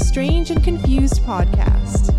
Strange 0.00 0.50
and 0.50 0.62
Confused 0.62 1.22
podcast. 1.22 2.12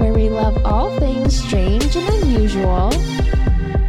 where 0.00 0.12
we 0.12 0.28
love 0.28 0.64
all 0.64 0.96
things 0.98 1.36
strange 1.38 1.94
and 1.96 2.08
unusual. 2.22 2.90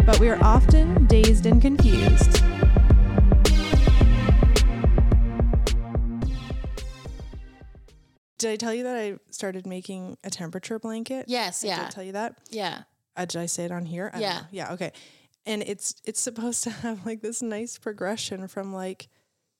but 0.05 0.19
we 0.19 0.27
are 0.29 0.41
often 0.43 1.05
dazed 1.07 1.45
and 1.45 1.61
confused. 1.61 2.41
Did 8.37 8.51
I 8.51 8.55
tell 8.57 8.73
you 8.73 8.83
that 8.83 8.95
I 8.97 9.15
started 9.29 9.65
making 9.65 10.17
a 10.23 10.29
temperature 10.29 10.79
blanket? 10.79 11.25
Yes, 11.27 11.63
I 11.63 11.67
yeah. 11.67 11.75
Did 11.77 11.85
I 11.85 11.89
tell 11.89 12.03
you 12.03 12.11
that? 12.13 12.37
Yeah. 12.49 12.81
Uh, 13.15 13.25
did 13.25 13.39
I 13.39 13.45
say 13.45 13.65
it 13.65 13.71
on 13.71 13.85
here? 13.85 14.09
I 14.13 14.19
don't 14.19 14.21
Yeah. 14.21 14.33
know. 14.39 14.45
Yeah. 14.51 14.73
Okay. 14.73 14.91
And 15.45 15.61
it's 15.63 15.95
it's 16.03 16.19
supposed 16.19 16.63
to 16.63 16.69
have 16.83 17.05
like 17.05 17.21
this 17.21 17.41
nice 17.41 17.77
progression 17.77 18.47
from 18.47 18.73
like, 18.73 19.07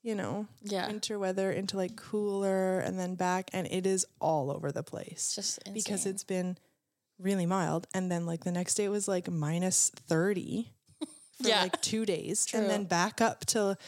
you 0.04 0.14
know, 0.14 0.46
Yeah. 0.62 0.86
winter 0.86 1.18
weather 1.18 1.50
into 1.50 1.76
like 1.76 1.96
cooler 1.96 2.78
and 2.78 2.96
then 2.98 3.16
back, 3.16 3.50
and 3.52 3.66
it 3.70 3.86
is 3.86 4.06
all 4.20 4.50
over 4.52 4.70
the 4.70 4.82
place 4.84 5.32
just 5.34 5.58
insane. 5.58 5.74
because 5.74 6.06
it's 6.06 6.22
been 6.22 6.56
really 7.18 7.46
mild 7.46 7.86
and 7.94 8.10
then 8.12 8.26
like 8.26 8.44
the 8.44 8.50
next 8.52 8.74
day 8.74 8.84
it 8.84 8.88
was 8.90 9.06
like 9.08 9.30
minus 9.30 9.90
30 10.08 10.68
for 11.40 11.48
Yeah. 11.48 11.62
like 11.62 11.80
two 11.80 12.04
days 12.04 12.44
True. 12.44 12.60
and 12.60 12.68
then 12.68 12.84
back 12.84 13.20
up 13.20 13.46
to 13.46 13.78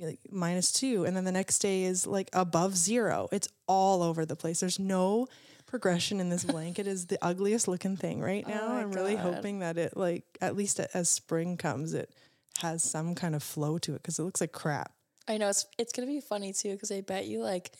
like 0.00 0.18
minus 0.30 0.72
two 0.72 1.04
and 1.04 1.14
then 1.14 1.24
the 1.24 1.30
next 1.30 1.58
day 1.60 1.84
is 1.84 2.06
like 2.06 2.30
above 2.32 2.74
zero 2.74 3.28
it's 3.32 3.48
all 3.68 4.02
over 4.02 4.24
the 4.24 4.34
place 4.34 4.60
there's 4.60 4.78
no 4.78 5.28
progression 5.66 6.20
in 6.20 6.30
this 6.30 6.42
blanket 6.54 6.86
is 6.86 7.06
the 7.06 7.18
ugliest 7.22 7.68
looking 7.68 7.96
thing 7.98 8.20
right 8.22 8.44
oh 8.46 8.50
now 8.50 8.66
Oh 8.68 8.76
i'm 8.78 8.92
really 8.92 9.14
hoping 9.16 9.58
that 9.58 9.76
it 9.76 9.94
like 9.96 10.24
at 10.40 10.56
least 10.56 10.80
as 10.94 11.08
spring 11.10 11.58
comes 11.58 11.92
it 11.92 12.10
has 12.62 12.82
some 12.82 13.14
kind 13.14 13.34
of 13.36 13.42
flow 13.42 13.76
to 13.78 13.94
it 13.94 14.02
because 14.02 14.18
it 14.18 14.22
looks 14.24 14.40
like 14.40 14.52
crap 14.52 14.90
I 15.26 15.38
know 15.38 15.48
it's 15.48 15.66
it's 15.78 15.92
gonna 15.92 16.06
be 16.08 16.20
funny 16.20 16.52
too 16.52 16.72
because 16.72 16.90
I 16.90 17.00
bet 17.00 17.26
you 17.26 17.40
like 17.42 17.72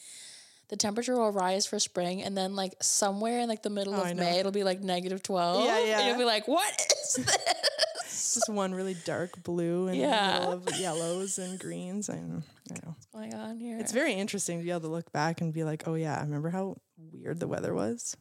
the 0.69 0.77
temperature 0.77 1.15
will 1.17 1.31
rise 1.31 1.67
for 1.67 1.79
spring 1.79 2.23
and 2.23 2.37
then 2.37 2.57
like 2.57 2.75
somewhere 2.81 3.41
in 3.41 3.49
like 3.49 3.63
the 3.63 3.71
middle 3.71 3.95
Oh, 3.95 4.03
of. 4.03 4.17
May 4.17 4.39
it'll 4.41 4.51
be 4.53 4.65
like 4.65 4.81
negative 4.81 5.23
twelve. 5.23 5.65
Yeah, 5.65 5.79
And 5.79 5.87
yeah. 5.89 6.09
you'll 6.09 6.19
be 6.19 6.25
like, 6.25 6.49
what 6.49 6.73
is 7.03 7.15
this? 7.17 8.35
just 8.35 8.49
one 8.49 8.75
really 8.75 8.97
dark 9.05 9.43
blue 9.45 9.89
and 9.89 9.97
Yeah. 9.97 10.39
middle 10.41 10.53
of 10.55 10.69
yellows 10.81 11.39
and 11.39 11.59
greens 11.59 12.09
i 12.11 12.15
know, 12.17 12.43
I 12.73 12.75
know. 12.85 12.95
What's 12.95 13.07
going 13.13 13.35
on 13.35 13.59
here? 13.59 13.79
It's 13.79 13.93
very 13.93 14.15
interesting 14.15 14.59
to 14.59 14.65
be 14.65 14.71
able 14.71 14.81
to 14.81 14.89
look 14.89 15.13
back 15.13 15.41
and 15.41 15.53
be 15.53 15.63
like, 15.65 15.87
oh 15.87 15.95
yeah, 15.95 16.17
I 16.19 16.23
remember 16.23 16.49
how 16.51 16.77
weird 16.97 17.39
the 17.41 17.47
weather 17.47 17.75
was. 17.75 18.17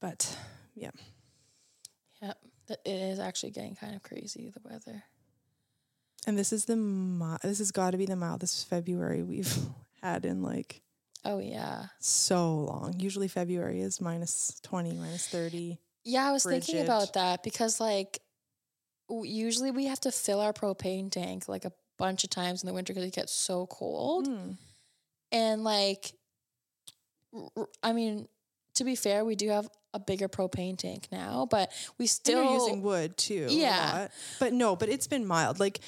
But 0.00 0.36
yeah, 0.74 0.90
yeah, 2.22 2.34
it 2.68 2.78
is 2.86 3.18
actually 3.18 3.50
getting 3.50 3.74
kind 3.74 3.96
of 3.96 4.02
crazy 4.02 4.50
the 4.50 4.60
weather. 4.62 5.02
And 6.28 6.38
this 6.38 6.52
is 6.52 6.66
the 6.66 6.76
mi- 6.76 7.36
this 7.42 7.58
has 7.58 7.72
got 7.72 7.90
to 7.92 7.96
be 7.98 8.06
the 8.06 8.16
mildest 8.16 8.68
February 8.68 9.22
we've 9.22 9.52
had 10.02 10.24
in 10.24 10.42
like 10.42 10.82
Oh 11.24 11.40
yeah, 11.40 11.86
so 11.98 12.54
long. 12.60 12.94
Usually 12.98 13.26
February 13.26 13.80
is 13.80 14.00
minus 14.00 14.60
twenty, 14.62 14.92
minus 14.92 15.26
thirty. 15.28 15.78
yeah. 16.04 16.28
I 16.28 16.32
was 16.32 16.44
thinking 16.44 16.80
about 16.80 17.14
that 17.14 17.42
because 17.42 17.80
like 17.80 18.20
w- 19.08 19.28
usually 19.30 19.72
we 19.72 19.86
have 19.86 20.00
to 20.00 20.12
fill 20.12 20.40
our 20.40 20.52
propane 20.52 21.10
tank 21.10 21.48
like 21.48 21.64
a 21.64 21.72
bunch 21.98 22.22
of 22.22 22.30
times 22.30 22.62
in 22.62 22.68
the 22.68 22.72
winter 22.72 22.92
because 22.94 23.08
it 23.08 23.14
gets 23.14 23.32
so 23.32 23.66
cold. 23.66 24.28
Mm. 24.28 24.56
and 25.32 25.64
like 25.64 26.12
r- 27.34 27.68
i 27.82 27.92
mean 27.92 28.28
to 28.74 28.84
be 28.84 28.94
fair 28.94 29.24
we 29.24 29.34
do 29.34 29.48
have 29.50 29.68
a 29.94 29.98
bigger 29.98 30.28
propane 30.28 30.76
tank 30.78 31.08
now 31.10 31.46
but 31.50 31.72
we 31.98 32.06
Still 32.06 32.52
using 32.52 32.80
wood 32.82 33.16
too. 33.16 33.46
a 33.48 33.52
Yeah. 33.52 33.92
lot. 34.02 34.10
but 34.38 34.52
no, 34.52 34.76
but 34.76 34.88
it's 34.88 35.06
been 35.08 35.26
mild. 35.26 35.58
Like 35.58 35.80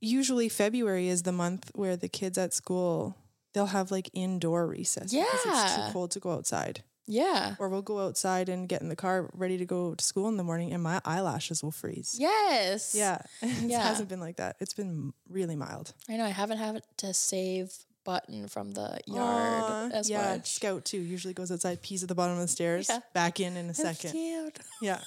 usually 0.00 0.48
February 0.48 1.08
is 1.08 1.22
the 1.22 1.32
month 1.32 1.70
where 1.74 1.96
the 1.96 2.08
kids 2.08 2.38
at 2.38 2.52
school 2.54 3.16
they'll 3.52 3.66
have 3.66 3.90
like 3.90 4.08
indoor 4.12 4.66
recess 4.66 5.12
because 5.12 5.40
it's 5.46 5.74
too 5.74 5.92
cold 5.92 6.10
to 6.12 6.20
go 6.20 6.30
outside. 6.32 6.82
yeah 7.06 7.56
or 7.58 7.68
we'll 7.68 7.82
go 7.82 7.98
outside 8.06 8.48
and 8.48 8.68
get 8.68 8.80
in 8.80 8.88
the 8.88 8.96
car 8.96 9.28
ready 9.34 9.58
to 9.58 9.66
go 9.66 9.94
to 9.94 10.04
school 10.04 10.28
in 10.28 10.36
the 10.36 10.44
morning 10.44 10.72
and 10.72 10.82
my 10.82 11.00
eyelashes 11.04 11.62
will 11.62 11.72
freeze. 11.72 12.14
yes 12.18 12.94
Yeah. 12.94 13.18
it 13.42 13.68
Yeah. 13.70 13.82
hasn't 13.82 14.08
been 14.08 14.20
like 14.20 14.36
that. 14.36 14.56
It's 14.60 14.74
been 14.74 15.12
really 15.28 15.56
mild. 15.56 15.92
i 16.08 16.16
know 16.16 16.24
i 16.24 16.28
haven't 16.30 16.58
had 16.58 16.82
to 16.98 17.12
save 17.12 17.74
button 18.10 18.48
from 18.48 18.72
the 18.72 18.98
yard 19.06 19.92
as 19.92 20.10
yeah, 20.10 20.32
much 20.36 20.50
Scout 20.50 20.84
too 20.84 20.98
usually 20.98 21.32
goes 21.34 21.52
outside, 21.52 21.80
pees 21.80 22.02
at 22.02 22.08
the 22.08 22.14
bottom 22.14 22.34
of 22.34 22.42
the 22.42 22.48
stairs, 22.48 22.88
Yeah. 22.88 22.98
back 23.14 23.38
in 23.38 23.56
in 23.56 23.66
a 23.66 23.70
It's 23.70 23.78
second. 23.78 24.10
cute. 24.12 24.58
Yeah. 24.82 25.00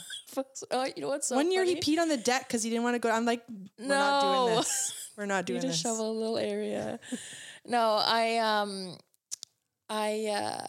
oh, 0.72 0.86
you 0.96 1.02
know 1.02 1.10
what's 1.10 1.28
so 1.28 1.36
One 1.36 1.52
year 1.52 1.66
he 1.66 1.76
peed 1.76 2.00
on 2.00 2.08
the 2.08 2.18
deck 2.18 2.48
because 2.48 2.64
he 2.64 2.70
didn't 2.70 2.84
want 2.84 2.96
to 2.96 3.00
go. 3.00 3.10
I'm 3.10 3.26
like, 3.26 3.44
we're 3.78 3.88
not 3.88 4.22
doing 4.22 4.56
this. 4.58 4.94
We're 5.18 5.26
not 5.26 5.46
doing 5.46 5.60
this. 5.60 5.66
you 5.66 5.72
doing 5.72 5.72
just 5.74 5.84
this. 5.84 5.92
shovel 5.92 6.12
a 6.12 6.18
little 6.18 6.38
area. 6.38 7.00
no, 7.66 8.00
I 8.04 8.38
um, 8.38 8.98
I 9.90 10.26
uh, 10.28 10.66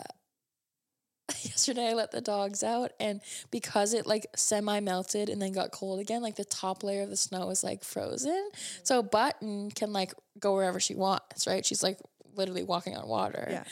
yesterday 1.43 1.91
I 1.91 1.93
let 1.95 2.11
the 2.11 2.21
dogs 2.21 2.63
out, 2.63 2.93
and 3.01 3.21
because 3.51 3.95
it 3.95 4.07
like 4.07 4.27
semi 4.37 4.81
melted 4.81 5.29
and 5.31 5.41
then 5.41 5.53
got 5.53 5.71
cold 5.71 6.01
again, 6.01 6.21
like 6.23 6.37
the 6.37 6.45
top 6.45 6.83
layer 6.83 7.03
of 7.03 7.11
the 7.11 7.17
snow 7.17 7.51
is 7.51 7.65
like 7.65 7.85
frozen. 7.85 8.51
So 8.83 9.03
Button 9.03 9.71
can 9.71 9.93
like 9.93 10.13
go 10.39 10.55
wherever 10.55 10.81
she 10.81 10.95
wants, 10.95 11.47
right? 11.47 11.65
She's 11.65 11.83
like 11.83 11.99
literally 12.37 12.63
walking 12.63 12.97
on 12.97 13.09
water. 13.09 13.47
Yeah. 13.51 13.65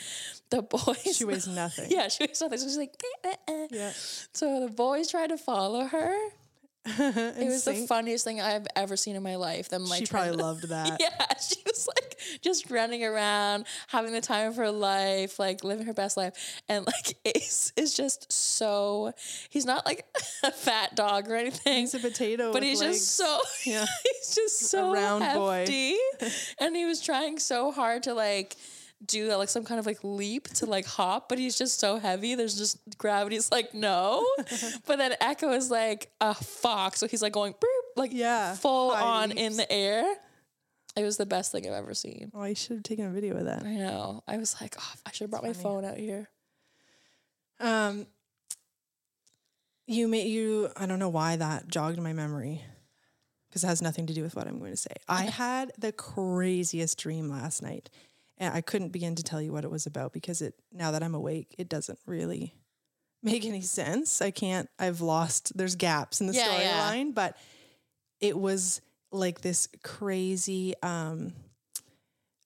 The 0.49 0.61
boys. 0.61 1.15
She 1.17 1.25
weighs 1.25 1.47
nothing. 1.63 1.89
Yeah, 1.89 2.07
she 2.07 2.23
weighs 2.25 2.41
nothing. 2.41 2.57
So 2.59 2.65
she's 2.65 2.77
like, 2.77 2.93
eh, 3.23 3.29
eh, 3.29 3.35
eh. 3.47 3.67
Yeah. 3.71 3.91
So 4.33 4.65
the 4.65 4.71
boys 4.71 5.09
tried 5.09 5.27
to 5.29 5.37
follow 5.37 5.85
her. 5.85 6.15
it 6.97 7.45
was 7.47 7.63
the 7.63 7.85
funniest 7.87 8.25
thing 8.25 8.41
I've 8.41 8.67
ever 8.75 8.97
seen 8.97 9.15
in 9.15 9.23
my 9.23 9.35
life. 9.35 9.69
Them 9.69 9.85
like 9.85 10.01
She 10.01 10.05
probably 10.05 10.35
to- 10.37 10.43
loved 10.43 10.67
that. 10.69 10.97
yeah, 10.99 11.33
she 11.39 11.55
was 11.65 11.87
like 11.87 12.19
just 12.41 12.69
running 12.69 13.03
around, 13.05 13.65
having 13.87 14.11
the 14.11 14.19
time 14.21 14.49
of 14.49 14.57
her 14.57 14.69
life, 14.69 15.39
like 15.39 15.63
living 15.63 15.85
her 15.85 15.93
best 15.93 16.17
life. 16.17 16.33
And 16.67 16.85
like 16.85 17.15
Ace 17.25 17.71
is 17.77 17.93
just 17.93 18.31
so 18.31 19.13
he's 19.49 19.65
not 19.65 19.85
like 19.85 20.05
a 20.43 20.51
fat 20.51 20.95
dog 20.95 21.29
or 21.29 21.35
anything. 21.35 21.81
He's 21.81 21.93
a 21.93 21.99
potato. 21.99 22.51
But 22.51 22.63
he's 22.63 22.81
legs. 22.81 22.97
just 22.97 23.15
so 23.15 23.39
Yeah. 23.65 23.85
he's 24.03 24.35
just 24.35 24.59
so 24.69 24.93
round 24.93 25.23
boy. 25.35 25.65
and 26.59 26.75
he 26.75 26.85
was 26.85 27.01
trying 27.01 27.39
so 27.39 27.71
hard 27.71 28.03
to 28.03 28.13
like 28.13 28.55
do 29.05 29.33
like 29.35 29.49
some 29.49 29.63
kind 29.63 29.79
of 29.79 29.85
like 29.85 29.99
leap 30.03 30.47
to 30.49 30.65
like 30.65 30.85
hop, 30.85 31.29
but 31.29 31.37
he's 31.37 31.57
just 31.57 31.79
so 31.79 31.97
heavy. 31.97 32.35
There's 32.35 32.57
just 32.57 32.79
gravity's 32.97 33.51
like 33.51 33.73
no. 33.73 34.25
but 34.85 34.97
then 34.97 35.15
Echo 35.21 35.51
is 35.51 35.69
like 35.69 36.11
a 36.21 36.33
fox, 36.33 36.99
so 36.99 37.07
he's 37.07 37.21
like 37.21 37.33
going 37.33 37.53
boop, 37.53 37.95
like 37.95 38.11
Yeah, 38.13 38.55
full 38.55 38.91
on 38.91 39.31
in 39.31 39.57
the 39.57 39.71
air. 39.71 40.05
It 40.95 41.03
was 41.03 41.17
the 41.17 41.25
best 41.25 41.51
thing 41.51 41.65
I've 41.65 41.73
ever 41.73 41.95
seen. 41.95 42.31
Oh, 42.35 42.41
I 42.41 42.53
should 42.53 42.77
have 42.77 42.83
taken 42.83 43.05
a 43.05 43.09
video 43.09 43.35
of 43.35 43.45
that. 43.45 43.63
I 43.63 43.75
know. 43.75 44.23
I 44.27 44.37
was 44.37 44.55
like, 44.61 44.75
oh, 44.79 44.93
I 45.05 45.11
should 45.11 45.25
have 45.25 45.31
brought 45.31 45.43
my 45.43 45.53
funny. 45.53 45.63
phone 45.63 45.85
out 45.85 45.97
here. 45.97 46.29
Um, 47.59 48.05
you 49.87 50.07
may 50.07 50.27
you. 50.27 50.69
I 50.77 50.85
don't 50.85 50.99
know 50.99 51.09
why 51.09 51.35
that 51.35 51.67
jogged 51.67 51.99
my 51.99 52.13
memory, 52.13 52.61
because 53.49 53.63
it 53.63 53.67
has 53.67 53.81
nothing 53.81 54.05
to 54.07 54.13
do 54.13 54.21
with 54.21 54.35
what 54.35 54.47
I'm 54.47 54.59
going 54.59 54.71
to 54.71 54.77
say. 54.77 54.95
I 55.07 55.23
had 55.23 55.71
the 55.77 55.91
craziest 55.91 56.99
dream 56.99 57.29
last 57.29 57.63
night, 57.63 57.89
and 58.37 58.53
I 58.53 58.61
couldn't 58.61 58.89
begin 58.91 59.15
to 59.15 59.23
tell 59.23 59.41
you 59.41 59.51
what 59.51 59.63
it 59.63 59.71
was 59.71 59.85
about 59.85 60.13
because 60.13 60.41
it. 60.41 60.55
Now 60.71 60.91
that 60.91 61.03
I'm 61.03 61.15
awake, 61.15 61.55
it 61.57 61.69
doesn't 61.69 61.99
really 62.05 62.55
make 63.21 63.45
any 63.45 63.61
sense. 63.61 64.21
I 64.21 64.31
can't. 64.31 64.69
I've 64.79 65.01
lost. 65.01 65.55
There's 65.57 65.75
gaps 65.75 66.21
in 66.21 66.27
the 66.27 66.33
Yeah, 66.33 66.59
yeah. 66.59 66.91
storyline, 66.91 67.13
but 67.13 67.37
it 68.19 68.37
was 68.37 68.81
like 69.11 69.41
this 69.41 69.67
crazy, 69.83 70.73
um, 70.81 71.33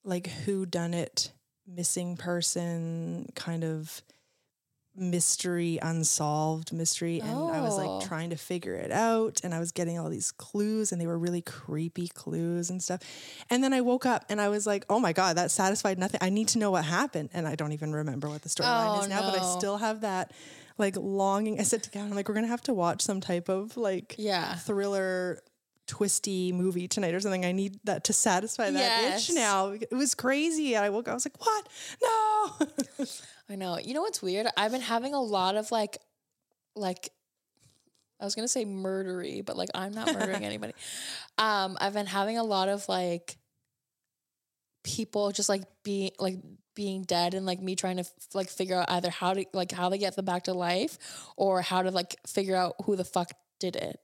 like 0.03 0.28
who 0.28 0.66
done 0.66 0.94
it, 0.94 1.31
missing 1.66 2.18
person 2.18 3.28
kind 3.36 3.64
of 3.64 4.02
mystery 4.97 5.78
unsolved 5.81 6.74
mystery 6.74 7.19
and 7.22 7.30
I 7.31 7.62
was 7.62 7.78
Oh. 7.78 7.97
like 7.97 8.08
trying 8.08 8.31
to 8.31 8.35
figure 8.35 8.74
it 8.75 8.91
out 8.91 9.40
and 9.44 9.53
I 9.53 9.59
was 9.59 9.72
getting 9.72 10.00
all 10.00 10.09
these 10.09 10.31
clues 10.31 10.91
and 10.91 11.00
they 11.00 11.08
were 11.08 11.18
really 11.18 11.41
creepy 11.41 12.08
clues 12.08 12.69
and 12.69 12.81
stuff. 12.81 13.02
And 13.50 13.63
then 13.63 13.74
I 13.74 13.81
woke 13.81 14.06
up 14.06 14.25
and 14.30 14.42
I 14.42 14.50
was 14.50 14.66
like, 14.66 14.86
"Oh 14.89 15.00
my 15.00 15.13
god, 15.13 15.38
that 15.38 15.51
satisfied 15.51 16.00
nothing. 16.00 16.19
I 16.24 16.30
need 16.30 16.48
to 16.50 16.57
know 16.57 16.71
what 16.71 16.86
happened." 16.86 17.30
And 17.33 17.48
I 17.48 17.56
don't 17.56 17.71
even 17.74 17.94
remember 17.94 18.27
what 18.30 18.42
the 18.42 18.50
storyline 18.50 18.98
Oh, 18.98 19.01
is 19.01 19.07
now, 19.07 19.21
but 19.21 19.39
I 19.39 19.57
still 19.57 19.77
have 19.77 20.01
that 20.01 20.31
like 20.77 20.95
longing. 20.98 21.60
I 21.60 21.63
said 21.63 21.83
to 21.83 21.89
Gavin, 21.92 22.10
I'm 22.12 22.16
like, 22.16 22.27
"We're 22.27 22.36
to 22.36 22.48
have 22.48 22.62
to 22.63 22.74
watch 22.74 23.01
some 23.01 23.21
type 23.21 23.50
of 23.50 23.77
like 23.77 24.16
Yeah. 24.18 24.56
thriller 24.56 25.42
twisty 25.88 26.51
movie 26.51 26.88
tonight 26.88 27.13
or 27.13 27.19
something. 27.21 27.45
I 27.45 27.54
need 27.54 27.80
that 27.86 28.04
to 28.06 28.13
satisfy 28.13 28.71
that 28.71 28.80
Yes. 28.80 29.30
itch 29.30 29.36
now. 29.36 29.69
It 29.69 29.94
was 29.94 30.16
crazy. 30.16 30.75
I 30.75 30.89
woke 30.89 31.07
up, 31.07 31.12
I 31.12 31.16
was 31.16 31.25
like, 31.25 31.39
what? 31.39 31.68
No. 32.01 33.06
I 33.49 33.55
know. 33.55 33.77
You 33.77 33.94
know 33.94 34.01
what's 34.01 34.21
weird? 34.21 34.47
I've 34.57 34.71
been 34.71 34.81
having 34.81 35.13
a 35.13 35.21
lot 35.21 35.55
of 35.55 35.71
like, 35.71 35.97
like, 36.75 37.09
I 38.19 38.25
was 38.25 38.35
gonna 38.35 38.47
say 38.47 38.65
murdery, 38.65 39.45
but 39.45 39.55
like 39.55 39.69
I'm 39.75 39.94
not 39.94 40.11
murdering 40.13 40.44
anybody. 40.45 40.73
Um, 41.38 41.77
I've 41.79 41.94
been 41.94 42.07
having 42.07 42.38
a 42.38 42.44
lot 42.44 42.67
of 42.67 42.88
like 42.89 43.38
people 44.83 45.31
just 45.31 45.49
like 45.49 45.63
being 45.83 46.11
like 46.19 46.38
being 46.75 47.03
dead 47.03 47.33
and 47.33 47.45
like 47.45 47.61
me 47.61 47.75
trying 47.75 47.97
to 47.97 48.01
f- 48.01 48.11
like 48.33 48.49
figure 48.49 48.79
out 48.79 48.89
either 48.89 49.09
how 49.09 49.33
to 49.33 49.45
like 49.53 49.71
how 49.71 49.89
they 49.89 49.97
get 49.97 50.15
them 50.15 50.25
back 50.25 50.44
to 50.44 50.53
life 50.53 50.97
or 51.35 51.61
how 51.61 51.81
to 51.81 51.91
like 51.91 52.15
figure 52.25 52.55
out 52.55 52.75
who 52.85 52.95
the 52.95 53.03
fuck 53.05 53.31
did 53.59 53.75
it. 53.75 53.99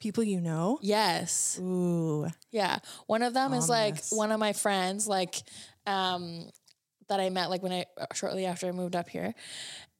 People 0.00 0.22
you 0.24 0.40
know? 0.40 0.78
Yes. 0.82 1.58
Ooh. 1.60 2.26
Yeah. 2.50 2.78
One 3.06 3.22
of 3.22 3.34
them 3.34 3.52
is 3.54 3.68
like 3.68 3.96
one 4.10 4.32
of 4.32 4.40
my 4.40 4.52
friends, 4.52 5.08
like, 5.08 5.36
um, 5.86 6.50
that 7.08 7.20
I 7.20 7.30
met 7.30 7.50
like 7.50 7.62
when 7.62 7.72
I 7.72 7.86
shortly 8.14 8.46
after 8.46 8.66
I 8.68 8.72
moved 8.72 8.96
up 8.96 9.08
here. 9.08 9.34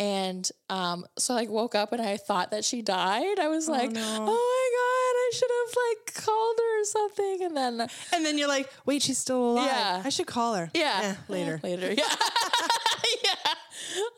And 0.01 0.49
um 0.71 1.07
so 1.19 1.35
I 1.35 1.37
like 1.39 1.51
woke 1.51 1.75
up 1.75 1.93
and 1.93 2.03
I 2.03 2.17
thought 2.17 2.51
that 2.51 2.65
she 2.65 2.83
died. 2.83 3.39
I 3.39 3.49
was 3.49 3.69
like, 3.69 3.91
no. 3.93 4.01
"Oh 4.03 4.27
my 4.27 4.67
god, 4.81 5.15
I 5.17 5.31
should 5.35 5.51
have 5.51 5.77
like 5.77 6.25
called 6.25 6.57
her 6.59 6.81
or 6.81 6.85
something." 6.85 7.39
And 7.47 7.57
then 7.57 7.89
And 8.13 8.25
then 8.27 8.39
you're 8.39 8.49
like, 8.49 8.69
wait, 8.87 9.03
she's 9.03 9.19
still 9.19 9.53
alive. 9.53 9.67
Yeah. 9.67 10.03
I 10.05 10.09
should 10.09 10.27
call 10.27 10.55
her. 10.55 10.71
yeah, 10.75 11.01
Eh, 11.03 11.15
later. 11.29 11.61
later. 11.63 11.93
Yeah. 11.93 12.05
yeah. 13.25 13.55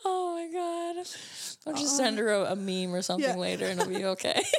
Oh 0.04 0.34
my 0.34 0.48
god. 0.52 1.06
I'll 1.66 1.74
just 1.74 1.96
send 1.96 2.18
her 2.18 2.28
a, 2.32 2.52
a 2.52 2.56
meme 2.56 2.94
or 2.94 3.02
something 3.02 3.28
Yeah. 3.28 3.36
later 3.36 3.66
and 3.66 3.80
it'll 3.80 3.92
be 3.92 4.04
okay. 4.04 4.42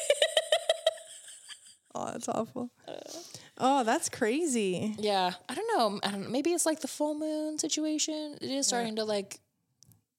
Oh, 1.95 2.11
that's 2.11 2.29
awful. 2.29 2.69
Oh, 3.59 3.83
that's 3.83 4.09
crazy. 4.09 4.95
yeah. 4.99 5.31
I 5.49 5.55
don't 5.55 5.67
know. 5.77 5.99
I 6.03 6.11
don't 6.11 6.23
know. 6.23 6.29
Maybe 6.29 6.51
it's 6.51 6.65
like 6.65 6.81
the 6.81 6.87
full 6.87 7.15
moon 7.15 7.57
situation. 7.57 8.37
It 8.41 8.51
is 8.51 8.67
starting 8.67 8.97
to 8.97 9.03
like 9.03 9.39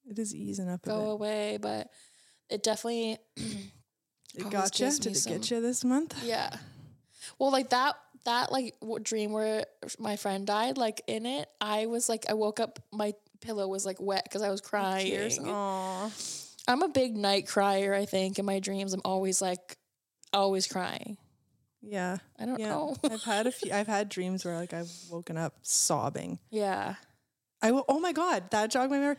It 0.08 0.19
is 0.19 0.35
easing 0.35 0.69
up 0.69 0.85
a 0.87 0.88
go 0.88 1.11
away, 1.11 1.58
but 1.61 1.88
it 2.50 2.62
definitely. 2.62 3.19
It 4.35 4.50
got 4.50 4.79
you. 4.79 4.90
Did 4.90 5.17
it 5.17 5.25
get 5.26 5.50
you 5.50 5.61
this 5.61 5.85
month? 5.85 6.14
Yeah. 6.23 6.50
Well, 7.38 7.50
like 7.50 7.70
that 7.70 7.96
that 8.25 8.52
like 8.52 8.76
dream 9.02 9.32
where 9.32 9.64
my 9.99 10.17
friend 10.17 10.46
died, 10.46 10.76
like 10.76 11.00
in 11.06 11.26
it, 11.26 11.49
I 11.61 11.87
was 11.87 12.08
like 12.08 12.26
I 12.29 12.35
woke 12.35 12.61
up, 12.61 12.79
my 12.93 13.14
pillow 13.40 13.67
was 13.67 13.87
like 13.87 14.00
wet 14.00 14.25
because 14.25 14.43
I 14.43 14.50
was 14.50 14.61
crying. 14.61 15.06
Tears. 15.06 15.38
Aw. 15.38 16.11
I'm 16.69 16.82
a 16.82 16.88
big 16.88 17.17
night 17.17 17.49
crier. 17.49 17.94
I 17.94 18.05
think 18.05 18.38
in 18.38 18.44
my 18.44 18.61
dreams, 18.61 18.93
I'm 18.93 19.00
always 19.05 19.40
like 19.40 19.79
always 20.32 20.67
crying. 20.67 21.17
Yeah. 21.83 22.19
I 22.39 22.47
don't 22.47 22.59
Yeah. 22.61 22.71
know. 22.71 22.97
I've 23.05 23.23
had 23.23 23.47
a 23.47 23.53
few. 23.53 23.73
I've 23.73 23.87
had 23.87 24.09
dreams 24.09 24.45
where 24.45 24.57
like 24.57 24.73
I've 24.73 24.91
woken 25.11 25.37
up 25.37 25.55
sobbing. 25.63 26.39
yeah. 26.51 26.95
I 27.61 27.73
will. 27.73 27.85
Oh 27.89 27.99
my 27.99 28.13
god, 28.13 28.51
that 28.53 28.71
jogged 28.71 28.91
my 28.93 28.99
memory. 28.99 29.17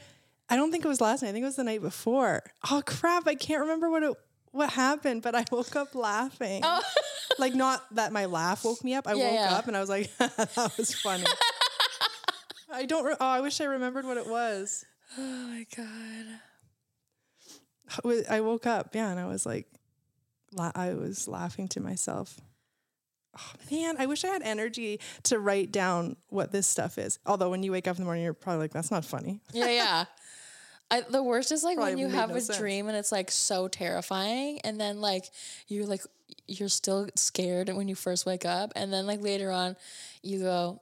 I 0.50 0.56
don't 0.56 0.72
think 0.72 0.86
it 0.86 0.88
was 0.88 1.02
last 1.02 1.22
night. 1.22 1.30
I 1.30 1.32
think 1.34 1.44
it 1.44 1.46
was 1.48 1.58
the 1.58 1.64
night 1.66 1.82
before. 1.82 2.42
Oh 2.72 2.82
crap! 2.86 3.28
I 3.28 3.36
can't 3.36 3.62
remember 3.62 3.90
what 3.90 4.02
it 4.04 4.14
what 4.52 4.70
happened, 4.72 5.22
but 5.24 5.36
I 5.36 5.44
woke 5.52 5.76
up 5.76 5.94
laughing. 5.96 6.62
Oh. 6.64 6.82
Like 7.38 7.54
not 7.56 7.84
that 7.96 8.12
my 8.12 8.26
laugh 8.26 8.66
woke 8.66 8.84
me 8.84 8.96
up. 8.96 9.08
I 9.08 9.14
Yeah, 9.14 9.24
woke 9.26 9.34
yeah. 9.34 9.54
up 9.56 9.68
and 9.70 9.78
I 9.78 9.80
was 9.80 9.88
like, 9.90 10.14
that 10.18 10.74
was 10.78 10.94
funny. 10.94 11.24
I 12.72 12.86
don't. 12.86 13.06
Re- 13.06 13.16
oh, 13.20 13.26
I 13.26 13.40
wish 13.40 13.62
I 13.62 13.66
remembered 13.66 14.04
what 14.04 14.18
it 14.18 14.28
was. 14.28 14.84
oh 15.18 15.22
my 15.48 15.66
god. 15.76 16.40
I 18.30 18.42
woke 18.42 18.68
up, 18.68 18.94
yeah, 18.94 19.10
and 19.10 19.20
I 19.20 19.26
was 19.28 19.46
like, 19.46 19.68
la- 20.54 20.72
I 20.76 20.94
was 20.96 21.28
laughing 21.28 21.68
to 21.70 21.80
myself. 21.80 22.40
Oh, 23.38 23.52
man, 23.72 23.96
I 24.00 24.06
wish 24.06 24.24
I 24.26 24.30
had 24.30 24.42
energy 24.42 25.00
to 25.24 25.40
write 25.40 25.72
down 25.72 26.16
what 26.30 26.52
this 26.52 26.66
stuff 26.68 26.98
is. 26.98 27.20
Although 27.26 27.50
when 27.50 27.62
you 27.64 27.72
wake 27.72 27.88
up 27.88 27.96
in 27.98 28.02
the 28.02 28.06
morning, 28.06 28.24
you're 28.24 28.34
probably 28.34 28.62
like, 28.62 28.72
that's 28.74 28.92
not 28.92 29.06
funny. 29.06 29.40
Yeah, 29.54 29.70
yeah. 29.70 30.06
I, 30.92 31.02
the 31.02 31.22
worst 31.22 31.52
is 31.52 31.64
like 31.64 31.76
Probably 31.78 31.94
when 31.96 32.00
you 32.00 32.08
have 32.10 32.30
no 32.30 32.36
a 32.38 32.42
sense. 32.42 32.58
dream 32.58 32.88
and 32.88 32.98
it's 32.98 33.12
like 33.12 33.30
so 33.30 33.68
terrifying, 33.68 34.60
and 34.64 34.82
then 34.82 35.00
like 35.02 35.26
you're 35.68 35.86
like 35.86 36.02
you're 36.48 36.70
still 36.70 37.08
scared 37.16 37.70
when 37.70 37.88
you 37.88 37.94
first 37.94 38.26
wake 38.26 38.44
up, 38.44 38.74
and 38.76 38.92
then 38.92 39.06
like 39.06 39.22
later 39.22 39.52
on, 39.52 39.76
you 40.24 40.40
go, 40.40 40.82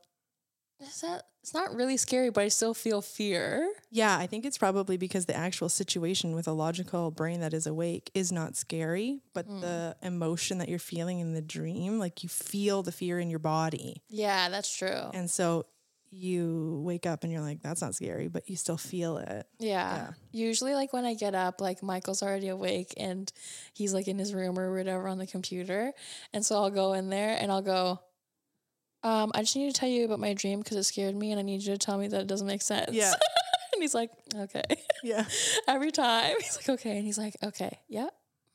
"Is 0.79 1.01
that? 1.01 1.23
It's 1.47 1.53
not 1.53 1.73
really 1.73 1.95
scary, 1.95 2.29
but 2.29 2.43
I 2.43 2.49
still 2.49 2.73
feel 2.73 3.01
fear." 3.01 3.71
Yeah, 3.89 4.17
I 4.17 4.27
think 4.27 4.45
it's 4.45 4.57
probably 4.57 4.97
because 4.97 5.27
the 5.27 5.35
actual 5.35 5.69
situation 5.69 6.35
with 6.35 6.45
a 6.45 6.51
logical 6.51 7.09
brain 7.09 7.39
that 7.39 7.53
is 7.53 7.65
awake 7.65 8.11
is 8.13 8.33
not 8.33 8.57
scary, 8.57 9.21
but 9.33 9.45
hmm. 9.45 9.61
the 9.61 9.95
emotion 10.01 10.57
that 10.57 10.67
you're 10.67 10.77
feeling 10.77 11.19
in 11.19 11.31
the 11.31 11.41
dream, 11.41 11.99
like 11.99 12.21
you 12.21 12.27
feel 12.27 12.83
the 12.83 12.91
fear 12.91 13.17
in 13.17 13.29
your 13.29 13.39
body. 13.39 14.03
Yeah, 14.09 14.49
that's 14.49 14.75
true. 14.75 15.09
And 15.13 15.31
so 15.31 15.67
you 16.09 16.81
wake 16.83 17.05
up 17.05 17.23
and 17.23 17.31
you're 17.31 17.41
like, 17.41 17.61
that's 17.61 17.81
not 17.81 17.95
scary, 17.95 18.27
but 18.27 18.49
you 18.49 18.57
still 18.57 18.77
feel 18.77 19.17
it. 19.17 19.47
Yeah. 19.59 19.95
Yeah. 19.95 20.09
Usually, 20.31 20.73
like 20.73 20.91
when 20.91 21.05
I 21.05 21.13
get 21.13 21.33
up, 21.33 21.61
like 21.61 21.81
Michael's 21.81 22.21
already 22.21 22.49
awake 22.49 22.93
and 22.97 23.31
he's 23.73 23.93
like 23.93 24.09
in 24.09 24.19
his 24.19 24.33
room 24.33 24.59
or 24.59 24.75
whatever 24.75 25.07
on 25.07 25.17
the 25.17 25.27
computer. 25.27 25.93
And 26.33 26.45
so 26.45 26.55
I'll 26.55 26.69
go 26.69 26.93
in 26.93 27.09
there 27.09 27.37
and 27.39 27.51
I'll 27.51 27.61
go, 27.61 28.01
um, 29.07 29.31
I 29.35 29.39
just 29.41 29.55
need 29.55 29.73
to 29.73 29.79
tell 29.79 29.89
you 29.89 30.05
about 30.05 30.19
my 30.19 30.33
dream 30.33 30.59
because 30.59 30.77
it 30.77 30.83
scared 30.83 31.15
me 31.15 31.31
and 31.31 31.39
I 31.39 31.43
need 31.43 31.61
you 31.63 31.71
to 31.73 31.77
tell 31.77 31.97
me 31.97 32.07
that 32.07 32.21
it 32.21 32.27
doesn't 32.27 32.47
make 32.47 32.61
sense. 32.61 32.91
Yeah. 32.91 33.13
and 33.73 33.81
he's 33.81 33.93
like, 33.95 34.11
okay. 34.35 34.63
Yeah. 35.03 35.25
Every 35.67 35.91
time. 35.91 36.35
He's 36.39 36.57
like, 36.57 36.69
okay. 36.79 36.97
And 36.97 37.05
he's 37.05 37.17
like, 37.17 37.35
okay. 37.43 37.79
Yeah. 37.87 38.09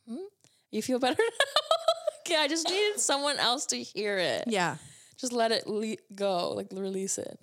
Hmm? 0.08 0.16
You 0.70 0.82
feel 0.82 0.98
better 0.98 1.16
now? 1.18 1.46
okay. 2.26 2.36
I 2.36 2.48
just 2.48 2.68
needed 2.68 3.00
someone 3.00 3.38
else 3.38 3.66
to 3.66 3.76
hear 3.82 4.18
it. 4.18 4.44
Yeah. 4.46 4.76
Just 5.18 5.32
let 5.32 5.52
it 5.52 5.66
le- 5.66 5.96
go, 6.14 6.50
like 6.52 6.68
release 6.72 7.16
it. 7.18 7.38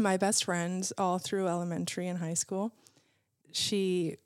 my 0.00 0.16
best 0.16 0.44
friend 0.44 0.90
all 0.98 1.18
through 1.20 1.46
elementary 1.48 2.08
and 2.08 2.18
high 2.18 2.34
school 2.34 2.72
she 3.52 4.16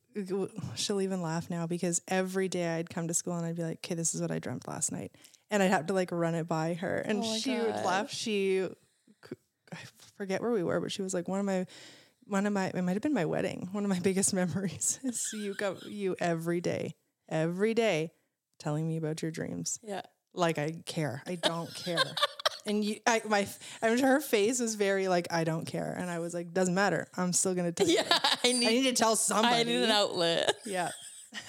she'll 0.75 1.01
even 1.03 1.21
laugh 1.21 1.51
now 1.51 1.67
because 1.67 2.01
every 2.09 2.49
day 2.49 2.67
i'd 2.77 2.89
come 2.89 3.07
to 3.07 3.13
school 3.15 3.37
and 3.37 3.45
i'd 3.47 3.55
be 3.57 3.63
like 3.63 3.79
okay 3.85 3.95
this 3.95 4.15
is 4.15 4.21
what 4.23 4.31
i 4.31 4.39
dreamt 4.39 4.67
last 4.67 4.91
night 4.91 5.13
and 5.51 5.63
i'd 5.63 5.71
have 5.71 5.87
to 5.87 5.93
like 5.95 6.11
run 6.13 6.35
it 6.35 6.47
by 6.49 6.75
her 6.75 6.97
and 6.99 7.23
Oh 7.25 7.37
she 7.37 7.57
would 7.57 7.85
laugh 7.85 8.11
she 8.11 8.67
i 9.73 9.77
forget 10.17 10.41
where 10.43 10.51
we 10.53 10.63
were 10.63 10.81
but 10.81 10.93
she 10.93 11.03
was 11.03 11.13
like 11.15 11.29
one 11.29 11.41
of 11.41 11.47
my 11.47 11.67
one 12.27 12.47
of 12.47 12.53
my 12.53 12.67
it 12.67 12.83
might 12.83 12.93
have 12.93 13.03
been 13.03 13.15
my 13.15 13.25
wedding 13.25 13.69
one 13.73 13.85
of 13.85 13.91
my 13.91 13.99
biggest 14.03 14.33
memories 14.35 14.99
is 15.05 15.29
you 15.33 15.55
go 15.55 15.77
you 15.87 16.17
every 16.21 16.61
day 16.61 16.95
every 17.29 17.75
day 17.75 18.11
telling 18.59 18.87
me 18.89 18.97
about 18.97 19.23
your 19.23 19.31
dreams 19.31 19.79
Yeah. 19.83 20.03
like 20.35 20.59
I 20.59 20.73
care. 20.85 21.23
I 21.27 21.37
don't 21.37 21.73
care. 21.85 22.03
And 22.67 22.85
you, 22.85 22.97
I, 23.07 23.23
my, 23.29 23.47
I 23.81 23.89
mean, 23.91 23.99
her 24.03 24.21
face 24.21 24.59
was 24.61 24.75
very 24.75 25.07
like, 25.09 25.29
I 25.31 25.45
don't 25.45 25.65
care. 25.65 25.95
And 25.97 26.11
I 26.11 26.19
was 26.19 26.35
like, 26.35 26.53
doesn't 26.53 26.75
matter. 26.75 27.07
I'm 27.17 27.33
still 27.33 27.55
going 27.55 27.67
to 27.67 27.73
tell 27.73 27.87
you. 27.87 27.95
Yeah. 27.95 28.19
I 28.45 28.53
need, 28.53 28.67
I 28.67 28.71
need 28.71 28.83
to 28.85 28.93
tell 28.95 29.15
somebody. 29.15 29.55
I 29.55 29.63
need 29.63 29.85
an 29.85 29.91
outlet. 29.91 30.55
Yeah. 30.67 30.91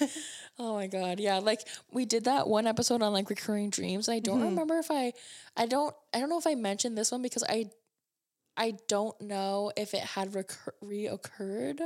Oh 0.58 0.74
my 0.74 0.86
god, 0.88 1.20
yeah. 1.20 1.38
Like 1.38 1.60
we 1.90 2.04
did 2.04 2.24
that 2.24 2.46
one 2.48 2.66
episode 2.66 3.00
on 3.02 3.12
like 3.12 3.30
recurring 3.30 3.70
dreams. 3.70 4.08
And 4.08 4.16
I 4.16 4.20
don't 4.20 4.38
Mm-hmm. 4.40 4.48
remember 4.50 4.78
if 4.78 4.90
I 4.90 5.12
I 5.56 5.66
don't 5.66 5.94
I 6.14 6.20
don't 6.20 6.28
know 6.28 6.38
if 6.38 6.46
I 6.46 6.54
mentioned 6.54 6.98
this 6.98 7.10
one 7.12 7.22
because 7.22 7.42
I 7.48 7.70
I 8.56 8.74
don't 8.88 9.18
know 9.22 9.72
if 9.76 9.94
it 9.94 10.00
had 10.02 10.34
recur- 10.34 10.74
reoccurred 10.84 11.80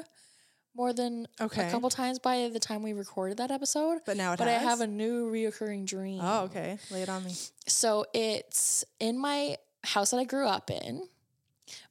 more 0.77 0.93
than 0.93 1.29
Okay. 1.41 1.69
a 1.69 1.71
couple 1.71 1.89
times 1.89 2.19
by 2.19 2.49
the 2.53 2.59
time 2.59 2.83
we 2.83 2.93
recorded 2.95 3.37
that 3.37 3.53
episode. 3.53 4.01
But 4.07 4.17
now 4.17 4.33
it 4.33 4.39
but 4.39 4.49
I 4.49 4.53
have 4.53 4.81
a 4.81 4.89
new 4.89 5.31
reoccurring 5.31 5.87
dream. 5.87 6.19
Oh, 6.21 6.45
okay. 6.47 6.79
Lay 6.91 7.03
it 7.03 7.09
on 7.09 7.25
me. 7.25 7.33
So 7.69 8.07
it's 8.13 8.85
in 8.99 9.17
my 9.19 9.57
house 9.85 10.11
that 10.11 10.17
I 10.19 10.25
grew 10.25 10.49
up 10.49 10.71
in, 10.73 11.07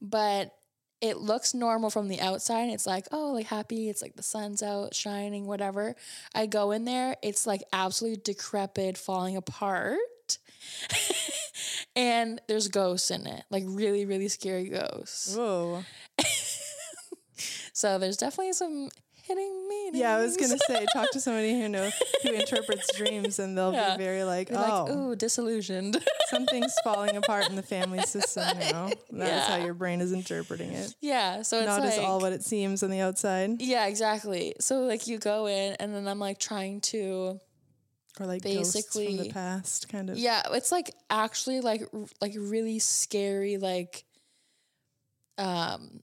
but 0.01 0.53
it 1.03 1.17
looks 1.17 1.53
normal 1.53 1.91
from 1.91 2.07
the 2.07 2.19
outside. 2.21 2.69
It's 2.69 2.87
like, 2.87 3.07
oh, 3.11 3.33
like 3.33 3.45
happy. 3.45 3.89
It's 3.89 4.01
like 4.01 4.15
the 4.15 4.23
sun's 4.23 4.63
out, 4.63 4.95
shining, 4.95 5.45
whatever. 5.45 5.95
I 6.33 6.47
go 6.47 6.71
in 6.71 6.85
there, 6.85 7.17
it's 7.21 7.45
like 7.45 7.61
absolutely 7.71 8.21
decrepit, 8.23 8.97
falling 8.97 9.37
apart. 9.37 9.97
and 11.95 12.41
there's 12.47 12.69
ghosts 12.69 13.11
in 13.11 13.27
it, 13.27 13.43
like 13.51 13.65
really, 13.67 14.05
really 14.05 14.29
scary 14.29 14.69
ghosts. 14.69 15.35
Whoa. 15.35 15.83
So 17.73 17.97
there's 17.97 18.17
definitely 18.17 18.53
some 18.53 18.89
hitting 19.25 19.67
meanings. 19.69 19.97
Yeah, 19.97 20.15
I 20.17 20.21
was 20.21 20.37
gonna 20.37 20.57
say, 20.67 20.85
talk 20.93 21.09
to 21.11 21.19
somebody 21.21 21.59
who 21.59 21.69
knows 21.69 21.93
who 22.23 22.29
interprets 22.33 22.95
dreams, 22.97 23.39
and 23.39 23.57
they'll 23.57 23.73
Yeah. 23.73 23.95
be 23.97 24.03
very 24.03 24.23
like, 24.23 24.49
oh, 24.51 24.55
like, 24.55 24.91
ooh, 24.95 25.15
disillusioned. 25.15 25.97
something's 26.29 26.75
falling 26.83 27.15
apart 27.15 27.49
in 27.49 27.55
the 27.55 27.63
family 27.63 28.01
system 28.05 28.43
now. 28.59 28.89
That's 29.11 29.47
how 29.47 29.57
your 29.57 29.73
brain 29.73 30.01
is 30.01 30.11
interpreting 30.11 30.71
it. 30.73 30.93
yeah. 31.01 31.41
So 31.41 31.57
it's 31.59 31.65
Not 31.67 31.81
like 31.81 31.93
as 31.93 31.99
all 31.99 32.19
what 32.19 32.33
it 32.33 32.43
seems 32.43 32.83
on 32.83 32.89
the 32.89 32.99
outside, 33.01 33.61
Yeah, 33.61 33.85
exactly. 33.87 34.55
So 34.59 34.81
like 34.81 35.07
you 35.07 35.17
go 35.19 35.47
in 35.47 35.75
and 35.79 35.93
then 35.95 36.07
I'm 36.07 36.19
like 36.19 36.39
trying 36.39 36.81
to 36.81 37.39
or 38.19 38.27
like 38.27 38.43
basically 38.43 39.07
from 39.07 39.17
the 39.17 39.29
past, 39.33 39.89
kind 39.89 40.09
of. 40.09 40.17
Yeah, 40.17 40.43
it's 40.51 40.71
like 40.71 40.93
actually 41.09 41.61
like 41.61 41.81
r- 41.93 42.05
like 42.21 42.33
really 42.37 42.77
scary 42.79 43.57
like 43.57 44.03
um 45.37 46.01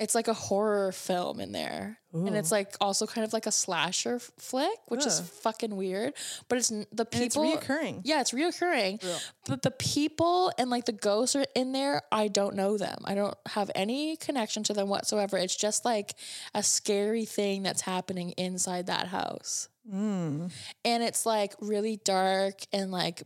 it's 0.00 0.14
like 0.14 0.28
a 0.28 0.34
horror 0.34 0.92
film 0.92 1.40
in 1.40 1.52
there. 1.52 1.98
And 2.12 2.34
it's 2.34 2.50
like 2.50 2.74
also 2.80 3.06
kind 3.06 3.24
of 3.24 3.32
like 3.32 3.46
a 3.46 3.52
slasher 3.52 4.16
f- 4.16 4.32
flick, 4.36 4.78
which 4.88 5.06
is 5.06 5.20
fucking 5.20 5.76
weird, 5.76 6.14
but 6.48 6.58
it's 6.58 6.72
n- 6.72 6.86
the 6.90 7.06
And 7.12 7.22
it's 7.22 7.36
people 7.36 7.56
reoccurring. 7.56 8.00
Yeah, 8.02 8.20
it's 8.20 8.32
reoccurring. 8.32 9.00
Yeah. 9.00 9.18
But 9.46 9.62
the 9.62 9.70
people 9.70 10.50
and 10.58 10.70
like 10.70 10.86
the 10.86 10.92
ghosts 10.92 11.36
are 11.36 11.46
in 11.54 11.70
there, 11.70 12.02
I 12.10 12.26
don't 12.26 12.56
know 12.56 12.76
them. 12.78 12.98
I 13.04 13.14
don't 13.14 13.36
have 13.50 13.70
any 13.76 14.16
connection 14.16 14.64
to 14.64 14.72
them 14.72 14.88
whatsoever. 14.88 15.36
It's 15.36 15.54
just 15.54 15.84
like 15.84 16.14
a 16.52 16.64
scary 16.64 17.26
thing 17.26 17.62
that's 17.62 17.82
happening 17.82 18.30
inside 18.30 18.86
that 18.86 19.06
house. 19.06 19.68
Mm. 19.88 20.50
And 20.84 21.02
it's 21.04 21.24
like 21.24 21.54
really 21.60 22.00
dark 22.04 22.54
and 22.72 22.90
like 22.90 23.22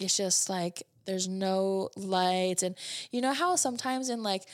it's 0.00 0.16
just 0.16 0.50
like 0.50 0.82
there's 1.08 1.26
no 1.26 1.88
lights. 1.96 2.62
And 2.62 2.76
you 3.10 3.22
know 3.22 3.32
how 3.32 3.56
sometimes 3.56 4.10
in 4.10 4.22
like 4.22 4.44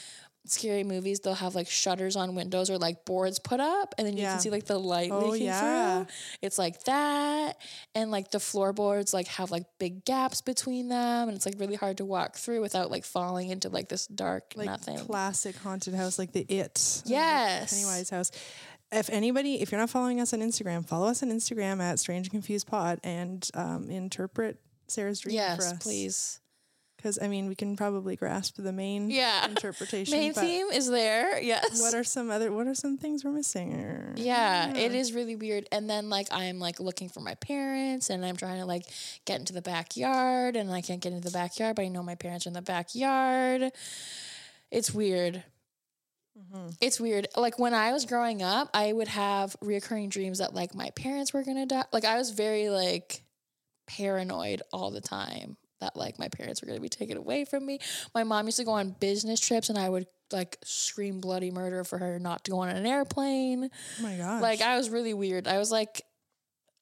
scary 0.47 0.85
movies, 0.85 1.21
they'll 1.21 1.35
have 1.35 1.55
like 1.55 1.69
shutters 1.69 2.17
on 2.17 2.35
windows 2.35 2.69
or 2.71 2.77
like 2.79 3.05
boards 3.05 3.39
put 3.39 3.61
up, 3.61 3.95
and 3.97 4.07
then 4.07 4.17
you 4.17 4.23
Yeah. 4.25 4.33
can 4.33 4.41
see 4.41 4.51
like 4.51 4.65
the 4.67 4.79
light 4.79 5.11
Oh, 5.11 5.29
leaking 5.31 5.47
yeah. 5.47 6.05
through. 6.05 6.15
It's 6.43 6.59
like 6.59 6.85
that, 6.85 7.57
and 7.95 8.11
like 8.11 8.31
the 8.31 8.41
floorboards 8.41 9.15
like 9.15 9.27
have 9.29 9.51
like 9.51 9.65
big 9.79 10.05
gaps 10.05 10.41
between 10.43 10.89
them, 10.89 11.29
and 11.29 11.37
it's 11.37 11.47
like 11.47 11.55
really 11.59 11.77
hard 11.77 11.97
to 11.99 12.05
walk 12.05 12.37
through 12.37 12.61
without 12.61 12.91
like 12.91 13.05
falling 13.05 13.49
into 13.51 13.69
like 13.71 13.89
this 13.89 14.07
dark 14.07 14.53
like 14.57 14.67
nothing. 14.67 14.99
classic 14.99 15.57
haunted 15.57 15.95
house, 15.95 16.19
like 16.19 16.33
the 16.33 16.41
It. 16.49 17.03
Yes. 17.07 17.73
Pennywise 17.73 18.11
house. 18.11 18.31
If 18.93 19.11
anybody, 19.11 19.61
if 19.61 19.73
you're 19.73 19.81
not 19.81 19.91
following 19.91 20.21
us 20.21 20.33
on 20.35 20.41
Instagram, 20.41 20.87
follow 20.87 21.09
us 21.09 21.23
on 21.23 21.31
Instagram 21.31 21.81
at 21.81 21.99
Strange 21.99 22.27
and 22.27 22.33
Confused 22.33 22.67
Pod 22.69 23.01
and 23.03 23.49
um, 23.55 23.91
interpret 23.91 24.61
Sarah's 24.87 25.19
dream 25.21 25.33
for 25.33 25.35
yes, 25.37 25.73
us. 25.73 25.83
please. 25.83 26.41
Because 27.05 27.19
I 27.21 27.29
mean, 27.29 27.49
we 27.49 27.55
can 27.55 27.77
probably 27.77 28.17
grasp 28.17 28.55
the 28.57 28.73
main 28.73 29.11
Yeah. 29.11 29.47
interpretation. 29.49 30.19
Main 30.19 30.33
theme 30.33 30.69
is 30.73 30.89
there. 30.89 31.39
Yes. 31.39 31.79
What 31.83 31.93
are 31.93 32.03
some 32.03 32.31
other? 32.31 32.51
What 32.51 32.67
are 32.67 32.75
some 32.75 32.97
things 32.97 33.23
we're 33.27 33.31
missing? 33.33 33.75
Or 33.75 34.15
Yeah, 34.17 34.75
it 34.75 34.95
is 34.95 35.13
really 35.13 35.37
weird. 35.37 35.69
And 35.71 35.91
then 35.91 36.09
like 36.09 36.29
I'm 36.33 36.59
like 36.59 36.81
looking 36.81 37.11
for 37.11 37.21
my 37.21 37.35
parents 37.35 38.09
and 38.09 38.25
I'm 38.25 38.39
trying 38.39 38.59
to 38.61 38.65
like 38.65 38.87
get 39.27 39.39
into 39.39 39.53
the 39.53 39.61
backyard 39.61 40.57
and 40.57 40.73
I 40.73 40.81
can't 40.81 41.03
get 41.03 41.13
into 41.13 41.29
the 41.29 41.39
backyard, 41.39 41.77
but 41.77 41.83
I 41.83 41.89
know 41.89 42.03
my 42.03 42.15
parents 42.15 42.47
are 42.47 42.49
in 42.49 42.55
the 42.55 42.63
backyard. 42.63 43.71
It's 44.71 44.91
weird. 44.91 45.45
Mm-hmm. 46.39 46.69
It's 46.81 46.99
weird. 46.99 47.29
Like 47.37 47.59
when 47.59 47.75
I 47.75 47.93
was 47.93 48.07
growing 48.07 48.41
up, 48.43 48.71
I 48.73 48.95
would 48.95 49.09
have 49.09 49.57
reoccurring 49.63 50.09
dreams 50.09 50.39
that 50.39 50.55
like 50.55 50.75
my 50.75 50.89
parents 50.97 51.35
were 51.35 51.43
gonna 51.45 51.67
die. 51.67 51.85
Like 51.93 52.07
I 52.07 52.17
was 52.17 52.31
very 52.31 52.71
like 52.71 53.25
paranoid 53.87 54.63
all 54.73 54.91
the 54.91 55.03
time 55.03 55.59
that 55.85 55.97
like 55.97 56.19
my 56.19 56.29
parents 56.29 56.63
were 56.63 56.67
gonna 56.67 56.81
be 56.81 56.89
taken 56.89 57.17
away 57.17 57.45
from 57.45 57.65
me. 57.65 57.79
My 58.15 58.25
mom 58.25 58.47
used 58.47 58.59
to 58.59 58.65
go 58.65 58.73
on 58.73 58.97
business 59.01 59.41
trips 59.41 59.69
and 59.69 59.79
I 59.79 59.89
would 59.89 60.07
like 60.33 60.59
scream 60.65 61.21
bloody 61.21 61.51
murder 61.51 61.85
for 61.85 61.99
her 61.99 62.19
not 62.19 62.45
to 62.45 62.51
go 62.51 62.59
on 62.59 62.71
an 62.71 62.87
airplane. 62.87 63.71
Oh 63.99 64.03
my 64.03 64.17
gosh! 64.17 64.43
Like 64.43 64.61
I 64.63 64.77
was 64.77 64.91
really 64.91 65.15
weird. 65.15 65.47
I 65.47 65.59
was 65.59 65.71
like 65.71 66.03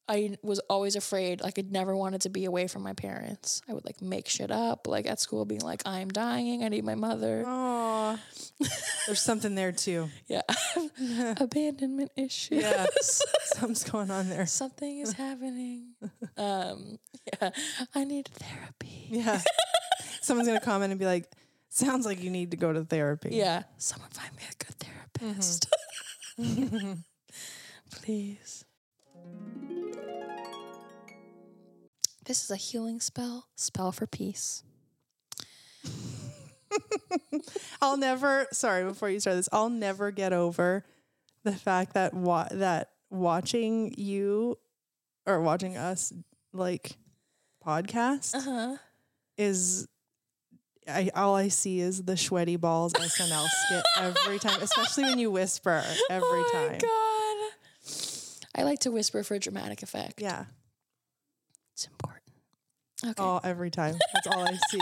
I 0.07 0.37
was 0.43 0.59
always 0.69 0.95
afraid. 0.95 1.41
Like 1.41 1.57
I 1.57 1.63
never 1.69 1.95
wanted 1.95 2.21
to 2.21 2.29
be 2.29 2.45
away 2.45 2.67
from 2.67 2.83
my 2.83 2.93
parents. 2.93 3.61
I 3.69 3.73
would 3.73 3.85
like 3.85 4.01
make 4.01 4.27
shit 4.27 4.51
up, 4.51 4.87
like 4.87 5.05
at 5.07 5.19
school 5.19 5.45
being 5.45 5.61
like, 5.61 5.81
I'm 5.85 6.09
dying, 6.09 6.63
I 6.63 6.67
need 6.67 6.83
my 6.83 6.95
mother. 6.95 7.43
oh, 7.47 8.19
there's 9.05 9.21
something 9.21 9.55
there 9.55 9.71
too. 9.71 10.09
Yeah. 10.27 10.41
Abandonment 11.39 12.11
issues. 12.17 12.63
Yeah, 12.63 12.85
something's 13.01 13.83
going 13.85 14.11
on 14.11 14.29
there. 14.29 14.45
Something 14.45 14.99
is 14.99 15.13
happening. 15.13 15.93
Um 16.37 16.99
yeah. 17.41 17.51
I 17.95 18.03
need 18.03 18.27
therapy. 18.27 19.07
Yeah, 19.09 19.41
someone's 20.21 20.47
gonna 20.49 20.59
comment 20.59 20.91
and 20.91 20.99
be 20.99 21.05
like, 21.05 21.31
"Sounds 21.69 22.05
like 22.05 22.21
you 22.21 22.29
need 22.29 22.51
to 22.51 22.57
go 22.57 22.73
to 22.73 22.83
therapy." 22.83 23.29
Yeah. 23.35 23.63
Someone 23.77 24.09
find 24.09 24.35
me 24.35 24.43
a 24.51 24.65
good 24.65 24.75
therapist. 24.79 25.69
Please. 27.91 28.65
This 32.25 32.43
is 32.43 32.51
a 32.51 32.55
healing 32.55 32.99
spell, 33.01 33.47
spell 33.55 33.91
for 33.91 34.07
peace. 34.07 34.63
I'll 37.81 37.97
never. 37.97 38.47
Sorry, 38.51 38.83
before 38.83 39.09
you 39.09 39.19
start 39.19 39.37
this, 39.37 39.49
I'll 39.51 39.69
never 39.69 40.11
get 40.11 40.33
over 40.33 40.85
the 41.43 41.51
fact 41.53 41.93
that 41.93 42.13
wa- 42.13 42.47
that 42.51 42.89
watching 43.09 43.93
you 43.97 44.57
or 45.25 45.41
watching 45.41 45.77
us 45.77 46.13
like 46.53 46.97
podcast 47.65 48.35
Uh-huh. 48.35 48.77
is. 49.37 49.87
I 50.85 51.11
all 51.15 51.33
I 51.35 51.47
see 51.47 51.79
is 51.79 52.03
the 52.03 52.13
Schweddy 52.13 52.59
Balls 52.59 52.91
SNL 52.93 53.47
skit 53.47 53.83
every 53.99 54.37
time, 54.39 54.61
especially 54.61 55.05
when 55.05 55.17
you 55.19 55.31
whisper 55.31 55.81
every 56.09 56.27
time. 56.29 56.45
oh 56.45 56.49
time. 56.53 56.71
my 56.73 56.77
god. 56.79 57.51
I 58.55 58.63
like 58.63 58.79
to 58.79 58.91
whisper 58.91 59.23
for 59.23 59.39
dramatic 59.39 59.81
effect. 59.81 60.21
Yeah, 60.21 60.45
It's 61.73 61.85
important. 61.87 62.12
Okay. 63.05 63.21
all 63.21 63.41
every 63.43 63.69
time. 63.69 63.95
That's 64.13 64.27
all 64.27 64.47
I 64.47 64.57
see. 64.69 64.79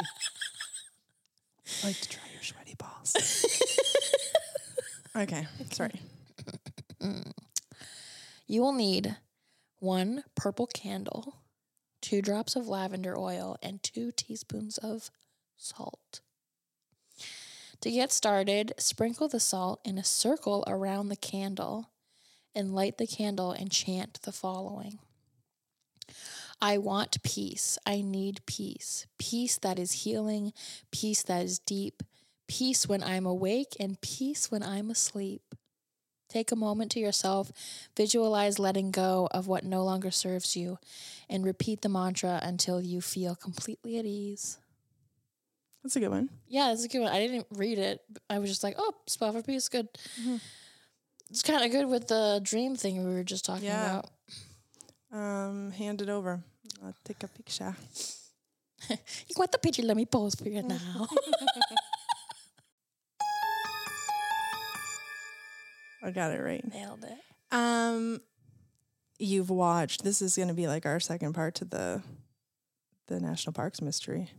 I 1.84 1.88
like 1.88 2.00
to 2.00 2.10
try 2.10 2.24
your 2.32 2.42
Schweddy 2.42 2.78
Balls. 2.78 3.16
okay, 5.16 5.48
sorry. 5.72 6.00
You 8.52 8.62
will 8.62 8.74
need 8.74 9.16
one 9.80 10.26
purple 10.36 10.68
candle, 10.68 11.38
two 12.02 12.22
drops 12.22 12.58
of 12.58 12.68
lavender 12.68 13.18
oil, 13.18 13.56
and 13.64 13.82
two 13.82 14.12
teaspoons 14.12 14.78
of 14.78 15.10
salt. 15.56 16.20
To 17.80 17.90
get 17.90 18.12
started, 18.12 18.74
sprinkle 18.78 19.30
the 19.30 19.40
salt 19.40 19.80
in 19.86 19.98
a 19.98 20.04
circle 20.04 20.66
around 20.68 21.08
the 21.08 21.16
candle 21.16 21.92
and 22.54 22.76
light 22.76 22.98
the 22.98 23.08
candle 23.08 23.54
and 23.54 23.72
chant 23.72 24.20
the 24.24 24.34
following 24.34 25.00
I 26.62 26.78
want 26.78 27.24
peace. 27.24 27.78
I 27.86 28.02
need 28.02 28.42
peace. 28.46 29.08
Peace 29.18 29.58
that 29.60 29.80
is 29.80 30.04
healing, 30.04 30.54
peace 30.92 31.24
that 31.24 31.44
is 31.44 31.58
deep, 31.60 32.04
peace 32.48 32.88
when 32.88 33.02
I'm 33.02 33.26
awake, 33.26 33.76
and 33.80 34.00
peace 34.02 34.52
when 34.52 34.62
I'm 34.62 34.92
asleep. 34.92 35.42
Take 36.30 36.52
a 36.52 36.56
moment 36.56 36.92
to 36.92 37.00
yourself, 37.00 37.52
visualize 37.98 38.58
letting 38.60 38.92
go 38.92 39.28
of 39.32 39.48
what 39.48 39.66
no 39.66 39.84
longer 39.84 40.12
serves 40.12 40.56
you, 40.56 40.78
and 41.30 41.44
repeat 41.44 41.82
the 41.82 41.90
mantra 41.90 42.40
until 42.44 42.80
you 42.80 43.02
feel 43.02 43.36
completely 43.36 43.98
at 43.98 44.06
ease. 44.06 44.58
That's 45.84 45.96
a 45.96 46.00
good 46.00 46.10
one. 46.12 46.30
Yeah, 46.48 46.68
that's 46.70 46.86
a 46.86 46.88
good 46.88 47.00
one. 47.02 47.12
I 47.12 47.20
didn't 47.26 47.48
read 47.52 47.80
it. 47.80 48.02
I 48.30 48.38
was 48.40 48.50
just 48.50 48.64
like, 48.64 48.76
oh, 48.78 48.94
spell 49.08 49.32
for 49.34 49.42
peace, 49.42 49.68
good. 49.68 49.88
It's 51.32 51.42
kind 51.42 51.66
of 51.66 51.72
good 51.72 51.88
with 51.88 52.08
the 52.08 52.40
dream 52.44 52.76
thing 52.76 53.04
we 53.06 53.14
were 53.14 53.24
just 53.24 53.44
talking 53.46 53.66
Yeah. 53.66 54.00
about. 54.00 54.10
Um, 55.12 55.72
hand 55.72 56.02
it 56.02 56.08
over. 56.10 56.44
I'll 56.84 56.96
take 57.04 57.24
a 57.24 57.28
picture. 57.28 57.76
You 58.90 59.36
want 59.38 59.52
the 59.52 59.60
picture? 59.60 59.84
Let 59.84 59.96
me 59.96 60.06
pose 60.06 60.36
for 60.36 60.50
you 60.50 60.64
now. 60.64 61.08
I 66.04 66.10
got 66.12 66.32
it 66.32 66.42
right. 66.42 66.68
Nailed 66.74 67.04
it. 67.04 67.18
Um, 67.56 68.22
you've 69.20 69.50
watched. 69.52 70.04
This 70.04 70.22
is 70.22 70.36
going 70.36 70.48
to 70.48 70.54
be 70.56 70.68
like 70.68 70.86
our 70.86 71.00
second 71.00 71.34
part 71.34 71.56
to 71.56 71.66
the 71.66 72.02
the 73.08 73.20
national 73.20 73.54
parks 73.54 73.82
mystery. 73.82 74.30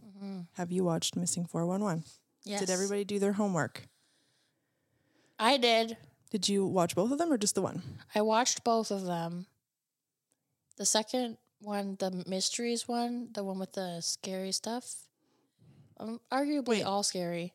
Have 0.54 0.70
you 0.70 0.84
watched 0.84 1.16
Missing 1.16 1.46
Four 1.46 1.66
One 1.66 1.82
One? 1.82 2.04
Yes. 2.44 2.60
Did 2.60 2.70
everybody 2.70 3.04
do 3.04 3.18
their 3.18 3.32
homework? 3.32 3.88
I 5.38 5.56
did. 5.56 5.96
Did 6.30 6.48
you 6.48 6.64
watch 6.66 6.94
both 6.94 7.10
of 7.12 7.18
them 7.18 7.32
or 7.32 7.36
just 7.38 7.54
the 7.54 7.62
one? 7.62 7.82
I 8.14 8.22
watched 8.22 8.64
both 8.64 8.90
of 8.90 9.04
them. 9.04 9.46
The 10.78 10.84
second 10.86 11.38
one, 11.62 11.96
the 11.98 12.24
mysteries 12.26 12.88
one, 12.88 13.28
the 13.32 13.44
one 13.44 13.58
with 13.58 13.72
the 13.72 14.00
scary 14.00 14.52
stuff, 14.52 14.94
um, 15.98 16.20
arguably 16.30 16.68
Wait. 16.68 16.82
all 16.84 17.02
scary. 17.02 17.52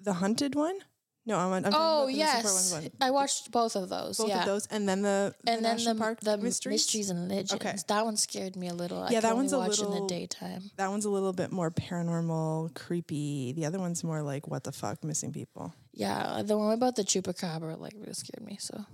The 0.00 0.14
hunted 0.14 0.54
one? 0.54 0.78
No, 1.24 1.38
I'm. 1.38 1.52
I'm 1.64 1.72
Oh 1.72 2.02
about 2.02 2.06
the 2.08 2.16
Missing 2.16 2.18
411 2.18 2.18
yes, 2.18 2.72
one. 2.72 2.90
I 3.00 3.10
watched 3.12 3.52
both 3.52 3.76
of 3.76 3.88
those. 3.88 4.18
both 4.18 4.28
yeah, 4.28 4.40
of 4.40 4.46
those, 4.46 4.66
and 4.66 4.88
then 4.88 5.02
the, 5.02 5.32
the 5.44 5.52
and 5.52 5.64
then 5.64 5.76
national 5.76 5.94
the 5.94 6.00
park 6.00 6.18
the 6.20 6.36
mysteries. 6.36 6.72
mysteries 6.72 7.10
and 7.10 7.28
legends. 7.28 7.52
Okay. 7.54 7.76
That 7.86 8.04
one 8.04 8.16
scared 8.16 8.56
me 8.56 8.66
a 8.66 8.74
little. 8.74 9.02
Yeah, 9.08 9.20
could 9.20 9.30
that 9.30 9.36
one's 9.36 9.52
a 9.52 9.58
watch 9.58 9.78
in 9.78 9.88
little- 9.88 10.08
the 10.08 10.12
daytime. 10.12 10.72
That 10.78 10.90
one's 10.90 11.04
a 11.04 11.10
little 11.10 11.32
bit 11.32 11.52
more 11.52 11.70
paranormal, 11.70 12.74
creepy. 12.74 13.52
The 13.52 13.66
other 13.66 13.78
one's 13.78 14.02
more 14.02 14.24
like 14.24 14.48
what 14.48 14.64
the 14.64 14.72
fuck, 14.72 15.04
missing 15.04 15.32
people. 15.32 15.72
Yeah, 15.92 16.42
the 16.44 16.58
one 16.58 16.72
about 16.72 16.96
the 16.96 17.04
chupacabra 17.04 17.78
like 17.78 17.92
really 17.94 18.14
scared 18.14 18.44
me. 18.44 18.58
So 18.60 18.84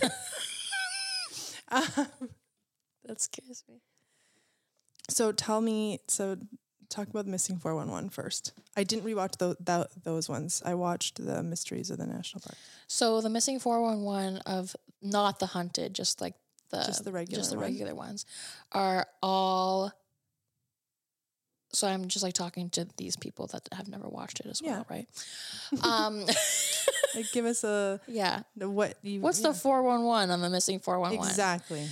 that 3.06 3.20
scares 3.20 3.64
me. 3.68 3.80
So 5.08 5.32
tell 5.32 5.60
me, 5.60 6.00
so 6.08 6.36
talk 6.88 7.08
about 7.08 7.24
the 7.26 7.30
Missing 7.30 7.58
411 7.58 8.10
first. 8.10 8.52
I 8.76 8.84
didn't 8.84 9.04
rewatch 9.04 9.36
tho- 9.38 9.56
tho- 9.60 9.86
those 10.02 10.28
ones. 10.28 10.62
I 10.64 10.74
watched 10.74 11.24
the 11.24 11.42
Mysteries 11.42 11.90
of 11.90 11.98
the 11.98 12.06
National 12.06 12.40
Park. 12.40 12.56
So 12.88 13.20
the 13.20 13.30
missing 13.30 13.58
four 13.58 13.80
one 13.82 14.02
one 14.02 14.38
of 14.38 14.74
not 15.02 15.38
the 15.38 15.46
hunted, 15.46 15.94
just 15.94 16.20
like 16.20 16.34
the 16.70 16.82
Just 16.84 17.04
the 17.04 17.12
regular 17.12 17.38
just 17.40 17.50
the 17.50 17.56
one? 17.56 17.64
regular 17.66 17.94
ones, 17.94 18.26
are 18.72 19.06
all. 19.22 19.92
So 21.72 21.86
I'm 21.86 22.08
just 22.08 22.22
like 22.24 22.32
talking 22.34 22.70
to 22.70 22.86
these 22.96 23.16
people 23.16 23.46
that 23.48 23.68
have 23.72 23.86
never 23.88 24.08
watched 24.08 24.40
it 24.40 24.46
as 24.46 24.60
Yeah. 24.62 24.70
well, 24.78 24.86
right? 24.88 25.06
um, 25.82 26.24
Like, 27.14 27.30
give 27.32 27.44
us 27.44 27.64
a 27.64 28.00
yeah. 28.08 28.42
what 28.56 28.96
you. 29.02 29.20
What's 29.20 29.40
yeah. 29.40 29.48
the 29.48 29.54
four 29.54 29.82
one 29.82 30.04
one 30.04 30.30
on 30.30 30.40
the 30.40 30.50
missing 30.50 30.78
four 30.80 30.98
one 30.98 31.16
one? 31.16 31.26
exactly? 31.28 31.86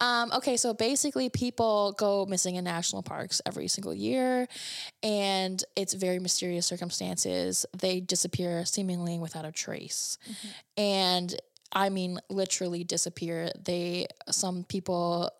Um, 0.00 0.32
okay, 0.32 0.56
so 0.56 0.72
basically, 0.72 1.28
people 1.28 1.92
go 1.98 2.24
missing 2.26 2.56
in 2.56 2.64
national 2.64 3.02
parks 3.02 3.42
every 3.44 3.68
single 3.68 3.94
year, 3.94 4.48
and 5.02 5.62
it's 5.76 5.92
very 5.92 6.18
mysterious 6.18 6.66
circumstances. 6.66 7.66
They 7.76 8.00
disappear 8.00 8.64
seemingly 8.64 9.18
without 9.18 9.44
a 9.44 9.52
trace, 9.52 10.16
and 10.76 11.34
I 11.72 11.90
mean, 11.90 12.18
literally 12.30 12.82
disappear. 12.84 13.50
They 13.62 14.06
some 14.30 14.64
people 14.64 15.30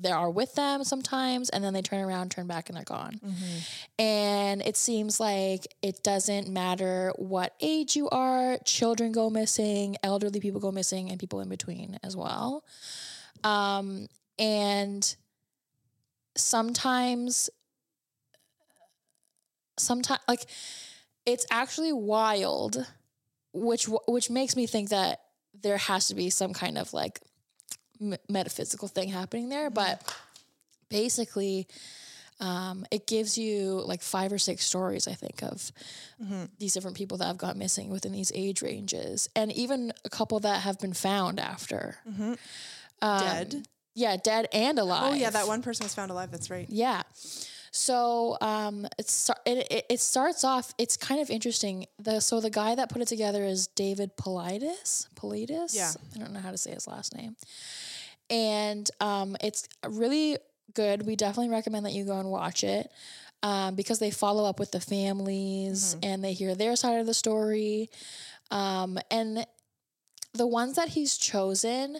they 0.00 0.10
are 0.12 0.30
with 0.30 0.54
them 0.54 0.84
sometimes 0.84 1.48
and 1.50 1.64
then 1.64 1.72
they 1.74 1.82
turn 1.82 2.00
around 2.00 2.30
turn 2.30 2.46
back 2.46 2.68
and 2.68 2.76
they're 2.76 2.84
gone. 2.84 3.18
And 3.98 4.62
it 4.62 4.76
seems 4.76 5.18
like 5.18 5.66
it 5.82 6.04
doesn't 6.04 6.48
matter 6.48 7.12
what 7.16 7.54
age 7.60 7.96
you 7.96 8.08
are 8.10 8.58
children 8.64 9.10
go 9.10 9.28
missing 9.28 9.96
elderly 10.04 10.38
people 10.38 10.60
go 10.60 10.70
missing 10.70 11.10
and 11.10 11.18
people 11.18 11.40
in 11.40 11.48
between 11.48 11.98
as 12.04 12.16
well 12.16 12.64
um, 13.44 14.08
and 14.38 15.16
sometimes 16.36 17.50
sometimes 19.78 20.20
like 20.28 20.46
it's 21.26 21.46
actually 21.50 21.92
wild 21.92 22.84
which 23.52 23.86
which 24.06 24.30
makes 24.30 24.56
me 24.56 24.66
think 24.66 24.90
that 24.90 25.20
there 25.62 25.76
has 25.76 26.08
to 26.08 26.14
be 26.14 26.30
some 26.30 26.52
kind 26.52 26.78
of 26.78 26.92
like 26.92 27.20
m- 28.00 28.16
metaphysical 28.28 28.88
thing 28.88 29.08
happening 29.08 29.48
there 29.48 29.70
but 29.70 30.02
basically 30.88 31.66
um, 32.40 32.86
it 32.92 33.08
gives 33.08 33.36
you 33.36 33.82
like 33.84 34.00
five 34.00 34.32
or 34.32 34.38
six 34.38 34.64
stories 34.64 35.08
i 35.08 35.12
think 35.12 35.42
of 35.42 35.72
these 36.58 36.72
different 36.72 36.96
people 36.96 37.18
that 37.18 37.26
have 37.26 37.38
gone 37.38 37.58
missing 37.58 37.88
within 37.90 38.12
these 38.12 38.30
age 38.34 38.62
ranges 38.62 39.28
and 39.34 39.52
even 39.52 39.92
a 40.04 40.08
couple 40.08 40.38
that 40.40 40.62
have 40.62 40.78
been 40.80 40.92
found 40.92 41.40
after 41.40 41.96
um, 43.02 43.20
Dead? 43.20 43.68
yeah 43.94 44.16
dead 44.16 44.48
and 44.52 44.78
alive 44.78 45.12
Oh 45.12 45.14
yeah, 45.14 45.30
that 45.30 45.46
one 45.46 45.62
person 45.62 45.84
was 45.84 45.94
found 45.94 46.10
alive. 46.10 46.30
That's 46.30 46.50
right. 46.50 46.66
yeah. 46.68 47.02
So 47.70 48.36
um, 48.40 48.86
it's 48.98 49.30
it, 49.44 49.66
it, 49.70 49.86
it 49.90 50.00
starts 50.00 50.42
off. 50.42 50.72
It's 50.78 50.96
kind 50.96 51.20
of 51.20 51.30
interesting. 51.30 51.86
The 51.98 52.20
so 52.20 52.40
the 52.40 52.50
guy 52.50 52.74
that 52.74 52.88
put 52.90 53.02
it 53.02 53.08
together 53.08 53.44
is 53.44 53.66
David 53.68 54.16
Politis. 54.16 55.06
Politis. 55.14 55.76
Yeah. 55.76 55.92
I 56.14 56.18
don't 56.18 56.32
know 56.32 56.40
how 56.40 56.50
to 56.50 56.58
say 56.58 56.72
his 56.72 56.88
last 56.88 57.14
name. 57.14 57.36
And 58.30 58.90
um, 59.00 59.36
it's 59.40 59.68
really 59.86 60.38
good. 60.74 61.06
We 61.06 61.16
definitely 61.16 61.50
recommend 61.50 61.86
that 61.86 61.92
you 61.92 62.04
go 62.04 62.18
and 62.18 62.30
watch 62.30 62.64
it 62.64 62.90
um, 63.42 63.74
because 63.74 63.98
they 63.98 64.10
follow 64.10 64.44
up 64.44 64.58
with 64.58 64.70
the 64.70 64.80
families 64.80 65.96
and 66.02 66.22
they 66.22 66.32
hear 66.32 66.54
their 66.54 66.76
side 66.76 67.00
of 67.00 67.06
the 67.06 67.14
story. 67.14 67.90
Um, 68.50 68.98
and 69.10 69.46
the 70.34 70.46
ones 70.46 70.76
that 70.76 70.88
he's 70.88 71.16
chosen, 71.16 71.98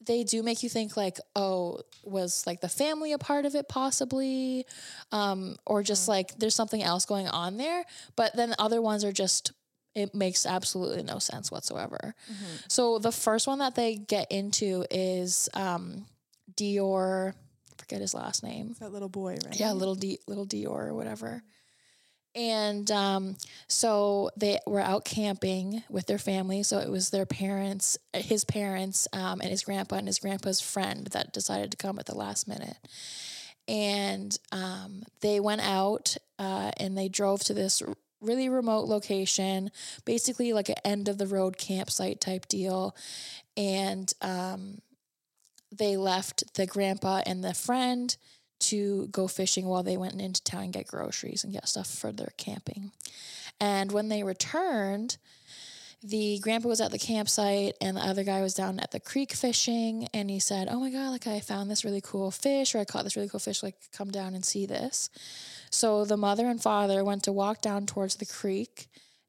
they 0.00 0.24
do 0.24 0.42
make 0.42 0.62
you 0.62 0.68
think 0.68 0.96
like, 0.96 1.18
oh, 1.34 1.80
was 2.04 2.46
like 2.46 2.60
the 2.60 2.68
family 2.68 3.12
a 3.12 3.18
part 3.18 3.44
of 3.44 3.54
it 3.54 3.68
possibly, 3.68 4.64
um, 5.12 5.56
or 5.66 5.82
just 5.82 6.08
like 6.08 6.38
there's 6.38 6.54
something 6.54 6.82
else 6.82 7.04
going 7.04 7.28
on 7.28 7.56
there. 7.56 7.84
But 8.16 8.34
then 8.36 8.54
other 8.58 8.80
ones 8.80 9.04
are 9.04 9.12
just 9.12 9.52
it 9.94 10.14
makes 10.14 10.46
absolutely 10.46 11.02
no 11.02 11.18
sense 11.18 11.50
whatsoever. 11.50 12.14
So 12.68 12.98
the 12.98 13.10
first 13.10 13.46
one 13.46 13.58
that 13.58 13.74
they 13.74 13.96
get 13.96 14.30
into 14.30 14.84
is 14.90 15.48
um, 15.54 16.06
DeOrr. 16.54 17.34
Forget 17.76 18.00
his 18.00 18.14
last 18.14 18.42
name. 18.42 18.76
That 18.80 18.92
little 18.92 19.08
boy, 19.08 19.38
right? 19.44 19.58
Yeah, 19.58 19.72
little 19.72 19.94
D, 19.94 20.18
little 20.26 20.46
DeOrr 20.46 20.88
or 20.88 20.94
whatever. 20.94 21.42
And 22.38 22.88
um, 22.92 23.36
so 23.66 24.30
they 24.36 24.60
were 24.64 24.80
out 24.80 25.04
camping 25.04 25.82
with 25.90 26.06
their 26.06 26.18
family. 26.18 26.62
So 26.62 26.78
it 26.78 26.88
was 26.88 27.10
their 27.10 27.26
parents, 27.26 27.98
his 28.14 28.44
parents, 28.44 29.08
um, 29.12 29.40
and 29.40 29.50
his 29.50 29.64
grandpa 29.64 29.96
and 29.96 30.06
his 30.06 30.20
grandpa's 30.20 30.60
friend 30.60 31.08
that 31.08 31.32
decided 31.32 31.72
to 31.72 31.76
come 31.76 31.98
at 31.98 32.06
the 32.06 32.16
last 32.16 32.46
minute. 32.46 32.76
And 33.66 34.38
um, 34.52 35.02
they 35.20 35.40
went 35.40 35.62
out 35.62 36.16
uh, 36.38 36.70
and 36.76 36.96
they 36.96 37.08
drove 37.08 37.42
to 37.44 37.54
this 37.54 37.82
really 38.20 38.48
remote 38.48 38.86
location, 38.86 39.72
basically 40.04 40.52
like 40.52 40.68
an 40.68 40.76
end 40.84 41.08
of 41.08 41.18
the 41.18 41.26
road 41.26 41.58
campsite 41.58 42.20
type 42.20 42.46
deal. 42.46 42.94
And 43.56 44.12
um, 44.22 44.78
they 45.76 45.96
left 45.96 46.54
the 46.54 46.66
grandpa 46.66 47.22
and 47.26 47.42
the 47.42 47.52
friend 47.52 48.16
to 48.60 49.06
go 49.08 49.28
fishing 49.28 49.66
while 49.66 49.82
they 49.82 49.96
went 49.96 50.20
into 50.20 50.42
town 50.42 50.64
and 50.64 50.72
get 50.72 50.86
groceries 50.86 51.44
and 51.44 51.52
get 51.52 51.68
stuff 51.68 51.88
for 51.88 52.12
their 52.12 52.32
camping. 52.36 52.92
And 53.60 53.92
when 53.92 54.08
they 54.08 54.22
returned, 54.22 55.16
the 56.02 56.38
grandpa 56.38 56.68
was 56.68 56.80
at 56.80 56.92
the 56.92 56.98
campsite 56.98 57.74
and 57.80 57.96
the 57.96 58.00
other 58.00 58.22
guy 58.22 58.40
was 58.40 58.54
down 58.54 58.78
at 58.78 58.92
the 58.92 59.00
creek 59.00 59.32
fishing 59.32 60.08
and 60.14 60.30
he 60.30 60.38
said, 60.38 60.68
"Oh 60.70 60.78
my 60.78 60.90
god, 60.90 61.10
like 61.10 61.26
I 61.26 61.40
found 61.40 61.70
this 61.70 61.84
really 61.84 62.00
cool 62.00 62.30
fish 62.30 62.74
or 62.74 62.78
I 62.78 62.84
caught 62.84 63.02
this 63.04 63.16
really 63.16 63.28
cool 63.28 63.40
fish, 63.40 63.62
like 63.62 63.74
come 63.92 64.10
down 64.10 64.34
and 64.34 64.44
see 64.44 64.64
this." 64.64 65.10
So 65.70 66.04
the 66.04 66.16
mother 66.16 66.46
and 66.46 66.62
father 66.62 67.04
went 67.04 67.24
to 67.24 67.32
walk 67.32 67.60
down 67.60 67.86
towards 67.86 68.16
the 68.16 68.26
creek 68.26 68.86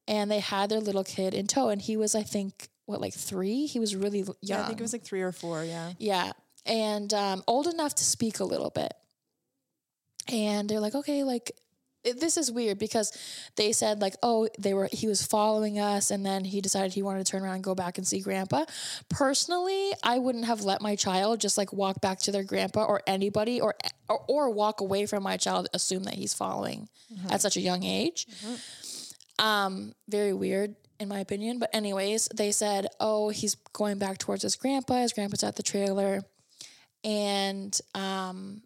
and 0.07 0.29
they 0.29 0.39
had 0.39 0.69
their 0.69 0.79
little 0.79 1.03
kid 1.03 1.33
in 1.33 1.47
tow 1.47 1.69
and 1.69 1.81
he 1.81 1.97
was 1.97 2.13
I 2.13 2.23
think 2.23 2.69
what 2.89 3.01
like 3.01 3.13
3? 3.13 3.67
He 3.67 3.79
was 3.79 3.95
really 3.95 4.19
young. 4.19 4.35
Yeah, 4.41 4.63
I 4.63 4.67
think 4.67 4.79
it 4.79 4.83
was 4.83 4.93
like 4.93 5.03
three 5.03 5.21
or 5.21 5.31
four. 5.31 5.63
Yeah. 5.63 5.93
Yeah. 5.99 6.31
And 6.65 7.13
um, 7.13 7.43
old 7.47 7.67
enough 7.67 7.95
to 7.95 8.03
speak 8.03 8.39
a 8.39 8.43
little 8.43 8.71
bit. 8.71 8.93
And 10.31 10.69
they're 10.69 10.79
like, 10.79 10.95
okay, 10.95 11.23
like, 11.23 11.51
it, 12.03 12.19
this 12.19 12.37
is 12.37 12.51
weird 12.51 12.79
because 12.79 13.11
they 13.57 13.73
said 13.73 13.99
like 13.99 14.15
oh 14.23 14.47
they 14.57 14.73
were 14.73 14.87
he 14.91 15.05
was 15.07 15.21
following 15.25 15.79
us 15.79 16.11
and 16.11 16.25
then 16.25 16.45
he 16.45 16.61
decided 16.61 16.93
he 16.93 17.01
wanted 17.01 17.25
to 17.25 17.29
turn 17.29 17.43
around 17.43 17.55
and 17.55 17.63
go 17.63 17.75
back 17.75 17.97
and 17.97 18.07
see 18.07 18.21
grandpa. 18.21 18.63
Personally 19.09 19.91
i 20.01 20.17
wouldn't 20.17 20.45
have 20.45 20.61
let 20.61 20.81
my 20.81 20.95
child 20.95 21.41
just 21.41 21.57
like 21.57 21.73
walk 21.73 21.99
back 21.99 22.19
to 22.19 22.31
their 22.31 22.43
grandpa 22.43 22.85
or 22.85 23.01
anybody 23.05 23.59
or 23.59 23.75
or, 24.07 24.23
or 24.29 24.49
walk 24.49 24.79
away 24.79 25.05
from 25.05 25.23
my 25.23 25.35
child 25.35 25.67
assume 25.73 26.03
that 26.03 26.13
he's 26.13 26.33
following 26.33 26.87
at 27.29 27.41
such 27.41 27.57
a 27.57 27.61
young 27.61 27.83
age. 27.83 28.27
Um 29.37 29.93
very 30.07 30.33
weird 30.33 30.75
in 31.01 31.09
my 31.09 31.19
opinion. 31.19 31.59
But 31.59 31.69
anyways 31.73 32.29
they 32.33 32.53
said 32.53 32.87
oh 33.01 33.27
he's 33.27 33.55
going 33.73 33.97
back 33.99 34.19
towards 34.19 34.43
his 34.43 34.55
grandpa. 34.55 35.01
His 35.01 35.11
grandpa's 35.11 35.43
at 35.43 35.57
the 35.57 35.63
trailer. 35.63 36.21
And 37.03 37.77
um 37.93 38.61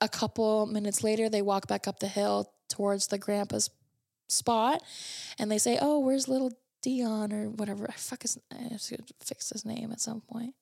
a 0.00 0.08
couple 0.08 0.66
minutes 0.66 1.02
later 1.04 1.28
they 1.28 1.42
walk 1.42 1.66
back 1.66 1.86
up 1.88 1.98
the 2.00 2.08
hill 2.08 2.52
towards 2.68 3.08
the 3.08 3.18
grandpa's 3.18 3.70
spot 4.28 4.82
and 5.38 5.50
they 5.50 5.58
say 5.58 5.78
oh 5.80 5.98
where's 5.98 6.28
little 6.28 6.52
dion 6.82 7.32
or 7.32 7.50
whatever 7.50 7.86
i 7.88 7.92
fuck 7.92 8.22
his 8.22 8.38
i 8.52 8.62
have 8.62 8.80
to 8.80 8.96
fix 9.24 9.50
his 9.50 9.64
name 9.64 9.90
at 9.92 10.00
some 10.00 10.20
point 10.20 10.54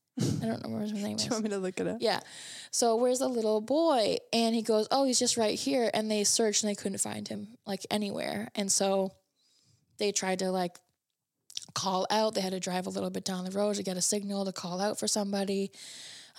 i 0.43 0.47
don't 0.47 0.63
know 0.65 0.71
where 0.71 0.81
his 0.83 0.93
name 1.05 1.17
Do 1.17 1.25
you 1.25 1.31
want 1.31 1.45
me 1.45 1.51
to 1.51 1.59
look 1.59 1.79
it 1.79 1.87
up? 1.87 1.99
yeah. 2.01 2.21
So 2.71 2.97
where's 2.97 3.21
the 3.21 3.29
little 3.29 3.61
boy? 3.61 4.17
And 4.33 4.55
he 4.55 4.63
goes, 4.63 4.89
Oh, 4.91 5.05
he's 5.05 5.19
just 5.19 5.37
right 5.37 5.57
here. 5.59 5.91
And 5.95 6.11
they 6.11 6.25
searched 6.25 6.63
and 6.65 6.71
they 6.71 6.75
couldn't 6.75 6.99
find 6.99 7.27
him 7.29 7.57
like 7.67 7.87
anywhere. 7.91 8.49
And 8.57 8.71
so 8.71 9.13
they 9.99 10.11
tried 10.13 10.41
to 10.41 10.51
like 10.51 10.77
call 11.75 12.07
out. 12.11 12.35
They 12.35 12.41
had 12.41 12.53
to 12.53 12.61
drive 12.61 12.87
a 12.87 12.91
little 12.91 13.11
bit 13.11 13.25
down 13.25 13.45
the 13.45 13.51
road 13.53 13.77
to 13.77 13.83
get 13.83 13.97
a 13.97 14.03
signal 14.03 14.45
to 14.45 14.53
call 14.53 14.81
out 14.81 14.99
for 14.99 15.07
somebody. 15.07 15.71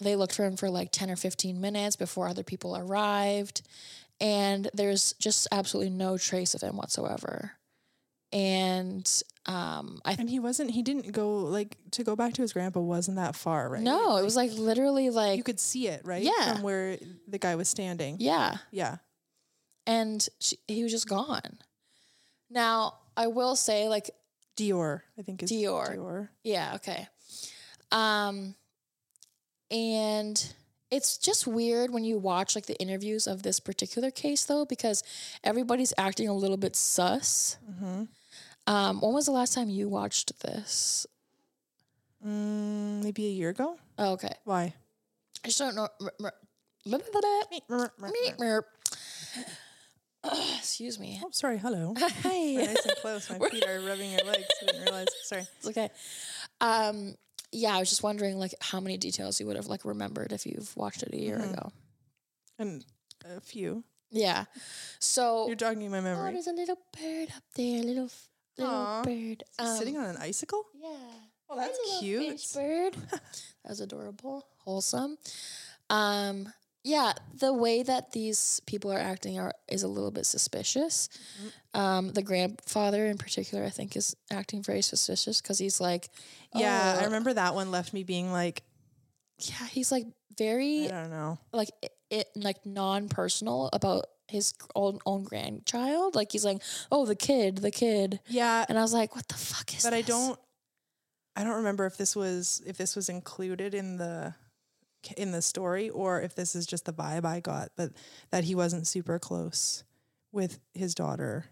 They 0.02 0.16
looked 0.16 0.36
for 0.36 0.46
him 0.46 0.56
for 0.58 0.70
like 0.70 0.92
10 0.92 1.10
or 1.12 1.16
15 1.16 1.60
minutes 1.60 1.96
before 1.96 2.28
other 2.28 2.44
people 2.44 2.76
arrived. 2.78 3.62
And 4.22 4.70
there's 4.74 5.14
just 5.14 5.48
absolutely 5.52 5.92
no 5.92 6.18
trace 6.18 6.54
of 6.54 6.62
him 6.62 6.76
whatsoever. 6.78 7.54
And 8.32 9.10
um, 9.46 10.02
I 10.06 10.14
And 10.20 10.30
he 10.30 10.40
wasn't. 10.40 10.72
He 10.72 10.84
didn't 10.84 11.12
go 11.12 11.38
like 11.38 11.78
to 11.92 12.04
go 12.04 12.16
back 12.16 12.34
to 12.34 12.42
his 12.44 12.54
grandpa. 12.54 12.80
Wasn't 12.80 13.18
that 13.18 13.36
far, 13.36 13.70
right? 13.70 13.82
no, 13.82 14.18
it 14.18 14.24
was 14.24 14.36
like 14.36 14.52
literally 14.54 15.10
like 15.10 15.38
You 15.38 15.44
could 15.44 15.60
see 15.60 15.88
it, 15.88 16.02
right? 16.04 16.22
Yeah. 16.22 16.54
From 16.54 16.62
where 16.64 16.98
the 17.28 17.40
guy 17.40 17.56
was 17.56 17.68
standing. 17.70 18.18
yeah. 18.20 18.58
Yeah. 18.72 18.98
and 19.88 20.28
she, 20.40 20.58
he 20.68 20.84
was 20.84 20.92
just 20.92 21.10
gone. 21.10 21.58
Now, 22.52 22.96
I 23.18 23.28
will 23.28 23.56
say, 23.56 23.88
like, 23.88 24.10
DeOrr, 24.58 25.02
I 25.18 25.22
think 25.22 25.42
is 25.44 25.52
DeOrr. 25.52 25.96
DeOrr. 25.98 26.30
yeah, 26.44 26.74
okay. 26.76 27.08
Um, 27.92 28.56
and 29.72 30.54
it's 30.92 31.18
just 31.18 31.46
weird 31.46 31.92
when 31.92 32.04
you 32.04 32.18
watch 32.18 32.56
like 32.56 32.66
the 32.66 32.80
interviews 32.80 33.28
of 33.28 33.44
this 33.44 33.60
particular 33.60 34.12
case, 34.12 34.44
though, 34.46 34.66
because 34.66 35.04
everybody's 35.44 35.94
acting 35.98 36.28
a 36.28 36.34
little 36.34 36.58
bit 36.58 36.76
sus. 36.76 37.58
Um, 38.68 39.02
when 39.02 39.14
was 39.14 39.26
the 39.26 39.32
last 39.32 39.54
time 39.54 39.70
you 39.70 39.88
watched 39.88 40.40
this? 40.42 41.06
Mm, 42.26 43.04
maybe 43.04 43.26
a 43.26 43.32
year 43.32 43.50
ago. 43.50 43.78
Oh, 43.98 44.14
okay, 44.14 44.34
Why? 44.44 44.74
I 45.44 45.48
just 45.48 45.60
don't 45.60 45.76
know. 45.76 45.88
Excuse 50.58 51.00
me. 51.00 51.22
Oh, 51.24 51.30
sorry. 51.32 51.58
Hello. 51.58 51.94
Hi. 51.98 52.56
nice 52.56 52.86
and 52.86 52.96
close. 52.98 53.30
My 53.30 53.40
feet 53.50 53.66
are 53.66 53.80
rubbing 53.80 54.12
your 54.12 54.26
legs. 54.26 54.44
I 54.62 54.66
didn't 54.66 54.82
realize. 54.82 55.08
Sorry. 55.24 55.48
It's 55.60 55.68
okay. 55.68 55.90
Um, 56.60 57.16
yeah, 57.52 57.76
I 57.76 57.80
was 57.80 57.90
just 57.90 58.04
wondering 58.04 58.38
like 58.38 58.54
how 58.62 58.80
many 58.80 58.98
details 58.98 59.40
you 59.40 59.48
would 59.48 59.56
have 59.56 59.68
like 59.68 59.86
remembered 59.86 60.32
if 60.32 60.46
you've 60.46 60.76
watched 60.78 61.04
it 61.04 61.14
a 61.14 61.18
year 61.18 61.38
ago. 61.38 61.72
And 62.58 62.84
a 63.26 63.40
few. 63.42 63.84
Yeah. 64.12 64.46
So 65.00 65.48
You're 65.48 65.56
jogging 65.56 65.92
my 65.92 66.02
memory. 66.02 66.30
oh, 66.30 66.34
there's 66.34 66.48
a 66.48 66.52
little 66.54 66.78
bird 67.00 67.30
up 67.36 67.44
there, 67.56 67.80
a 67.80 67.84
little 67.84 68.06
f- 68.06 68.28
little 68.58 69.02
bird. 69.04 69.44
Um, 69.60 69.78
Sitting 69.78 69.98
on 69.98 70.06
an 70.06 70.18
icicle? 70.18 70.64
Yeah. 70.82 70.90
Oh, 71.50 71.56
that's 71.58 71.80
cute. 72.00 72.44
Bird. 72.54 72.96
that 73.12 73.22
was 73.70 73.80
adorable, 73.82 74.46
wholesome. 74.58 75.18
Um, 75.90 76.52
yeah, 76.84 77.14
the 77.38 77.54
way 77.54 77.84
that 77.84 78.12
these 78.14 78.62
people 78.66 78.92
are 78.92 79.00
acting 79.00 79.40
are 79.40 79.54
is 79.68 79.84
a 79.84 79.88
little 79.88 80.12
bit 80.12 80.26
suspicious. 80.26 81.10
Mm-hmm. 81.42 81.80
Um, 81.80 82.10
the 82.14 82.22
grandfather 82.22 83.06
in 83.06 83.18
particular, 83.18 83.64
I 83.66 83.70
think, 83.70 83.96
is 83.96 84.16
acting 84.32 84.64
very 84.64 84.82
suspicious 84.82 85.42
because 85.42 85.60
he's 85.60 85.80
like, 85.82 86.10
Yeah, 86.56 86.96
I 86.98 87.02
"Oh, 87.02 87.06
remember 87.06 87.34
that 87.34 87.54
one 87.54 87.70
left 87.72 87.94
me 87.94 88.04
being 88.04 88.32
like, 88.32 88.64
yeah, 89.40 89.68
he's 89.68 89.92
like 89.92 90.06
very, 90.38 90.86
I 90.88 91.02
don't 91.02 91.10
know. 91.12 91.38
like 91.54 91.70
it, 91.82 91.92
it 92.10 92.28
like 92.36 92.66
non-personal 92.66 93.70
about 93.74 94.06
his 94.28 94.54
own 94.76 95.00
own 95.06 95.24
grandchild. 95.24 96.16
Like 96.16 96.32
he's 96.32 96.46
like, 96.46 96.62
"Oh, 96.92 97.06
the 97.06 97.16
kid, 97.16 97.58
the 97.58 97.72
kid." 97.72 98.20
Yeah, 98.28 98.66
And 98.70 98.78
I 98.78 98.82
was 98.82 98.94
like, 98.94 99.16
"What 99.16 99.28
the 99.28 99.36
fuck 99.36 99.76
is 99.76 99.84
but 99.84 99.94
I 99.94 100.02
don't 100.02 100.40
I 101.36 101.44
don't 101.44 101.58
remember 101.58 101.86
if 101.86 101.98
this 101.98 102.16
was 102.16 102.62
if 102.66 102.78
this 102.78 102.96
was 102.96 103.10
included 103.10 103.74
in 103.74 103.98
the 103.98 104.34
in 105.18 105.32
the 105.32 105.42
story 105.42 105.90
or 105.90 106.22
if 106.22 106.36
this 106.36 106.56
is 106.56 106.66
just 106.66 106.86
the 106.86 106.94
vibe 106.94 107.26
I 107.26 107.40
got 107.40 107.70
but 107.76 107.92
that 108.32 108.44
he 108.44 108.56
wasn't 108.56 108.88
super 108.88 109.20
close 109.20 109.84
with 110.32 110.60
his 110.76 110.94
daughter 110.94 111.46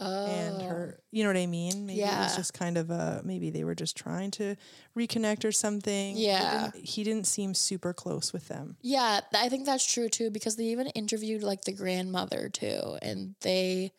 oh. 0.00 0.26
and 0.26 0.62
her 0.62 0.96
oh. 0.98 1.02
you 1.12 1.22
know 1.22 1.28
what 1.28 1.36
I 1.36 1.46
mean 1.46 1.86
maybe 1.86 2.00
it 2.00 2.06
was 2.06 2.34
just 2.34 2.54
kind 2.54 2.76
of 2.76 2.90
a 2.90 3.20
maybe 3.24 3.50
they 3.50 3.62
were 3.62 3.76
just 3.76 3.96
trying 3.96 4.32
to 4.32 4.56
reconnect 4.98 5.44
or 5.44 5.52
something 5.52 6.16
Yeah. 6.16 6.70
didn't- 6.72 6.84
he 6.84 7.04
didn't 7.04 7.26
seem 7.28 7.54
super 7.54 7.92
close 7.92 8.32
with 8.32 8.48
them 8.48 8.76
Yeah, 8.82 9.20
I 9.32 9.48
think 9.48 9.64
that's 9.64 9.84
true 9.84 10.08
too 10.08 10.30
because 10.30 10.56
they 10.56 10.64
even 10.64 10.88
interviewed 10.88 11.44
like 11.44 11.62
the 11.62 11.72
grandmother 11.72 12.48
too, 12.48 12.98
and 13.00 13.36
they, 13.42 13.92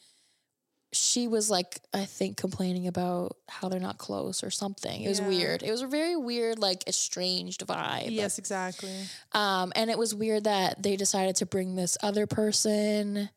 she 0.93 1.28
was 1.28 1.50
like 1.50 1.80
I 1.93 2.06
think 2.06 2.38
complaining 2.38 2.88
about 2.88 3.36
how 3.50 3.67
they're 3.69 3.80
not 3.80 3.97
close 3.97 4.43
or 4.43 4.50
something. 4.50 5.02
It 5.02 5.10
was 5.10 5.19
Yeah. 5.19 5.28
weird. 5.28 5.63
It 5.63 5.71
was 5.71 5.82
a 5.82 5.88
very 5.88 6.15
weird, 6.15 6.60
like 6.60 6.88
estranged 6.88 7.65
vibe. 7.67 8.12
yes 8.12 8.38
exactly 8.39 8.95
Um, 9.34 9.73
and 9.76 9.89
it 9.91 9.97
was 9.97 10.15
weird 10.15 10.45
that 10.45 10.82
they 10.82 10.95
decided 10.95 11.36
to 11.38 11.45
bring 11.45 11.76
this 11.76 11.97
other 12.02 12.26
person 12.28 13.30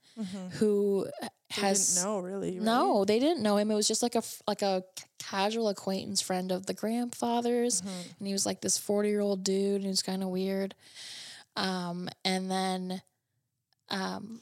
who 0.58 1.06
Mm-hmm. 1.20 1.26
They 1.56 1.62
has 1.62 1.96
didn't 1.96 2.22
really 2.22 2.52
right? 2.52 2.62
no, 2.62 3.04
they 3.04 3.18
didn't 3.18 3.42
know 3.42 3.56
him. 3.56 3.70
It 3.72 3.74
was 3.74 3.88
just 3.88 4.02
like 4.04 4.14
a 4.14 4.22
like 4.46 4.62
a 4.62 4.84
casual 5.18 5.68
acquaintance 5.68 6.20
friend 6.20 6.52
of 6.52 6.66
the 6.66 6.74
grandfather's, 6.74 7.80
Mm-hmm. 7.80 8.08
and 8.18 8.26
he 8.28 8.32
was 8.32 8.46
like 8.46 8.60
this 8.60 8.78
forty 8.78 9.08
year 9.08 9.18
old 9.20 9.42
dude, 9.42 9.74
and 9.76 9.82
he 9.84 9.88
was 9.88 10.02
kind 10.02 10.22
of 10.22 10.28
weird. 10.28 10.76
Um, 11.56 12.08
and 12.24 12.48
then, 12.48 13.02
um, 13.88 14.40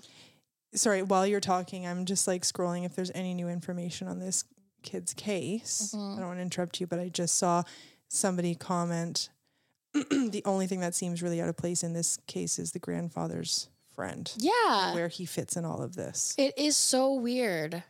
sorry, 0.75 1.03
while 1.03 1.27
you're 1.27 1.41
talking, 1.41 1.87
I'm 1.87 2.05
just 2.05 2.27
like 2.27 2.43
scrolling 2.43 2.85
if 2.85 2.95
there's 2.95 3.13
any 3.15 3.35
new 3.35 3.49
information 3.49 4.09
on 4.09 4.19
this 4.19 4.45
kid's 4.83 5.15
case. 5.15 5.93
Mm-hmm. 5.95 6.17
I 6.17 6.21
don't 6.21 6.29
want 6.29 6.39
to 6.39 6.43
interrupt 6.43 6.81
you, 6.81 6.87
but 6.87 6.99
I 6.99 7.09
just 7.09 7.37
saw 7.37 7.63
somebody 8.09 8.55
comment 8.55 9.29
the 9.93 10.43
only 10.45 10.67
thing 10.67 10.81
that 10.81 10.95
seems 10.95 11.23
really 11.23 11.41
out 11.41 11.49
of 11.49 11.57
place 11.57 11.83
in 11.83 11.93
this 11.93 12.19
case 12.27 12.59
is 12.59 12.73
the 12.73 12.79
grandfather's 12.79 13.69
friend, 13.95 14.33
yeah, 14.37 14.95
where 14.95 15.09
he 15.09 15.25
fits 15.25 15.57
in 15.57 15.65
all 15.65 15.83
of 15.83 15.97
this. 15.97 16.35
it 16.39 16.55
is 16.57 16.77
so 16.77 17.15
weird. 17.15 17.83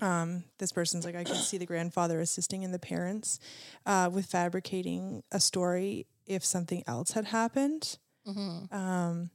Um, 0.00 0.44
this 0.58 0.72
person's 0.72 1.04
like, 1.04 1.16
I 1.16 1.24
can 1.24 1.34
see 1.34 1.58
the 1.58 1.66
grandfather 1.66 2.20
assisting 2.20 2.62
in 2.62 2.72
the 2.72 2.78
parents 2.78 3.38
uh, 3.84 4.08
with 4.10 4.26
fabricating 4.26 5.22
a 5.32 5.40
story 5.40 6.06
if 6.26 6.44
something 6.44 6.82
else 6.86 7.10
had 7.12 7.26
happened. 7.26 7.98
Mm-hmm. 8.26 8.74
Um, 8.74 9.30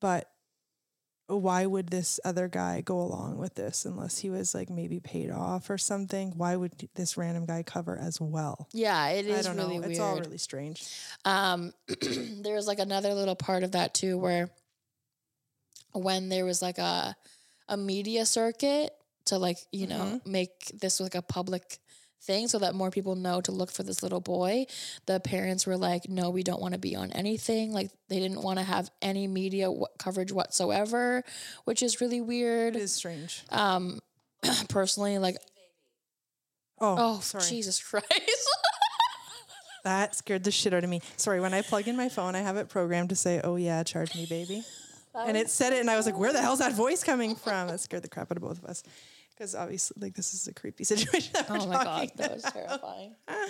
but 0.00 0.30
why 1.36 1.66
would 1.66 1.88
this 1.88 2.20
other 2.24 2.48
guy 2.48 2.80
go 2.80 3.00
along 3.00 3.38
with 3.38 3.54
this 3.54 3.84
unless 3.84 4.18
he 4.18 4.30
was 4.30 4.54
like 4.54 4.70
maybe 4.70 5.00
paid 5.00 5.30
off 5.30 5.70
or 5.70 5.78
something? 5.78 6.32
Why 6.36 6.56
would 6.56 6.88
this 6.94 7.16
random 7.16 7.46
guy 7.46 7.62
cover 7.62 7.96
as 7.96 8.20
well? 8.20 8.68
Yeah, 8.72 9.08
it 9.08 9.26
is. 9.26 9.46
I 9.46 9.48
don't 9.50 9.56
really 9.56 9.76
know. 9.76 9.80
weird. 9.80 9.90
It's 9.92 10.00
all 10.00 10.18
really 10.18 10.38
strange. 10.38 10.84
Um, 11.24 11.72
there 12.42 12.54
was 12.54 12.66
like 12.66 12.78
another 12.78 13.14
little 13.14 13.36
part 13.36 13.62
of 13.62 13.72
that 13.72 13.94
too, 13.94 14.18
where 14.18 14.50
when 15.92 16.28
there 16.28 16.44
was 16.44 16.62
like 16.62 16.78
a 16.78 17.16
a 17.68 17.76
media 17.76 18.26
circuit 18.26 18.90
to 19.26 19.38
like 19.38 19.58
you 19.70 19.86
know 19.86 20.20
make 20.24 20.70
this 20.80 21.00
like 21.00 21.14
a 21.14 21.22
public 21.22 21.78
thing 22.22 22.46
so 22.48 22.58
that 22.58 22.74
more 22.74 22.90
people 22.90 23.14
know 23.16 23.40
to 23.40 23.50
look 23.52 23.70
for 23.70 23.82
this 23.82 24.02
little 24.02 24.20
boy 24.20 24.64
the 25.06 25.18
parents 25.20 25.66
were 25.66 25.76
like 25.76 26.08
no 26.08 26.30
we 26.30 26.42
don't 26.42 26.60
want 26.60 26.72
to 26.72 26.78
be 26.78 26.94
on 26.94 27.10
anything 27.12 27.72
like 27.72 27.90
they 28.08 28.20
didn't 28.20 28.40
want 28.42 28.58
to 28.58 28.64
have 28.64 28.88
any 29.02 29.26
media 29.26 29.64
w- 29.66 29.84
coverage 29.98 30.30
whatsoever 30.32 31.24
which 31.64 31.82
is 31.82 32.00
really 32.00 32.20
weird 32.20 32.76
It 32.76 32.82
is 32.82 32.92
strange. 32.94 33.42
um 33.50 33.98
personally 34.68 35.18
like 35.18 35.36
Oh, 36.80 36.96
oh 36.98 37.20
sorry. 37.20 37.44
jesus 37.44 37.82
christ 37.82 38.06
That 39.84 40.14
scared 40.14 40.44
the 40.44 40.52
shit 40.52 40.72
out 40.72 40.84
of 40.84 40.90
me. 40.90 41.00
Sorry, 41.16 41.40
when 41.40 41.52
I 41.52 41.62
plug 41.62 41.88
in 41.88 41.96
my 41.96 42.08
phone, 42.08 42.36
I 42.36 42.38
have 42.40 42.56
it 42.56 42.68
programmed 42.68 43.08
to 43.08 43.16
say, 43.16 43.40
"Oh 43.42 43.56
yeah, 43.56 43.82
charge 43.82 44.14
me, 44.14 44.26
baby," 44.26 44.62
and 45.12 45.36
it 45.36 45.50
said 45.50 45.72
it, 45.72 45.80
and 45.80 45.90
I 45.90 45.96
was 45.96 46.06
like, 46.06 46.16
"Where 46.16 46.32
the 46.32 46.40
hell's 46.40 46.60
that 46.60 46.72
voice 46.72 47.02
coming 47.02 47.34
from?" 47.34 47.66
That 47.66 47.80
scared 47.80 48.04
the 48.04 48.08
crap 48.08 48.30
out 48.30 48.36
of 48.36 48.44
both 48.44 48.58
of 48.62 48.64
us, 48.66 48.84
because 49.34 49.54
obviously, 49.54 49.96
like, 50.00 50.14
this 50.14 50.34
is 50.34 50.46
a 50.48 50.52
creepy 50.54 50.84
situation. 50.92 51.34
Oh 51.48 51.66
my 51.66 51.82
god 51.84 52.10
that 52.16 52.32
was 52.34 52.42
terrifying 52.42 53.14
uh, 53.28 53.46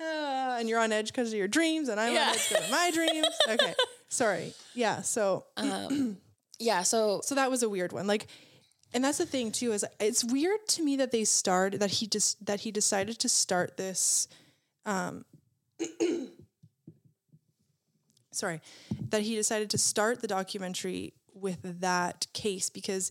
and 0.58 0.68
you're 0.68 0.80
on 0.80 0.92
edge 0.92 1.08
because 1.08 1.32
of 1.32 1.38
your 1.38 1.48
dreams, 1.48 1.88
and 1.88 2.00
I'm 2.00 2.12
Yeah. 2.14 2.28
on 2.28 2.34
edge 2.34 2.48
because 2.48 2.64
of 2.64 2.70
my 2.70 2.90
dreams. 2.92 3.26
Okay, 3.48 3.74
sorry. 4.08 4.52
Yeah, 4.74 5.02
so 5.02 5.44
um 5.56 6.16
yeah 6.58 6.82
so 6.82 7.20
so 7.24 7.34
that 7.34 7.50
was 7.50 7.62
a 7.62 7.68
weird 7.68 7.92
one. 7.92 8.06
Like, 8.06 8.26
and 8.94 9.02
that's 9.04 9.18
the 9.18 9.26
thing 9.26 9.52
too 9.52 9.72
is 9.72 9.84
it's 10.00 10.24
weird 10.24 10.66
to 10.68 10.82
me 10.82 10.96
that 10.96 11.12
they 11.12 11.24
started 11.24 11.80
that 11.80 11.90
he 11.90 12.06
just 12.06 12.44
that 12.46 12.60
he 12.60 12.70
decided 12.70 13.18
to 13.20 13.28
start 13.28 13.76
this. 13.76 14.28
Um, 14.84 15.24
sorry, 18.32 18.60
that 19.10 19.22
he 19.22 19.34
decided 19.36 19.70
to 19.70 19.78
start 19.78 20.20
the 20.20 20.26
documentary 20.28 21.12
with 21.34 21.80
that 21.80 22.26
case 22.32 22.70
because 22.70 23.10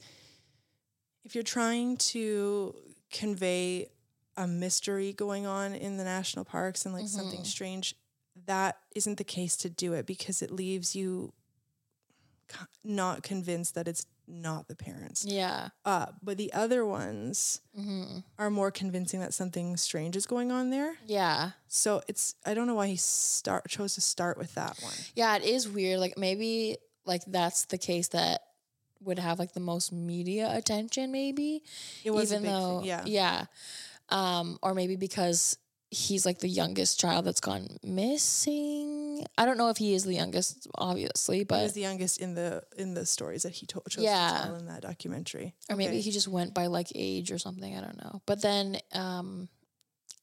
if 1.23 1.35
you're 1.35 1.43
trying 1.43 1.97
to 1.97 2.75
convey 3.11 3.89
a 4.37 4.47
mystery 4.47 5.13
going 5.13 5.45
on 5.45 5.73
in 5.73 5.97
the 5.97 6.03
national 6.03 6.45
parks 6.45 6.85
and 6.85 6.93
like 6.95 7.07
something 7.07 7.43
strange, 7.43 7.95
that 8.45 8.77
isn't 8.95 9.17
the 9.17 9.23
case 9.23 9.55
to 9.57 9.69
do 9.69 9.93
it 9.93 10.05
because 10.05 10.41
it 10.41 10.51
leaves 10.51 10.95
you 10.95 11.33
not 12.83 13.23
convinced 13.23 13.75
that 13.75 13.87
it's 13.87 14.05
not 14.27 14.67
the 14.67 14.75
parents. 14.75 15.25
yeah 15.25 15.69
Uh, 15.85 16.05
but 16.21 16.37
the 16.37 16.51
other 16.53 16.85
ones 16.85 17.61
hmm 17.75 18.19
are 18.37 18.49
more 18.49 18.71
convincing 18.71 19.19
that 19.19 19.33
something 19.33 19.75
strange 19.77 20.15
is 20.15 20.25
going 20.25 20.51
on 20.51 20.69
there. 20.69 20.95
Yeah. 21.05 21.51
So 21.67 22.01
it's 22.07 22.35
I 22.45 22.53
don't 22.53 22.67
know 22.67 22.75
why 22.75 22.87
he 22.87 22.95
start 22.97 23.67
chose 23.69 23.95
to 23.95 24.01
start 24.01 24.37
with 24.37 24.53
that 24.55 24.77
one. 24.81 24.93
Yeah, 25.15 25.35
it 25.35 25.43
is 25.43 25.67
weird. 25.67 25.99
Like 25.99 26.17
maybe 26.17 26.77
like 27.05 27.23
that's 27.27 27.65
the 27.65 27.77
case 27.77 28.09
that 28.09 28.41
would 29.01 29.19
have 29.19 29.39
like 29.39 29.53
the 29.53 29.59
most 29.59 29.91
media 29.91 30.49
attention 30.55 31.11
maybe. 31.11 31.63
It 32.03 32.11
was 32.11 32.31
a 32.31 32.35
even 32.35 32.43
big 32.43 32.51
thing, 32.51 32.59
though 32.61 32.83
yeah. 32.83 33.03
Yeah. 33.05 33.45
Um 34.09 34.57
or 34.61 34.73
maybe 34.73 34.95
because 34.95 35.57
he's 35.93 36.25
like 36.25 36.39
the 36.39 36.47
youngest 36.47 36.99
child 36.99 37.25
that's 37.25 37.41
gone 37.41 37.67
missing. 37.83 39.25
I 39.37 39.45
don't 39.45 39.57
know 39.57 39.69
if 39.69 39.77
he 39.77 39.93
is 39.93 40.03
the 40.03 40.13
youngest 40.13 40.67
obviously, 40.75 41.43
But 41.43 41.57
He 41.57 41.63
was 41.63 41.73
the 41.73 41.81
youngest 41.81 42.19
in 42.19 42.33
the 42.35 42.63
in 42.77 42.93
the 42.93 43.05
stories 43.05 43.43
that 43.43 43.53
he 43.53 43.65
told 43.65 43.85
chose 43.89 44.03
Yeah. 44.03 44.37
to 44.37 44.43
tell 44.47 44.55
in 44.55 44.65
that 44.67 44.81
documentary. 44.81 45.53
or 45.69 45.75
maybe 45.75 45.99
he 46.01 46.11
just 46.11 46.27
went 46.27 46.53
by 46.53 46.67
like 46.67 46.87
age 46.95 47.31
or 47.31 47.37
something, 47.37 47.75
I 47.77 47.81
don't 47.81 47.97
know. 47.97 48.21
But 48.25 48.41
then 48.41 48.77
um 48.93 49.49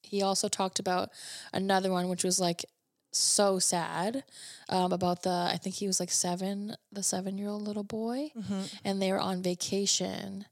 he 0.03 0.23
also 0.23 0.49
talked 0.49 0.79
about 0.79 1.11
another 1.53 1.91
one 1.91 2.09
which 2.09 2.25
was 2.25 2.41
like 2.41 2.65
so 3.13 3.59
sad 3.59 4.25
um, 4.69 4.93
about 4.93 5.23
the 5.23 5.31
I 5.53 5.57
think 5.57 5.75
he 5.77 5.87
was 5.87 6.01
like 6.01 6.11
seven, 6.11 6.77
the 6.93 7.03
seven 7.03 7.39
year 7.39 7.49
old 7.49 7.63
little 7.63 7.85
boy, 7.85 8.31
Mhm. 8.37 8.71
and 8.85 9.01
they 9.03 9.13
were 9.13 9.21
on 9.21 9.43
vacation, 9.43 10.47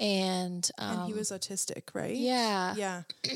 and 0.00 0.70
um, 0.78 0.98
and 1.00 1.06
he 1.08 1.12
was 1.14 1.30
autistic, 1.30 1.94
right? 1.94 2.16
yeah, 2.16 2.74
Yeah. 2.76 3.02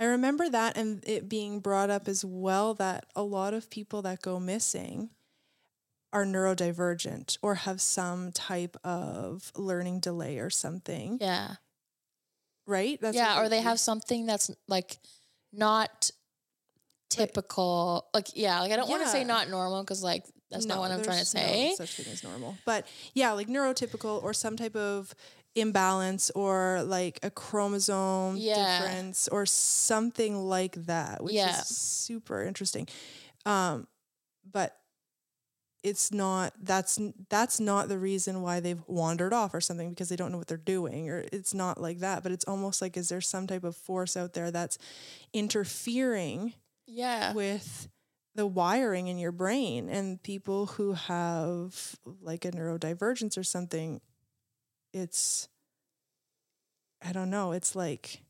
I 0.00 0.04
remember 0.06 0.48
that 0.50 0.76
and 0.76 1.02
it 1.06 1.28
being 1.28 1.60
brought 1.60 1.88
up 1.88 2.08
as 2.08 2.24
well 2.24 2.74
that 2.74 3.06
a 3.14 3.22
lot 3.22 3.54
of 3.54 3.70
people 3.70 4.02
that 4.02 4.20
go 4.20 4.40
missing 4.40 5.10
are 6.12 6.24
neurodivergent 6.24 7.38
or 7.40 7.54
have 7.54 7.80
some 7.80 8.32
type 8.32 8.76
of 8.84 9.52
learning 9.56 10.00
delay 10.00 10.38
or 10.38 10.50
something, 10.50 11.18
yeah, 11.20 11.54
right? 12.66 13.00
That's 13.00 13.16
yeah, 13.16 13.40
or 13.40 13.48
they 13.48 13.60
have 13.60 13.80
something 13.80 14.26
that's 14.26 14.50
like 14.68 14.98
not 15.52 16.10
typical. 17.16 18.06
Like 18.14 18.28
yeah, 18.34 18.60
like 18.60 18.72
I 18.72 18.76
don't 18.76 18.88
want 18.88 19.02
to 19.02 19.08
say 19.08 19.24
not 19.24 19.48
normal 19.48 19.82
because 19.82 20.02
like 20.02 20.24
that's 20.50 20.66
not 20.66 20.78
what 20.80 20.90
I'm 20.90 21.02
trying 21.02 21.18
to 21.20 21.24
say. 21.24 21.68
No 21.70 21.74
such 21.76 21.94
thing 21.96 22.12
as 22.12 22.22
normal, 22.22 22.58
but 22.64 22.86
yeah, 23.14 23.32
like 23.32 23.48
neurotypical 23.48 24.22
or 24.22 24.32
some 24.34 24.56
type 24.56 24.76
of 24.76 25.14
imbalance 25.54 26.30
or 26.30 26.82
like 26.84 27.18
a 27.22 27.30
chromosome 27.30 28.36
Yeah. 28.38 28.78
difference 28.78 29.28
or 29.28 29.44
something 29.46 30.36
like 30.48 30.74
that, 30.86 31.22
which 31.22 31.34
Yeah. 31.34 31.50
is 31.60 31.66
super 31.66 32.42
interesting. 32.42 32.88
Um, 33.44 33.86
but 34.50 34.76
it's 35.82 36.12
not 36.12 36.52
that's 36.62 36.98
that's 37.28 37.58
not 37.58 37.88
the 37.88 37.98
reason 37.98 38.40
why 38.40 38.60
they've 38.60 38.82
wandered 38.86 39.32
off 39.32 39.52
or 39.52 39.60
something 39.60 39.90
because 39.90 40.08
they 40.08 40.14
don't 40.16 40.30
know 40.30 40.38
what 40.38 40.46
they're 40.46 40.56
doing 40.56 41.10
or 41.10 41.24
it's 41.32 41.52
not 41.52 41.80
like 41.80 41.98
that 41.98 42.22
but 42.22 42.30
it's 42.30 42.44
almost 42.44 42.80
like 42.80 42.96
is 42.96 43.08
there 43.08 43.20
some 43.20 43.48
type 43.48 43.64
of 43.64 43.74
force 43.76 44.16
out 44.16 44.32
there 44.32 44.52
that's 44.52 44.78
interfering 45.32 46.54
yeah, 46.92 47.32
with 47.32 47.88
the 48.34 48.46
wiring 48.46 49.08
in 49.08 49.18
your 49.18 49.32
brain 49.32 49.88
and 49.88 50.22
people 50.22 50.66
who 50.66 50.92
have 50.94 51.96
like 52.20 52.44
a 52.44 52.50
neurodivergence 52.50 53.36
or 53.36 53.42
something 53.42 54.00
it's 54.94 55.48
i 57.02 57.12
don't 57.12 57.28
know 57.28 57.52
it's 57.52 57.76
like 57.76 58.22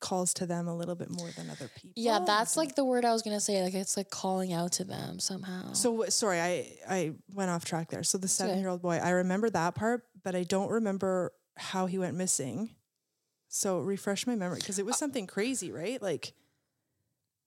calls 0.00 0.32
to 0.34 0.46
them 0.46 0.66
a 0.66 0.74
little 0.74 0.94
bit 0.94 1.10
more 1.10 1.28
than 1.36 1.50
other 1.50 1.70
people. 1.74 1.92
Yeah, 1.94 2.20
that's 2.26 2.56
like 2.56 2.74
the 2.74 2.84
word 2.84 3.04
I 3.04 3.12
was 3.12 3.22
gonna 3.22 3.40
say. 3.40 3.62
Like 3.62 3.74
it's 3.74 3.96
like 3.96 4.10
calling 4.10 4.52
out 4.52 4.72
to 4.72 4.84
them 4.84 5.20
somehow. 5.20 5.74
So 5.74 6.04
sorry, 6.08 6.40
I 6.40 6.72
I 6.88 7.12
went 7.34 7.50
off 7.50 7.64
track 7.64 7.90
there. 7.90 8.02
So 8.02 8.18
the 8.18 8.28
seven 8.28 8.58
year 8.58 8.68
old 8.68 8.82
boy, 8.82 8.96
I 8.96 9.10
remember 9.10 9.50
that 9.50 9.74
part, 9.74 10.04
but 10.24 10.34
I 10.34 10.42
don't 10.42 10.70
remember 10.70 11.32
how 11.56 11.86
he 11.86 11.98
went 11.98 12.16
missing. 12.16 12.70
So 13.48 13.80
refresh 13.80 14.26
my 14.26 14.36
memory 14.36 14.58
because 14.60 14.78
it 14.78 14.86
was 14.86 14.94
uh, 14.94 14.98
something 14.98 15.26
crazy, 15.26 15.70
right? 15.70 16.00
Like, 16.00 16.32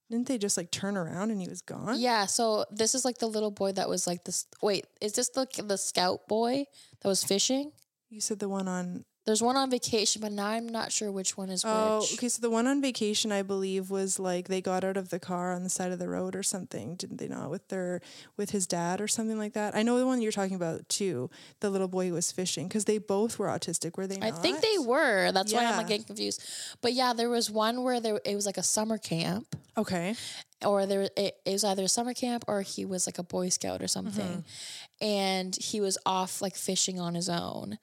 didn't 0.10 0.28
they 0.28 0.38
just 0.38 0.58
like 0.58 0.70
turn 0.72 0.98
around 0.98 1.32
and 1.32 1.42
he 1.42 1.48
was 1.48 1.62
gone? 1.62 2.00
yeah, 2.00 2.26
so 2.26 2.66
this 2.72 2.94
is 2.96 3.04
like 3.06 3.18
the 3.18 3.28
little 3.28 3.52
boy 3.52 3.72
that 3.72 3.90
was 3.90 4.06
like 4.08 4.24
this. 4.26 4.46
Wait, 4.62 4.86
is 5.02 5.14
this 5.14 5.30
the 5.30 5.48
the 5.64 5.78
scout 5.78 6.28
boy 6.28 6.66
that 7.02 7.08
was 7.08 7.24
fishing? 7.24 7.72
You 8.10 8.22
said 8.22 8.40
the 8.40 8.50
one 8.50 8.68
on. 8.68 9.06
There's 9.26 9.42
one 9.42 9.56
on 9.56 9.72
vacation, 9.72 10.22
but 10.22 10.34
now 10.34 10.48
I'm 10.48 10.68
not 10.68 10.92
sure 10.92 11.10
which 11.10 11.38
one 11.38 11.50
is 11.50 11.64
which. 11.64 11.72
Oh, 11.74 12.00
which. 12.02 12.14
okay. 12.16 12.28
So 12.28 12.42
the 12.42 12.50
one 12.50 12.68
on 12.68 12.82
vacation, 12.82 13.32
I 13.32 13.42
believe, 13.42 13.90
was 13.90 14.20
like 14.20 14.50
they 14.50 14.62
got 14.62 14.84
out 14.84 14.98
of 14.98 15.10
the 15.10 15.20
car 15.20 15.54
on 15.54 15.64
the 15.64 15.70
side 15.70 15.94
of 15.94 16.00
the 16.00 16.10
road 16.10 16.36
or 16.36 16.44
something, 16.44 16.96
didn't 16.96 17.18
they 17.18 17.30
not? 17.30 17.50
With 17.50 17.70
their 17.70 18.02
with 18.36 18.50
his 18.50 18.68
dad 18.68 19.00
or 19.00 19.08
something 19.08 19.38
like 19.38 19.54
that. 19.54 19.76
I 19.76 19.84
know 19.84 19.98
the 19.98 20.06
one 20.06 20.22
you're 20.22 20.34
talking 20.34 20.56
about 20.56 20.90
too. 20.90 21.30
The 21.62 21.70
little 21.70 21.88
boy 21.88 22.08
who 22.08 22.14
was 22.14 22.34
fishing 22.34 22.68
because 22.68 22.84
they 22.84 22.98
both 22.98 23.40
were 23.40 23.48
autistic. 23.48 23.98
Were 23.98 24.08
they? 24.08 24.18
Not? 24.18 24.34
I 24.34 24.36
think 24.36 24.60
they 24.60 24.78
were. 24.80 25.32
That's 25.32 25.54
why 25.54 25.66
I'm 25.66 25.78
like 25.78 25.88
getting 25.88 26.06
confused. 26.06 26.44
But 26.82 26.92
yeah, 26.92 27.14
there 27.14 27.30
was 27.30 27.50
one 27.50 27.84
where 27.84 28.02
there 28.02 28.20
it 28.26 28.36
was 28.36 28.46
like 28.46 28.58
a 28.58 28.64
summer 28.64 28.98
camp. 28.98 29.56
Okay. 29.76 30.16
or 30.64 30.86
there 30.86 31.02
it, 31.16 31.36
it 31.46 31.52
was 31.52 31.64
either 31.64 31.84
a 31.84 31.88
summer 31.88 32.14
camp 32.14 32.44
or 32.48 32.62
he 32.62 32.86
was 32.86 33.08
like 33.08 33.18
a 33.18 33.24
boy 33.24 33.50
scout 33.50 33.82
or 33.82 33.88
something 33.88 34.44
mm-hmm. 34.44 35.06
and 35.06 35.56
he 35.56 35.82
was 35.82 35.98
off 36.06 36.44
like 36.44 36.56
fishing 36.56 37.00
on 37.00 37.16
his 37.16 37.28
own 37.28 37.80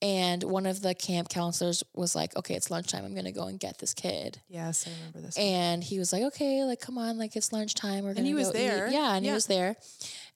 and 0.00 0.42
one 0.44 0.64
of 0.66 0.80
the 0.80 0.94
camp 0.94 1.28
counselors 1.28 1.82
was 1.94 2.14
like 2.14 2.36
okay 2.36 2.54
it's 2.54 2.70
lunchtime 2.70 3.04
i'm 3.04 3.14
gonna 3.14 3.32
go 3.32 3.46
and 3.48 3.58
get 3.58 3.78
this 3.78 3.94
kid 3.94 4.40
Yes, 4.48 4.86
I 4.86 4.90
remember 4.92 5.20
this. 5.20 5.36
and 5.36 5.82
he 5.82 5.98
was 5.98 6.12
like 6.12 6.22
okay 6.22 6.62
like 6.64 6.80
come 6.80 6.98
on 6.98 7.18
like 7.18 7.34
it's 7.36 7.52
lunchtime 7.52 8.04
we're 8.04 8.14
gonna 8.14 8.26
he 8.26 8.34
was 8.34 8.50
go 8.52 8.58
eat." 8.58 8.92
yeah 8.92 9.14
and 9.16 9.24
Yeah. 9.24 9.32
he 9.32 9.34
was 9.34 9.46
there 9.46 9.76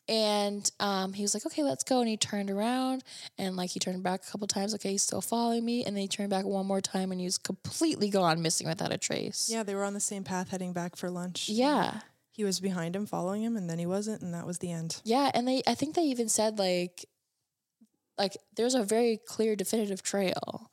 and 0.08 0.68
um, 0.80 1.12
he 1.12 1.22
was 1.22 1.32
like 1.34 1.46
okay 1.46 1.62
let's 1.62 1.84
go 1.84 2.00
and 2.00 2.08
he 2.08 2.16
turned 2.16 2.50
around 2.50 3.04
and 3.38 3.56
like 3.56 3.70
he 3.70 3.78
turned 3.78 4.02
back 4.02 4.22
a 4.26 4.30
couple 4.30 4.46
times 4.48 4.74
okay 4.74 4.90
he's 4.90 5.02
still 5.02 5.20
following 5.20 5.64
me 5.64 5.84
and 5.84 5.94
then 5.96 6.02
he 6.02 6.08
turned 6.08 6.30
back 6.30 6.44
one 6.44 6.66
more 6.66 6.80
time 6.80 7.12
and 7.12 7.20
he 7.20 7.26
was 7.26 7.38
completely 7.38 8.10
gone 8.10 8.42
missing 8.42 8.66
without 8.66 8.92
a 8.92 8.98
trace 8.98 9.48
Yeah, 9.50 9.62
they 9.62 9.74
were 9.74 9.84
on 9.84 9.94
the 9.94 10.00
same 10.00 10.24
path 10.24 10.50
heading 10.50 10.72
back 10.72 10.96
for 10.96 11.08
lunch. 11.08 11.48
yeah 11.48 12.00
He 12.32 12.44
was 12.44 12.60
behind 12.60 12.96
him, 12.96 13.04
following 13.06 13.42
him, 13.42 13.56
and 13.58 13.68
then 13.68 13.78
he 13.78 13.84
wasn't, 13.86 14.22
and 14.22 14.32
that 14.34 14.46
was 14.46 14.58
the 14.58 14.72
end. 14.72 15.00
Yeah, 15.04 15.30
and 15.34 15.46
they 15.46 15.62
I 15.66 15.74
think 15.74 15.94
they 15.94 16.02
even 16.04 16.28
said 16.30 16.58
like 16.58 17.04
like 18.22 18.36
there's 18.56 18.74
a 18.74 18.82
very 18.96 19.14
clear 19.34 19.56
definitive 19.56 20.02
trail 20.02 20.70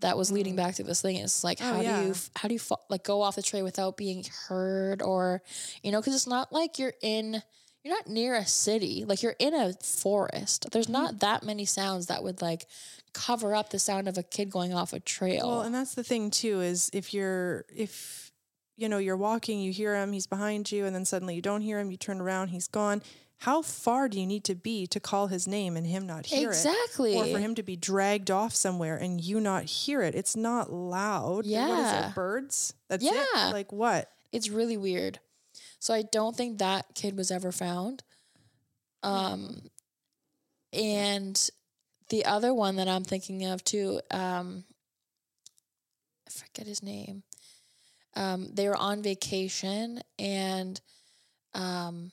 that 0.00 0.16
was 0.16 0.32
leading 0.32 0.56
back 0.56 0.74
to 0.76 0.82
this 0.82 1.02
thing. 1.02 1.16
It's 1.16 1.44
like 1.44 1.58
Oh, 1.60 1.64
how 1.74 1.82
do 1.82 1.88
you 2.08 2.14
how 2.40 2.48
do 2.48 2.54
you 2.54 2.60
like 2.88 3.04
go 3.04 3.20
off 3.22 3.36
the 3.36 3.42
trail 3.50 3.64
without 3.64 3.96
being 3.96 4.24
heard 4.48 5.02
or 5.02 5.42
you 5.82 5.90
know 5.92 6.00
cuz 6.02 6.14
it's 6.14 6.26
not 6.36 6.52
like 6.52 6.78
you're 6.78 6.94
in 7.02 7.42
you're 7.82 7.94
not 7.94 8.06
near 8.08 8.34
a 8.34 8.46
city. 8.46 9.04
Like 9.06 9.22
you're 9.22 9.36
in 9.38 9.54
a 9.54 9.72
forest. 9.74 10.66
There's 10.72 10.86
Mm-hmm. 10.86 10.92
not 11.04 11.20
that 11.20 11.42
many 11.42 11.64
sounds 11.64 12.06
that 12.06 12.22
would 12.22 12.40
like 12.42 12.66
cover 13.12 13.54
up 13.54 13.70
the 13.70 13.78
sound 13.78 14.06
of 14.08 14.16
a 14.18 14.22
kid 14.22 14.50
going 14.50 14.72
off 14.74 14.92
a 14.92 15.00
trail. 15.00 15.48
Well, 15.48 15.62
and 15.62 15.74
that's 15.74 15.94
the 15.94 16.04
thing 16.04 16.30
too 16.30 16.60
is 16.60 16.90
if 16.92 17.12
you're 17.14 17.64
if 17.74 18.32
you 18.76 18.88
know 18.88 18.98
you're 18.98 19.16
walking, 19.16 19.60
you 19.60 19.72
hear 19.72 19.94
him, 19.96 20.12
he's 20.12 20.26
behind 20.26 20.70
you, 20.72 20.86
and 20.86 20.94
then 20.94 21.04
suddenly 21.04 21.34
you 21.34 21.42
don't 21.42 21.60
hear 21.62 21.78
him, 21.80 21.90
you 21.90 21.96
turn 21.98 22.20
around, 22.20 22.48
he's 22.48 22.68
gone. 22.68 23.02
How 23.40 23.62
far 23.62 24.06
do 24.10 24.20
you 24.20 24.26
need 24.26 24.44
to 24.44 24.54
be 24.54 24.86
to 24.88 25.00
call 25.00 25.28
his 25.28 25.46
name 25.48 25.74
and 25.74 25.86
him 25.86 26.06
not 26.06 26.26
hear 26.26 26.50
exactly. 26.50 27.16
it, 27.16 27.16
or 27.16 27.24
for 27.24 27.38
him 27.38 27.54
to 27.54 27.62
be 27.62 27.74
dragged 27.74 28.30
off 28.30 28.54
somewhere 28.54 28.96
and 28.98 29.18
you 29.18 29.40
not 29.40 29.64
hear 29.64 30.02
it? 30.02 30.14
It's 30.14 30.36
not 30.36 30.70
loud. 30.70 31.36
What 31.36 31.46
is 31.46 31.48
Yeah. 31.48 32.10
it? 32.10 32.14
Birds? 32.14 32.74
That's 32.88 33.02
Yeah. 33.02 33.48
it. 33.48 33.52
Like 33.52 33.72
what? 33.72 34.10
It's 34.30 34.50
really 34.50 34.76
weird. 34.76 35.20
So 35.78 35.94
I 35.94 36.02
don't 36.02 36.36
think 36.36 36.58
that 36.58 36.94
kid 36.94 37.16
was 37.16 37.30
ever 37.30 37.50
found. 37.50 38.02
Um, 39.02 39.70
and 40.74 41.50
the 42.10 42.26
other 42.26 42.52
one 42.52 42.76
that 42.76 42.88
I'm 42.88 43.04
thinking 43.04 43.46
of 43.46 43.64
too, 43.64 44.02
um, 44.10 44.64
I 46.26 46.30
forget 46.30 46.66
his 46.66 46.82
name. 46.82 47.22
Um, 48.14 48.50
they 48.52 48.68
were 48.68 48.76
on 48.76 49.02
vacation 49.02 50.02
and 50.18 50.78
um, 51.54 52.12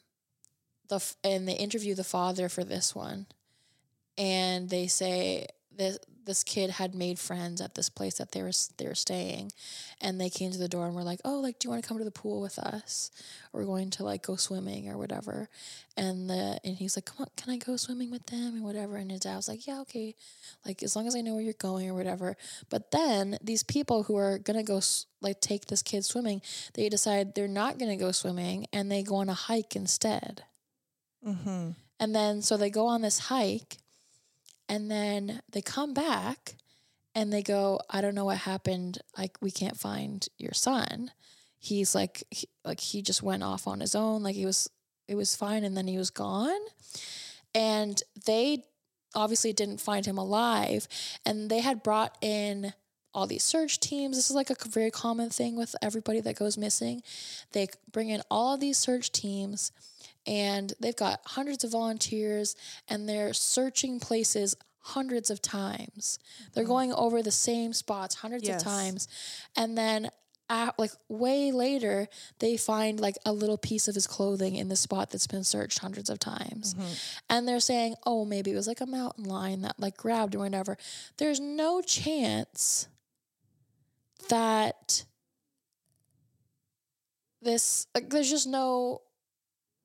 the 0.89 1.03
and 1.23 1.47
they 1.47 1.53
interview 1.53 1.95
the 1.95 2.03
father 2.03 2.49
for 2.49 2.63
this 2.63 2.95
one, 2.95 3.27
and 4.17 4.69
they 4.69 4.87
say 4.87 5.47
this 5.75 5.99
this 6.27 6.43
kid 6.43 6.71
had 6.71 6.93
made 6.93 7.17
friends 7.17 7.61
at 7.61 7.73
this 7.75 7.89
place 7.89 8.17
that 8.17 8.33
they 8.33 8.43
were 8.43 8.51
they 8.77 8.85
were 8.85 8.93
staying, 8.93 9.51
and 10.01 10.19
they 10.19 10.29
came 10.29 10.51
to 10.51 10.57
the 10.57 10.67
door 10.67 10.85
and 10.85 10.93
were 10.93 11.03
like, 11.03 11.21
"Oh, 11.23 11.39
like, 11.39 11.57
do 11.57 11.65
you 11.65 11.69
want 11.71 11.81
to 11.81 11.87
come 11.87 11.97
to 11.97 12.03
the 12.03 12.11
pool 12.11 12.41
with 12.41 12.59
us? 12.59 13.09
We're 13.53 13.63
going 13.63 13.89
to 13.91 14.03
like 14.03 14.23
go 14.23 14.35
swimming 14.35 14.89
or 14.89 14.97
whatever." 14.97 15.49
And 15.95 16.29
the 16.29 16.59
and 16.63 16.75
he's 16.75 16.97
like, 16.97 17.05
"Come 17.05 17.21
on, 17.21 17.27
can 17.37 17.53
I 17.53 17.57
go 17.57 17.77
swimming 17.77 18.11
with 18.11 18.27
them 18.27 18.55
and 18.55 18.63
whatever?" 18.63 18.97
And 18.97 19.09
his 19.09 19.21
dad 19.21 19.37
was 19.37 19.47
like, 19.47 19.65
"Yeah, 19.65 19.79
okay, 19.81 20.15
like 20.65 20.83
as 20.83 20.95
long 20.95 21.07
as 21.07 21.15
I 21.15 21.21
know 21.21 21.33
where 21.33 21.43
you're 21.43 21.53
going 21.53 21.89
or 21.89 21.93
whatever." 21.93 22.35
But 22.69 22.91
then 22.91 23.37
these 23.41 23.63
people 23.63 24.03
who 24.03 24.17
are 24.17 24.37
gonna 24.37 24.63
go 24.63 24.81
like 25.21 25.39
take 25.39 25.67
this 25.67 25.81
kid 25.81 26.03
swimming, 26.05 26.41
they 26.73 26.89
decide 26.89 27.33
they're 27.35 27.47
not 27.47 27.79
gonna 27.79 27.97
go 27.97 28.11
swimming 28.11 28.67
and 28.73 28.91
they 28.91 29.01
go 29.01 29.15
on 29.15 29.29
a 29.29 29.33
hike 29.33 29.75
instead. 29.75 30.43
Mm-hmm. 31.25 31.71
And 31.99 32.15
then 32.15 32.41
so 32.41 32.57
they 32.57 32.69
go 32.69 32.87
on 32.87 33.01
this 33.01 33.19
hike 33.19 33.77
and 34.69 34.91
then 34.91 35.41
they 35.51 35.61
come 35.61 35.93
back 35.93 36.55
and 37.15 37.33
they 37.33 37.41
go, 37.41 37.79
I 37.89 38.01
don't 38.01 38.15
know 38.15 38.25
what 38.25 38.37
happened. 38.37 38.99
Like 39.17 39.37
we 39.41 39.51
can't 39.51 39.77
find 39.77 40.27
your 40.37 40.53
son. 40.53 41.11
He's 41.59 41.95
like 41.95 42.23
he, 42.29 42.47
like 42.63 42.79
he 42.79 43.01
just 43.01 43.23
went 43.23 43.43
off 43.43 43.67
on 43.67 43.79
his 43.79 43.95
own. 43.95 44.23
Like 44.23 44.35
he 44.35 44.45
was 44.45 44.69
it 45.07 45.15
was 45.15 45.35
fine 45.35 45.63
and 45.63 45.75
then 45.75 45.87
he 45.87 45.97
was 45.97 46.09
gone. 46.09 46.59
And 47.55 48.01
they 48.25 48.65
obviously 49.15 49.53
didn't 49.53 49.81
find 49.81 50.05
him 50.05 50.17
alive 50.17 50.87
and 51.25 51.49
they 51.49 51.61
had 51.61 51.81
brought 51.81 52.15
in 52.21 52.73
all 53.13 53.25
these 53.25 53.43
search 53.43 53.79
teams. 53.79 54.15
This 54.15 54.29
is 54.29 54.35
like 54.35 54.51
a 54.51 54.69
very 54.69 54.91
common 54.91 55.31
thing 55.31 55.55
with 55.55 55.75
everybody 55.81 56.19
that 56.21 56.37
goes 56.37 56.55
missing. 56.55 57.01
They 57.53 57.67
bring 57.91 58.09
in 58.09 58.21
all 58.29 58.53
of 58.53 58.59
these 58.59 58.77
search 58.77 59.11
teams 59.11 59.71
and 60.27 60.73
they've 60.79 60.95
got 60.95 61.21
hundreds 61.25 61.63
of 61.63 61.71
volunteers 61.71 62.55
and 62.89 63.07
they're 63.07 63.33
searching 63.33 63.99
places 63.99 64.55
hundreds 64.79 65.29
of 65.29 65.41
times. 65.41 66.19
They're 66.53 66.63
mm. 66.63 66.67
going 66.67 66.93
over 66.93 67.23
the 67.23 67.31
same 67.31 67.73
spots 67.73 68.15
hundreds 68.15 68.47
Yes. 68.47 68.61
of 68.61 68.67
times. 68.67 69.07
And 69.55 69.77
then 69.77 70.09
at, 70.49 70.77
like 70.79 70.91
way 71.09 71.51
later, 71.51 72.07
they 72.39 72.55
find 72.55 72.99
like 72.99 73.17
a 73.25 73.33
little 73.33 73.57
piece 73.57 73.87
of 73.87 73.95
his 73.95 74.07
clothing 74.07 74.55
in 74.55 74.69
the 74.69 74.75
spot 74.75 75.09
that's 75.09 75.27
been 75.27 75.43
searched 75.43 75.79
hundreds 75.79 76.09
of 76.09 76.19
times. 76.19 76.73
Mm-hmm. 76.73 76.93
And 77.29 77.47
they're 77.47 77.59
saying, 77.59 77.95
oh, 78.05 78.23
maybe 78.23 78.51
it 78.51 78.55
was 78.55 78.67
like 78.67 78.81
a 78.81 78.85
mountain 78.85 79.25
lion 79.25 79.61
that 79.63 79.79
like 79.79 79.97
grabbed 79.97 80.35
or 80.35 80.39
whatever. 80.39 80.77
There's 81.17 81.39
no 81.39 81.81
chance 81.81 82.87
that 84.29 85.03
this, 87.41 87.87
like, 87.93 88.09
there's 88.09 88.29
just 88.29 88.47
no, 88.47 89.01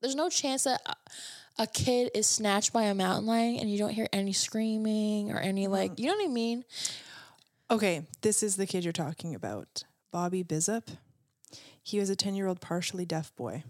there's 0.03 0.15
no 0.15 0.29
chance 0.29 0.65
that 0.65 0.83
a, 1.59 1.67
kid 1.67 2.11
is 2.15 2.27
snatched 2.27 2.73
by 2.73 2.83
a 2.83 2.95
mountain 2.95 3.27
lion 3.27 3.57
and 3.57 3.71
you 3.71 3.79
don't 3.79 3.91
hear 3.91 4.09
any 4.13 4.33
screaming 4.33 5.31
or 5.31 5.39
any 5.39 5.69
like, 5.69 5.93
mm. 5.93 6.01
you 6.01 6.07
know 6.07 6.17
what 6.17 6.29
I 6.29 6.33
mean? 6.33 6.65
Okay, 7.71 8.07
this 8.21 8.43
is 8.43 8.57
the 8.57 8.67
kid 8.67 8.85
you're 8.85 8.93
talking 8.93 9.35
about, 9.35 9.85
Bobby 10.11 10.45
Bizup. 10.45 10.89
He 11.83 11.99
was 11.99 12.11
a 12.11 12.17
10 12.17 12.35
year 12.35 12.47
old 12.47 12.61
partially 12.61 13.07
deaf 13.07 13.35
boy. 13.37 13.65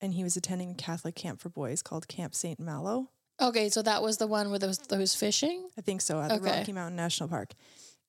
And 0.00 0.14
he 0.14 0.24
was 0.24 0.36
attending 0.36 0.72
a 0.72 0.74
Catholic 0.74 1.14
camp 1.14 1.40
for 1.40 1.48
boys 1.48 1.80
called 1.80 2.08
Camp 2.08 2.34
St. 2.34 2.58
Malo. 2.58 3.10
Okay, 3.40 3.68
so 3.68 3.82
that 3.82 4.02
was 4.02 4.18
the 4.18 4.26
one 4.26 4.50
where 4.50 4.58
there 4.58 4.68
was, 4.68 4.78
there 4.78 4.98
was 4.98 5.14
fishing? 5.14 5.68
I 5.78 5.80
think 5.80 6.00
so, 6.00 6.20
at 6.20 6.28
the 6.28 6.34
Okay. 6.36 6.58
Rocky 6.58 6.72
Mountain 6.72 6.96
National 6.96 7.28
Park. 7.28 7.52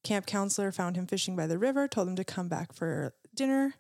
Camp 0.03 0.25
counselor 0.25 0.71
found 0.71 0.95
him 0.95 1.07
fishing 1.07 1.35
by 1.35 1.47
the 1.47 1.57
river, 1.57 1.87
told 1.87 2.07
him 2.07 2.15
to 2.15 2.23
come 2.23 2.47
back 2.47 2.73
for 2.73 3.13
dinner. 3.33 3.73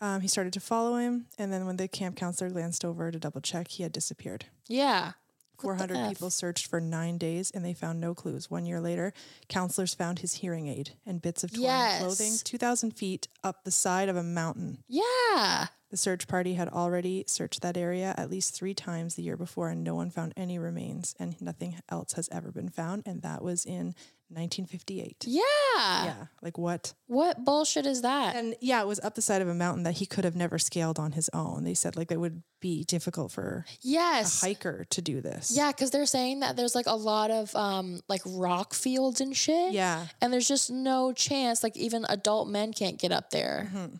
Um, 0.00 0.20
he 0.20 0.28
started 0.28 0.52
to 0.52 0.60
follow 0.60 0.96
him, 0.96 1.26
and 1.38 1.52
then 1.52 1.66
when 1.66 1.76
the 1.76 1.88
camp 1.88 2.16
counselor 2.16 2.50
glanced 2.50 2.84
over 2.84 3.10
to 3.10 3.18
double 3.18 3.40
check, 3.40 3.68
he 3.68 3.82
had 3.82 3.92
disappeared. 3.92 4.46
Yeah. 4.68 5.12
Four 5.58 5.74
What 5.74 5.88
the 5.88 6.06
people 6.08 6.30
searched 6.30 6.68
for 6.68 6.80
nine 6.80 7.18
days, 7.18 7.50
and 7.50 7.64
they 7.64 7.74
found 7.74 8.00
no 8.00 8.14
clues. 8.14 8.48
One 8.48 8.64
year 8.64 8.80
later, 8.80 9.12
counselors 9.48 9.92
found 9.92 10.20
his 10.20 10.34
hearing 10.34 10.68
aid 10.68 10.92
and 11.04 11.20
bits 11.20 11.42
of 11.42 11.50
torn 11.52 11.64
clothing, 11.98 12.34
two 12.44 12.58
thousand 12.58 12.92
feet 12.92 13.26
up 13.42 13.64
the 13.64 13.72
side 13.72 14.08
of 14.08 14.14
a 14.14 14.22
mountain. 14.22 14.84
Yeah. 14.86 15.66
The 15.90 15.96
search 15.96 16.28
party 16.28 16.54
had 16.54 16.68
already 16.68 17.24
searched 17.26 17.62
that 17.62 17.76
area 17.76 18.14
at 18.18 18.30
least 18.30 18.54
three 18.54 18.74
times 18.74 19.14
the 19.14 19.22
year 19.22 19.36
before, 19.36 19.70
and 19.70 19.82
no 19.82 19.94
one 19.94 20.10
found 20.10 20.34
any 20.36 20.58
remains, 20.58 21.14
and 21.18 21.40
nothing 21.40 21.76
else 21.88 22.12
has 22.12 22.28
ever 22.30 22.52
been 22.52 22.68
found. 22.68 23.04
And 23.06 23.22
that 23.22 23.42
was 23.42 23.64
in 23.64 23.94
1958. 24.30 25.24
Yeah. 25.26 25.40
Yeah, 25.78 26.26
like 26.42 26.58
what? 26.58 26.92
What 27.06 27.44
bullshit 27.44 27.86
is 27.86 28.02
that? 28.02 28.36
And 28.36 28.54
yeah, 28.60 28.82
it 28.82 28.86
was 28.86 29.00
up 29.00 29.14
the 29.14 29.22
side 29.22 29.40
of 29.42 29.48
a 29.48 29.54
mountain 29.54 29.84
that 29.84 29.94
he 29.94 30.04
could 30.06 30.24
have 30.24 30.36
never 30.36 30.58
scaled 30.58 30.98
on 30.98 31.12
his 31.12 31.30
own. 31.32 31.64
They 31.64 31.74
said 31.74 31.96
like 31.96 32.10
it 32.12 32.20
would 32.20 32.42
be 32.60 32.84
difficult 32.84 33.32
for 33.32 33.64
yes 33.80 34.42
a 34.42 34.46
hiker 34.48 34.84
to 34.90 35.00
do 35.00 35.20
this. 35.20 35.52
Yeah, 35.56 35.70
because 35.70 35.90
they're 35.90 36.06
saying 36.06 36.40
that 36.40 36.56
there's 36.56 36.74
like 36.74 36.86
a 36.86 36.94
lot 36.94 37.30
of 37.30 37.54
um 37.56 38.00
like 38.08 38.20
rock 38.26 38.74
fields 38.74 39.20
and 39.20 39.34
shit. 39.36 39.72
Yeah. 39.72 40.06
And 40.20 40.32
there's 40.32 40.48
just 40.48 40.70
no 40.70 41.12
chance, 41.12 41.62
like 41.62 41.76
even 41.76 42.04
adult 42.08 42.48
men 42.48 42.72
can't 42.72 42.98
get 42.98 43.12
up 43.12 43.30
there. 43.30 43.70
Mhm. 43.74 43.98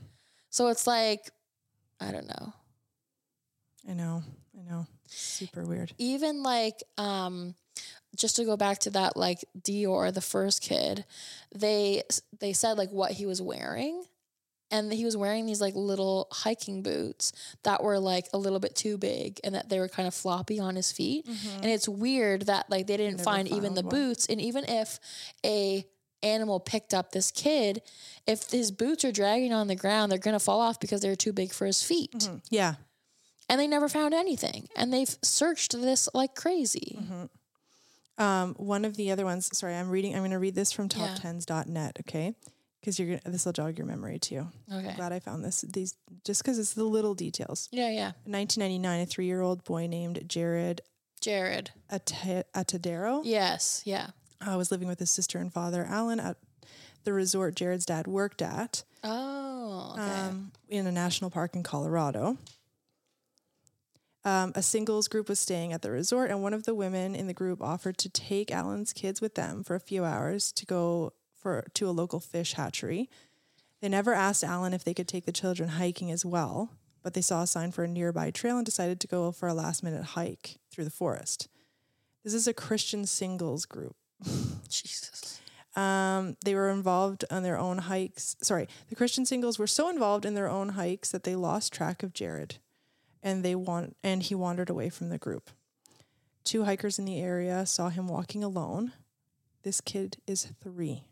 So 0.50 0.68
it's 0.68 0.86
like, 0.86 1.30
I 2.00 2.12
don't 2.12 2.28
know. 2.28 2.52
I 3.88 3.94
know. 3.94 4.22
I 4.58 4.70
know. 4.70 4.86
Super 5.08 5.64
weird. 5.64 5.92
Even 5.98 6.42
like, 6.42 6.82
um, 6.96 7.54
just 8.16 8.36
to 8.36 8.44
go 8.44 8.56
back 8.56 8.78
to 8.80 8.90
that, 8.90 9.16
like 9.16 9.44
DeOrr, 9.60 10.12
the 10.12 10.20
first 10.20 10.62
kid, 10.62 11.04
they 11.54 12.02
they 12.40 12.52
said 12.52 12.76
like 12.78 12.90
what 12.90 13.12
he 13.12 13.26
was 13.26 13.40
wearing, 13.40 14.04
and 14.70 14.92
he 14.92 15.04
was 15.04 15.16
wearing 15.16 15.46
these 15.46 15.60
like 15.60 15.74
little 15.74 16.28
hiking 16.32 16.82
boots 16.82 17.32
that 17.62 17.82
were 17.82 17.98
like 17.98 18.26
a 18.32 18.38
little 18.38 18.60
bit 18.60 18.74
too 18.74 18.98
big, 18.98 19.40
and 19.44 19.54
that 19.54 19.68
they 19.68 19.78
were 19.78 19.88
kind 19.88 20.08
of 20.08 20.14
floppy 20.14 20.58
on 20.58 20.76
his 20.76 20.92
feet. 20.92 21.26
And 21.56 21.66
it's 21.66 21.88
weird 21.88 22.42
that 22.42 22.68
like 22.70 22.86
they 22.86 22.96
didn't 22.96 23.20
find 23.20 23.48
even 23.48 23.74
the 23.74 23.82
one. 23.82 23.90
boots, 23.90 24.26
and 24.26 24.40
even 24.40 24.64
if 24.64 24.98
a 25.44 25.86
animal 26.22 26.60
picked 26.60 26.92
up 26.94 27.12
this 27.12 27.30
kid, 27.30 27.82
if 28.26 28.50
his 28.50 28.70
boots 28.70 29.04
are 29.04 29.12
dragging 29.12 29.52
on 29.52 29.66
the 29.68 29.76
ground, 29.76 30.10
they're 30.10 30.18
gonna 30.18 30.40
fall 30.40 30.60
off 30.60 30.78
because 30.80 31.00
they're 31.00 31.16
too 31.16 31.32
big 31.32 31.52
for 31.52 31.66
his 31.66 31.82
feet. 31.82 32.12
Mhm. 32.12 32.40
Yeah. 32.50 32.74
And 33.48 33.58
they 33.60 33.66
never 33.66 33.88
found 33.88 34.12
anything, 34.14 34.68
and 34.76 34.92
they've 34.92 35.16
searched 35.22 35.72
this 35.72 36.08
like 36.14 36.34
crazy. 36.34 36.98
Um, 38.18 38.54
one 38.56 38.84
of 38.84 38.96
the 38.96 39.10
other 39.12 39.24
ones, 39.24 39.48
sorry, 39.56 39.76
I'm 39.76 39.88
reading, 39.90 40.12
I'm 40.14 40.22
going 40.22 40.32
to 40.32 40.40
read 40.40 40.56
this 40.56 40.72
from 40.72 40.88
Yeah. 40.94 41.14
top10s.net, 41.14 41.98
okay? 42.00 42.34
Because 42.80 42.98
you're 42.98 43.16
gonna, 43.16 43.20
this 43.32 43.46
will 43.46 43.52
jog 43.52 43.78
your 43.78 43.86
memory 43.86 44.18
too. 44.18 44.48
Okay. 44.72 44.88
I'm 44.88 44.96
Glad 44.96 45.12
I 45.12 45.20
found 45.20 45.44
this. 45.44 45.60
These 45.62 45.94
just 46.24 46.42
because 46.42 46.58
it's 46.58 46.74
the 46.74 46.84
little 46.84 47.14
details. 47.14 47.68
Yeah, 47.70 47.90
yeah. 47.90 48.12
In 48.26 48.32
1999, 48.32 49.00
a 49.02 49.06
three-year-old 49.06 49.62
boy 49.64 49.86
named 49.86 50.18
Jaryd 50.26 50.80
Jaryd. 51.20 51.68
Atadero 51.90 53.22
Yes. 53.24 53.82
Yeah. 53.84 54.10
Uh, 54.40 54.56
was 54.56 54.70
living 54.70 54.88
with 54.88 54.98
his 55.00 55.10
sister 55.10 55.38
and 55.38 55.52
father, 55.52 55.84
Alan, 55.84 56.20
at 56.20 56.36
the 57.04 57.12
resort 57.12 57.54
Jaryd's 57.56 57.86
dad 57.86 58.06
worked 58.06 58.40
at 58.42 58.84
Oh. 59.04 59.92
Okay. 59.94 60.02
um, 60.02 60.52
in 60.68 60.86
a 60.86 60.92
national 60.92 61.30
park 61.30 61.54
in 61.54 61.62
Colorado. 61.62 62.36
Um, 64.24 64.52
a 64.54 64.62
singles 64.62 65.08
group 65.08 65.28
was 65.28 65.38
staying 65.38 65.72
at 65.72 65.80
the 65.82 65.90
resort, 65.90 66.30
and 66.30 66.42
one 66.42 66.52
of 66.52 66.64
the 66.64 66.74
women 66.74 67.14
in 67.14 67.26
the 67.28 67.32
group 67.34 67.62
offered 67.62 67.96
to 67.98 68.08
take 68.08 68.50
Alan's 68.50 68.92
kids 68.92 69.20
with 69.20 69.34
them 69.36 69.62
for 69.64 69.74
a 69.74 69.80
few 69.80 70.04
hours 70.04 70.52
to 70.52 70.66
go 70.66 71.12
for 71.34 71.66
to 71.74 71.88
a 71.88 71.92
local 71.92 72.20
fish 72.20 72.54
hatchery. 72.54 73.08
They 73.80 73.88
never 73.88 74.12
asked 74.12 74.42
Alan 74.44 74.74
if 74.74 74.82
they 74.84 74.92
could 74.92 75.08
take 75.08 75.24
the 75.24 75.32
children 75.32 75.70
hiking 75.70 76.10
as 76.10 76.24
well, 76.26 76.70
but 77.02 77.14
they 77.14 77.20
saw 77.22 77.42
a 77.42 77.46
sign 77.46 77.70
for 77.70 77.84
a 77.84 77.88
nearby 77.88 78.30
trail 78.30 78.56
and 78.56 78.66
decided 78.66 79.00
to 79.00 79.06
go 79.06 79.30
for 79.32 79.48
a 79.48 79.54
last 79.54 79.82
minute 79.82 80.04
hike 80.04 80.58
through 80.70 80.84
the 80.84 80.90
forest. 80.90 81.48
This 82.24 82.34
is 82.34 82.48
a 82.48 82.52
Christian 82.52 83.06
singles 83.06 83.64
group. 83.66 83.96
Jesus. 84.68 85.40
Um, 85.76 86.36
they 86.44 86.54
were 86.54 86.70
involved 86.70 87.24
on 87.30 87.42
their 87.42 87.58
own 87.58 87.78
hikes. 87.78 88.36
Sorry, 88.42 88.68
the 88.88 88.96
Christian 88.96 89.24
singles 89.24 89.58
were 89.58 89.66
so 89.66 89.88
involved 89.88 90.24
in 90.24 90.34
their 90.34 90.48
own 90.48 90.70
hikes 90.70 91.10
that 91.10 91.22
they 91.22 91.36
lost 91.36 91.72
track 91.72 92.02
of 92.02 92.12
Jaryd, 92.12 92.58
and 93.22 93.44
they 93.44 93.54
want 93.54 93.96
and 94.02 94.22
he 94.22 94.34
wandered 94.34 94.70
away 94.70 94.88
from 94.88 95.08
the 95.08 95.18
group. 95.18 95.50
Two 96.42 96.64
hikers 96.64 96.98
in 96.98 97.04
the 97.04 97.20
area 97.20 97.64
saw 97.66 97.90
him 97.90 98.08
walking 98.08 98.42
alone. 98.42 98.92
This 99.62 99.80
kid 99.80 100.16
is 100.26 100.48
three. 100.62 101.04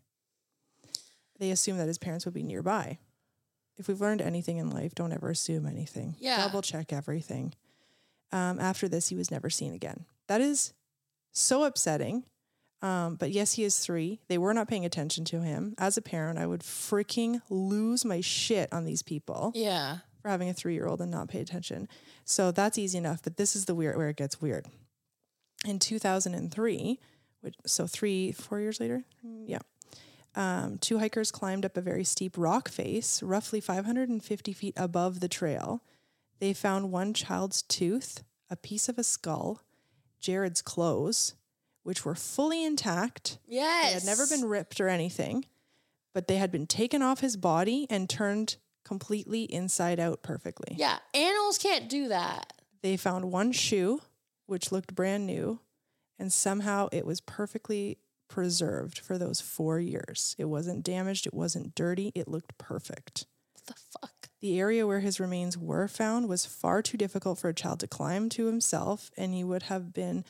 They 1.39 1.51
assumed 1.51 1.79
that 1.79 1.89
his 1.89 1.99
parents 1.99 2.25
would 2.25 2.35
be 2.35 2.43
nearby. 2.43 2.99
If 3.77 3.89
we've 3.89 4.01
learned 4.01 4.23
anything 4.23 4.57
in 4.57 4.71
life, 4.71 4.95
don't 4.95 5.13
ever 5.13 5.29
assume 5.31 5.67
anything. 5.67 6.17
Yeah. 6.19 6.47
Double 6.47 6.63
check 6.63 6.93
everything. 6.93 7.53
Um, 8.33 8.59
after 8.59 8.89
this, 8.89 9.09
he 9.09 9.15
was 9.15 9.31
never 9.31 9.51
seen 9.51 9.75
again. 9.75 10.07
That 10.27 10.41
is 10.41 10.73
so 11.33 11.65
upsetting. 11.65 12.25
Um, 12.87 13.17
but 13.17 13.31
yes, 13.33 13.55
he 13.55 13.65
is 13.65 13.79
three. 13.79 14.21
They 14.29 14.39
were 14.39 14.55
not 14.55 14.69
paying 14.69 14.85
attention 14.85 15.25
to 15.27 15.41
him. 15.43 15.75
As 15.79 15.97
a 15.97 16.03
parent, 16.03 16.39
I 16.39 16.47
would 16.47 16.61
freaking 16.61 17.41
lose 17.51 18.05
my 18.05 18.21
shit 18.21 18.73
on 18.73 18.85
these 18.85 19.03
people 19.03 19.53
Yeah. 19.55 19.99
for 20.21 20.29
having 20.29 20.49
a 20.49 20.55
three 20.55 20.75
year 20.75 20.87
old 20.87 21.01
and 21.01 21.11
not 21.11 21.29
pay 21.29 21.41
attention. 21.41 21.89
So 22.25 22.51
that's 22.53 22.79
easy 22.79 22.99
enough. 22.99 23.23
But 23.23 23.37
this 23.39 23.57
is 23.57 23.65
the 23.65 23.75
weird 23.75 23.97
where 23.97 24.09
it 24.11 24.17
gets 24.17 24.41
weird. 24.41 24.67
In 25.65 25.79
2003, 25.79 27.01
which, 27.41 27.55
so 27.67 27.87
three, 27.87 28.31
four 28.33 28.61
years 28.61 28.79
later, 28.81 29.05
yeah. 29.47 29.59
Um, 30.35 30.77
two 30.79 30.99
hikers 30.99 31.31
climbed 31.31 31.65
up 31.65 31.77
a 31.79 31.81
very 31.81 32.05
steep 32.05 32.37
rock 32.37 32.69
face, 32.69 33.23
roughly 33.23 33.59
550 33.61 34.53
feet 34.53 34.75
above 34.77 35.21
the 35.21 35.29
trail. 35.29 35.83
They 36.41 36.53
found 36.53 36.93
one 36.93 37.15
child's 37.15 37.63
tooth, 37.63 38.23
a 38.51 38.57
piece 38.57 38.89
of 38.91 38.99
a 38.99 39.03
skull, 39.03 39.63
Jaryd's 40.21 40.61
clothes, 40.61 41.35
which 41.87 42.05
were 42.05 42.17
fully 42.17 42.65
intact. 42.65 43.39
Yes. 43.47 43.87
They 43.87 43.95
had 43.95 44.05
never 44.05 44.27
been 44.27 44.45
ripped 44.45 44.81
or 44.81 44.89
anything, 44.89 45.45
but 46.13 46.27
they 46.27 46.37
had 46.37 46.51
been 46.51 46.67
taken 46.67 47.01
off 47.01 47.21
his 47.21 47.37
body 47.37 47.87
and 47.89 48.11
turned 48.11 48.57
completely 48.85 49.45
inside 49.45 50.01
out 50.01 50.21
perfectly. 50.21 50.75
Yeah. 50.77 50.99
Animals 51.15 51.59
can't 51.59 51.89
do 51.89 52.09
that. 52.09 52.55
They 52.83 52.97
found 52.97 53.31
one 53.31 53.53
shoe, 53.53 54.03
which 54.47 54.73
looked 54.73 54.97
brand 54.97 55.27
new, 55.27 55.61
and 56.19 56.33
somehow 56.33 56.89
it 56.91 57.07
was 57.07 57.21
perfectly 57.21 57.99
preserved 58.27 58.99
for 58.99 59.17
those 59.17 59.41
four 59.41 59.79
years. 59.79 60.35
It 60.39 60.47
wasn't 60.47 60.83
damaged, 60.83 61.25
it 61.25 61.35
wasn't 61.35 61.77
dirty, 61.77 62.11
it 62.17 62.27
looked 62.27 62.59
perfect. 62.59 63.27
What 63.53 63.67
the 63.67 63.75
fuck? 63.75 64.29
The 64.41 64.59
area 64.59 64.89
where 64.89 65.01
his 65.01 65.21
remains 65.21 65.57
were 65.57 65.87
found 65.87 66.29
was 66.29 66.47
far 66.47 66.83
too 66.83 66.97
difficult 66.97 67.39
for 67.39 67.49
a 67.49 67.55
child 67.55 67.79
to 67.81 67.87
climb 67.87 68.29
to 68.31 68.47
himself, 68.47 69.13
and 69.17 69.33
he 69.33 69.45
would 69.45 69.65
have 69.65 69.93
been 69.93 70.25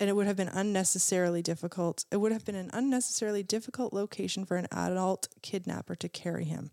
and 0.00 0.08
it 0.08 0.14
would 0.14 0.26
have 0.26 0.36
been 0.36 0.48
unnecessarily 0.48 1.42
difficult. 1.42 2.06
It 2.10 2.16
would 2.16 2.32
have 2.32 2.46
been 2.46 2.54
an 2.56 2.70
unnecessarily 2.72 3.42
difficult 3.42 3.92
location 3.92 4.46
for 4.46 4.56
an 4.56 4.66
adult 4.72 5.28
kidnapper 5.42 5.94
to 5.96 6.08
carry 6.08 6.46
him. 6.46 6.70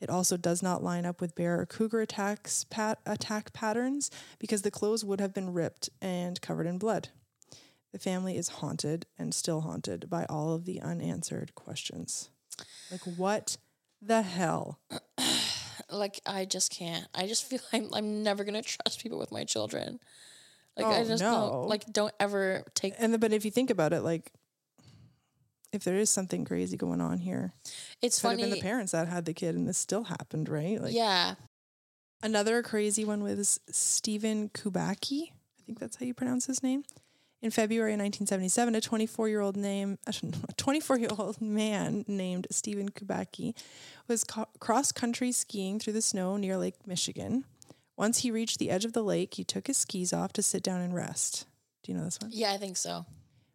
It 0.00 0.08
also 0.08 0.36
does 0.36 0.62
not 0.62 0.82
line 0.82 1.04
up 1.04 1.20
with 1.20 1.34
bear 1.34 1.60
or 1.60 1.66
cougar 1.66 2.00
attacks 2.00 2.64
pat, 2.64 3.00
attack 3.04 3.52
patterns 3.52 4.10
because 4.38 4.62
the 4.62 4.70
clothes 4.70 5.04
would 5.04 5.20
have 5.20 5.34
been 5.34 5.52
ripped 5.52 5.90
and 6.00 6.40
covered 6.40 6.66
in 6.66 6.78
blood. 6.78 7.08
The 7.92 7.98
family 7.98 8.36
is 8.36 8.48
haunted 8.48 9.06
and 9.18 9.34
still 9.34 9.60
haunted 9.62 10.08
by 10.08 10.24
all 10.24 10.54
of 10.54 10.64
the 10.64 10.80
unanswered 10.80 11.54
questions. 11.54 12.30
Like 12.90 13.02
what 13.16 13.56
the 14.00 14.22
hell? 14.22 14.78
Like 15.90 16.20
I 16.24 16.46
just 16.46 16.70
can't. 16.70 17.06
I 17.14 17.26
just 17.26 17.44
feel 17.44 17.60
I'm 17.72 17.88
I'm 17.92 18.22
never 18.22 18.44
gonna 18.44 18.62
trust 18.62 19.02
people 19.02 19.18
with 19.18 19.30
my 19.32 19.44
children. 19.44 20.00
Like 20.76 20.86
I 20.86 21.00
Oh, 21.00 21.04
just 21.04 21.22
no. 21.22 21.30
don't 21.50 21.68
like 21.68 21.84
don't 21.92 22.14
ever 22.18 22.64
take 22.74 22.94
And 22.98 23.12
the, 23.12 23.18
but 23.18 23.32
if 23.32 23.44
you 23.44 23.50
think 23.50 23.70
about 23.70 23.92
it, 23.92 24.00
like 24.02 24.32
if 25.72 25.84
there 25.84 25.96
is 25.96 26.10
something 26.10 26.44
crazy 26.44 26.76
going 26.76 27.00
on 27.00 27.18
here, 27.18 27.52
it's 28.02 28.20
could 28.20 28.30
have 28.32 28.38
funny. 28.38 28.42
been 28.50 28.58
the 28.58 28.62
parents 28.62 28.92
that 28.92 29.08
had 29.08 29.24
the 29.24 29.32
kid, 29.32 29.54
and 29.54 29.66
this 29.68 29.78
still 29.78 30.04
happened, 30.04 30.48
right? 30.48 30.80
Like 30.80 30.94
yeah. 30.94 31.34
another 32.22 32.62
crazy 32.62 33.04
one 33.04 33.22
was 33.22 33.58
Steven 33.70 34.48
Kubacki. 34.50 35.30
I 35.30 35.62
think 35.64 35.78
that's 35.78 35.96
how 35.96 36.04
you 36.06 36.12
pronounce 36.14 36.46
his 36.46 36.62
name. 36.62 36.84
In 37.40 37.50
February 37.50 37.92
1977, 37.92 38.74
a 38.76 38.80
24 38.80 39.28
year 39.28 39.40
old 39.40 39.56
name, 39.56 39.98
a 40.06 40.12
24 40.56 40.98
year 40.98 41.08
old 41.18 41.40
man 41.40 42.04
named 42.06 42.46
Steven 42.50 42.88
Kubacki 42.90 43.54
was 44.08 44.24
co- 44.24 44.48
cross 44.60 44.92
country 44.92 45.32
skiing 45.32 45.78
through 45.78 45.94
the 45.94 46.02
snow 46.02 46.36
near 46.36 46.56
Lake 46.56 46.86
Michigan. 46.86 47.44
Once 48.02 48.18
he 48.18 48.32
reached 48.32 48.58
the 48.58 48.68
edge 48.68 48.84
of 48.84 48.94
the 48.94 49.02
lake, 49.04 49.34
he 49.34 49.44
took 49.44 49.68
his 49.68 49.76
skis 49.76 50.12
off 50.12 50.32
to 50.32 50.42
sit 50.42 50.60
down 50.60 50.80
and 50.80 50.92
rest. 50.92 51.46
Do 51.84 51.92
you 51.92 51.96
know 51.96 52.02
this 52.02 52.18
one? 52.20 52.32
Yeah, 52.34 52.50
I 52.50 52.56
think 52.56 52.76
so. 52.76 53.06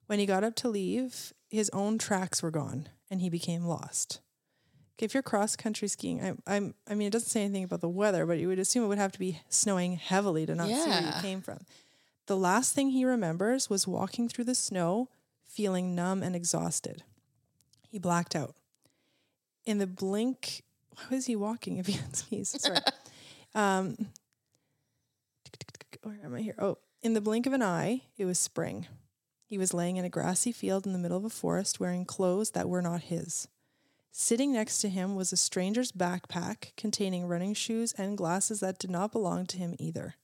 When 0.06 0.20
he 0.20 0.26
got 0.26 0.46
up 0.46 0.56
to 0.56 0.70
leave, 0.70 1.34
his 1.50 1.70
own 1.74 1.98
tracks 1.98 2.42
were 2.42 2.50
gone 2.50 2.88
and 3.12 3.20
he 3.20 3.30
became 3.30 3.66
lost. 3.66 4.22
Okay, 4.94 5.04
if 5.04 5.14
you're 5.14 5.22
cross 5.22 5.58
country 5.58 5.90
skiing, 5.90 6.24
I'm, 6.24 6.42
I'm, 6.48 6.76
I 6.90 6.96
mean, 6.96 7.10
it 7.10 7.12
doesn't 7.12 7.28
say 7.28 7.44
anything 7.44 7.66
about 7.66 7.82
the 7.82 7.90
weather, 7.90 8.26
but 8.26 8.38
you 8.38 8.48
would 8.48 8.58
assume 8.58 8.86
it 8.86 8.88
would 8.88 8.98
have 8.98 9.12
to 9.12 9.20
be 9.20 9.42
snowing 9.50 9.98
heavily 9.98 10.46
to 10.46 10.56
not 10.56 10.70
see 10.70 10.76
where 10.76 11.02
you 11.02 11.22
came 11.22 11.42
from. 11.42 11.66
The 12.28 12.38
last 12.38 12.74
thing 12.74 12.92
he 12.92 13.04
remembers 13.04 13.70
was 13.70 13.86
walking 13.86 14.30
through 14.30 14.46
the 14.46 14.56
snow, 14.56 15.10
feeling 15.44 15.94
numb 15.94 16.24
and 16.24 16.38
exhausted. 16.38 17.04
He 17.90 18.00
blacked 18.00 18.34
out. 18.34 18.56
In 19.66 19.80
the 19.80 19.88
blink, 19.88 20.64
why 20.92 21.04
was 21.12 21.26
he 21.26 21.36
walking 21.36 21.80
if 21.80 21.88
he 21.88 21.94
had 21.98 22.16
skis? 22.16 22.56
Sorry. 22.62 22.80
um, 23.54 24.08
where 26.08 26.20
am 26.24 26.36
I 26.36 26.42
here? 26.42 26.56
Oh, 26.58 26.78
in 27.02 27.14
the 27.14 27.22
blink 27.22 27.46
of 27.46 27.54
an 27.54 27.62
eye, 27.62 28.04
it 28.18 28.24
was 28.24 28.40
spring. 28.40 28.88
He 29.46 29.58
was 29.58 29.74
laying 29.74 29.98
in 29.98 30.06
a 30.06 30.10
grassy 30.10 30.54
field 30.54 30.86
in 30.86 30.94
the 30.94 31.00
middle 31.00 31.18
of 31.18 31.26
a 31.26 31.30
forest 31.30 31.80
wearing 31.80 32.06
clothes 32.06 32.52
that 32.52 32.70
were 32.70 32.82
not 32.82 33.04
his. 33.04 33.48
Sitting 34.12 34.54
next 34.54 34.80
to 34.80 34.90
him 34.90 35.16
was 35.16 35.32
a 35.34 35.38
stranger's 35.38 35.92
backpack 35.92 36.76
containing 36.78 37.28
running 37.28 37.54
shoes 37.54 37.94
and 37.98 38.18
glasses 38.18 38.62
that 38.62 38.80
did 38.80 38.90
not 38.90 39.12
belong 39.12 39.46
to 39.48 39.58
him 39.58 39.76
either. 39.80 40.16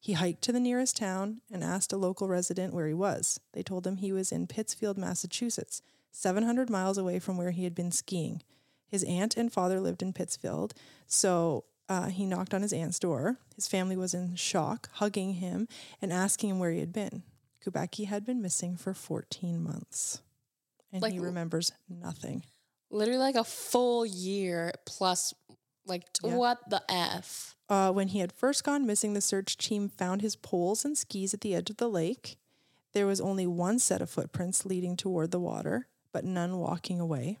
He 0.00 0.14
hiked 0.14 0.42
to 0.42 0.52
the 0.52 0.60
nearest 0.60 0.96
town 0.96 1.42
and 1.52 1.62
asked 1.62 1.92
a 1.92 1.98
local 1.98 2.26
resident 2.28 2.72
where 2.72 2.88
he 2.88 2.94
was. 2.94 3.38
They 3.52 3.62
told 3.62 3.86
him 3.86 3.98
he 3.98 4.12
was 4.12 4.32
in 4.32 4.46
Pittsfield, 4.46 4.96
Massachusetts, 4.96 5.82
700 6.10 6.70
miles 6.70 6.96
away 6.96 7.18
from 7.18 7.36
where 7.36 7.50
he 7.50 7.64
had 7.64 7.74
been 7.74 7.92
skiing. 7.92 8.42
His 8.88 9.04
aunt 9.04 9.36
and 9.36 9.52
father 9.52 9.80
lived 9.80 10.02
in 10.02 10.14
Pittsfield, 10.14 10.72
so 11.06 11.64
uh, 11.88 12.08
he 12.08 12.26
knocked 12.26 12.52
on 12.54 12.62
his 12.62 12.72
aunt's 12.72 12.98
door. 12.98 13.38
His 13.54 13.66
family 13.68 13.96
was 13.96 14.14
in 14.14 14.34
shock, 14.36 14.88
hugging 14.94 15.34
him 15.34 15.68
and 16.02 16.12
asking 16.12 16.50
him 16.50 16.58
where 16.58 16.70
he 16.70 16.80
had 16.80 16.92
been. 16.92 17.22
Kubacki 17.64 18.06
had 18.06 18.24
been 18.24 18.40
missing 18.42 18.76
for 18.76 18.94
14 18.94 19.62
months, 19.62 20.20
and 20.92 21.02
Like- 21.02 21.12
he 21.12 21.18
remembers 21.18 21.72
nothing. 21.88 22.44
Literally 22.90 23.18
like 23.18 23.34
a 23.34 23.44
full 23.44 24.06
year 24.06 24.72
plus 24.86 25.34
like 25.84 26.04
Yeah. 26.22 26.36
what 26.36 26.68
the 26.68 26.82
F? 26.90 27.56
Uh, 27.68 27.90
when 27.92 28.08
he 28.08 28.18
had 28.20 28.32
first 28.32 28.62
gone 28.64 28.86
missing, 28.86 29.14
the 29.14 29.20
search 29.22 29.56
team 29.56 29.88
found 29.88 30.20
his 30.22 30.36
poles 30.36 30.84
and 30.84 30.96
skis 30.96 31.32
at 31.34 31.40
the 31.40 31.54
edge 31.54 31.70
of 31.70 31.78
the 31.78 31.88
lake. 31.88 32.38
There 32.92 33.06
was 33.06 33.20
only 33.20 33.46
one 33.46 33.78
set 33.78 34.00
of 34.02 34.10
footprints 34.10 34.64
leading 34.66 34.96
toward 34.96 35.30
the 35.30 35.40
water, 35.40 35.88
but 36.12 36.24
none 36.24 36.58
walking 36.58 37.00
away. 37.00 37.38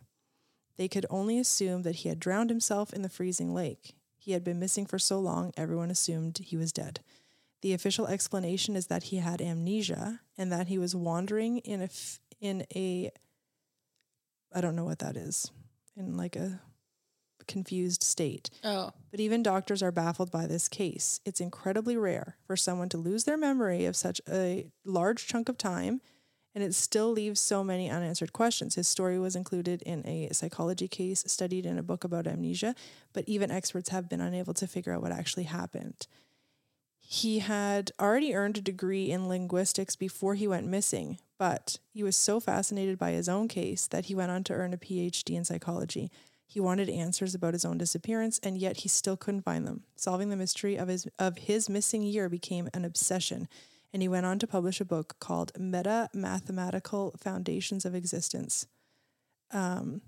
They 0.76 0.88
could 0.88 1.06
only 1.10 1.38
assume 1.38 1.82
that 1.82 1.96
he 1.96 2.08
had 2.08 2.20
drowned 2.20 2.50
himself 2.50 2.92
in 2.92 3.02
the 3.02 3.08
freezing 3.08 3.52
lake. 3.54 3.94
He 4.28 4.34
had 4.34 4.44
been 4.44 4.58
missing 4.58 4.84
for 4.84 4.98
so 4.98 5.18
long, 5.18 5.54
everyone 5.56 5.90
assumed 5.90 6.36
he 6.36 6.58
was 6.58 6.70
dead. 6.70 7.00
The 7.62 7.72
official 7.72 8.06
explanation 8.06 8.76
is 8.76 8.88
that 8.88 9.04
he 9.04 9.16
had 9.16 9.40
amnesia 9.40 10.20
and 10.36 10.52
that 10.52 10.66
he 10.66 10.76
was 10.76 10.94
wandering 10.94 11.60
in 11.60 11.80
a 11.80 11.84
f- 11.84 12.20
in 12.38 12.66
a 12.76 13.10
I 14.52 14.60
don't 14.60 14.76
know 14.76 14.84
what 14.84 14.98
that 14.98 15.16
is, 15.16 15.50
in 15.96 16.18
like 16.18 16.36
a 16.36 16.60
confused 17.46 18.02
state. 18.02 18.50
Oh. 18.62 18.90
But 19.10 19.20
even 19.20 19.42
doctors 19.42 19.82
are 19.82 19.92
baffled 19.92 20.30
by 20.30 20.46
this 20.46 20.68
case. 20.68 21.20
It's 21.24 21.40
incredibly 21.40 21.96
rare 21.96 22.36
for 22.46 22.54
someone 22.54 22.90
to 22.90 22.98
lose 22.98 23.24
their 23.24 23.38
memory 23.38 23.86
of 23.86 23.96
such 23.96 24.20
a 24.28 24.66
large 24.84 25.26
chunk 25.26 25.48
of 25.48 25.56
time, 25.56 26.02
and 26.58 26.66
it 26.66 26.74
still 26.74 27.12
leaves 27.12 27.38
so 27.38 27.62
many 27.62 27.88
unanswered 27.88 28.32
questions. 28.32 28.74
His 28.74 28.88
story 28.88 29.16
was 29.16 29.36
included 29.36 29.80
in 29.82 30.04
a 30.04 30.28
psychology 30.32 30.88
case 30.88 31.22
studied 31.24 31.64
in 31.64 31.78
a 31.78 31.84
book 31.84 32.02
about 32.02 32.26
amnesia, 32.26 32.74
but 33.12 33.22
even 33.28 33.52
experts 33.52 33.90
have 33.90 34.08
been 34.08 34.20
unable 34.20 34.52
to 34.54 34.66
figure 34.66 34.92
out 34.92 35.00
what 35.00 35.12
actually 35.12 35.44
happened. 35.44 36.08
He 36.98 37.38
had 37.38 37.92
already 38.00 38.34
earned 38.34 38.58
a 38.58 38.60
degree 38.60 39.08
in 39.08 39.28
linguistics 39.28 39.94
before 39.94 40.34
he 40.34 40.48
went 40.48 40.66
missing, 40.66 41.20
but 41.38 41.78
he 41.92 42.02
was 42.02 42.16
so 42.16 42.40
fascinated 42.40 42.98
by 42.98 43.12
his 43.12 43.28
own 43.28 43.46
case 43.46 43.86
that 43.86 44.06
he 44.06 44.16
went 44.16 44.32
on 44.32 44.42
to 44.42 44.52
earn 44.52 44.74
a 44.74 44.78
PhD 44.78 45.36
in 45.36 45.44
psychology. 45.44 46.10
He 46.44 46.58
wanted 46.58 46.90
answers 46.90 47.36
about 47.36 47.54
his 47.54 47.64
own 47.64 47.78
disappearance, 47.78 48.40
and 48.42 48.58
yet 48.58 48.78
he 48.78 48.88
still 48.88 49.16
couldn't 49.16 49.42
find 49.42 49.64
them. 49.64 49.84
Solving 49.94 50.28
the 50.28 50.36
mystery 50.36 50.74
of 50.74 50.88
his 50.88 51.06
of 51.20 51.38
his 51.38 51.68
missing 51.68 52.02
year 52.02 52.28
became 52.28 52.68
an 52.74 52.84
obsession, 52.84 53.46
and 53.92 54.02
he 54.02 54.08
went 54.08 54.26
on 54.26 54.38
to 54.38 54.46
publish 54.46 54.80
a 54.80 54.84
book 54.84 55.16
called 55.18 55.52
Meta 55.58 56.08
Mathematical 56.12 57.14
Foundations 57.18 57.84
of 57.84 57.94
Existence. 57.94 58.66
Um, 59.50 60.02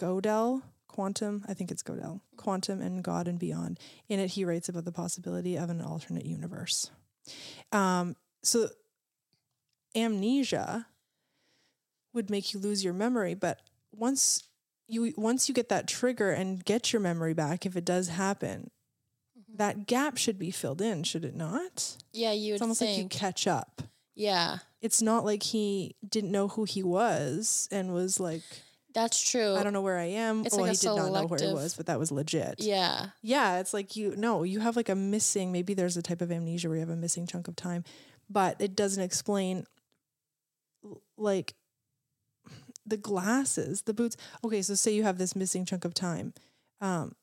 Godel, 0.00 0.62
Quantum, 0.88 1.44
I 1.46 1.54
think 1.54 1.70
it's 1.70 1.82
Godel, 1.82 2.20
Quantum 2.36 2.80
and 2.80 3.04
God 3.04 3.28
and 3.28 3.38
Beyond. 3.38 3.78
In 4.08 4.18
it, 4.18 4.30
he 4.32 4.44
writes 4.44 4.68
about 4.68 4.84
the 4.84 4.92
possibility 4.92 5.56
of 5.56 5.68
an 5.68 5.80
alternate 5.80 6.24
universe. 6.24 6.90
Um, 7.70 8.16
so, 8.42 8.70
amnesia 9.94 10.86
would 12.12 12.30
make 12.30 12.52
you 12.52 12.60
lose 12.60 12.82
your 12.82 12.94
memory, 12.94 13.34
but 13.34 13.60
once 13.92 14.44
you 14.88 15.12
once 15.16 15.48
you 15.48 15.54
get 15.54 15.68
that 15.68 15.86
trigger 15.86 16.32
and 16.32 16.64
get 16.64 16.92
your 16.92 17.00
memory 17.00 17.34
back, 17.34 17.64
if 17.66 17.76
it 17.76 17.84
does 17.84 18.08
happen, 18.08 18.70
that 19.56 19.86
gap 19.86 20.16
should 20.16 20.38
be 20.38 20.50
filled 20.50 20.80
in, 20.80 21.02
should 21.02 21.24
it 21.24 21.34
not? 21.34 21.96
Yeah, 22.12 22.32
you 22.32 22.52
would 22.52 22.54
It's 22.56 22.62
almost 22.62 22.80
like 22.80 22.96
you 22.96 23.08
catch 23.08 23.46
up. 23.46 23.82
yeah. 24.14 24.58
It's 24.80 25.02
not 25.02 25.26
like 25.26 25.42
he 25.42 25.94
didn't 26.08 26.30
know 26.32 26.48
who 26.48 26.64
he 26.64 26.82
was 26.82 27.68
and 27.70 27.92
was 27.92 28.18
like, 28.18 28.40
That's 28.94 29.22
true. 29.22 29.54
I 29.56 29.62
don't 29.62 29.74
know 29.74 29.82
where 29.82 29.98
I 29.98 30.06
am. 30.06 30.46
It's 30.46 30.56
well, 30.56 30.66
like 30.66 30.72
he 30.72 30.78
did 30.78 30.96
not 30.96 31.12
know 31.12 31.26
where 31.26 31.38
he 31.38 31.52
was, 31.52 31.74
but 31.74 31.84
that 31.86 31.98
was 31.98 32.10
legit. 32.10 32.56
Yeah. 32.60 33.08
Yeah, 33.20 33.60
it's 33.60 33.74
like 33.74 33.94
you 33.94 34.16
no, 34.16 34.42
you 34.42 34.60
have 34.60 34.76
like 34.76 34.88
a 34.88 34.94
missing. 34.94 35.52
Maybe 35.52 35.74
there's 35.74 35.98
a 35.98 36.02
type 36.02 36.22
of 36.22 36.32
amnesia 36.32 36.68
where 36.68 36.76
you 36.76 36.80
have 36.80 36.88
a 36.88 36.96
missing 36.96 37.26
chunk 37.26 37.46
of 37.46 37.56
time, 37.56 37.84
but 38.30 38.56
it 38.58 38.74
doesn't 38.74 39.02
explain 39.02 39.66
like 41.18 41.54
the 42.86 42.96
glasses, 42.96 43.82
the 43.82 43.92
boots. 43.94 44.16
Okay, 44.42 44.62
so 44.62 44.74
say 44.74 44.92
you 44.92 45.02
have 45.02 45.18
this 45.18 45.36
missing 45.36 45.64
chunk 45.66 45.84
of 45.84 45.92
time. 45.92 46.32
Um, 46.80 47.14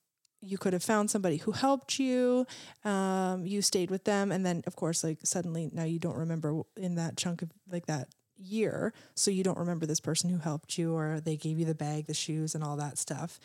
you 0.42 0.58
could 0.58 0.74
have 0.74 0.84
found 0.84 1.10
somebody 1.10 1.38
who 1.38 1.52
helped 1.52 2.00
you. 2.00 2.46
Um, 2.86 3.46
you 3.46 3.62
stayed 3.62 3.90
with 3.92 4.04
them, 4.04 4.32
and 4.32 4.46
then 4.46 4.64
of 4.68 4.76
course, 4.76 5.04
like 5.04 5.20
suddenly 5.24 5.70
now 5.72 5.84
you 5.84 6.00
don't 6.00 6.18
remember 6.18 6.62
in 6.76 6.96
that 6.96 7.18
chunk 7.18 7.42
of 7.42 7.50
like 7.70 7.86
that 7.88 8.10
year, 8.38 8.94
so 9.16 9.32
you 9.32 9.44
don't 9.44 9.58
remember 9.58 9.86
this 9.86 10.00
person 10.00 10.30
who 10.30 10.38
helped 10.38 10.78
you, 10.78 10.94
or 10.96 11.20
they 11.20 11.38
gave 11.38 11.58
you 11.60 11.66
the 11.66 11.74
bag, 11.76 12.06
the 12.06 12.14
shoes, 12.14 12.54
and 12.56 12.64
all 12.64 12.78
that 12.78 12.98
stuff. 12.98 13.40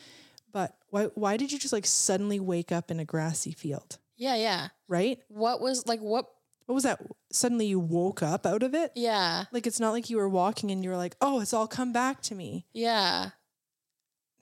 But 0.51 0.75
why 0.89 1.05
why 1.15 1.35
did 1.37 1.51
you 1.51 1.57
just 1.57 1.73
like 1.73 1.85
suddenly 1.85 2.39
wake 2.39 2.71
up 2.71 2.91
in 2.91 2.99
a 2.99 3.05
grassy 3.05 3.51
field? 3.53 3.97
Yeah, 4.15 4.35
yeah. 4.35 4.67
Right? 4.87 5.19
What 5.29 5.59
was 5.61 5.87
like 5.87 5.99
what 5.99 6.27
What 6.67 6.75
was 6.75 6.83
that? 6.83 7.01
Suddenly 7.31 7.65
you 7.65 7.79
woke 7.79 8.21
up 8.21 8.45
out 8.45 8.61
of 8.61 8.75
it? 8.75 8.91
yeah. 8.95 9.45
Like 9.51 9.65
it's 9.65 9.79
not 9.79 9.93
like 9.93 10.11
you 10.11 10.17
were 10.17 10.29
walking 10.29 10.69
and 10.69 10.83
you 10.83 10.91
were 10.91 10.97
like, 10.97 11.15
"Oh, 11.19 11.39
it's 11.41 11.53
all 11.53 11.65
come 11.67 11.91
back 11.91 12.21
to 12.23 12.35
me." 12.35 12.67
Yeah. 12.71 13.31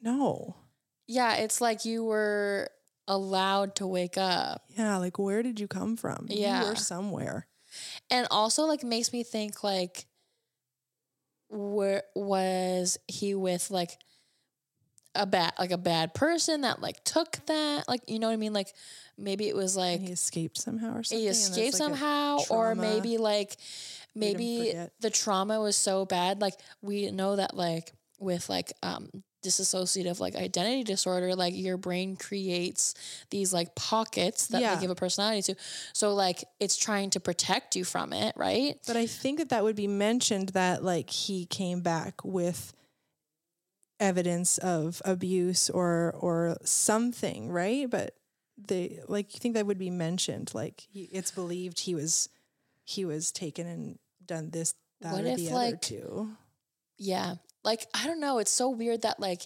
No. 0.01 0.55
Yeah, 1.11 1.35
it's 1.35 1.59
like 1.59 1.83
you 1.83 2.05
were 2.05 2.69
allowed 3.05 3.75
to 3.75 3.87
wake 3.87 4.17
up. 4.17 4.63
Yeah, 4.69 4.95
like 4.95 5.19
where 5.19 5.43
did 5.43 5.59
you 5.59 5.67
come 5.67 5.97
from? 5.97 6.27
Yeah. 6.29 6.61
You 6.63 6.69
were 6.69 6.75
somewhere. 6.77 7.47
And 8.09 8.27
also 8.31 8.63
like 8.63 8.81
makes 8.85 9.11
me 9.11 9.23
think 9.23 9.61
like 9.61 10.05
where 11.49 12.03
was 12.15 12.97
he 13.09 13.35
with 13.35 13.69
like 13.71 13.97
a 15.13 15.25
bad 15.25 15.51
like 15.59 15.71
a 15.71 15.77
bad 15.77 16.13
person 16.13 16.61
that 16.61 16.81
like 16.81 17.03
took 17.03 17.45
that 17.47 17.89
like 17.89 18.01
you 18.07 18.17
know 18.17 18.27
what 18.27 18.33
I 18.33 18.37
mean 18.37 18.53
like 18.53 18.73
maybe 19.17 19.49
it 19.49 19.55
was 19.55 19.75
like 19.75 19.97
And 19.97 20.07
he 20.07 20.13
escaped 20.13 20.57
somehow 20.57 20.95
or 20.95 21.03
something. 21.03 21.21
he 21.21 21.27
escaped 21.27 21.73
like 21.73 21.81
somehow 21.81 22.37
or 22.49 22.73
maybe 22.73 23.17
like 23.17 23.57
maybe 24.15 24.73
the 25.01 25.09
trauma 25.09 25.59
was 25.59 25.75
so 25.75 26.05
bad 26.05 26.39
like 26.39 26.53
we 26.81 27.11
know 27.11 27.35
that 27.35 27.53
like 27.53 27.91
with 28.17 28.47
like 28.47 28.71
um 28.81 29.09
dissociative 29.43 30.19
like 30.19 30.35
identity 30.35 30.83
disorder 30.83 31.35
like 31.35 31.55
your 31.55 31.77
brain 31.77 32.15
creates 32.15 32.93
these 33.31 33.51
like 33.51 33.73
pockets 33.75 34.47
that 34.47 34.61
Yeah. 34.61 34.75
they 34.75 34.81
give 34.81 34.91
a 34.91 34.95
personality 34.95 35.41
to 35.53 35.55
so 35.93 36.13
like 36.13 36.43
it's 36.59 36.77
trying 36.77 37.09
to 37.11 37.19
protect 37.19 37.75
you 37.75 37.83
from 37.83 38.13
it 38.13 38.33
right 38.37 38.77
But 38.85 38.97
I 38.97 39.07
think 39.07 39.39
that 39.39 39.49
that 39.49 39.63
would 39.63 39.75
be 39.75 39.87
mentioned 39.87 40.49
that 40.49 40.83
like 40.83 41.09
he 41.09 41.45
came 41.45 41.81
back 41.81 42.23
with 42.23 42.73
evidence 43.99 44.57
of 44.59 45.01
abuse 45.05 45.69
or 45.69 46.15
or 46.19 46.57
something, 46.63 47.49
right? 47.51 47.89
But 47.89 48.15
they 48.57 48.99
like 49.07 49.33
you 49.33 49.39
think 49.39 49.55
that 49.55 49.65
would 49.65 49.77
be 49.77 49.89
mentioned 49.89 50.51
like 50.53 50.87
he, 50.91 51.03
it's 51.11 51.31
believed 51.31 51.79
he 51.81 51.95
was 51.95 52.29
he 52.83 53.05
was 53.05 53.31
taken 53.31 53.67
and 53.67 53.99
done 54.25 54.49
this 54.51 54.73
that 55.01 55.13
What 55.13 55.23
or 55.23 55.27
if, 55.27 55.37
the 55.37 55.47
other 55.47 55.55
like, 55.55 55.81
too. 55.81 56.29
Yeah. 56.97 57.35
Like, 57.63 57.85
I 57.93 58.07
don't 58.07 58.19
know. 58.19 58.39
It's 58.39 58.51
so 58.51 58.69
weird 58.69 59.03
that, 59.03 59.19
like, 59.19 59.41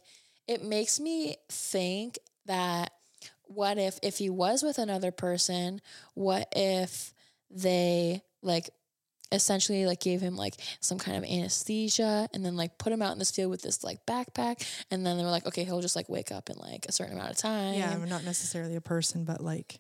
it 0.47 0.63
makes 0.63 0.99
me 0.99 1.36
think 1.49 2.18
that 2.45 2.91
what 3.43 3.78
if, 3.78 3.99
if 4.03 4.18
he 4.18 4.30
was 4.30 4.63
with 4.63 4.78
another 4.78 5.11
person, 5.11 5.82
what 6.13 6.47
if 6.55 7.13
they, 7.49 8.22
like, 8.41 8.70
essentially, 9.32 9.86
like, 9.86 9.99
gave 9.99 10.22
him, 10.22 10.36
like, 10.36 10.55
some 10.80 10.97
kind 10.97 11.18
of 11.18 11.24
anesthesia 11.30 12.30
and 12.34 12.45
then, 12.45 12.55
like, 12.55 12.78
put 12.78 12.93
him 12.93 13.01
out 13.01 13.11
in 13.11 13.20
this 13.20 13.32
field 13.32 13.51
with 13.51 13.61
this, 13.61 13.84
like, 13.84 14.05
backpack. 14.05 14.66
And 14.91 15.05
then 15.05 15.18
they 15.18 15.24
were 15.24 15.30
like, 15.30 15.45
okay, 15.47 15.63
he'll 15.63 15.82
just, 15.82 15.95
like, 15.95 16.07
wake 16.09 16.32
up 16.32 16.49
in, 16.49 16.57
like, 16.57 16.86
a 16.88 16.91
certain 16.91 17.13
amount 17.16 17.32
of 17.32 17.38
time. 17.38 17.74
Yeah, 17.76 17.97
not 18.05 18.24
necessarily 18.24 18.76
a 18.76 18.82
person, 18.82 19.26
but 19.26 19.41
like 19.41 19.80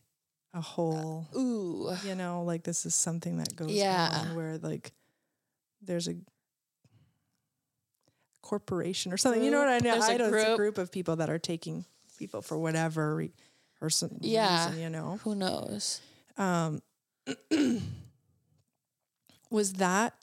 a 0.53 0.61
whole 0.61 1.27
uh, 1.35 1.37
Ooh. 1.37 1.95
you 2.05 2.15
know, 2.15 2.43
like 2.43 2.63
this 2.63 2.85
is 2.85 2.95
something 2.95 3.37
that 3.39 3.55
goes 3.57 3.71
Yeah. 3.71 4.09
on 4.29 4.35
where 4.35 4.57
like 4.57 4.93
there's 5.81 6.07
a 6.07 6.15
corporation 8.45 9.11
or 9.11 9.17
something. 9.17 9.43
You 9.43 9.51
know 9.51 9.59
what 9.59 9.67
I 9.67 9.79
Group. 9.79 9.83
know? 9.83 9.91
There's 9.99 10.09
I 10.09 10.17
know 10.17 10.25
it's 10.27 10.33
a 10.43 10.45
group. 10.45 10.57
group 10.57 10.77
of 10.77 10.91
people 10.91 11.15
that 11.17 11.29
are 11.29 11.39
taking 11.39 11.83
people 12.17 12.41
for 12.41 12.57
whatever 12.57 13.15
re- 13.15 13.33
or 13.81 13.89
some 13.89 14.11
Yeah. 14.21 14.67
reason, 14.67 14.81
you 14.81 14.89
know. 14.89 15.19
Who 15.23 15.35
knows? 15.35 15.99
Um, 16.37 16.81
was 19.49 19.73
that 19.73 20.13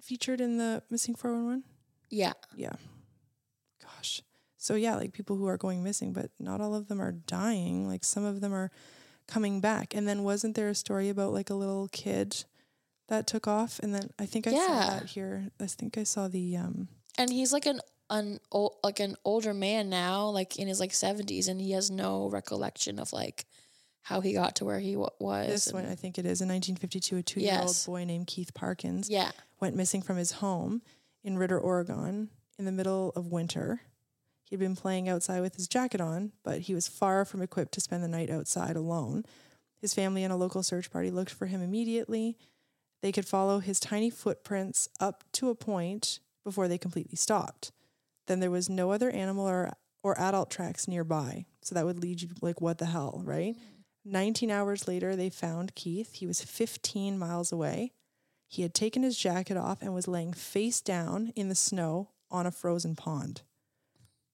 featured 0.00 0.40
in 0.40 0.56
the 0.58 0.82
missing 0.90 1.14
411? 1.14 1.64
Yeah. 2.10 2.32
Yeah. 2.56 2.72
Gosh. 3.82 4.22
So 4.56 4.74
yeah, 4.74 4.96
like 4.96 5.12
people 5.12 5.36
who 5.36 5.46
are 5.46 5.56
going 5.56 5.82
missing, 5.82 6.12
but 6.12 6.30
not 6.38 6.60
all 6.60 6.74
of 6.74 6.88
them 6.88 7.00
are 7.00 7.12
dying. 7.12 7.86
Like 7.86 8.04
some 8.04 8.24
of 8.24 8.40
them 8.40 8.52
are 8.54 8.70
coming 9.26 9.60
back. 9.60 9.94
And 9.94 10.08
then 10.08 10.22
wasn't 10.24 10.54
there 10.56 10.68
a 10.68 10.74
story 10.74 11.08
about 11.08 11.32
like 11.32 11.50
a 11.50 11.54
little 11.54 11.88
kid 11.92 12.44
that 13.08 13.26
took 13.26 13.46
off? 13.46 13.78
And 13.82 13.94
then 13.94 14.10
I 14.18 14.26
think 14.26 14.46
I 14.46 14.52
saw 14.52 14.78
that 14.90 15.06
here. 15.06 15.50
I 15.60 15.66
think 15.66 15.96
I 15.98 16.04
saw 16.04 16.28
the 16.28 16.56
um 16.56 16.88
And 17.18 17.30
he's 17.30 17.52
like 17.52 17.66
an 17.66 17.80
an 18.10 18.40
old, 18.50 18.76
like 18.82 19.00
an 19.00 19.16
older 19.24 19.52
man 19.52 19.90
now, 19.90 20.28
like 20.28 20.58
in 20.58 20.66
his 20.68 20.80
like 20.80 20.94
seventies, 20.94 21.48
and 21.48 21.60
he 21.60 21.72
has 21.72 21.90
no 21.90 22.28
recollection 22.30 22.98
of 22.98 23.12
like 23.12 23.44
how 24.02 24.20
he 24.22 24.32
got 24.32 24.56
to 24.56 24.64
where 24.64 24.78
he 24.78 24.96
wa- 24.96 25.10
was. 25.18 25.48
This 25.48 25.72
one, 25.72 25.84
I 25.84 25.94
think 25.94 26.16
it 26.16 26.24
is 26.24 26.40
in 26.40 26.48
1952, 26.48 27.16
a 27.16 27.22
two 27.22 27.40
year 27.40 27.52
old 27.58 27.62
Yes. 27.68 27.84
boy 27.86 28.04
named 28.04 28.26
Keith 28.28 28.54
Parkins 28.54 29.10
yeah, 29.10 29.32
went 29.60 29.76
missing 29.76 30.00
from 30.00 30.16
his 30.16 30.32
home 30.32 30.80
in 31.22 31.36
Ritter, 31.36 31.58
Oregon 31.60 32.30
in 32.58 32.64
the 32.64 32.72
middle 32.72 33.12
of 33.14 33.26
winter. 33.30 33.82
He'd 34.44 34.58
been 34.60 34.76
playing 34.76 35.10
outside 35.10 35.40
with 35.42 35.56
his 35.56 35.68
jacket 35.68 36.00
on, 36.00 36.32
but 36.42 36.60
he 36.60 36.74
was 36.74 36.88
far 36.88 37.26
from 37.26 37.42
equipped 37.42 37.72
to 37.72 37.82
spend 37.82 38.02
the 38.02 38.08
night 38.08 38.30
outside 38.30 38.76
alone. 38.76 39.24
His 39.78 39.92
family 39.92 40.24
and 40.24 40.32
a 40.32 40.36
local 40.36 40.62
search 40.62 40.90
party 40.90 41.10
looked 41.10 41.30
for 41.32 41.44
him 41.44 41.60
immediately. 41.60 42.38
They 43.02 43.12
could 43.12 43.26
follow 43.26 43.58
his 43.58 43.78
tiny 43.78 44.08
footprints 44.08 44.88
up 44.98 45.22
to 45.32 45.50
a 45.50 45.54
point 45.54 46.20
before 46.48 46.68
they 46.68 46.78
completely 46.78 47.16
stopped. 47.16 47.72
Then 48.26 48.40
there 48.40 48.50
was 48.50 48.68
no 48.68 48.90
other 48.90 49.10
animal 49.10 49.46
or 49.46 49.72
or 50.02 50.18
adult 50.18 50.50
tracks 50.50 50.88
nearby. 50.88 51.44
So 51.60 51.74
that 51.74 51.84
would 51.84 51.98
lead 51.98 52.22
you 52.22 52.28
like 52.40 52.60
what 52.60 52.78
the 52.78 52.86
hell, 52.86 53.20
right? 53.24 53.54
Mm-hmm. 53.54 54.12
19 54.12 54.50
hours 54.50 54.88
later 54.88 55.16
they 55.16 55.28
found 55.28 55.74
Keith. 55.74 56.14
He 56.14 56.26
was 56.26 56.40
15 56.40 57.18
miles 57.18 57.52
away. 57.52 57.92
He 58.46 58.62
had 58.62 58.72
taken 58.72 59.02
his 59.02 59.18
jacket 59.18 59.56
off 59.56 59.82
and 59.82 59.92
was 59.92 60.08
laying 60.08 60.32
face 60.32 60.80
down 60.80 61.32
in 61.36 61.48
the 61.48 61.54
snow 61.54 62.10
on 62.30 62.46
a 62.46 62.50
frozen 62.50 62.96
pond. 62.96 63.42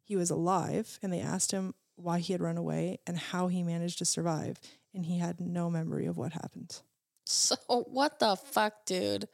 He 0.05 0.15
was 0.15 0.31
alive, 0.31 0.99
and 1.03 1.12
they 1.12 1.21
asked 1.21 1.51
him 1.51 1.75
why 1.97 2.21
he 2.21 2.33
had 2.33 2.43
run 2.43 2.57
away 2.57 2.99
and 3.07 3.19
how 3.19 3.49
he 3.49 3.62
managed 3.62 3.99
to 3.99 4.05
survive, 4.05 4.61
and 4.93 5.07
he 5.07 5.19
had 5.19 5.41
no 5.41 5.71
memory 5.71 6.07
of 6.07 6.17
what 6.17 6.33
happened. 6.33 6.81
So 7.27 7.57
what 7.67 8.19
the 8.19 8.37
fuck, 8.37 8.85
dude? 8.85 9.29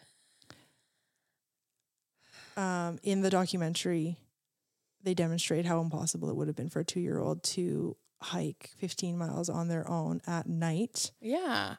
Um, 2.61 2.99
in 3.03 3.23
the 3.23 3.31
documentary, 3.31 4.19
they 5.03 5.15
demonstrate 5.15 5.65
how 5.65 5.81
impossible 5.81 6.29
it 6.29 6.37
would 6.37 6.47
have 6.47 6.57
been 6.57 6.69
for 6.69 6.81
a 6.81 6.85
two 6.85 7.01
year 7.01 7.19
old 7.19 7.43
to 7.45 7.97
hike 8.21 8.71
15 8.79 9.17
miles 9.17 9.49
on 9.49 9.69
their 9.69 9.89
own 9.89 10.21
at 10.27 10.47
night, 10.47 11.11
Yeah. 11.21 11.77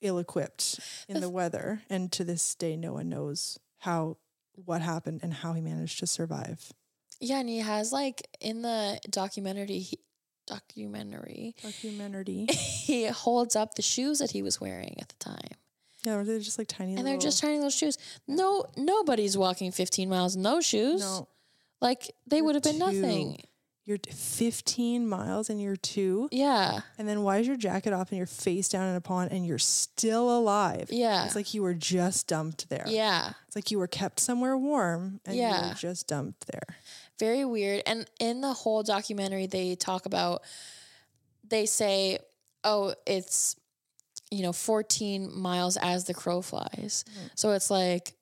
ill 0.00 0.18
equipped 0.18 0.80
in 1.08 1.14
The 1.14 1.20
the 1.20 1.30
weather. 1.30 1.82
And 1.90 2.10
to 2.12 2.24
this 2.24 2.54
day, 2.54 2.76
no 2.76 2.94
one 2.94 3.08
knows 3.10 3.58
how 3.78 4.16
what 4.54 4.80
happened 4.80 5.20
and 5.22 5.34
how 5.34 5.52
he 5.52 5.60
managed 5.60 5.98
to 5.98 6.06
survive. 6.06 6.72
Yeah, 7.20 7.40
and 7.40 7.48
he 7.48 7.58
has 7.58 7.92
like 7.92 8.26
in 8.40 8.62
the 8.62 8.98
documentary 9.10 9.80
he, 9.80 9.98
documentary 10.46 11.54
Documentary. 11.62 12.46
he 12.50 13.06
holds 13.08 13.54
up 13.56 13.74
the 13.74 13.82
shoes 13.82 14.20
that 14.20 14.30
he 14.30 14.40
was 14.42 14.58
wearing 14.60 14.96
at 15.00 15.08
the 15.10 15.16
time. 15.16 15.58
Yeah, 16.06 16.22
they're 16.22 16.38
just 16.38 16.56
like 16.58 16.68
tiny. 16.68 16.94
And 16.96 17.06
they're 17.06 17.18
just 17.18 17.40
tiny 17.40 17.56
little 17.56 17.70
shoes. 17.70 17.98
No 18.28 18.64
nobody's 18.76 19.36
walking 19.36 19.72
15 19.72 20.08
miles 20.08 20.36
in 20.36 20.42
those 20.42 20.64
shoes. 20.64 21.00
no. 21.00 21.28
Like 21.80 22.10
they 22.26 22.40
would 22.40 22.54
have 22.54 22.64
been 22.64 22.74
two. 22.74 22.78
nothing. 22.78 23.42
You're 23.84 23.98
15 24.10 25.06
miles 25.06 25.48
and 25.48 25.62
you're 25.62 25.76
two. 25.76 26.28
Yeah. 26.32 26.80
And 26.98 27.06
then 27.06 27.22
why 27.22 27.38
is 27.38 27.46
your 27.46 27.56
jacket 27.56 27.92
off 27.92 28.10
and 28.10 28.18
you're 28.18 28.26
face 28.26 28.68
down 28.68 28.88
in 28.88 28.96
a 28.96 29.00
pond 29.00 29.30
and 29.30 29.46
you're 29.46 29.58
still 29.60 30.36
alive? 30.36 30.88
Yeah. 30.90 31.24
It's 31.24 31.36
like 31.36 31.54
you 31.54 31.62
were 31.62 31.74
just 31.74 32.26
dumped 32.26 32.68
there. 32.68 32.84
Yeah. 32.88 33.30
It's 33.46 33.54
like 33.54 33.70
you 33.70 33.78
were 33.78 33.86
kept 33.86 34.18
somewhere 34.18 34.56
warm 34.58 35.20
and 35.24 35.36
you 35.36 35.42
were 35.68 35.74
just 35.74 36.08
dumped 36.08 36.48
there. 36.48 36.76
Very 37.20 37.44
weird. 37.44 37.82
And 37.86 38.10
in 38.18 38.40
the 38.40 38.52
whole 38.54 38.82
documentary, 38.82 39.46
they 39.46 39.76
talk 39.76 40.04
about, 40.06 40.42
they 41.48 41.64
say, 41.66 42.18
oh, 42.64 42.92
it's, 43.06 43.54
you 44.30 44.42
know, 44.42 44.52
14 44.52 45.30
miles 45.38 45.76
as 45.76 46.04
the 46.04 46.14
crow 46.14 46.42
flies. 46.42 47.04
Mm. 47.08 47.30
So 47.36 47.52
it's 47.52 47.70
like, 47.70 48.12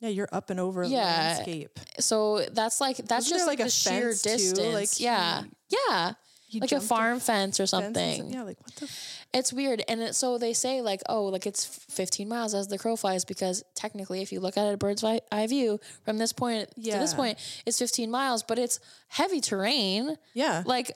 Yeah, 0.00 0.10
you're 0.10 0.28
up 0.30 0.50
and 0.50 0.60
over 0.60 0.84
Yeah. 0.84 1.04
landscape. 1.04 1.78
so 1.98 2.44
that's 2.52 2.80
like, 2.80 2.96
that's 2.98 3.10
Wasn't 3.26 3.34
just 3.38 3.46
like, 3.48 3.58
like, 3.58 3.68
a 3.68 3.70
sheer 3.70 4.10
fence, 4.10 4.22
too? 4.22 4.28
distance. 4.30 4.74
Like, 4.74 5.00
yeah. 5.00 5.42
you- 5.42 5.50
yeah. 5.90 6.12
You 6.50 6.60
Like 6.60 6.72
a 6.72 6.80
farm 6.80 7.20
fence 7.20 7.60
or 7.60 7.64
fence 7.64 7.70
something. 7.72 8.16
some- 8.22 8.30
yeah, 8.30 8.42
like 8.42 8.58
what 8.62 8.74
the? 8.76 8.84
F- 8.86 9.26
It's 9.34 9.52
weird. 9.52 9.82
And 9.86 10.00
it, 10.00 10.14
so 10.14 10.38
they 10.38 10.54
say, 10.54 10.80
like, 10.80 11.02
oh, 11.06 11.24
like 11.26 11.44
it's 11.46 11.66
15 11.66 12.26
miles 12.26 12.54
as 12.54 12.68
the 12.68 12.78
crow 12.78 12.96
flies 12.96 13.26
because 13.26 13.62
technically, 13.74 14.22
if 14.22 14.32
you 14.32 14.40
look 14.40 14.56
at 14.56 14.66
it 14.66 14.72
a 14.72 14.76
bird's 14.78 15.04
eye 15.04 15.20
eye 15.30 15.46
view 15.46 15.78
from 16.06 16.16
this 16.16 16.32
point 16.32 16.70
to 16.76 16.80
this 16.80 17.12
point, 17.12 17.38
it's 17.66 17.78
15 17.78 18.10
miles, 18.10 18.42
but 18.42 18.58
it's 18.58 18.80
heavy 19.08 19.42
terrain. 19.42 20.16
yeah. 20.32 20.62
Like, 20.64 20.92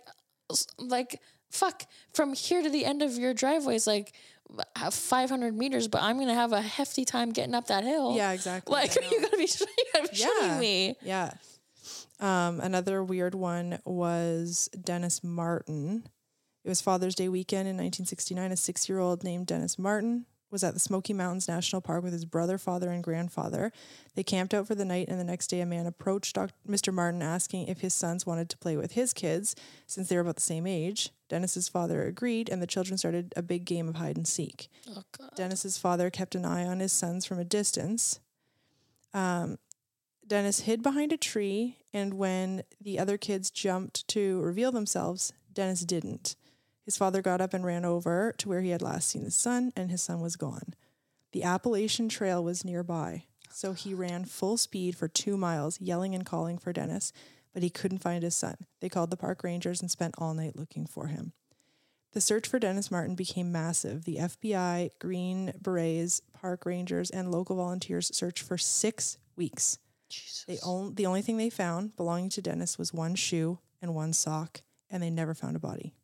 like, 0.78 1.20
fuck, 1.50 1.84
from 2.14 2.32
here 2.32 2.62
to 2.62 2.70
the 2.70 2.86
end 2.86 3.02
of 3.02 3.18
your 3.18 3.34
driveway 3.34 3.74
is 3.74 3.86
like 3.86 4.14
uh, 4.76 4.90
500 4.90 5.56
meters, 5.56 5.88
but 5.88 6.02
I'm 6.02 6.16
going 6.16 6.28
to 6.28 6.34
have 6.34 6.52
a 6.52 6.60
hefty 6.60 7.04
time 7.04 7.30
getting 7.30 7.54
up 7.54 7.66
that 7.68 7.84
hill. 7.84 8.14
yeah, 8.16 8.32
exactly. 8.32 8.72
Like, 8.72 8.96
are 8.96 9.02
you 9.02 9.20
to 9.28 9.36
be, 9.36 9.42
you 9.44 9.84
gotta 9.94 10.08
be 10.08 10.16
Yeah. 10.16 10.26
shitting 10.26 10.58
me? 10.60 10.96
Yeah. 11.02 11.32
Um, 12.20 12.60
another 12.60 13.02
weird 13.02 13.34
one 13.34 13.78
was 13.84 14.68
Dennis 14.80 15.24
Martin. 15.24 16.04
It 16.64 16.68
was 16.68 16.80
Father's 16.80 17.16
Day 17.16 17.28
weekend 17.28 17.62
in 17.68 17.74
1969. 17.76 18.52
A 18.52 18.56
six 18.56 18.88
year 18.88 19.00
old 19.00 19.24
named 19.24 19.46
Dennis 19.46 19.78
Martin 19.78 20.26
was 20.52 20.62
at 20.62 20.74
the 20.74 20.80
Smoky 20.80 21.14
Mountains 21.14 21.48
National 21.48 21.80
Park 21.80 22.04
with 22.04 22.12
his 22.12 22.26
brother, 22.26 22.58
father, 22.58 22.90
and 22.90 23.02
grandfather. 23.02 23.72
They 24.14 24.22
camped 24.22 24.52
out 24.52 24.66
for 24.66 24.74
the 24.74 24.84
night, 24.84 25.08
and 25.08 25.18
the 25.18 25.24
next 25.24 25.48
day, 25.48 25.60
a 25.60 25.66
man 25.66 25.86
approached 25.86 26.36
Doc- 26.36 26.52
Mr. 26.68 26.92
Martin 26.92 27.22
asking 27.22 27.66
if 27.68 27.80
his 27.80 27.94
sons 27.94 28.26
wanted 28.26 28.48
to 28.50 28.58
play 28.58 28.76
with 28.76 28.92
his 28.92 29.12
kids 29.12 29.56
since 29.86 30.08
they 30.08 30.16
were 30.16 30.22
about 30.22 30.36
the 30.36 30.42
same 30.42 30.66
age. 30.66 31.10
Dennis's 31.28 31.68
father 31.68 32.04
agreed, 32.04 32.50
and 32.50 32.60
the 32.60 32.66
children 32.66 32.98
started 32.98 33.32
a 33.34 33.42
big 33.42 33.64
game 33.64 33.88
of 33.88 33.96
hide 33.96 34.16
and 34.18 34.28
seek. 34.28 34.68
Oh, 34.90 35.02
God. 35.18 35.30
Dennis's 35.34 35.78
father 35.78 36.10
kept 36.10 36.34
an 36.34 36.44
eye 36.44 36.66
on 36.66 36.80
his 36.80 36.92
sons 36.92 37.24
from 37.24 37.38
a 37.38 37.44
distance. 37.44 38.20
Um, 39.14 39.58
Dennis 40.26 40.60
hid 40.60 40.82
behind 40.82 41.12
a 41.12 41.16
tree, 41.16 41.78
and 41.92 42.14
when 42.14 42.62
the 42.80 42.98
other 42.98 43.16
kids 43.16 43.50
jumped 43.50 44.06
to 44.08 44.40
reveal 44.42 44.70
themselves, 44.70 45.32
Dennis 45.52 45.80
didn't. 45.84 46.36
His 46.84 46.96
father 46.96 47.22
got 47.22 47.40
up 47.40 47.54
and 47.54 47.64
ran 47.64 47.84
over 47.84 48.34
to 48.38 48.48
where 48.48 48.60
he 48.60 48.70
had 48.70 48.82
last 48.82 49.08
seen 49.08 49.22
his 49.22 49.36
son, 49.36 49.72
and 49.76 49.90
his 49.90 50.02
son 50.02 50.20
was 50.20 50.36
gone. 50.36 50.74
The 51.32 51.44
Appalachian 51.44 52.08
Trail 52.08 52.42
was 52.42 52.64
nearby, 52.64 53.24
so 53.50 53.72
he 53.72 53.94
ran 53.94 54.24
full 54.24 54.56
speed 54.56 54.96
for 54.96 55.08
two 55.08 55.36
miles, 55.36 55.80
yelling 55.80 56.14
and 56.14 56.26
calling 56.26 56.58
for 56.58 56.72
Dennis, 56.72 57.12
but 57.54 57.62
he 57.62 57.70
couldn't 57.70 57.98
find 57.98 58.22
his 58.22 58.34
son. 58.34 58.56
They 58.80 58.88
called 58.88 59.10
the 59.10 59.16
park 59.16 59.44
rangers 59.44 59.80
and 59.80 59.90
spent 59.90 60.14
all 60.18 60.34
night 60.34 60.56
looking 60.56 60.86
for 60.86 61.06
him. 61.06 61.32
The 62.12 62.20
search 62.20 62.46
for 62.46 62.58
Dennis 62.58 62.90
Martin 62.90 63.14
became 63.14 63.50
massive. 63.50 64.04
The 64.04 64.16
FBI, 64.16 64.90
Green 64.98 65.54
Berets, 65.60 66.20
park 66.34 66.66
rangers, 66.66 67.08
and 67.08 67.30
local 67.30 67.56
volunteers 67.56 68.14
searched 68.14 68.42
for 68.42 68.58
six 68.58 69.16
weeks. 69.34 69.78
On, 70.62 70.94
the 70.94 71.06
only 71.06 71.22
thing 71.22 71.38
they 71.38 71.48
found 71.48 71.96
belonging 71.96 72.28
to 72.30 72.42
Dennis 72.42 72.76
was 72.76 72.92
one 72.92 73.14
shoe 73.14 73.60
and 73.80 73.94
one 73.94 74.12
sock, 74.12 74.60
and 74.90 75.02
they 75.02 75.08
never 75.08 75.32
found 75.32 75.56
a 75.56 75.60
body. 75.60 75.94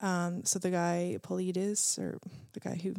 Um, 0.00 0.44
so 0.44 0.58
the 0.58 0.70
guy 0.70 1.18
Paulides, 1.22 1.98
or 1.98 2.18
the 2.52 2.60
guy 2.60 2.74
who 2.82 2.94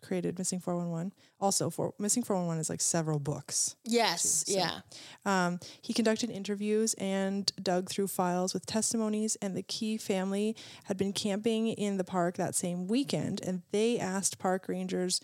created 0.00 0.36
Missing 0.38 0.60
411, 0.60 1.12
also 1.38 1.70
for 1.70 1.94
Missing 1.98 2.24
411 2.24 2.60
is 2.60 2.70
like 2.70 2.80
several 2.80 3.18
books. 3.18 3.76
yes. 3.84 4.44
so- 4.46 4.52
yeah. 4.52 4.80
Um, 5.24 5.60
he 5.80 5.92
conducted 5.92 6.30
interviews 6.30 6.94
and 6.94 7.52
dug 7.62 7.88
through 7.88 8.08
files 8.08 8.52
with 8.54 8.66
testimonies, 8.66 9.36
and 9.42 9.56
the 9.56 9.62
Key 9.62 9.96
family 9.98 10.56
had 10.84 10.96
been 10.96 11.12
camping 11.12 11.68
in 11.68 11.98
the 11.98 12.04
park 12.04 12.36
that 12.36 12.54
same 12.54 12.88
weekend, 12.88 13.40
and 13.44 13.62
they 13.70 13.98
asked 13.98 14.38
park 14.38 14.66
rangers 14.68 15.20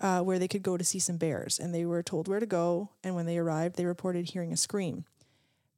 uh, 0.00 0.20
where 0.20 0.38
they 0.38 0.46
could 0.48 0.62
go 0.62 0.76
to 0.76 0.84
see 0.84 0.98
some 0.98 1.16
bears, 1.16 1.58
and 1.58 1.74
they 1.74 1.84
were 1.84 2.02
told 2.02 2.28
where 2.28 2.38
to 2.40 2.46
go. 2.46 2.90
And 3.02 3.14
when 3.14 3.26
they 3.26 3.38
arrived, 3.38 3.76
they 3.76 3.86
reported 3.86 4.30
hearing 4.30 4.52
a 4.52 4.56
scream. 4.56 5.04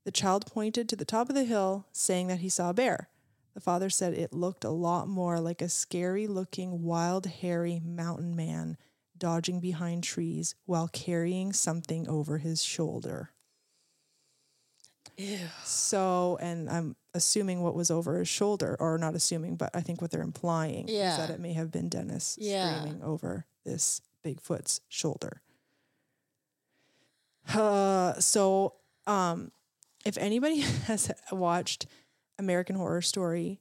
The 0.04 0.10
child 0.10 0.44
pointed 0.46 0.88
to 0.88 0.96
the 0.96 1.04
top 1.04 1.28
of 1.28 1.34
the 1.34 1.44
hill, 1.44 1.86
saying 1.92 2.26
that 2.28 2.40
he 2.40 2.48
saw 2.48 2.70
a 2.70 2.74
bear. 2.74 3.08
The 3.54 3.60
father 3.60 3.90
said 3.90 4.14
it 4.14 4.32
looked 4.32 4.64
a 4.64 4.70
lot 4.70 5.08
more 5.08 5.40
like 5.40 5.60
a 5.60 5.68
scary 5.68 6.26
looking, 6.26 6.82
wild, 6.82 7.26
hairy 7.26 7.80
mountain 7.84 8.34
man 8.36 8.76
dodging 9.18 9.60
behind 9.60 10.02
trees 10.04 10.54
while 10.66 10.88
carrying 10.88 11.52
something 11.52 12.08
over 12.08 12.38
his 12.38 12.62
shoulder. 12.62 13.30
Ew. 15.16 15.38
So, 15.64 16.38
and 16.40 16.70
I'm 16.70 16.96
assuming 17.12 17.62
what 17.62 17.74
was 17.74 17.90
over 17.90 18.18
his 18.18 18.28
shoulder, 18.28 18.76
or 18.80 18.96
not 18.96 19.14
assuming, 19.14 19.56
but 19.56 19.70
I 19.74 19.80
think 19.82 20.00
what 20.00 20.10
they're 20.10 20.22
implying 20.22 20.88
Yeah. 20.88 21.10
is 21.12 21.16
that 21.18 21.30
it 21.30 21.40
may 21.40 21.52
have 21.52 21.70
been 21.70 21.88
Dennis 21.90 22.38
Yeah. 22.40 22.80
screaming 22.80 23.02
over 23.02 23.44
this 23.64 24.00
Bigfoot's 24.24 24.80
shoulder. 24.88 25.42
Uh, 27.52 28.14
so, 28.20 28.74
um, 29.06 29.50
if 30.04 30.16
anybody 30.16 30.60
has 30.86 31.10
watched 31.32 31.86
American 32.40 32.74
Horror 32.76 33.02
Story, 33.02 33.60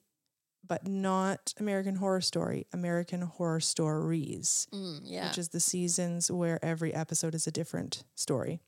but 0.66 0.88
not 0.88 1.54
American 1.60 1.96
Horror 1.96 2.22
Story, 2.22 2.66
American 2.74 3.22
Horror 3.22 3.60
Stories, 3.60 4.68
Mm, 4.72 5.02
yeah. 5.04 5.28
which 5.28 5.38
is 5.38 5.50
the 5.50 5.60
seasons 5.60 6.32
where 6.32 6.64
every 6.66 6.94
episode 6.94 7.36
is 7.36 7.46
a 7.48 7.52
different 7.52 8.04
story. 8.16 8.60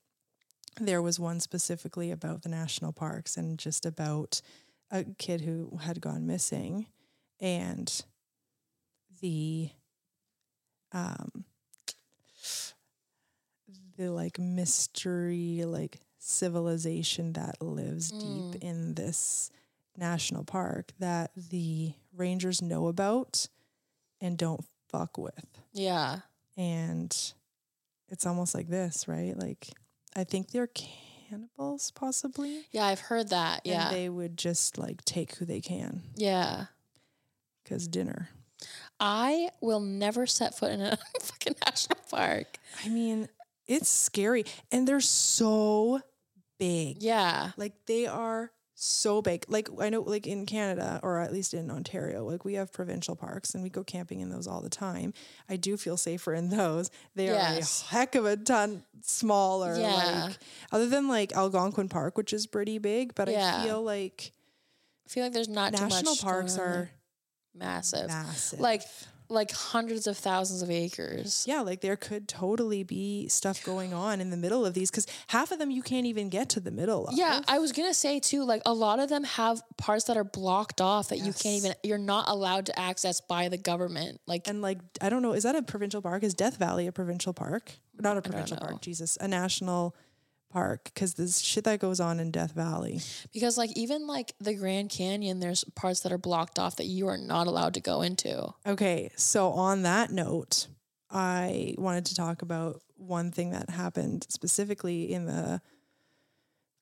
There 0.80 1.02
was 1.02 1.20
one 1.20 1.40
specifically 1.40 2.12
about 2.12 2.44
the 2.44 2.50
national 2.50 2.94
parks 2.94 3.36
and 3.38 3.58
just 3.60 3.86
about 3.86 4.42
a 4.92 5.04
kid 5.18 5.42
who 5.42 5.78
had 5.82 6.00
gone 6.02 6.28
missing 6.28 6.86
and 7.40 8.04
the 9.22 9.70
um 10.94 11.46
the 13.98 14.10
like 14.10 14.40
mystery 14.40 15.64
like 15.66 16.00
civilization 16.18 17.34
that 17.34 17.62
lives 17.62 18.12
Mm. 18.12 18.52
deep 18.54 18.64
in 18.64 18.94
this 18.96 19.52
national 19.98 20.44
park 20.44 20.92
that 21.00 21.32
the 21.36 21.94
rangers 22.16 22.62
know 22.62 22.88
about 22.88 23.48
and 24.20 24.38
don't 24.38 24.66
fuck 24.88 25.18
with. 25.18 25.46
Yeah. 25.74 26.20
And 26.58 27.16
it's 28.10 28.26
almost 28.26 28.54
like 28.54 28.68
this, 28.68 29.08
right? 29.08 29.38
Like 29.38 29.70
I 30.16 30.24
think 30.24 30.52
they're 30.52 30.68
cannibals 30.68 31.92
possibly. 31.92 32.66
Yeah, 32.72 32.86
I've 32.86 33.00
heard 33.00 33.30
that. 33.30 33.62
Yeah. 33.64 33.88
And 33.88 33.96
they 33.96 34.10
would 34.10 34.38
just 34.38 34.78
like 34.78 35.04
take 35.06 35.36
who 35.36 35.46
they 35.46 35.62
can 35.62 36.04
yeah. 36.16 36.66
because 37.64 37.88
dinner. 37.88 38.30
I 39.00 39.50
will 39.62 39.80
never 39.80 40.28
set 40.28 40.56
foot 40.56 40.72
in 40.72 40.82
a 40.82 40.98
fucking 41.22 41.56
national 41.66 42.00
park. 42.10 42.58
I 42.86 42.90
mean, 42.90 43.28
it's 43.66 43.90
scary. 43.90 44.46
And 44.72 44.88
they're 44.88 45.00
so 45.00 46.02
big. 46.60 47.02
Yeah. 47.02 47.52
Like 47.58 47.74
they 47.88 48.06
are 48.06 48.52
so 48.84 49.22
big. 49.22 49.46
Like 49.48 49.70
I 49.80 49.90
know 49.90 50.02
like 50.02 50.26
in 50.26 50.46
Canada 50.48 51.00
or 51.04 51.20
at 51.20 51.32
least 51.32 51.54
in 51.54 51.70
Ontario, 51.70 52.26
like 52.26 52.44
we 52.44 52.56
have 52.56 52.74
provincial 52.74 53.16
parks 53.16 53.54
and 53.54 53.62
we 53.64 53.70
go 53.70 53.84
camping 53.84 54.22
in 54.22 54.30
those 54.30 54.48
all 54.48 54.60
the 54.62 54.70
time. 54.70 55.14
I 55.48 55.56
do 55.56 55.78
feel 55.78 55.98
safer 55.98 56.34
in 56.34 56.50
those. 56.50 56.90
They 57.16 57.26
Yes. 57.26 57.84
are 57.84 57.86
a 57.86 57.90
heck 58.00 58.16
of 58.16 58.26
a 58.26 58.36
ton 58.38 58.84
smaller. 59.04 59.78
Yeah. 59.80 60.26
Like 60.30 60.38
other 60.72 60.88
than 60.90 61.08
like 61.08 61.32
Algonquin 61.34 61.90
Park, 61.90 62.18
which 62.18 62.34
is 62.34 62.48
pretty 62.48 62.80
big, 62.80 63.14
but 63.14 63.30
Yeah. 63.30 63.60
I 63.62 63.66
feel 63.66 63.84
like 63.84 64.32
I 65.06 65.10
feel 65.10 65.24
like 65.26 65.34
there's 65.34 65.48
not 65.50 65.76
too 65.76 65.88
national 65.88 66.16
parks 66.16 66.58
are 66.58 66.90
massive. 67.54 68.08
massive. 68.08 68.60
Like 68.60 68.82
like 69.32 69.52
hundreds 69.52 70.08
of 70.08 70.18
thousands 70.18 70.62
of 70.62 70.70
acres. 70.70 71.46
yeah, 71.48 71.62
like 71.62 71.82
there 71.82 71.96
could 71.96 72.28
totally 72.28 72.84
be 72.84 73.28
stuff 73.28 73.64
going 73.64 73.94
on 73.94 74.22
in 74.22 74.30
the 74.30 74.38
middle 74.38 74.66
of 74.66 74.74
these 74.74 74.92
because 74.92 75.08
half 75.28 75.52
of 75.52 75.60
them 75.60 75.72
you 75.72 75.82
can't 75.82 76.06
even 76.06 76.30
get 76.30 76.50
to 76.50 76.60
the 76.60 76.72
middle 76.72 77.08
of. 77.08 77.16
Yeah, 77.16 77.42
I 77.48 77.60
was 77.60 77.72
gonna 77.72 77.94
say 77.94 78.20
too, 78.20 78.44
like 78.44 78.62
a 78.66 78.74
lot 78.74 79.00
of 79.00 79.10
them 79.10 79.24
have 79.24 79.62
parts 79.78 80.06
that 80.06 80.18
are 80.18 80.24
blocked 80.24 80.82
off 80.82 81.10
that 81.10 81.20
you 81.20 81.34
can't 81.34 81.58
even 81.58 81.74
you're 81.84 81.98
not 81.98 82.26
allowed 82.28 82.66
to 82.68 82.80
access 82.80 83.22
by 83.22 83.50
the 83.50 83.58
government. 83.58 84.20
Like 84.28 84.48
And 84.48 84.62
like, 84.62 84.80
I 85.02 85.10
don't 85.10 85.22
know, 85.22 85.34
is 85.34 85.44
that 85.44 85.56
a 85.56 85.62
provincial 85.62 86.02
park? 86.02 86.24
Is 86.24 86.34
Death 86.34 86.58
Valley 86.58 86.88
a 86.88 86.92
provincial 86.92 87.34
park? 87.34 87.72
Not 88.00 88.18
a 88.18 88.22
provincial 88.22 88.58
park, 88.58 88.82
Jesus, 88.82 89.18
a 89.22 89.28
national 89.28 89.96
park. 90.52 90.92
Because 90.94 91.14
there's 91.16 91.42
shit 91.42 91.64
that 91.64 91.80
goes 91.80 92.00
on 92.00 92.20
in 92.20 92.32
Death 92.32 92.52
Valley. 92.54 93.02
because 93.34 93.58
like 93.58 93.72
even 93.76 94.08
like 94.08 94.34
the 94.40 94.54
Grand 94.54 94.90
Canyon, 94.90 95.40
there's 95.40 95.64
parts 95.76 96.02
that 96.02 96.12
are 96.12 96.18
blocked 96.18 96.60
off 96.60 96.76
that 96.78 96.86
you 96.86 97.08
are 97.08 97.18
not 97.18 97.48
allowed 97.48 97.74
to 97.76 97.80
go 97.80 98.02
into. 98.02 98.54
Okay, 98.66 99.12
so 99.16 99.50
on 99.52 99.84
that 99.84 100.12
note, 100.12 100.68
I 101.10 101.76
wanted 101.78 102.06
to 102.08 102.16
talk 102.16 102.42
about 102.42 102.82
one 102.96 103.32
thing 103.32 103.52
that 103.52 103.70
happened 103.70 104.26
specifically 104.30 105.12
in 105.12 105.26
the 105.26 105.62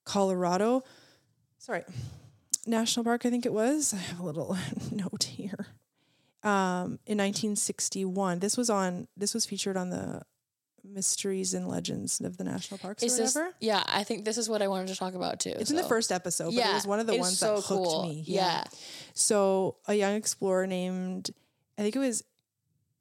Colorado, 0.04 0.84
sorry, 1.60 1.84
National 2.66 3.04
Park, 3.04 3.26
I 3.26 3.30
think 3.30 3.46
it 3.46 3.54
was. 3.54 3.94
I 3.94 3.98
have 3.98 4.20
a 4.20 4.24
little 4.24 4.58
note 4.92 5.24
here. 5.24 5.68
Um, 6.44 7.00
in 7.06 7.18
1961, 7.18 8.40
this 8.40 8.58
was 8.58 8.70
on. 8.70 9.08
This 9.18 9.34
was 9.34 9.46
featured 9.46 9.78
on 9.78 9.90
the 9.90 10.22
Mysteries 10.84 11.54
and 11.54 11.68
Legends 11.68 12.20
of 12.22 12.38
the 12.38 12.44
National 12.44 12.78
Parks 12.78 13.04
Is 13.04 13.20
or 13.20 13.24
this 13.24 13.38
yeah, 13.60 13.84
I 13.88 14.04
think 14.04 14.26
this 14.26 14.38
is 14.38 14.50
what 14.50 14.62
I 14.62 14.68
wanted 14.68 14.88
to 14.90 14.96
talk 14.96 15.14
about 15.14 15.40
too. 15.40 15.54
It's 15.58 15.70
in 15.70 15.76
the 15.76 15.84
first 15.84 16.12
episode, 16.12 16.46
but 16.46 16.54
Yeah, 16.54 16.72
it 16.72 16.76
was 16.76 16.88
one 16.88 17.00
of 17.00 17.08
the 17.08 17.18
ones 17.18 17.38
so 17.38 17.58
that 17.58 17.66
hooked 17.66 17.86
cool. 17.86 18.04
me. 18.08 18.24
Yeah. 18.26 18.64
So 19.14 19.76
a 19.88 19.94
young 19.94 20.14
explorer 20.16 20.68
named, 20.68 21.32
I 21.78 21.82
think 21.82 21.96
it 21.96 22.00
was 22.00 22.24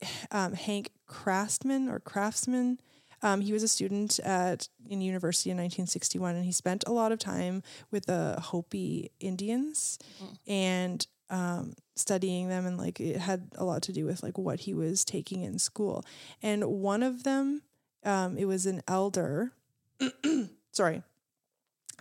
um, 0.30 0.54
Hank 0.54 0.90
Craftsman 1.06 1.88
or 1.88 1.98
Craftsman. 2.00 2.80
Um, 3.20 3.40
he 3.40 3.52
was 3.52 3.62
a 3.64 3.68
student 3.68 4.20
at 4.20 4.68
in 4.88 5.00
university 5.00 5.50
in 5.50 5.56
1961, 5.56 6.36
and 6.36 6.44
he 6.44 6.52
spent 6.52 6.84
a 6.86 6.92
lot 6.92 7.10
of 7.10 7.18
time 7.18 7.64
with 7.90 8.06
the 8.06 8.38
Hopi 8.40 9.10
Indians 9.18 9.98
and 10.46 11.04
um, 11.30 11.74
studying 11.96 12.48
them, 12.48 12.64
and 12.64 12.78
like 12.78 13.00
it 13.00 13.16
had 13.16 13.50
a 13.56 13.64
lot 13.64 13.82
to 13.82 13.92
do 13.92 14.04
with 14.04 14.22
like 14.22 14.38
what 14.38 14.60
he 14.60 14.72
was 14.72 15.04
taking 15.04 15.42
in 15.42 15.58
school. 15.58 16.04
And 16.42 16.64
one 16.64 17.02
of 17.02 17.24
them, 17.24 17.62
um, 18.04 18.36
it 18.38 18.44
was 18.46 18.66
an 18.66 18.82
elder. 18.88 19.52
sorry, 20.72 21.02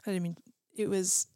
I 0.05 0.11
didn't 0.11 0.23
mean 0.23 0.37
it 0.75 0.89
was 0.89 1.27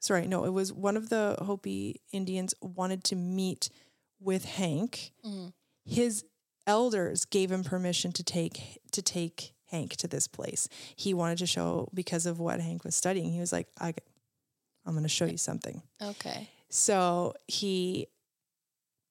sorry, 0.00 0.26
no, 0.26 0.44
it 0.44 0.50
was 0.52 0.72
one 0.72 0.96
of 0.96 1.08
the 1.08 1.36
Hopi 1.40 2.00
Indians 2.12 2.54
wanted 2.60 3.04
to 3.04 3.16
meet 3.16 3.70
with 4.20 4.44
Hank. 4.44 5.12
Mhm. 5.24 5.52
His 5.84 6.24
elders 6.66 7.24
gave 7.24 7.50
him 7.50 7.64
permission 7.64 8.12
to 8.12 8.22
take 8.22 8.78
to 8.92 9.02
take 9.02 9.52
Hank 9.66 9.96
to 9.96 10.06
this 10.08 10.28
place. 10.28 10.68
He 10.96 11.14
wanted 11.14 11.38
to 11.38 11.46
show 11.46 11.88
because 11.94 12.26
of 12.26 12.38
what 12.38 12.60
Hank 12.60 12.84
was 12.84 12.94
studying. 12.94 13.32
He 13.32 13.40
was 13.40 13.52
like, 13.52 13.68
I, 13.80 13.94
I'm 14.84 14.92
going 14.92 15.02
to 15.02 15.08
show 15.08 15.24
you 15.24 15.38
something. 15.38 15.82
Okay. 16.00 16.50
So 16.68 17.34
he 17.48 18.06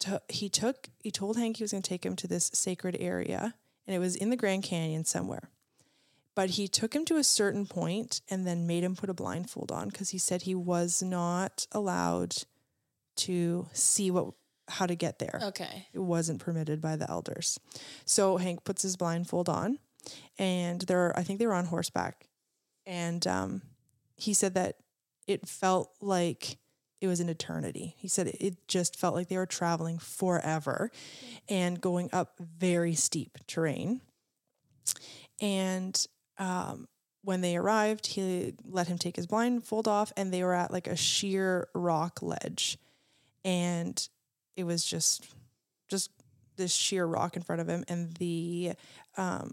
took 0.01 0.29
he 0.29 0.49
took 0.49 0.89
he 0.99 1.11
told 1.11 1.37
Hank 1.37 1.57
he 1.57 1.63
was 1.63 1.71
going 1.71 1.83
to 1.83 1.89
take 1.89 2.05
him 2.05 2.15
to 2.17 2.27
this 2.27 2.51
sacred 2.53 2.97
area, 2.99 3.55
and 3.87 3.95
it 3.95 3.99
was 3.99 4.15
in 4.15 4.29
the 4.29 4.35
Grand 4.35 4.63
Canyon 4.63 5.05
somewhere. 5.05 5.49
But 6.33 6.51
he 6.51 6.67
took 6.67 6.95
him 6.95 7.05
to 7.05 7.17
a 7.17 7.23
certain 7.23 7.65
point 7.65 8.21
and 8.29 8.47
then 8.47 8.67
made 8.67 8.83
him 8.83 8.95
put 8.95 9.09
a 9.09 9.13
blindfold 9.13 9.71
on 9.71 9.89
because 9.89 10.09
he 10.09 10.17
said 10.17 10.43
he 10.43 10.55
was 10.55 11.03
not 11.03 11.67
allowed 11.71 12.35
to 13.17 13.67
see 13.73 14.11
what 14.11 14.33
how 14.67 14.85
to 14.85 14.95
get 14.95 15.19
there. 15.19 15.39
Okay. 15.43 15.87
It 15.93 15.99
wasn't 15.99 16.39
permitted 16.39 16.81
by 16.81 16.95
the 16.95 17.09
elders. 17.09 17.59
So 18.05 18.37
Hank 18.37 18.63
puts 18.63 18.81
his 18.81 18.95
blindfold 18.95 19.49
on, 19.49 19.79
and 20.39 20.81
they're 20.81 21.17
I 21.17 21.23
think 21.23 21.39
they 21.39 21.47
were 21.47 21.53
on 21.53 21.65
horseback, 21.65 22.27
and 22.85 23.25
um, 23.27 23.61
he 24.15 24.33
said 24.33 24.53
that 24.55 24.77
it 25.27 25.47
felt 25.47 25.91
like 26.01 26.57
it 27.01 27.07
was 27.07 27.19
an 27.19 27.29
eternity. 27.29 27.95
He 27.97 28.07
said 28.07 28.27
it 28.27 28.67
just 28.67 28.97
felt 28.97 29.15
like 29.15 29.27
they 29.27 29.37
were 29.37 29.47
traveling 29.47 29.97
forever, 29.97 30.91
and 31.49 31.81
going 31.81 32.09
up 32.13 32.35
very 32.39 32.93
steep 32.93 33.39
terrain. 33.47 34.01
And 35.41 36.07
um, 36.37 36.87
when 37.23 37.41
they 37.41 37.57
arrived, 37.57 38.05
he 38.07 38.53
let 38.63 38.87
him 38.87 38.99
take 38.99 39.15
his 39.15 39.27
blindfold 39.27 39.87
off, 39.87 40.13
and 40.15 40.31
they 40.31 40.43
were 40.43 40.53
at 40.53 40.71
like 40.71 40.87
a 40.87 40.95
sheer 40.95 41.67
rock 41.73 42.21
ledge, 42.21 42.77
and 43.43 44.07
it 44.55 44.63
was 44.63 44.85
just 44.85 45.27
just 45.89 46.11
this 46.57 46.71
sheer 46.71 47.05
rock 47.05 47.35
in 47.35 47.41
front 47.41 47.61
of 47.61 47.67
him 47.67 47.83
and 47.87 48.13
the 48.17 48.73
um 49.17 49.51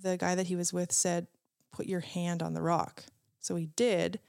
the 0.00 0.16
guy 0.16 0.34
that 0.34 0.46
he 0.46 0.56
was 0.56 0.72
with 0.72 0.92
said 0.92 1.26
put 1.72 1.86
your 1.86 2.00
hand 2.00 2.42
on 2.42 2.54
the 2.54 2.62
rock 2.62 3.04
so 3.40 3.56
he 3.56 3.66
did 3.76 4.20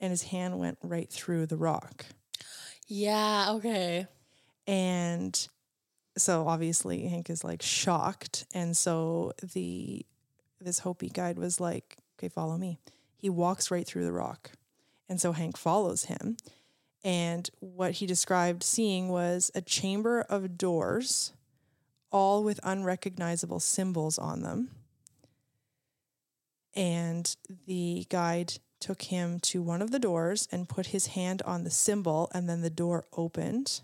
and 0.00 0.10
his 0.10 0.22
hand 0.24 0.58
went 0.58 0.78
right 0.82 1.10
through 1.10 1.46
the 1.46 1.56
rock. 1.56 2.06
Yeah. 2.86 3.52
Okay. 3.52 4.06
and 4.66 5.48
so 6.16 6.46
obviously 6.48 7.06
Hank 7.06 7.30
is 7.30 7.44
like 7.44 7.62
shocked. 7.62 8.44
And 8.52 8.76
so 8.76 9.32
the 9.54 10.04
this 10.60 10.80
Hopi 10.80 11.08
guide 11.08 11.38
was 11.38 11.60
like 11.60 11.96
okay 12.18 12.28
follow 12.28 12.56
me. 12.58 12.78
He 13.16 13.30
walks 13.30 13.70
right 13.70 13.86
through 13.86 14.04
the 14.04 14.12
rock. 14.12 14.50
And 15.08 15.20
so 15.20 15.32
Hank 15.32 15.56
follows 15.56 16.04
him. 16.06 16.36
And 17.02 17.48
what 17.60 17.92
he 17.92 18.06
described 18.06 18.62
seeing 18.62 19.08
was 19.08 19.50
a 19.54 19.62
chamber 19.62 20.22
of 20.22 20.58
doors 20.58 21.32
all 22.12 22.42
with 22.44 22.60
unrecognizable 22.62 23.60
symbols 23.60 24.18
on 24.18 24.42
them. 24.42 24.70
And 26.74 27.34
the 27.66 28.06
guide 28.10 28.54
took 28.80 29.02
him 29.02 29.38
to 29.40 29.62
one 29.62 29.82
of 29.82 29.90
the 29.90 29.98
doors 29.98 30.48
and 30.50 30.68
put 30.68 30.86
his 30.86 31.08
hand 31.08 31.42
on 31.42 31.64
the 31.64 31.70
symbol 31.70 32.30
and 32.32 32.48
then 32.48 32.62
the 32.62 32.70
door 32.70 33.04
opened 33.16 33.80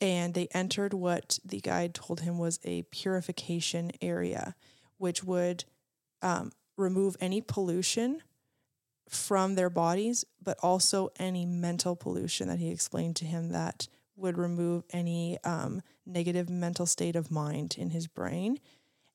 and 0.00 0.34
they 0.34 0.48
entered 0.52 0.94
what 0.94 1.38
the 1.44 1.60
guide 1.60 1.94
told 1.94 2.20
him 2.20 2.38
was 2.38 2.60
a 2.64 2.82
purification 2.82 3.90
area, 4.00 4.54
which 4.96 5.24
would 5.24 5.64
um, 6.22 6.52
remove 6.76 7.16
any 7.20 7.40
pollution 7.40 8.22
from 9.08 9.54
their 9.54 9.70
bodies, 9.70 10.24
but 10.42 10.58
also 10.62 11.10
any 11.18 11.44
mental 11.44 11.96
pollution 11.96 12.48
that 12.48 12.58
he 12.58 12.70
explained 12.70 13.16
to 13.16 13.24
him 13.24 13.50
that 13.50 13.88
would 14.16 14.38
remove 14.38 14.84
any 14.90 15.38
um, 15.44 15.82
negative 16.06 16.48
mental 16.48 16.86
state 16.86 17.16
of 17.16 17.30
mind 17.30 17.76
in 17.78 17.90
his 17.90 18.06
brain. 18.06 18.60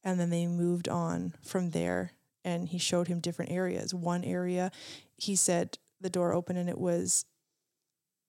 And 0.03 0.19
then 0.19 0.29
they 0.29 0.47
moved 0.47 0.89
on 0.89 1.33
from 1.41 1.69
there 1.69 2.11
and 2.43 2.69
he 2.69 2.77
showed 2.77 3.07
him 3.07 3.19
different 3.19 3.51
areas. 3.51 3.93
One 3.93 4.23
area, 4.23 4.71
he 5.17 5.35
said 5.35 5.77
the 6.01 6.09
door 6.09 6.33
opened 6.33 6.59
and 6.59 6.69
it 6.69 6.77
was 6.77 7.25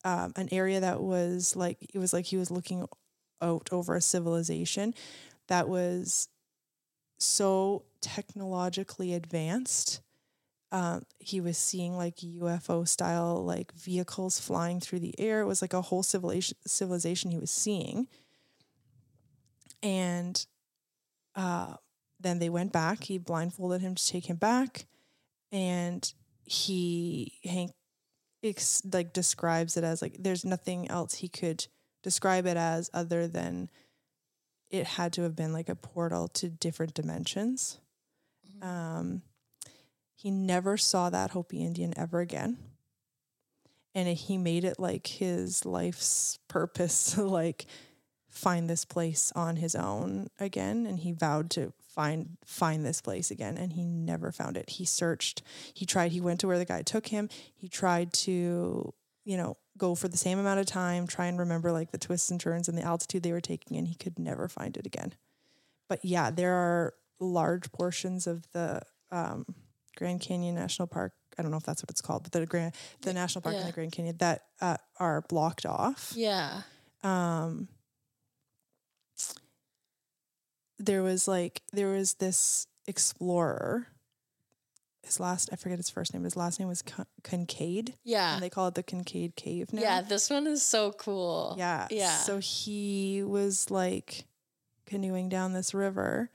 um, 0.05 0.33
an 0.37 0.49
area 0.53 0.81
that 0.81 1.01
was 1.01 1.57
like 1.57 1.79
it 1.93 1.99
was 1.99 2.13
like 2.13 2.27
he 2.27 2.37
was 2.37 2.51
looking 2.51 2.87
out 3.41 3.69
over 3.73 3.95
a 3.97 4.01
civilization 4.01 4.95
that 5.49 5.69
was 5.69 6.29
so 7.19 7.85
technologically 8.01 9.15
advanced. 9.15 10.01
Um, 10.73 11.05
he 11.19 11.41
was 11.41 11.57
seeing 11.57 11.97
like 11.97 12.17
UFO 12.17 12.87
style 12.87 13.45
like 13.45 13.73
vehicles 13.73 14.41
flying 14.41 14.81
through 14.81 15.01
the 15.01 15.19
air. 15.19 15.41
It 15.41 15.47
was 15.47 15.63
like 15.63 15.73
a 15.73 15.83
whole 15.83 16.03
civilization 16.03 16.57
civilization 16.67 17.31
he 17.31 17.39
was 17.39 17.51
seeing, 17.51 18.09
and 19.83 20.45
uh, 21.35 21.75
then 22.25 22.41
they 22.41 22.49
went 22.49 22.73
back. 22.73 23.05
He 23.05 23.19
blindfolded 23.19 23.81
him 23.81 23.95
to 23.95 24.07
take 24.07 24.27
him 24.27 24.37
back, 24.37 24.87
and 25.53 26.13
he 26.45 27.39
Hank 27.45 27.73
ex- 28.43 28.83
like 28.93 29.13
describes 29.13 29.77
it 29.77 29.85
as 29.85 30.03
like 30.03 30.17
there's 30.19 30.45
nothing 30.45 30.91
else 30.91 31.15
he 31.15 31.29
could 31.29 31.67
describe 32.03 32.47
it 32.47 32.57
as 32.57 32.91
other 32.93 33.29
than 33.29 33.71
it 34.71 34.87
had 34.87 35.13
to 35.13 35.23
have 35.23 35.37
been 35.37 35.53
like 35.53 35.69
a 35.69 35.77
portal 35.77 36.29
to 36.29 36.49
different 36.49 36.95
dimensions. 36.95 37.79
Um, 38.61 39.23
he 40.15 40.31
never 40.31 40.77
saw 40.77 41.11
that 41.11 41.31
Hopi 41.31 41.63
Indian 41.63 41.93
ever 41.97 42.21
again. 42.21 42.59
And 43.95 44.09
he 44.09 44.37
made 44.37 44.65
it 44.65 44.81
like 44.81 45.07
his 45.07 45.65
life's 45.65 46.39
purpose 46.49 47.11
to 47.15 47.25
like 47.25 47.67
find 48.29 48.69
this 48.69 48.85
place 48.85 49.33
on 49.37 49.57
his 49.57 49.75
own 49.75 50.29
again. 50.41 50.87
And 50.87 50.99
he 50.99 51.13
vowed 51.13 51.51
to 51.51 51.73
find 51.95 52.37
find 52.45 52.85
this 52.85 53.01
place 53.01 53.31
again. 53.31 53.57
And 53.57 53.73
he 53.73 53.85
never 53.85 54.33
found 54.33 54.57
it. 54.57 54.71
He 54.71 54.85
searched. 54.85 55.43
He 55.73 55.87
tried. 55.87 56.13
He 56.13 56.21
went 56.21 56.41
to 56.41 56.47
where 56.47 56.59
the 56.59 56.65
guy 56.65 56.83
took 56.83 57.07
him. 57.07 57.29
He 57.55 57.69
tried 57.69 58.13
to, 58.15 58.93
you 59.25 59.37
know, 59.37 59.57
go 59.79 59.95
for 59.95 60.09
the 60.09 60.17
same 60.17 60.39
amount 60.39 60.61
of 60.61 60.67
time, 60.67 61.07
try 61.07 61.27
and 61.27 61.39
remember 61.39 61.73
like 61.73 61.91
the 61.91 61.99
twists 61.99 62.31
and 62.31 62.41
turns 62.41 62.69
and 62.69 62.77
the 62.77 62.83
altitude 62.83 63.23
they 63.23 63.33
were 63.33 63.41
taking, 63.41 63.77
and 63.77 63.89
he 63.89 63.95
could 63.95 64.19
never 64.19 64.49
find 64.49 64.77
it 64.77 64.87
again. 64.87 65.15
But 65.89 66.05
yeah, 66.05 66.31
there 66.31 66.55
are 66.55 66.95
large 67.21 67.71
portions 67.73 68.27
of 68.27 68.51
the 68.53 68.83
um, 69.11 69.47
Grand 69.97 70.21
Canyon 70.21 70.55
National 70.55 70.89
Park. 70.89 71.13
I 71.39 71.43
don't 71.43 71.51
know 71.51 71.57
if 71.57 71.65
that's 71.65 71.83
what 71.83 71.91
it's 71.91 72.01
called, 72.01 72.23
but 72.23 72.33
the 72.33 72.47
Grand 72.47 72.75
the 73.03 73.13
national 73.13 73.43
park 73.43 73.57
in 73.57 73.67
the 73.67 73.73
Grand 73.73 73.93
Canyon 73.93 74.17
that 74.19 74.43
uh, 74.61 74.77
are 74.99 75.23
blocked 75.23 75.67
off. 75.67 76.13
Yeah. 76.15 76.63
Um, 77.03 77.69
there 80.79 81.03
was 81.03 81.27
like 81.29 81.63
there 81.73 81.89
was 81.91 82.15
this 82.15 82.67
explorer. 82.87 83.89
His 85.03 85.21
last 85.21 85.51
I 85.53 85.57
forget 85.57 85.79
his 85.79 85.91
first 85.91 86.15
name. 86.15 86.25
His 86.25 86.37
last 86.37 86.59
name 86.59 86.69
was 86.69 86.81
Con- 86.83 87.07
Kincaid, 87.23 87.95
Yeah. 88.05 88.35
and 88.35 88.43
they 88.43 88.49
call 88.49 88.69
it 88.69 88.75
the 88.75 88.83
Kincaid 88.83 89.37
Cave 89.37 89.73
now. 89.73 89.83
Yeah. 89.83 90.01
This 90.01 90.31
one 90.31 90.47
is 90.47 90.63
so 90.63 90.93
cool. 90.93 91.55
Yeah. 91.59 91.87
Yeah. 91.91 92.17
So 92.19 92.39
he 92.39 93.23
was 93.23 93.71
like 93.71 94.25
canoeing 94.87 95.29
down 95.29 95.53
this 95.53 95.75
river 95.75 96.31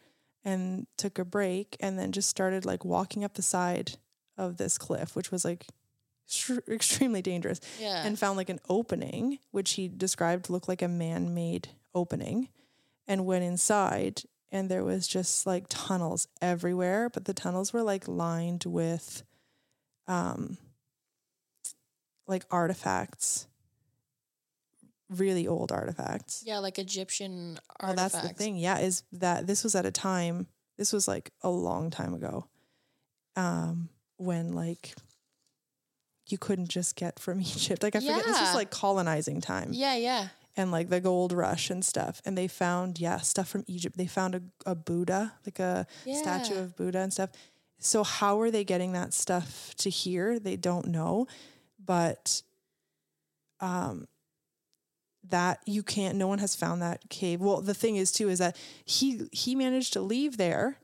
and 0.46 0.86
took 0.98 1.18
a 1.20 1.26
break 1.26 1.78
and 1.80 1.98
then 1.98 2.12
just 2.12 2.30
started 2.30 2.64
like 2.66 2.86
walking 2.86 3.24
up 3.24 3.34
the 3.34 3.42
side 3.42 3.94
of 4.38 4.58
this 4.58 4.78
cliff, 4.78 5.16
which 5.16 5.32
was 5.32 5.44
like 5.44 5.66
extre- 6.30 6.68
extremely 6.72 7.24
dangerous, 7.24 7.60
Yeah. 7.80 8.06
and 8.06 8.20
found 8.20 8.38
like 8.38 8.50
an 8.50 8.60
opening, 8.70 9.40
which 9.50 9.72
he 9.72 9.88
described 9.88 10.48
looked 10.50 10.68
like 10.70 10.84
a 10.84 10.88
man 10.88 11.34
made 11.34 11.70
opening, 11.96 12.50
and 13.10 13.26
went 13.26 13.44
inside. 13.44 14.22
And 14.52 14.70
there 14.72 14.84
was 14.86 15.08
just 15.08 15.46
like 15.46 15.66
tunnels 15.68 16.28
everywhere, 16.42 17.10
but 17.10 17.26
the 17.26 17.34
tunnels 17.34 17.74
were 17.74 17.84
like 17.84 18.08
lined 18.08 18.64
with 18.66 19.24
um 20.08 20.58
like 22.28 22.46
artifacts 22.50 23.48
really 25.10 25.48
old 25.48 25.72
artifacts. 25.72 26.44
yeah. 26.46 26.60
Like 26.60 26.78
Egyptian 26.78 27.54
Well, 27.82 27.90
artifacts. 27.92 28.14
that's 28.14 28.28
the 28.28 28.34
thing. 28.36 28.56
Yeah, 28.58 28.78
is 28.80 29.04
that 29.14 29.48
this 29.48 29.64
was 29.64 29.74
at 29.76 29.86
a 29.86 29.92
time. 29.92 30.46
This 30.78 30.94
was 30.94 31.08
like 31.08 31.32
a 31.42 31.50
long 31.50 31.90
time 31.90 32.14
ago, 32.14 32.48
um, 33.36 33.90
when 34.18 34.54
like 34.54 34.94
you 36.30 36.38
couldn't 36.38 36.70
just 36.70 36.96
get 36.96 37.18
from 37.20 37.42
Egypt. 37.42 37.82
Like 37.82 37.96
I 37.96 38.00
forget. 38.02 38.24
This 38.24 38.36
Yeah. 38.38 38.42
was 38.46 38.54
like 38.56 38.70
colonizing 38.72 39.42
time 39.42 39.70
Yeah. 39.74 39.96
Yeah. 39.96 40.28
And 40.58 40.72
like 40.72 40.90
the 40.90 41.00
gold 41.00 41.32
rush 41.32 41.70
and 41.70 41.84
stuff. 41.84 42.22
And 42.26 42.38
they 42.38 42.48
found 42.48 43.00
yeah 43.00 43.18
stuff 43.20 43.48
from 43.48 43.64
Egypt. 43.68 43.98
They 43.98 44.08
found 44.08 44.36
a, 44.36 44.42
a 44.66 44.76
Buddha, 44.76 45.34
like 45.46 45.60
a 45.60 45.86
statue 46.20 46.58
of 46.60 46.76
Buddha 46.76 47.00
and 47.00 47.14
stuff. 47.14 47.32
So 47.80 48.04
how 48.04 48.40
are 48.42 48.52
they 48.52 48.64
getting 48.64 48.92
that 48.94 49.14
stuff 49.14 49.74
to 49.78 49.90
here? 49.90 50.40
They 50.40 50.56
don't 50.58 50.88
know, 50.88 51.28
but 51.84 52.42
um 53.62 54.08
that 55.30 55.60
you 55.66 55.84
can't 55.84 56.18
no 56.18 56.28
one 56.28 56.40
has 56.40 56.56
found 56.56 56.82
that 56.82 57.10
cave. 57.10 57.40
Well, 57.42 57.62
the 57.62 57.74
thing 57.74 57.96
is 57.96 58.12
too 58.12 58.30
is 58.30 58.40
that 58.40 58.58
he 58.86 59.28
he 59.32 59.56
managed 59.56 59.94
to 59.94 60.02
leave 60.02 60.38
there. 60.38 60.78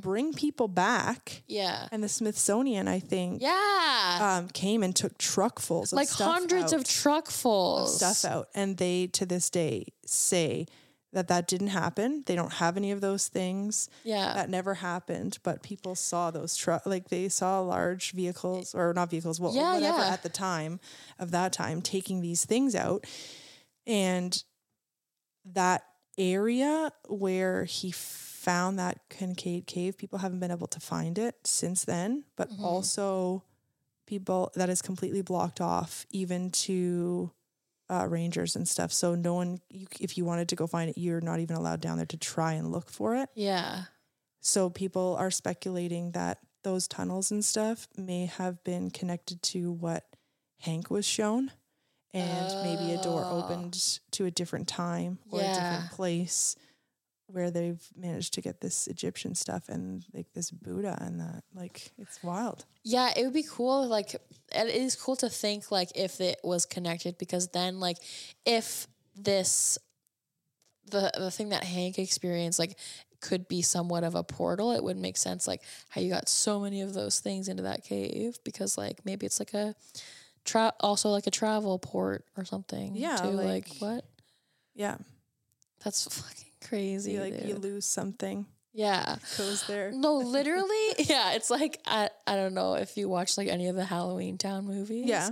Bring 0.00 0.32
people 0.32 0.68
back, 0.68 1.42
Yeah. 1.46 1.88
and 1.92 2.02
the 2.02 2.08
Smithsonian 2.08 2.88
I 2.88 2.98
think 3.00 3.42
Yeah. 3.42 4.38
um 4.38 4.48
came 4.48 4.82
and 4.82 4.94
took 4.96 5.18
truckfuls 5.18 5.92
of 5.92 5.96
like 5.96 6.08
hundreds 6.10 6.72
of 6.72 6.80
out 6.80 6.86
truckfuls. 6.86 7.96
stuff 7.96 8.24
out 8.24 8.48
and 8.54 8.78
they 8.78 9.06
to 9.08 9.26
this 9.26 9.50
day 9.50 9.86
say 10.06 10.66
that 11.12 11.28
that 11.28 11.46
didn't 11.46 11.68
happen 11.68 12.22
they 12.26 12.34
don't 12.34 12.54
have 12.54 12.76
any 12.78 12.90
of 12.90 13.00
those 13.02 13.28
things 13.28 13.90
Yeah. 14.02 14.32
that 14.32 14.48
never 14.48 14.74
happened 14.74 15.38
but 15.42 15.62
people 15.62 15.94
saw 15.94 16.30
those 16.30 16.56
truck 16.56 16.86
like 16.86 17.08
they 17.10 17.28
saw 17.28 17.60
large 17.60 18.12
vehicles 18.12 18.74
or 18.74 18.94
not 18.94 19.10
vehicles 19.10 19.38
well 19.38 19.54
Yeah, 19.54 19.74
whatever 19.74 19.98
yeah. 19.98 20.08
at 20.12 20.22
the 20.22 20.30
time 20.30 20.80
of 21.18 21.30
that 21.32 21.52
time 21.52 21.82
taking 21.82 22.22
these 22.22 22.44
things 22.46 22.74
out 22.74 23.04
and 23.86 24.42
that 25.44 25.82
area 26.16 26.92
where 27.08 27.64
he 27.64 27.90
found 28.48 28.78
that 28.78 28.96
Kincaid 29.08 29.66
cave 29.66 29.96
people 29.96 30.18
haven't 30.18 30.40
been 30.40 30.50
able 30.50 30.66
to 30.68 30.80
find 30.80 31.18
it 31.18 31.34
since 31.46 31.84
then 31.84 32.24
but 32.36 32.48
Mhm. 32.50 32.64
also 32.64 33.42
people 34.06 34.50
that 34.54 34.68
is 34.68 34.82
completely 34.82 35.22
blocked 35.22 35.60
off 35.60 36.06
even 36.10 36.50
to 36.50 37.30
uh, 37.88 38.06
rangers 38.08 38.56
and 38.56 38.66
stuff 38.68 38.92
so 38.92 39.14
no 39.14 39.34
one 39.34 39.60
you, 39.68 39.86
if 40.00 40.16
you 40.16 40.24
wanted 40.24 40.48
to 40.48 40.56
go 40.56 40.66
find 40.66 40.90
it 40.90 40.98
you're 40.98 41.20
not 41.20 41.40
even 41.40 41.56
allowed 41.56 41.80
down 41.80 41.96
there 41.98 42.06
to 42.06 42.16
try 42.16 42.52
and 42.54 42.72
look 42.72 42.88
for 42.90 43.14
it 43.14 43.28
yeah. 43.34 43.84
so 44.40 44.70
people 44.70 45.14
are 45.18 45.30
speculating 45.30 46.12
that 46.12 46.38
those 46.64 46.88
tunnels 46.88 47.30
and 47.30 47.44
stuff 47.44 47.86
may 47.96 48.26
have 48.26 48.62
been 48.64 48.90
connected 48.90 49.42
to 49.42 49.70
what 49.70 50.04
hank 50.60 50.90
was 50.90 51.04
shown 51.04 51.50
and 52.14 52.54
maybe 52.62 52.92
a 52.92 52.98
door 52.98 53.26
Oh. 53.30 53.38
opened 53.40 53.74
to 54.12 54.24
a 54.26 54.30
different 54.30 54.68
time 54.68 55.18
or 55.30 55.40
a 55.42 55.52
different 55.52 55.90
place 55.90 56.56
where 57.32 57.50
they've 57.50 57.82
managed 57.96 58.34
to 58.34 58.40
get 58.40 58.60
this 58.60 58.86
Egyptian 58.86 59.34
stuff 59.34 59.68
and 59.68 60.04
like 60.12 60.26
this 60.34 60.50
Buddha 60.50 60.96
and 61.00 61.20
that 61.20 61.42
like 61.54 61.90
it's 61.98 62.22
wild. 62.22 62.64
Yeah, 62.84 63.10
it 63.16 63.24
would 63.24 63.32
be 63.32 63.44
cool. 63.48 63.86
Like, 63.86 64.14
it 64.14 64.68
is 64.68 64.96
cool 64.96 65.16
to 65.16 65.28
think 65.28 65.70
like 65.70 65.90
if 65.94 66.20
it 66.20 66.40
was 66.44 66.66
connected 66.66 67.16
because 67.18 67.48
then 67.48 67.80
like 67.80 67.96
if 68.44 68.86
this 69.16 69.78
the 70.90 71.10
the 71.16 71.30
thing 71.30 71.50
that 71.50 71.64
Hank 71.64 71.98
experienced 71.98 72.58
like 72.58 72.76
could 73.20 73.46
be 73.48 73.62
somewhat 73.62 74.04
of 74.04 74.14
a 74.14 74.24
portal, 74.24 74.72
it 74.72 74.82
would 74.82 74.96
make 74.98 75.16
sense 75.16 75.46
like 75.46 75.62
how 75.88 76.00
you 76.00 76.10
got 76.10 76.28
so 76.28 76.60
many 76.60 76.80
of 76.82 76.92
those 76.92 77.20
things 77.20 77.48
into 77.48 77.62
that 77.62 77.84
cave 77.84 78.36
because 78.44 78.76
like 78.76 78.98
maybe 79.04 79.24
it's 79.26 79.38
like 79.40 79.54
a 79.54 79.74
tra- 80.44 80.74
also 80.80 81.08
like 81.08 81.26
a 81.26 81.30
travel 81.30 81.78
port 81.78 82.24
or 82.36 82.44
something. 82.44 82.94
Yeah, 82.94 83.16
too. 83.16 83.28
like, 83.28 83.46
like- 83.46 83.68
what? 83.78 84.04
Yeah, 84.74 84.96
That's 85.84 86.04
fucking 86.22 86.51
crazy. 86.68 87.18
like 87.18 87.44
you 87.44 87.56
lose 87.56 87.84
something 87.86 88.46
yeah. 88.74 89.16
goes 89.36 89.66
there. 89.66 89.92
No, 89.92 90.16
literally, 90.38 90.86
yeah. 90.98 91.32
It's 91.32 91.50
like 91.50 91.78
I, 91.86 92.08
I 92.26 92.36
don't 92.36 92.54
know 92.54 92.74
if 92.74 92.96
you 92.96 93.08
watch 93.08 93.36
like 93.36 93.48
any 93.48 93.68
of 93.68 93.76
the 93.76 93.84
Halloween 93.84 94.38
Town 94.38 94.64
movies. 94.64 95.06
Yeah, 95.06 95.28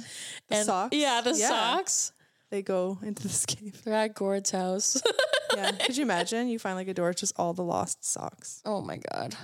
the 0.48 0.56
and 0.56 0.66
socks. 0.66 0.96
Yeah, 0.96 1.20
the 1.22 1.34
Yeah. 1.34 1.48
socks. 1.48 2.12
They 2.50 2.62
go 2.62 2.98
into 3.02 3.22
this 3.22 3.46
cave. 3.52 3.80
They're 3.84 3.94
at 3.94 4.14
Gort's 4.14 4.50
house. 4.50 5.00
Yeah, 5.56 5.72
could 5.72 5.96
you 5.96 6.02
imagine? 6.04 6.46
You 6.46 6.60
find 6.60 6.76
like 6.76 6.86
a 6.86 6.94
door, 6.94 7.10
it's 7.10 7.20
just 7.22 7.34
all 7.36 7.52
the 7.52 7.64
lost 7.64 8.04
socks. 8.04 8.62
oh 8.64 8.80
my 8.80 9.00
god. 9.12 9.34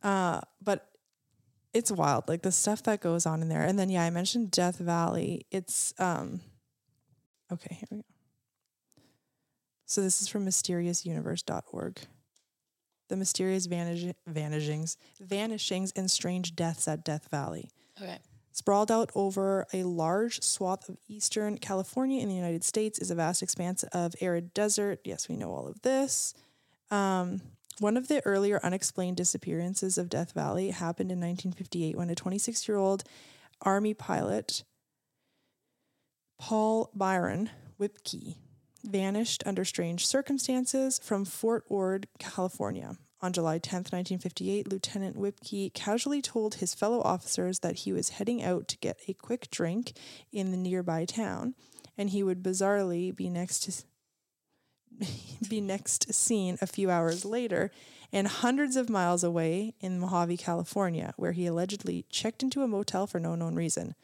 Uh, 0.00 0.40
but 0.62 0.86
it's 1.74 1.90
wild, 1.90 2.28
like 2.28 2.42
the 2.42 2.52
stuff 2.52 2.84
that 2.84 3.00
goes 3.00 3.26
on 3.26 3.42
in 3.42 3.48
there. 3.48 3.62
And 3.62 3.76
then 3.76 3.90
yeah, 3.90 4.04
I 4.04 4.10
mentioned 4.10 4.52
Death 4.52 4.78
Valley. 4.78 5.44
It's 5.50 5.92
um 5.98 6.40
okay, 7.52 7.74
here 7.80 7.88
we 7.90 7.96
go. 7.98 8.04
So 9.88 10.02
this 10.02 10.20
is 10.20 10.28
from 10.28 10.44
mysteriousuniverse.org. 10.44 11.98
The 13.08 13.16
mysterious 13.16 13.64
vanish- 13.64 14.14
vanishings, 14.26 14.98
vanishings 15.18 15.92
and 15.96 16.10
strange 16.10 16.54
deaths 16.54 16.86
at 16.86 17.06
Death 17.06 17.28
Valley. 17.30 17.70
Okay. 18.00 18.18
Sprawled 18.52 18.92
out 18.92 19.10
over 19.14 19.66
a 19.72 19.84
large 19.84 20.42
swath 20.42 20.90
of 20.90 20.98
eastern 21.08 21.56
California 21.56 22.20
in 22.20 22.28
the 22.28 22.34
United 22.34 22.64
States 22.64 22.98
is 22.98 23.10
a 23.10 23.14
vast 23.14 23.42
expanse 23.42 23.82
of 23.84 24.14
arid 24.20 24.52
desert. 24.52 25.00
Yes, 25.04 25.26
we 25.26 25.36
know 25.36 25.52
all 25.52 25.66
of 25.66 25.80
this. 25.80 26.34
Um, 26.90 27.40
one 27.78 27.96
of 27.96 28.08
the 28.08 28.20
earlier 28.26 28.60
unexplained 28.62 29.16
disappearances 29.16 29.96
of 29.96 30.10
Death 30.10 30.32
Valley 30.32 30.70
happened 30.70 31.10
in 31.10 31.18
1958 31.18 31.96
when 31.96 32.10
a 32.10 32.14
26 32.14 32.68
year 32.68 32.76
old 32.76 33.04
Army 33.62 33.94
pilot, 33.94 34.64
Paul 36.38 36.90
Byron 36.94 37.48
Whipkey, 37.80 38.36
vanished 38.84 39.42
under 39.46 39.64
strange 39.64 40.06
circumstances 40.06 41.00
from 41.02 41.24
Fort 41.24 41.64
Ord, 41.68 42.08
California. 42.18 42.96
On 43.20 43.32
July 43.32 43.58
10, 43.58 43.78
1958, 43.78 44.70
Lieutenant 44.70 45.16
Whipkey 45.16 45.74
casually 45.74 46.22
told 46.22 46.56
his 46.56 46.74
fellow 46.74 47.00
officers 47.00 47.58
that 47.60 47.76
he 47.76 47.92
was 47.92 48.10
heading 48.10 48.42
out 48.42 48.68
to 48.68 48.78
get 48.78 49.00
a 49.08 49.12
quick 49.14 49.50
drink 49.50 49.92
in 50.30 50.52
the 50.52 50.56
nearby 50.56 51.04
town, 51.04 51.54
and 51.96 52.10
he 52.10 52.22
would 52.22 52.42
bizarrely 52.42 53.14
be 53.14 53.28
next 53.28 53.60
to 53.64 53.84
be 55.48 55.60
next 55.60 56.12
seen 56.14 56.58
a 56.60 56.66
few 56.66 56.90
hours 56.90 57.24
later 57.24 57.70
and 58.12 58.26
hundreds 58.26 58.76
of 58.76 58.88
miles 58.88 59.22
away 59.22 59.74
in 59.80 59.98
Mojave, 59.98 60.36
California, 60.38 61.12
where 61.16 61.32
he 61.32 61.46
allegedly 61.46 62.06
checked 62.08 62.42
into 62.42 62.62
a 62.62 62.68
motel 62.68 63.06
for 63.06 63.20
no 63.20 63.34
known 63.34 63.54
reason. 63.54 63.94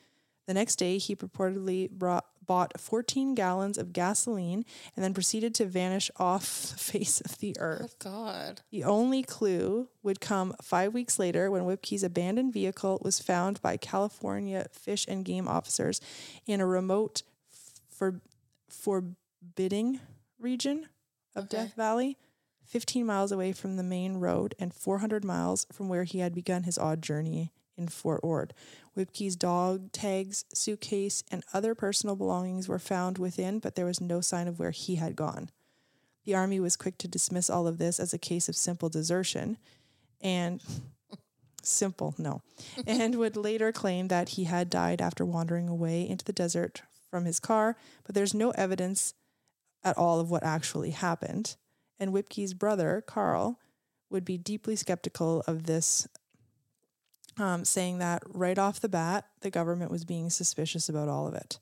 The 0.47 0.55
next 0.55 0.77
day, 0.77 0.99
he 0.99 1.17
purportedly 1.17 1.91
brought, 1.91 2.27
bought 2.47 2.81
14 2.81 3.35
gallons 3.35 3.79
of 3.79 3.93
gasoline 3.93 4.65
and 4.95 5.05
then 5.05 5.15
proceeded 5.15 5.55
to 5.57 5.67
vanish 5.67 6.11
off 6.17 6.43
the 6.71 6.79
face 6.79 7.21
of 7.21 7.39
the 7.39 7.57
oh, 7.59 7.63
earth. 7.63 7.97
Oh 8.05 8.11
God. 8.11 8.61
The 8.71 8.85
only 8.85 9.23
clue 9.23 9.89
would 10.03 10.21
come 10.21 10.55
five 10.63 10.95
weeks 10.95 11.19
later 11.19 11.51
when 11.51 11.63
Whipkey's 11.63 12.03
abandoned 12.03 12.53
vehicle 12.53 13.01
was 13.03 13.21
found 13.21 13.61
by 13.63 13.77
California 13.77 14.67
Fish 14.73 15.05
and 15.09 15.25
Game 15.25 15.49
officers 15.49 16.01
in 16.47 16.61
a 16.61 16.67
remote, 16.67 17.23
for, 17.89 18.21
forbidding 18.69 20.01
region 20.39 20.89
of 21.35 21.45
Okay. 21.45 21.57
Death 21.57 21.75
Valley, 21.75 22.17
15 22.67 23.05
miles 23.07 23.33
away 23.33 23.53
from 23.53 23.77
the 23.77 23.83
main 23.83 24.17
road 24.17 24.55
and 24.59 24.75
400 24.75 25.25
miles 25.25 25.67
from 25.73 25.89
where 25.89 26.05
he 26.05 26.19
had 26.19 26.35
begun 26.35 26.65
his 26.65 26.79
odd 26.79 27.03
journey 27.03 27.53
in 27.77 27.89
Fort 27.89 28.21
Ord. 28.23 28.55
Whipkey's 28.97 29.37
dog 29.37 29.93
tags, 29.93 30.45
suitcase, 30.55 31.25
and 31.31 31.43
other 31.53 31.75
personal 31.75 32.17
belongings 32.17 32.69
were 32.69 32.79
found 32.79 33.19
within, 33.19 33.59
but 33.59 33.75
there 33.75 33.87
was 33.87 34.01
no 34.01 34.21
sign 34.21 34.47
of 34.47 34.59
where 34.59 34.71
he 34.71 34.97
had 34.97 35.17
gone. 35.17 35.51
The 36.25 36.35
army 36.35 36.61
was 36.61 36.77
quick 36.77 36.97
to 36.99 37.09
dismiss 37.09 37.51
all 37.51 37.67
of 37.67 37.79
this 37.79 38.01
as 38.01 38.15
a 38.15 38.19
case 38.19 38.49
of 38.49 38.57
simple 38.57 38.89
desertion 38.89 39.59
and 40.21 40.63
simple, 41.63 42.15
no, 42.19 42.43
and 42.87 43.17
would 43.17 43.37
later 43.37 43.73
claim 43.73 44.09
that 44.09 44.31
he 44.31 44.45
had 44.45 44.71
died 44.71 45.03
after 45.03 45.25
wandering 45.25 45.69
away 45.69 46.09
into 46.09 46.25
the 46.25 46.33
desert 46.33 46.83
from 47.11 47.25
his 47.25 47.41
car, 47.41 47.77
but 48.05 48.15
there's 48.15 48.35
no 48.35 48.51
evidence 48.53 49.15
at 49.85 49.99
all 49.99 50.19
of 50.19 50.31
what 50.31 50.43
actually 50.43 50.91
happened. 50.91 51.57
And 52.01 52.13
Whipkey's 52.13 52.55
brother, 52.55 53.03
Carl, 53.07 53.61
would 54.11 54.25
be 54.25 54.39
deeply 54.39 54.77
skeptical 54.77 55.43
of 55.47 55.65
this, 55.65 56.09
um, 57.39 57.65
saying 57.65 57.99
that 57.99 58.23
right 58.29 58.59
off 58.59 58.81
the 58.81 58.89
bat, 58.89 59.27
the 59.41 59.51
government 59.51 59.91
was 59.91 60.05
being 60.05 60.31
suspicious 60.31 60.89
about 60.89 61.09
all 61.09 61.27
of 61.27 61.35
it. 61.35 61.59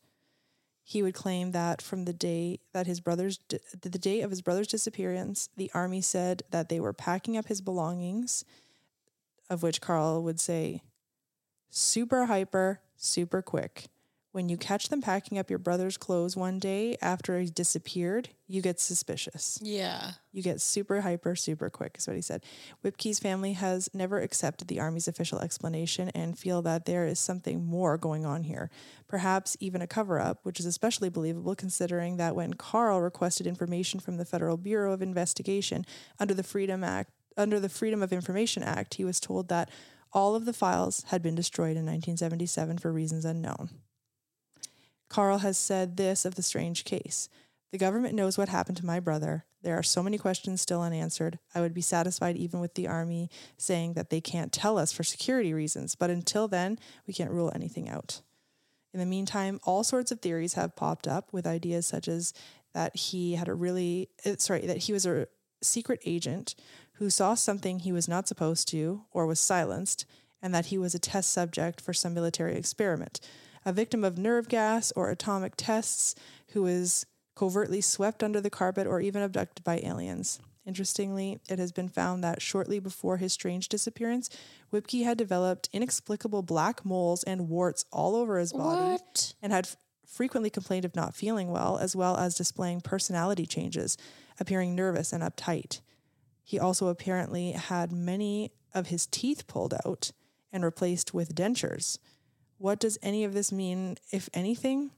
He 0.85 1.03
would 1.03 1.15
claim 1.15 1.53
that 1.53 1.81
from 1.81 2.05
the 2.05 2.13
day 2.13 2.59
that 2.73 2.87
his 2.87 3.01
brother's 3.01 3.39
di- 3.39 3.61
the 3.81 3.91
day 3.91 4.21
of 4.21 4.31
his 4.31 4.43
brother's 4.43 4.67
disappearance, 4.67 5.49
the 5.57 5.71
army 5.75 6.01
said 6.01 6.43
that 6.51 6.69
they 6.69 6.81
were 6.81 6.93
packing 6.93 7.37
up 7.37 7.47
his 7.47 7.61
belongings, 7.61 8.45
of 9.49 9.63
which 9.63 9.81
Carl 9.81 10.23
would 10.23 10.41
say, 10.41 10.83
"Super 11.71 12.27
hyper, 12.27 12.81
super 12.97 13.43
quick." 13.43 13.92
When 14.33 14.49
you 14.49 14.57
catch 14.57 14.89
them 14.89 15.03
packing 15.03 15.39
up 15.39 15.51
your 15.51 15.59
brother's 15.59 15.99
clothes 15.99 16.39
one 16.39 16.59
day 16.59 16.97
after 17.03 17.39
he 17.39 17.51
disappeared, 17.51 18.31
you 18.47 18.63
get 18.63 18.81
suspicious. 18.81 19.59
Yeah. 19.61 20.13
You 20.33 20.43
get 20.43 20.63
super 20.63 21.03
hyper, 21.03 21.37
super 21.37 21.69
quick, 21.69 21.97
is 21.99 22.07
what 22.07 22.17
he 22.17 22.23
said. 22.23 22.43
Whipkey's 22.83 23.19
family 23.19 23.53
has 23.53 23.91
never 23.93 24.21
accepted 24.21 24.69
the 24.69 24.81
Army's 24.81 25.07
official 25.07 25.39
explanation 25.41 26.09
and 26.15 26.39
feel 26.39 26.63
that 26.63 26.87
there 26.87 27.07
is 27.07 27.21
something 27.21 27.63
more 27.63 27.99
going 27.99 28.25
on 28.25 28.45
here. 28.45 28.71
Perhaps 29.07 29.59
even 29.61 29.83
a 29.83 29.87
cover 29.87 30.19
up, 30.19 30.41
which 30.45 30.59
is 30.59 30.65
especially 30.65 31.11
believable 31.11 31.55
considering 31.55 32.17
that 32.17 32.35
when 32.35 32.55
Carl 32.55 33.03
requested 33.03 33.47
information 33.47 34.01
from 34.01 34.17
the 34.17 34.25
Federal 34.25 34.57
Bureau 34.57 34.95
of 34.95 35.03
Investigation 35.03 35.85
under 36.19 36.33
the 36.33 36.43
Freedom 36.43 36.83
Act, 36.83 37.11
under 37.37 37.61
the 37.61 37.69
Freedom 37.69 38.03
of 38.03 38.15
Information 38.15 38.63
Act, 38.63 38.95
he 38.95 39.05
was 39.05 39.21
told 39.21 39.49
that 39.49 39.69
all 40.11 40.35
of 40.35 40.47
the 40.47 40.55
files 40.55 41.05
had 41.09 41.23
been 41.23 41.35
destroyed 41.35 41.77
in 41.77 41.85
1977 41.85 42.79
for 42.79 42.91
reasons 42.91 43.27
unknown. 43.27 43.69
Carl 45.13 45.39
has 45.39 45.59
said 45.59 45.99
this 45.99 46.25
of 46.25 46.37
the 46.37 46.43
strange 46.43 46.87
case. 46.87 47.29
The 47.71 47.77
government 47.77 48.15
knows 48.15 48.39
what 48.39 48.49
happened 48.49 48.79
to 48.79 48.87
my 48.87 48.99
brother. 48.99 49.45
There 49.61 49.77
are 49.77 49.83
so 49.83 50.03
many 50.03 50.17
questions 50.17 50.63
still 50.63 50.81
unanswered. 50.81 51.39
I 51.55 51.61
would 51.61 51.75
be 51.75 51.83
satisfied 51.83 52.39
even 52.39 52.61
with 52.61 52.77
the 52.77 52.89
army 52.89 53.29
saying 53.59 53.93
that 53.93 54.09
they 54.09 54.23
can't 54.23 54.55
tell 54.55 54.79
us 54.79 54.91
for 54.91 55.03
security 55.03 55.53
reasons, 55.53 55.95
but 55.95 56.09
until 56.09 56.49
then, 56.49 56.79
we 57.07 57.13
can't 57.13 57.31
rule 57.31 57.53
anything 57.55 57.91
out. 57.91 58.23
In 58.95 59.01
the 59.01 59.07
meantime, 59.07 59.61
all 59.65 59.85
sorts 59.85 60.11
of 60.13 60.21
theories 60.21 60.55
have 60.55 60.77
popped 60.77 61.07
up 61.07 61.31
with 61.31 61.47
ideas 61.47 61.87
such 61.87 62.09
as 62.09 62.33
that 62.73 62.97
he 62.97 63.35
had 63.35 63.49
a 63.49 63.55
really, 63.55 64.09
uh, 64.25 64.37
sorry, 64.39 64.67
that 64.67 64.79
he 64.79 64.95
was 64.95 65.05
a 65.05 65.27
secret 65.61 66.01
agent 66.07 66.55
who 66.95 67.11
saw 67.11 67.35
something 67.35 67.81
he 67.81 67.93
was 67.93 68.09
not 68.09 68.29
supposed 68.29 68.67
to 68.69 69.03
or 69.11 69.27
was 69.27 69.39
silenced, 69.39 70.07
and 70.41 70.55
that 70.55 70.67
he 70.67 70.79
was 70.79 70.95
a 70.95 70.99
test 70.99 71.31
subject 71.31 71.83
for 71.83 71.93
some 71.93 72.15
military 72.15 72.57
experiment 72.57 73.21
a 73.65 73.73
victim 73.73 74.05
of 74.05 74.19
nerve 74.19 74.49
gas 74.49 74.93
or 74.97 75.11
atomic 75.11 75.55
tests 75.57 76.15
who 76.49 76.67
is 76.67 77.07
covertly 77.35 77.81
swept 77.81 78.23
under 78.23 78.41
the 78.41 78.51
carpet 78.51 78.87
or 78.87 79.01
even 79.01 79.23
abducted 79.23 79.65
by 79.65 79.79
aliens. 79.83 80.39
Interestingly, 80.65 81.41
it 81.49 81.59
has 81.59 81.73
been 81.73 81.89
found 81.89 82.23
that 82.23 82.41
shortly 82.41 82.79
before 82.79 83.17
his 83.17 83.33
strange 83.33 83.69
disappearance, 83.69 84.31
Whipkey 84.73 85.05
had 85.05 85.19
developed 85.19 85.69
inexplicable 85.73 86.43
black 86.43 86.85
moles 86.85 87.25
and 87.25 87.49
warts 87.49 87.85
all 87.93 88.15
over 88.15 88.39
his 88.39 88.53
body 88.53 88.93
What? 88.93 89.35
and 89.43 89.53
had 89.53 89.69
frequently 90.07 90.51
complained 90.51 90.85
of 90.85 90.95
not 90.95 91.17
feeling 91.17 91.51
well, 91.51 91.79
as 91.79 91.97
well 91.97 92.17
as 92.17 92.37
displaying 92.37 92.81
personality 92.81 93.47
changes, 93.47 93.97
appearing 94.39 94.75
nervous 94.77 95.13
and 95.13 95.23
uptight. 95.23 95.81
He 96.45 96.59
also 96.61 96.89
apparently 96.89 97.53
had 97.53 97.91
many 97.91 98.53
of 98.75 98.89
his 98.89 99.07
teeth 99.07 99.47
pulled 99.47 99.75
out 99.85 100.13
and 100.53 100.65
replaced 100.65 101.15
with 101.15 101.35
dentures. 101.35 101.99
What 102.63 102.79
does 102.79 102.97
any 103.03 103.25
of 103.25 103.35
this 103.35 103.51
mean, 103.51 103.99
if 104.13 104.31
anything? 104.33 104.93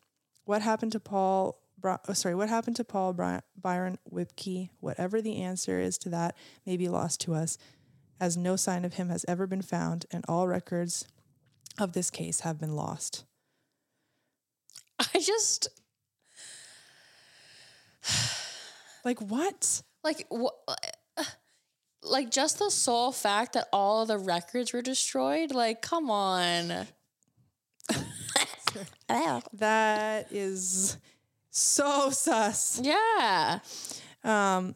What 0.44 0.60
happened 0.60 0.92
to 0.92 1.00
Paul? 1.00 1.58
Bri- 1.78 1.92
oh, 1.92 2.10
uh, 2.10 2.12
sorry, 2.12 2.34
what 2.34 2.50
happened 2.50 2.76
to 2.76 2.84
Paul 2.84 3.14
Bri- 3.14 3.40
Byron 3.58 3.96
Whipkey? 4.12 4.68
Whatever 4.80 5.22
the 5.22 5.40
answer 5.40 5.80
is 5.80 5.96
to 5.98 6.10
that, 6.10 6.36
may 6.66 6.76
be 6.76 6.90
lost 6.90 7.22
to 7.22 7.32
us, 7.32 7.56
as 8.20 8.36
no 8.36 8.56
sign 8.56 8.84
of 8.84 8.92
him 8.94 9.08
has 9.08 9.24
ever 9.26 9.46
been 9.46 9.62
found, 9.62 10.04
and 10.10 10.26
all 10.28 10.46
records 10.46 11.06
of 11.78 11.94
this 11.94 12.10
case 12.10 12.40
have 12.40 12.60
been 12.60 12.76
lost. 12.76 13.24
I 14.98 15.18
just 15.20 15.68
Like 19.06 19.22
what? 19.22 19.80
like 20.04 20.26
what. 20.28 20.52
Like 22.06 22.30
just 22.30 22.58
the 22.58 22.70
sole 22.70 23.12
fact 23.12 23.54
that 23.54 23.68
all 23.72 24.02
of 24.02 24.08
the 24.08 24.18
records 24.18 24.74
were 24.74 24.82
destroyed. 24.82 25.54
Like, 25.54 25.80
come 25.80 26.10
on. 26.10 26.86
That 29.52 30.32
is 30.32 30.96
so 31.50 32.10
sus. 32.10 32.80
Yeah. 32.82 33.60
Um, 34.22 34.74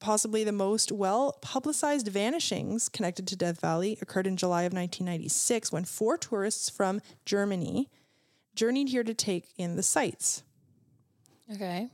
possibly 0.00 0.44
the 0.44 0.52
most 0.52 0.92
well 0.92 1.38
publicized 1.40 2.08
vanishings 2.08 2.88
connected 2.88 3.26
to 3.28 3.36
Death 3.36 3.60
Valley 3.60 3.98
occurred 4.00 4.26
in 4.26 4.36
July 4.36 4.62
of 4.62 4.72
1996 4.72 5.72
when 5.72 5.84
four 5.84 6.16
tourists 6.18 6.68
from 6.68 7.00
Germany 7.24 7.88
journeyed 8.54 8.88
here 8.88 9.04
to 9.04 9.14
take 9.14 9.46
in 9.56 9.76
the 9.76 9.82
sights. 9.82 10.42
Okay. 11.52 11.88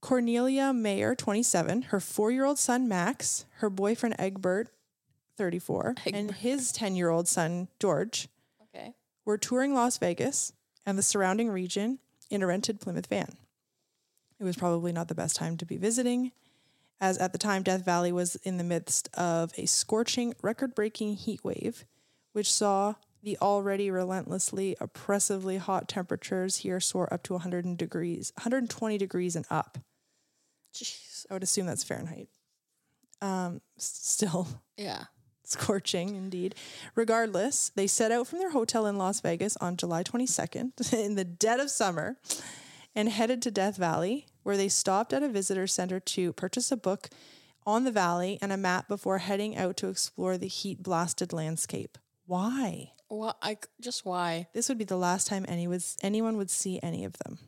Cornelia 0.00 0.72
Meyer, 0.72 1.14
27, 1.14 1.82
her 1.82 2.00
four 2.00 2.30
year 2.30 2.44
old 2.44 2.58
son 2.58 2.86
Max, 2.86 3.44
her 3.56 3.68
boyfriend 3.68 4.14
Egbert, 4.18 4.68
34, 5.36 5.94
and 6.12 6.30
his 6.32 6.72
10 6.72 6.96
year 6.96 7.10
old 7.10 7.28
son 7.28 7.68
George 7.80 8.28
Okay. 8.74 8.94
were 9.24 9.38
touring 9.38 9.74
Las 9.74 9.98
Vegas 9.98 10.52
and 10.84 10.98
the 10.98 11.02
surrounding 11.02 11.50
region 11.50 11.98
in 12.30 12.42
a 12.42 12.46
rented 12.46 12.80
Plymouth 12.80 13.06
van. 13.06 13.36
It 14.38 14.44
was 14.44 14.56
probably 14.56 14.92
not 14.92 15.08
the 15.08 15.14
best 15.14 15.36
time 15.36 15.56
to 15.58 15.64
be 15.66 15.76
visiting, 15.76 16.32
as 17.00 17.16
at 17.18 17.32
the 17.32 17.38
time 17.38 17.62
Death 17.62 17.84
Valley 17.84 18.12
was 18.12 18.36
in 18.36 18.56
the 18.58 18.64
midst 18.64 19.08
of 19.14 19.52
a 19.56 19.66
scorching, 19.66 20.34
record 20.42 20.74
breaking 20.74 21.14
heat 21.16 21.42
wave, 21.44 21.84
which 22.32 22.52
saw 22.52 22.94
the 23.22 23.38
already 23.38 23.90
relentlessly 23.90 24.76
oppressively 24.80 25.56
hot 25.56 25.88
temperatures 25.88 26.58
here 26.58 26.78
soar 26.80 27.12
up 27.12 27.22
to 27.24 27.32
100 27.32 27.76
degrees, 27.76 28.32
120 28.36 28.98
degrees 28.98 29.34
and 29.36 29.46
up. 29.50 29.78
Jeez. 30.74 31.24
I 31.30 31.34
would 31.34 31.42
assume 31.42 31.66
that's 31.66 31.82
Fahrenheit. 31.82 32.28
Um, 33.22 33.62
still 33.78 34.46
Yeah. 34.76 35.04
scorching 35.50 36.14
indeed. 36.14 36.54
Regardless, 36.94 37.70
they 37.74 37.86
set 37.86 38.12
out 38.12 38.26
from 38.26 38.38
their 38.38 38.50
hotel 38.50 38.86
in 38.86 38.98
Las 38.98 39.20
Vegas 39.20 39.56
on 39.58 39.76
July 39.76 40.02
22nd 40.02 40.92
in 41.04 41.14
the 41.14 41.24
dead 41.24 41.60
of 41.60 41.70
summer 41.70 42.16
and 42.94 43.08
headed 43.08 43.42
to 43.42 43.50
Death 43.50 43.76
Valley, 43.76 44.26
where 44.42 44.56
they 44.56 44.68
stopped 44.68 45.12
at 45.12 45.22
a 45.22 45.28
visitor 45.28 45.66
center 45.66 46.00
to 46.00 46.32
purchase 46.32 46.72
a 46.72 46.76
book 46.76 47.10
on 47.66 47.84
the 47.84 47.92
valley 47.92 48.38
and 48.40 48.52
a 48.52 48.56
map 48.56 48.88
before 48.88 49.18
heading 49.18 49.56
out 49.56 49.76
to 49.76 49.88
explore 49.88 50.38
the 50.38 50.46
heat 50.46 50.82
blasted 50.82 51.32
landscape. 51.32 51.98
Why? 52.26 52.92
Well, 53.08 53.36
I 53.42 53.58
just 53.80 54.04
why? 54.04 54.48
This 54.52 54.68
would 54.68 54.78
be 54.78 54.84
the 54.84 54.96
last 54.96 55.26
time 55.26 55.44
any 55.48 55.66
was, 55.68 55.96
anyone 56.02 56.36
would 56.36 56.50
see 56.50 56.80
any 56.82 57.04
of 57.04 57.18
them. 57.18 57.38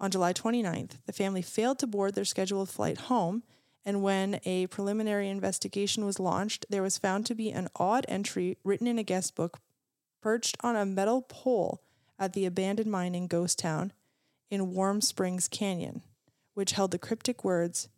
On 0.00 0.10
July 0.10 0.32
29th, 0.32 0.98
the 1.06 1.12
family 1.12 1.42
failed 1.42 1.78
to 1.78 1.86
board 1.86 2.14
their 2.14 2.24
scheduled 2.24 2.68
flight 2.68 2.98
home, 2.98 3.44
and 3.84 4.02
when 4.02 4.40
a 4.44 4.66
preliminary 4.68 5.28
investigation 5.28 6.04
was 6.04 6.20
launched, 6.20 6.66
there 6.70 6.82
was 6.82 6.98
found 6.98 7.26
to 7.26 7.34
be 7.34 7.50
an 7.50 7.68
odd 7.76 8.04
entry 8.08 8.58
written 8.64 8.86
in 8.86 8.98
a 8.98 9.02
guest 9.02 9.34
book 9.34 9.58
perched 10.20 10.56
on 10.60 10.76
a 10.76 10.86
metal 10.86 11.22
pole 11.22 11.82
at 12.18 12.32
the 12.32 12.46
abandoned 12.46 12.90
mining 12.90 13.26
ghost 13.26 13.58
town 13.58 13.92
in 14.50 14.72
Warm 14.72 15.00
Springs 15.00 15.48
Canyon, 15.48 16.02
which 16.54 16.72
held 16.72 16.92
the 16.92 16.98
cryptic 16.98 17.44
words 17.44 17.88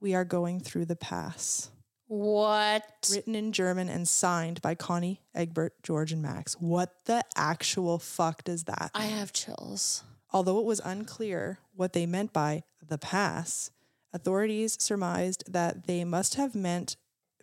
We 0.00 0.14
are 0.14 0.24
going 0.24 0.60
through 0.60 0.84
the 0.84 0.96
pass. 0.96 1.70
What? 2.06 3.08
Written 3.10 3.34
in 3.34 3.52
German 3.52 3.88
and 3.88 4.06
signed 4.06 4.60
by 4.60 4.74
Connie, 4.74 5.22
Egbert, 5.34 5.82
George, 5.82 6.12
and 6.12 6.20
Max. 6.20 6.54
What 6.60 6.92
the 7.06 7.24
actual 7.34 7.98
fuck 7.98 8.44
does 8.44 8.64
that 8.64 8.90
I 8.94 9.06
have 9.06 9.32
chills. 9.32 10.04
Although 10.30 10.60
it 10.60 10.66
was 10.66 10.80
unclear 10.84 11.58
what 11.74 11.94
they 11.94 12.06
meant 12.06 12.32
by 12.32 12.64
the 12.86 12.98
pass, 12.98 13.70
authorities 14.12 14.76
surmised 14.80 15.44
that 15.52 15.86
they 15.86 16.04
must 16.04 16.34
have 16.34 16.54
meant 16.54 16.96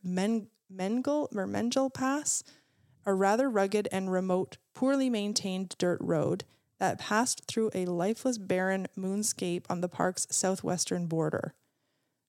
Men- 0.03 0.47
Mengel 0.71 1.27
or 1.35 1.47
Mengel 1.47 1.93
Pass, 1.93 2.43
a 3.05 3.13
rather 3.13 3.49
rugged 3.49 3.87
and 3.91 4.11
remote, 4.11 4.57
poorly 4.73 5.09
maintained 5.09 5.75
dirt 5.77 5.99
road 6.01 6.45
that 6.79 6.99
passed 6.99 7.45
through 7.47 7.71
a 7.73 7.85
lifeless 7.85 8.37
barren 8.37 8.87
moonscape 8.97 9.65
on 9.69 9.81
the 9.81 9.89
park's 9.89 10.27
southwestern 10.31 11.07
border. 11.07 11.53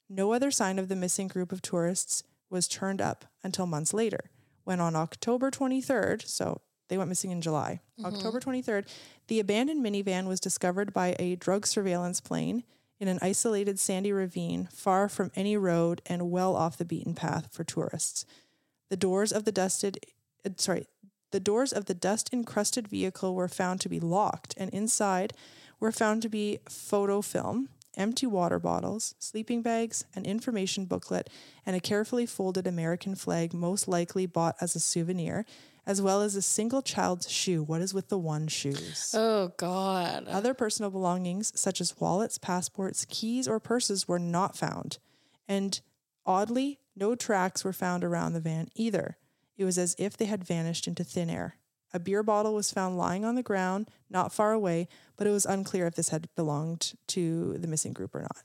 No 0.08 0.32
other 0.32 0.50
sign 0.50 0.78
of 0.78 0.88
the 0.88 0.96
missing 0.96 1.28
group 1.28 1.52
of 1.52 1.62
tourists 1.62 2.24
was 2.48 2.66
turned 2.66 3.00
up 3.00 3.26
until 3.44 3.66
months 3.66 3.94
later, 3.94 4.30
when 4.64 4.80
on 4.80 4.96
October 4.96 5.50
23rd, 5.50 6.26
so 6.26 6.60
they 6.88 6.98
went 6.98 7.08
missing 7.08 7.30
in 7.30 7.40
July, 7.40 7.80
mm-hmm. 7.98 8.12
October 8.12 8.40
23rd, 8.40 8.88
the 9.28 9.38
abandoned 9.38 9.84
minivan 9.84 10.26
was 10.26 10.40
discovered 10.40 10.92
by 10.92 11.14
a 11.20 11.36
drug 11.36 11.64
surveillance 11.66 12.20
plane 12.20 12.64
in 13.00 13.08
an 13.08 13.18
isolated 13.22 13.80
sandy 13.80 14.12
ravine 14.12 14.68
far 14.70 15.08
from 15.08 15.32
any 15.34 15.56
road 15.56 16.02
and 16.06 16.30
well 16.30 16.54
off 16.54 16.76
the 16.76 16.84
beaten 16.84 17.14
path 17.14 17.48
for 17.50 17.64
tourists. 17.64 18.26
The 18.90 18.96
doors 18.96 19.32
of 19.32 19.44
the 19.44 19.52
dusted, 19.52 19.98
uh, 20.44 20.50
sorry, 20.56 20.86
the 21.32 21.40
doors 21.40 21.72
of 21.72 21.86
the 21.86 21.94
dust 21.94 22.28
encrusted 22.32 22.88
vehicle 22.88 23.34
were 23.34 23.48
found 23.48 23.80
to 23.80 23.88
be 23.88 24.00
locked, 24.00 24.54
and 24.56 24.70
inside 24.70 25.32
were 25.78 25.92
found 25.92 26.22
to 26.22 26.28
be 26.28 26.58
photo 26.68 27.22
film, 27.22 27.70
empty 27.96 28.26
water 28.26 28.58
bottles, 28.58 29.14
sleeping 29.18 29.62
bags, 29.62 30.04
an 30.14 30.24
information 30.24 30.84
booklet, 30.84 31.30
and 31.64 31.74
a 31.74 31.80
carefully 31.80 32.26
folded 32.26 32.66
American 32.66 33.14
flag, 33.14 33.54
most 33.54 33.88
likely 33.88 34.26
bought 34.26 34.56
as 34.60 34.76
a 34.76 34.80
souvenir, 34.80 35.46
as 35.86 36.02
well 36.02 36.22
as 36.22 36.36
a 36.36 36.42
single 36.42 36.82
child's 36.82 37.30
shoe. 37.30 37.62
What 37.62 37.80
is 37.80 37.94
with 37.94 38.08
the 38.08 38.18
one 38.18 38.48
shoes? 38.48 39.14
Oh 39.16 39.52
God. 39.56 40.28
Other 40.28 40.54
personal 40.54 40.90
belongings, 40.90 41.52
such 41.58 41.80
as 41.80 41.98
wallets, 41.98 42.38
passports, 42.38 43.06
keys, 43.08 43.48
or 43.48 43.60
purses, 43.60 44.06
were 44.06 44.18
not 44.18 44.56
found. 44.56 44.98
And 45.48 45.80
oddly, 46.24 46.78
no 46.94 47.14
tracks 47.14 47.64
were 47.64 47.72
found 47.72 48.04
around 48.04 48.32
the 48.32 48.40
van 48.40 48.68
either. 48.74 49.16
It 49.56 49.64
was 49.64 49.78
as 49.78 49.94
if 49.98 50.16
they 50.16 50.26
had 50.26 50.44
vanished 50.44 50.86
into 50.86 51.04
thin 51.04 51.28
air. 51.28 51.56
A 51.92 51.98
beer 51.98 52.22
bottle 52.22 52.54
was 52.54 52.70
found 52.70 52.96
lying 52.96 53.24
on 53.24 53.34
the 53.34 53.42
ground, 53.42 53.88
not 54.08 54.32
far 54.32 54.52
away, 54.52 54.86
but 55.16 55.26
it 55.26 55.30
was 55.30 55.44
unclear 55.44 55.86
if 55.86 55.96
this 55.96 56.10
had 56.10 56.28
belonged 56.36 56.92
to 57.08 57.56
the 57.58 57.66
missing 57.66 57.92
group 57.92 58.14
or 58.14 58.20
not. 58.20 58.44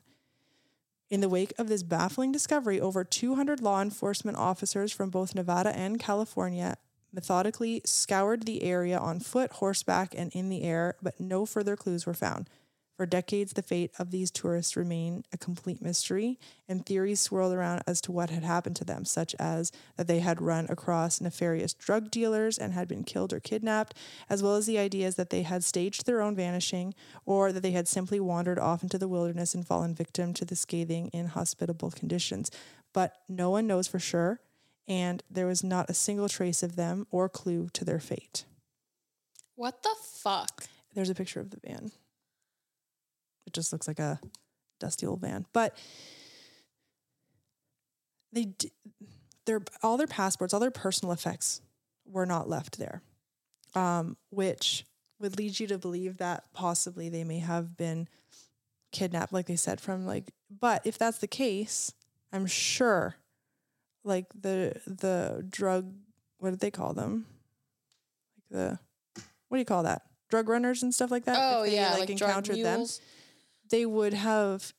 In 1.09 1.21
the 1.21 1.29
wake 1.29 1.53
of 1.59 1.69
this 1.69 1.83
baffling 1.83 2.31
discovery, 2.31 2.81
over 2.81 3.03
200 3.03 3.61
law 3.61 3.81
enforcement 3.81 4.37
officers 4.37 4.91
from 4.91 5.11
both 5.11 5.35
Nevada 5.35 5.75
and 5.75 5.99
California 5.99 6.77
methodically 7.15 7.81
scoured 7.85 8.43
the 8.43 8.61
area 8.61 8.97
on 8.97 9.19
foot, 9.19 9.53
horseback, 9.53 10.13
and 10.15 10.31
in 10.33 10.49
the 10.49 10.63
air, 10.63 10.95
but 11.01 11.19
no 11.19 11.45
further 11.45 11.75
clues 11.75 12.05
were 12.05 12.13
found. 12.13 12.49
For 12.95 13.05
decades, 13.05 13.51
the 13.51 13.61
fate 13.61 13.91
of 13.99 14.11
these 14.11 14.31
tourists 14.31 14.77
remained 14.77 15.27
a 15.33 15.37
complete 15.37 15.81
mystery, 15.81 16.39
and 16.69 16.85
theories 16.85 17.19
swirled 17.19 17.53
around 17.53 17.83
as 17.85 17.99
to 18.01 18.13
what 18.13 18.29
had 18.29 18.43
happened 18.43 18.77
to 18.77 18.85
them, 18.85 19.03
such 19.03 19.35
as 19.35 19.73
that 19.97 20.07
they 20.07 20.19
had 20.19 20.41
run 20.41 20.65
across 20.69 21.19
nefarious 21.19 21.73
drug 21.73 22.09
dealers 22.09 22.57
and 22.57 22.71
had 22.71 22.87
been 22.87 23.03
killed 23.03 23.33
or 23.33 23.41
kidnapped, 23.41 23.97
as 24.29 24.41
well 24.41 24.55
as 24.55 24.65
the 24.65 24.79
ideas 24.79 25.15
that 25.15 25.29
they 25.29 25.41
had 25.41 25.61
staged 25.61 26.05
their 26.05 26.21
own 26.21 26.37
vanishing, 26.37 26.93
or 27.25 27.51
that 27.51 27.63
they 27.63 27.71
had 27.71 27.89
simply 27.89 28.19
wandered 28.19 28.59
off 28.59 28.81
into 28.81 28.97
the 28.97 29.09
wilderness 29.09 29.53
and 29.53 29.67
fallen 29.67 29.93
victim 29.93 30.33
to 30.33 30.45
the 30.45 30.55
scathing, 30.55 31.09
inhospitable 31.11 31.91
conditions. 31.91 32.49
But 32.93 33.17
no 33.27 33.49
one 33.49 33.67
knows 33.67 33.89
for 33.89 33.99
sure, 33.99 34.39
and 34.87 35.23
there 35.29 35.47
was 35.47 35.63
not 35.63 35.89
a 35.89 35.93
single 35.93 36.29
trace 36.29 36.63
of 36.63 36.75
them 36.75 37.07
or 37.11 37.27
clue 37.29 37.69
to 37.73 37.83
their 37.83 37.99
fate. 37.99 38.45
What 39.55 39.83
the 39.83 39.95
fuck? 40.03 40.65
There's 40.93 41.09
a 41.09 41.15
picture 41.15 41.39
of 41.39 41.51
the 41.51 41.59
van. 41.65 41.91
It 43.45 43.53
just 43.53 43.71
looks 43.71 43.87
like 43.87 43.99
a 43.99 44.19
dusty 44.79 45.05
old 45.05 45.21
van. 45.21 45.45
But 45.53 45.77
they 48.31 48.45
d- 48.45 48.71
their 49.45 49.61
all 49.81 49.97
their 49.97 50.07
passports, 50.07 50.53
all 50.53 50.59
their 50.59 50.71
personal 50.71 51.13
effects 51.13 51.61
were 52.05 52.25
not 52.25 52.49
left 52.49 52.77
there. 52.77 53.01
Um, 53.75 54.15
which 54.29 54.85
would 55.19 55.37
lead 55.37 55.59
you 55.59 55.67
to 55.67 55.77
believe 55.77 56.17
that 56.17 56.45
possibly 56.53 57.09
they 57.09 57.23
may 57.23 57.39
have 57.39 57.75
been 57.75 58.07
kidnapped, 58.91 59.33
like 59.33 59.47
they 59.47 59.55
said, 59.55 59.81
from 59.81 60.05
like 60.05 60.31
but 60.59 60.81
if 60.85 60.97
that's 60.97 61.17
the 61.17 61.27
case, 61.27 61.93
I'm 62.31 62.45
sure 62.45 63.15
like 64.05 64.27
the 64.39 64.73
the 64.87 65.45
drug 65.49 65.93
what 66.37 66.51
did 66.51 66.59
they 66.61 66.71
call 66.71 66.93
them? 66.93 67.25
Like 68.37 68.49
the 68.49 68.79
what 69.49 69.57
do 69.57 69.59
you 69.59 69.65
call 69.65 69.83
that? 69.83 70.03
Drug 70.29 70.47
runners 70.49 70.81
and 70.83 70.93
stuff 70.93 71.11
like 71.11 71.25
that. 71.25 71.37
Oh 71.37 71.63
If 71.63 71.69
they, 71.71 71.75
yeah, 71.75 71.89
like, 71.93 72.07
drug 72.07 72.21
encountered 72.21 72.55
mules. 72.57 73.01
they 73.69 73.85
would 73.85 74.13
have 74.13 74.73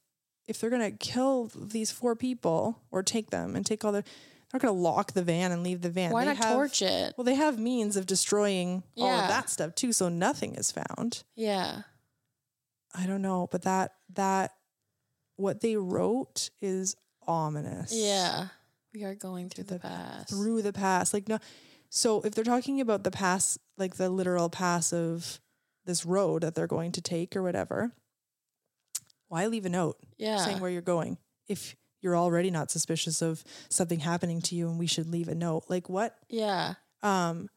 if 0.48 0.60
they're 0.60 0.70
gonna 0.70 0.90
kill 0.92 1.50
these 1.54 1.90
four 1.90 2.14
people 2.16 2.80
or 2.90 3.02
take 3.02 3.30
them 3.30 3.54
and 3.56 3.66
take 3.66 3.84
all 3.84 3.92
their 3.92 4.02
they're 4.02 4.60
not 4.60 4.62
gonna 4.62 4.78
lock 4.80 5.12
the 5.12 5.22
van 5.22 5.50
and 5.50 5.62
leave 5.64 5.82
the 5.82 5.90
van. 5.90 6.12
Why 6.12 6.24
They 6.24 6.34
not 6.34 6.44
have- 6.44 6.54
torch 6.54 6.80
it? 6.82 7.14
Well, 7.16 7.24
they 7.24 7.34
have 7.34 7.58
means 7.58 7.96
of 7.96 8.06
destroying 8.06 8.84
all 8.96 9.08
of 9.10 9.28
that 9.28 9.50
stuff 9.50 9.74
too, 9.74 9.92
so 9.92 10.08
nothing 10.08 10.54
is 10.54 10.70
found. 10.70 11.24
Yeah. 11.34 11.82
I 12.94 13.06
don't 13.06 13.22
know, 13.22 13.48
but 13.50 13.62
that 13.62 13.94
that 14.14 14.52
what 15.34 15.60
they 15.60 15.76
wrote 15.76 16.50
is 16.62 16.96
ominous. 17.26 17.92
Yeah. 17.92 18.48
We 18.96 19.04
are 19.04 19.14
going 19.14 19.50
through 19.50 19.64
the, 19.64 19.74
the- 19.74 19.80
past. 19.80 20.30
through 20.30 20.62
the 20.62 20.72
past. 20.72 21.12
Like 21.12 21.28
no 21.28 21.38
so 21.90 22.22
if 22.22 22.34
they're 22.34 22.44
talking 22.44 22.80
about 22.80 23.04
the 23.04 23.10
pass 23.10 23.58
like 23.76 23.96
the 23.96 24.08
literal 24.08 24.48
pass 24.48 24.90
of 24.90 25.38
this 25.84 26.06
road 26.06 26.42
that 26.42 26.54
they're 26.54 26.66
going 26.66 26.92
to 26.92 27.02
take 27.02 27.36
or 27.36 27.42
whatever, 27.42 27.92
why 29.28 29.46
leave 29.46 29.66
a 29.66 29.68
note 29.68 29.98
yeah. 30.16 30.38
saying 30.38 30.60
where 30.60 30.70
you're 30.70 30.80
going 30.80 31.18
if 31.46 31.76
you're 32.00 32.16
already 32.16 32.50
not 32.50 32.70
suspicious 32.70 33.20
of 33.20 33.44
something 33.68 34.00
happening 34.00 34.40
to 34.40 34.54
you 34.54 34.68
and 34.68 34.78
we 34.78 34.86
should 34.86 35.08
leave 35.08 35.28
a 35.28 35.34
note? 35.34 35.64
Like 35.68 35.90
what? 35.90 36.16
yeah. 36.30 36.74
Um 37.02 37.50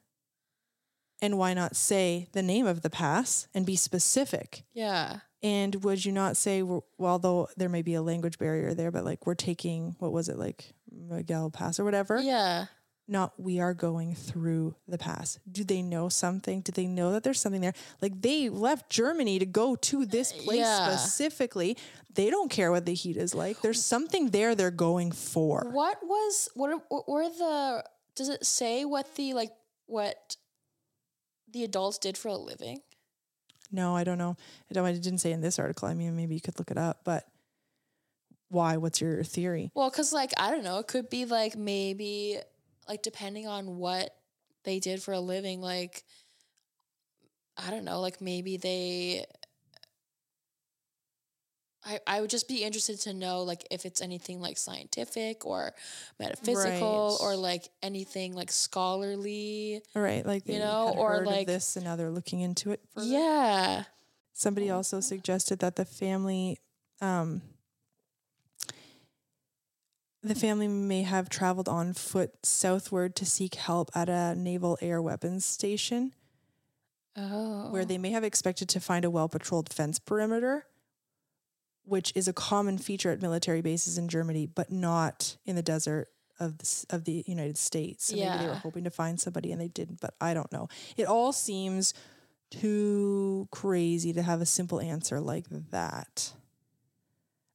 and 1.21 1.37
why 1.37 1.53
not 1.53 1.77
say 1.77 2.27
the 2.33 2.43
name 2.43 2.65
of 2.65 2.81
the 2.81 2.89
pass 2.89 3.47
and 3.53 3.65
be 3.65 3.77
specific? 3.77 4.63
Yeah. 4.73 5.19
And 5.41 5.83
would 5.83 6.03
you 6.03 6.11
not 6.11 6.35
say, 6.35 6.61
well, 6.63 7.19
though 7.19 7.47
there 7.55 7.69
may 7.69 7.81
be 7.81 7.93
a 7.93 8.01
language 8.01 8.37
barrier 8.37 8.73
there, 8.73 8.91
but 8.91 9.05
like 9.05 9.25
we're 9.25 9.35
taking, 9.35 9.95
what 9.99 10.11
was 10.11 10.27
it, 10.27 10.37
like 10.37 10.73
Miguel 10.91 11.49
Pass 11.49 11.79
or 11.79 11.85
whatever? 11.85 12.19
Yeah. 12.19 12.65
Not 13.07 13.39
we 13.39 13.59
are 13.59 13.73
going 13.73 14.13
through 14.13 14.75
the 14.87 14.99
pass. 14.99 15.39
Do 15.51 15.63
they 15.63 15.81
know 15.81 16.09
something? 16.09 16.61
Do 16.61 16.71
they 16.71 16.85
know 16.85 17.11
that 17.13 17.23
there's 17.23 17.39
something 17.39 17.61
there? 17.61 17.73
Like 18.01 18.21
they 18.21 18.49
left 18.49 18.89
Germany 18.91 19.39
to 19.39 19.47
go 19.47 19.75
to 19.77 20.05
this 20.05 20.31
uh, 20.31 20.43
place 20.43 20.59
Yeah. 20.59 20.95
specifically. 20.95 21.75
They 22.13 22.29
don't 22.29 22.51
care 22.51 22.69
what 22.71 22.85
the 22.85 22.93
heat 22.93 23.17
is 23.17 23.33
like. 23.33 23.61
There's 23.61 23.83
something 23.83 24.29
there 24.29 24.53
they're 24.53 24.69
going 24.69 25.11
for. 25.11 25.69
What 25.71 25.97
was 26.03 26.49
what 26.53 26.71
are, 26.71 26.81
what 26.89 27.09
were 27.09 27.29
the 27.29 27.83
does 28.15 28.29
it 28.29 28.45
say 28.45 28.85
what 28.85 29.15
the 29.15 29.33
like 29.33 29.53
what 29.87 30.35
the 31.51 31.63
adults 31.63 31.97
did 31.97 32.15
for 32.15 32.27
a 32.27 32.37
living? 32.37 32.81
No, 33.71 33.95
I 33.95 34.03
don't 34.03 34.17
know. 34.17 34.35
I 34.69 34.73
don't. 34.73 34.85
I 34.85 34.93
didn't 34.93 35.19
say 35.19 35.31
in 35.31 35.41
this 35.41 35.59
article. 35.59 35.87
I 35.87 35.93
mean, 35.93 36.15
maybe 36.15 36.35
you 36.35 36.41
could 36.41 36.57
look 36.57 36.71
it 36.71 36.77
up. 36.77 37.01
But 37.03 37.25
why? 38.49 38.77
What's 38.77 38.99
your 38.99 39.23
theory? 39.23 39.71
Well, 39.75 39.91
cuz 39.91 40.11
like 40.11 40.33
I 40.37 40.49
don't 40.51 40.63
know, 40.63 40.79
it 40.79 40.87
could 40.87 41.09
be 41.09 41.25
like 41.25 41.55
maybe 41.55 42.39
like 42.87 43.03
depending 43.03 43.47
on 43.47 43.77
what 43.77 44.15
they 44.63 44.79
did 44.79 45.01
for 45.01 45.13
a 45.13 45.19
living 45.19 45.61
like 45.61 46.03
I 47.57 47.69
don't 47.69 47.83
know, 47.83 47.99
like 47.99 48.21
maybe 48.21 48.57
they 48.57 49.25
I, 51.89 51.99
I 52.05 52.21
would 52.21 52.29
just 52.29 52.47
be 52.47 52.63
interested 52.63 52.99
to 53.01 53.13
know 53.13 53.41
like 53.41 53.65
if 53.71 53.83
it's 53.85 53.99
anything 54.01 54.39
like 54.39 54.57
scientific 54.59 55.43
or 55.45 55.73
metaphysical 56.19 57.17
or 57.19 57.35
like 57.35 57.69
anything 57.81 58.35
like 58.35 58.51
scholarly. 58.51 59.81
Right, 59.95 60.23
like 60.25 60.47
You 60.47 60.59
know, 60.59 60.93
or 60.95 61.25
like- 61.25 61.47
this, 61.47 61.75
and 61.75 61.85
now 61.85 61.95
they're 61.95 62.11
looking 62.11 62.41
into 62.41 62.71
it. 62.71 62.79
Further. 62.93 63.07
Yeah. 63.07 63.83
Somebody 64.33 64.69
also 64.69 64.99
suggested 64.99 65.59
that 65.59 65.75
the 65.77 65.83
family, 65.85 66.59
um, 67.01 67.41
the 70.21 70.35
family 70.35 70.67
may 70.67 71.01
have 71.03 71.27
traveled 71.29 71.67
on 71.69 71.93
foot 71.93 72.45
southward 72.45 73.15
to 73.17 73.25
seek 73.25 73.55
help 73.55 73.89
at 73.95 74.09
a 74.09 74.35
naval 74.35 74.77
air 74.81 75.01
weapons 75.01 75.45
station, 75.45 76.13
Oh. 77.17 77.69
where 77.71 77.83
they 77.85 77.97
may 77.97 78.11
have 78.11 78.23
expected 78.23 78.69
to 78.69 78.79
find 78.79 79.03
a 79.03 79.09
well 79.09 79.27
patrolled 79.27 79.73
fence 79.73 79.97
perimeter, 79.99 80.65
which 81.89 82.11
is 82.15 82.27
a 82.27 82.33
common 82.33 82.77
feature 82.77 83.11
at 83.11 83.21
military 83.21 83.61
bases 83.61 83.97
in 83.97 84.07
Germany, 84.07 84.45
but 84.45 84.71
not 84.71 85.37
in 85.45 85.55
the 85.55 85.61
desert 85.61 86.07
of 86.39 86.57
the, 86.59 86.85
of 86.89 87.03
the 87.03 87.23
United 87.27 87.57
States. 87.57 88.05
So 88.05 88.15
maybe 88.15 88.43
they 88.43 88.47
were 88.47 88.55
hoping 88.55 88.83
to 88.85 88.91
find 88.91 89.19
somebody 89.19 89.51
and 89.51 89.59
they 89.59 89.67
didn't, 89.67 89.99
but 89.99 90.13
I 90.21 90.33
don't 90.33 90.51
know. 90.51 90.69
It 90.95 91.05
all 91.05 91.33
seems 91.33 91.93
too 92.49 93.47
crazy 93.51 94.13
to 94.13 94.21
have 94.21 94.41
a 94.41 94.45
simple 94.45 94.79
answer 94.79 95.19
like 95.19 95.45
that. 95.71 96.33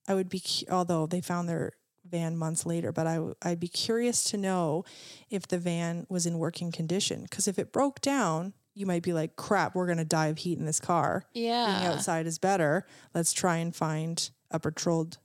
I 0.07 0.15
would 0.15 0.29
be, 0.29 0.43
although 0.71 1.07
they 1.07 1.21
found 1.21 1.49
their 1.49 1.73
van 2.09 2.37
months 2.37 2.67
later, 2.67 2.93
but 2.93 3.07
I, 3.07 3.21
I'd 3.43 3.61
be 3.61 3.69
curious 3.69 4.23
to 4.25 4.37
know 4.37 4.85
if 5.31 5.49
the 5.49 5.59
van 5.59 6.07
was 6.11 6.27
in 6.27 6.39
working 6.39 6.71
condition. 6.71 7.23
Because 7.23 7.49
if 7.49 7.59
it 7.59 7.73
broke 7.73 8.01
down, 8.03 8.53
you 8.75 8.87
might 8.87 9.03
be 9.03 9.13
like, 9.13 9.37
crap, 9.37 9.75
we're 9.75 9.87
going 9.87 9.99
to 9.99 10.05
die 10.05 10.27
of 10.27 10.39
heat 10.39 10.59
in 10.59 10.67
this 10.67 10.81
car. 10.81 11.25
Yeah. 11.33 11.67
Being 11.67 11.93
outside 11.93 12.27
is 12.27 12.39
better. 12.39 12.87
Let's 13.15 13.33
try 13.33 13.57
and 13.57 13.75
find 13.75 14.29
a 14.51 14.59
patrolled 14.59 15.19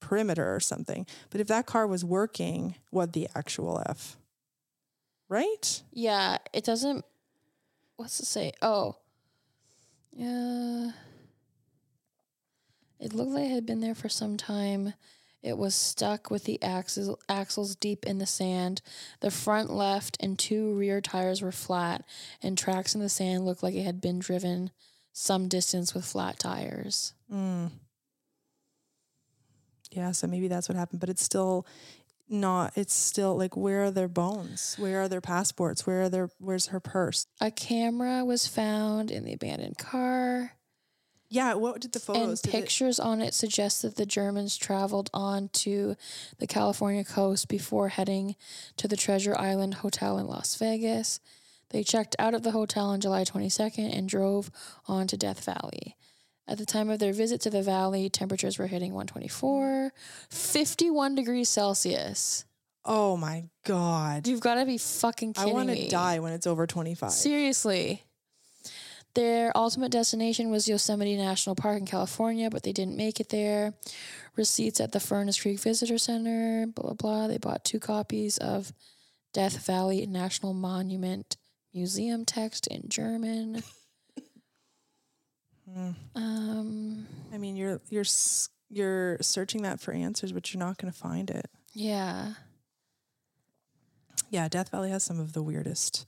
perimeter 0.00 0.54
or 0.54 0.60
something. 0.60 1.06
But 1.30 1.40
if 1.40 1.48
that 1.48 1.66
car 1.66 1.86
was 1.86 2.04
working, 2.04 2.76
what 2.90 3.12
the 3.12 3.28
actual 3.34 3.82
F? 3.86 4.16
Right? 5.28 5.82
Yeah. 5.92 6.38
It 6.52 6.64
doesn't. 6.64 7.04
What's 7.96 8.20
it 8.20 8.26
say? 8.26 8.52
Oh. 8.62 8.96
Yeah. 10.12 10.92
It 13.00 13.12
looked 13.12 13.32
like 13.32 13.46
it 13.46 13.50
had 13.50 13.66
been 13.66 13.80
there 13.80 13.94
for 13.94 14.08
some 14.08 14.36
time. 14.36 14.94
It 15.44 15.58
was 15.58 15.74
stuck 15.74 16.30
with 16.30 16.44
the 16.44 16.60
axles, 16.62 17.18
axles 17.28 17.76
deep 17.76 18.06
in 18.06 18.16
the 18.16 18.26
sand. 18.26 18.80
The 19.20 19.30
front 19.30 19.70
left 19.70 20.16
and 20.18 20.38
two 20.38 20.72
rear 20.72 21.02
tires 21.02 21.42
were 21.42 21.52
flat, 21.52 22.02
and 22.42 22.56
tracks 22.56 22.94
in 22.94 23.02
the 23.02 23.10
sand 23.10 23.44
looked 23.44 23.62
like 23.62 23.74
it 23.74 23.82
had 23.82 24.00
been 24.00 24.18
driven 24.18 24.70
some 25.12 25.48
distance 25.48 25.94
with 25.94 26.06
flat 26.06 26.38
tires. 26.38 27.12
Mm. 27.30 27.72
Yeah, 29.92 30.12
so 30.12 30.26
maybe 30.26 30.48
that's 30.48 30.66
what 30.66 30.78
happened, 30.78 31.00
but 31.00 31.10
it's 31.10 31.22
still 31.22 31.66
not 32.26 32.72
it's 32.74 32.94
still 32.94 33.36
like 33.36 33.54
where 33.54 33.84
are 33.84 33.90
their 33.90 34.08
bones? 34.08 34.76
Where 34.78 35.02
are 35.02 35.08
their 35.08 35.20
passports? 35.20 35.86
Where 35.86 36.02
are 36.02 36.08
their 36.08 36.30
where's 36.38 36.68
her 36.68 36.80
purse? 36.80 37.26
A 37.38 37.50
camera 37.50 38.24
was 38.24 38.46
found 38.46 39.10
in 39.10 39.24
the 39.24 39.34
abandoned 39.34 39.76
car. 39.76 40.52
Yeah, 41.34 41.54
what 41.54 41.80
did 41.80 41.92
the 41.92 41.98
and 41.98 42.04
photos 42.04 42.40
it- 42.44 42.50
pictures 42.50 43.00
on 43.00 43.20
it 43.20 43.34
suggest 43.34 43.82
that 43.82 43.96
the 43.96 44.06
Germans 44.06 44.56
traveled 44.56 45.10
on 45.12 45.48
to 45.64 45.96
the 46.38 46.46
California 46.46 47.02
coast 47.04 47.48
before 47.48 47.88
heading 47.88 48.36
to 48.76 48.86
the 48.86 48.96
Treasure 48.96 49.34
Island 49.36 49.74
Hotel 49.74 50.16
in 50.18 50.28
Las 50.28 50.54
Vegas. 50.54 51.18
They 51.70 51.82
checked 51.82 52.14
out 52.20 52.34
of 52.34 52.44
the 52.44 52.52
hotel 52.52 52.86
on 52.86 53.00
July 53.00 53.24
22nd 53.24 53.92
and 53.98 54.08
drove 54.08 54.52
on 54.86 55.08
to 55.08 55.16
Death 55.16 55.44
Valley. 55.44 55.96
At 56.46 56.58
the 56.58 56.66
time 56.66 56.88
of 56.88 57.00
their 57.00 57.12
visit 57.12 57.40
to 57.40 57.50
the 57.50 57.62
valley, 57.62 58.08
temperatures 58.08 58.56
were 58.58 58.68
hitting 58.68 58.92
124, 58.92 59.92
51 60.30 61.14
degrees 61.16 61.48
Celsius. 61.48 62.44
Oh 62.84 63.16
my 63.16 63.44
god. 63.64 64.28
You've 64.28 64.40
got 64.40 64.56
to 64.56 64.66
be 64.66 64.78
fucking 64.78 65.34
I 65.36 65.40
kidding 65.40 65.54
want 65.54 65.68
me. 65.68 65.84
to 65.84 65.90
die 65.90 66.20
when 66.20 66.32
it's 66.32 66.46
over 66.46 66.66
25. 66.66 67.10
Seriously. 67.10 68.04
Their 69.14 69.56
ultimate 69.56 69.92
destination 69.92 70.50
was 70.50 70.68
Yosemite 70.68 71.16
National 71.16 71.54
Park 71.54 71.78
in 71.78 71.86
California, 71.86 72.50
but 72.50 72.64
they 72.64 72.72
didn't 72.72 72.96
make 72.96 73.20
it 73.20 73.28
there. 73.28 73.74
Receipts 74.36 74.80
at 74.80 74.90
the 74.90 74.98
Furnace 74.98 75.40
Creek 75.40 75.60
Visitor 75.60 75.98
Center, 75.98 76.66
blah, 76.66 76.92
blah, 76.92 76.94
blah. 76.94 77.26
They 77.28 77.38
bought 77.38 77.64
two 77.64 77.78
copies 77.78 78.38
of 78.38 78.72
Death 79.32 79.64
Valley 79.66 80.04
National 80.06 80.52
Monument 80.52 81.36
Museum 81.72 82.24
text 82.24 82.66
in 82.66 82.88
German. 82.88 83.62
Mm. 85.66 85.94
Um, 86.14 87.06
I 87.32 87.38
mean, 87.38 87.56
you're 87.56 87.80
you're 87.88 88.04
you're 88.68 89.16
searching 89.20 89.62
that 89.62 89.80
for 89.80 89.92
answers, 89.92 90.30
but 90.32 90.52
you're 90.52 90.58
not 90.58 90.78
going 90.78 90.92
to 90.92 90.98
find 90.98 91.30
it. 91.30 91.46
yeah. 91.72 92.34
Yeah, 94.30 94.48
Death 94.48 94.70
Valley 94.70 94.90
has 94.90 95.04
some 95.04 95.20
of 95.20 95.32
the 95.32 95.42
weirdest 95.42 96.06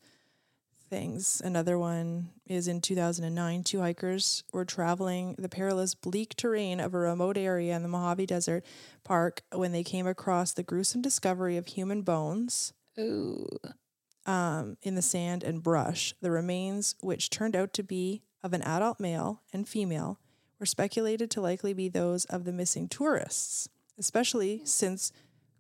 things. 0.89 1.43
Another 1.45 1.79
one 1.79 2.31
is 2.47 2.69
in 2.69 2.81
2009. 2.81 3.65
Two 3.65 3.81
hikers 3.81 4.45
were 4.53 4.65
traveling 4.65 5.35
the 5.39 5.49
perilous 5.49 5.95
bleak 5.95 6.35
terrain 6.37 6.81
of 6.81 6.95
a 6.95 6.99
remote 6.99 7.37
area 7.37 7.75
in 7.75 7.83
the 7.83 7.89
Mojave 7.89 8.27
Desert 8.27 8.65
Park 9.05 9.43
when 9.53 9.73
they 9.73 9.83
came 9.83 10.07
across 10.07 10.53
the 10.53 10.63
gruesome 10.63 11.03
discovery 11.03 11.57
of 11.57 11.67
human 11.67 12.03
bones 12.03 12.73
Ooh. 12.99 13.47
um, 14.27 14.77
in 14.83 14.95
the 14.95 15.03
sand 15.03 15.43
and 15.43 15.63
brush. 15.63 16.15
The 16.21 16.31
remains, 16.31 16.95
which 17.01 17.31
turned 17.31 17.57
out 17.57 17.73
to 17.75 17.83
be 17.83 18.23
of 18.43 18.53
an 18.53 18.63
adult 18.63 19.01
male 19.01 19.43
and 19.53 19.69
female, 19.69 20.21
were 20.59 20.67
speculated 20.67 21.31
to 21.33 21.41
likely 21.41 21.75
be 21.75 21.89
those 21.89 22.25
of 22.27 22.45
the 22.45 22.53
missing 22.53 22.89
tourists, 22.89 23.69
especially 23.99 24.63
since 24.65 25.13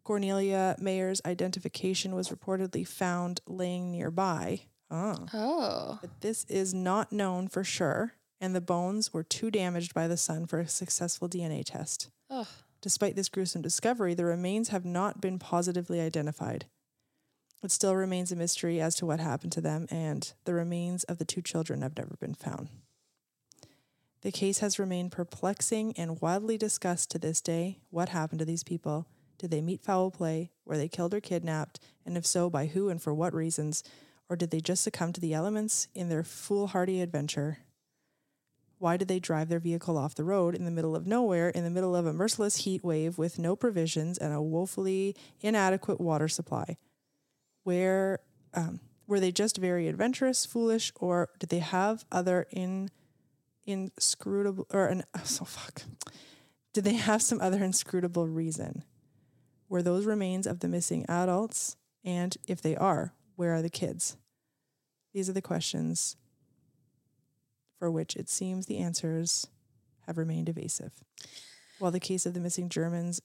Cornelia 0.04 0.76
Meyer's 0.80 1.20
identification 1.26 2.14
was 2.14 2.28
reportedly 2.28 2.86
found 2.86 3.40
laying 3.46 3.90
nearby. 3.90 4.60
Oh. 4.90 5.26
Oh. 5.32 5.98
But 6.00 6.20
this 6.20 6.44
is 6.48 6.72
not 6.72 7.12
known 7.12 7.48
for 7.48 7.64
sure, 7.64 8.14
and 8.40 8.54
the 8.54 8.60
bones 8.60 9.12
were 9.12 9.24
too 9.24 9.50
damaged 9.50 9.94
by 9.94 10.06
the 10.08 10.16
sun 10.16 10.46
for 10.46 10.60
a 10.60 10.68
successful 10.68 11.28
DNA 11.28 11.64
test. 11.64 12.08
Ugh. 12.30 12.46
Despite 12.80 13.16
this 13.16 13.28
gruesome 13.28 13.62
discovery, 13.62 14.14
the 14.14 14.24
remains 14.24 14.68
have 14.68 14.84
not 14.84 15.20
been 15.20 15.38
positively 15.38 16.00
identified. 16.00 16.66
It 17.62 17.72
still 17.72 17.96
remains 17.96 18.30
a 18.30 18.36
mystery 18.36 18.80
as 18.80 18.94
to 18.96 19.06
what 19.06 19.18
happened 19.18 19.52
to 19.52 19.60
them, 19.60 19.86
and 19.90 20.32
the 20.44 20.54
remains 20.54 21.02
of 21.04 21.18
the 21.18 21.24
two 21.24 21.42
children 21.42 21.82
have 21.82 21.96
never 21.96 22.16
been 22.20 22.34
found. 22.34 22.68
The 24.22 24.30
case 24.30 24.58
has 24.58 24.78
remained 24.78 25.12
perplexing 25.12 25.94
and 25.96 26.20
widely 26.20 26.58
discussed 26.58 27.10
to 27.10 27.18
this 27.18 27.40
day. 27.40 27.78
What 27.90 28.10
happened 28.10 28.38
to 28.40 28.44
these 28.44 28.64
people? 28.64 29.06
Did 29.38 29.50
they 29.50 29.60
meet 29.60 29.82
foul 29.82 30.10
play? 30.10 30.50
Were 30.64 30.76
they 30.76 30.88
killed 30.88 31.14
or 31.14 31.20
kidnapped? 31.20 31.80
And 32.04 32.16
if 32.16 32.26
so, 32.26 32.48
by 32.48 32.66
who 32.66 32.88
and 32.88 33.02
for 33.02 33.12
what 33.14 33.34
reasons? 33.34 33.82
Or 34.28 34.36
did 34.36 34.50
they 34.50 34.60
just 34.60 34.82
succumb 34.82 35.12
to 35.12 35.20
the 35.20 35.34
elements 35.34 35.88
in 35.94 36.08
their 36.08 36.22
foolhardy 36.22 37.00
adventure? 37.00 37.58
Why 38.78 38.96
did 38.96 39.08
they 39.08 39.20
drive 39.20 39.48
their 39.48 39.58
vehicle 39.58 39.96
off 39.96 40.14
the 40.14 40.24
road 40.24 40.54
in 40.54 40.64
the 40.64 40.70
middle 40.70 40.94
of 40.94 41.06
nowhere, 41.06 41.48
in 41.48 41.64
the 41.64 41.70
middle 41.70 41.96
of 41.96 42.06
a 42.06 42.12
merciless 42.12 42.58
heat 42.58 42.84
wave 42.84 43.16
with 43.16 43.38
no 43.38 43.56
provisions 43.56 44.18
and 44.18 44.34
a 44.34 44.42
woefully 44.42 45.16
inadequate 45.40 46.00
water 46.00 46.28
supply? 46.28 46.76
Where 47.62 48.20
um, 48.52 48.80
were 49.06 49.20
they 49.20 49.32
just 49.32 49.56
very 49.56 49.88
adventurous, 49.88 50.44
foolish, 50.44 50.92
or 50.96 51.30
did 51.38 51.48
they 51.48 51.60
have 51.60 52.04
other 52.12 52.46
in 52.50 52.90
inscrutable 53.64 54.66
or 54.72 54.86
an 54.86 55.04
oh, 55.14 55.20
so 55.24 55.44
fuck? 55.44 55.82
Did 56.72 56.84
they 56.84 56.94
have 56.94 57.22
some 57.22 57.40
other 57.40 57.64
inscrutable 57.64 58.28
reason? 58.28 58.84
Were 59.68 59.82
those 59.82 60.04
remains 60.04 60.46
of 60.46 60.60
the 60.60 60.68
missing 60.68 61.06
adults? 61.08 61.76
And 62.04 62.36
if 62.46 62.60
they 62.60 62.76
are, 62.76 63.14
where 63.36 63.54
are 63.54 63.62
the 63.62 63.70
kids? 63.70 64.16
These 65.14 65.28
are 65.28 65.34
the 65.34 65.42
questions 65.42 66.16
for 67.78 67.90
which 67.90 68.16
it 68.16 68.28
seems 68.28 68.66
the 68.66 68.78
answers 68.78 69.46
have 70.06 70.18
remained 70.18 70.48
evasive. 70.48 70.92
While 71.78 71.90
the 71.90 72.00
case 72.00 72.26
of 72.26 72.34
the 72.34 72.40
missing 72.40 72.68
Germans 72.68 73.20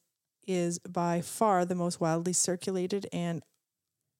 is 0.46 0.80
by 0.80 1.22
far 1.22 1.66
the 1.66 1.76
most 1.76 2.02
widely 2.02 2.34
circulated 2.34 3.08
and 3.14 3.42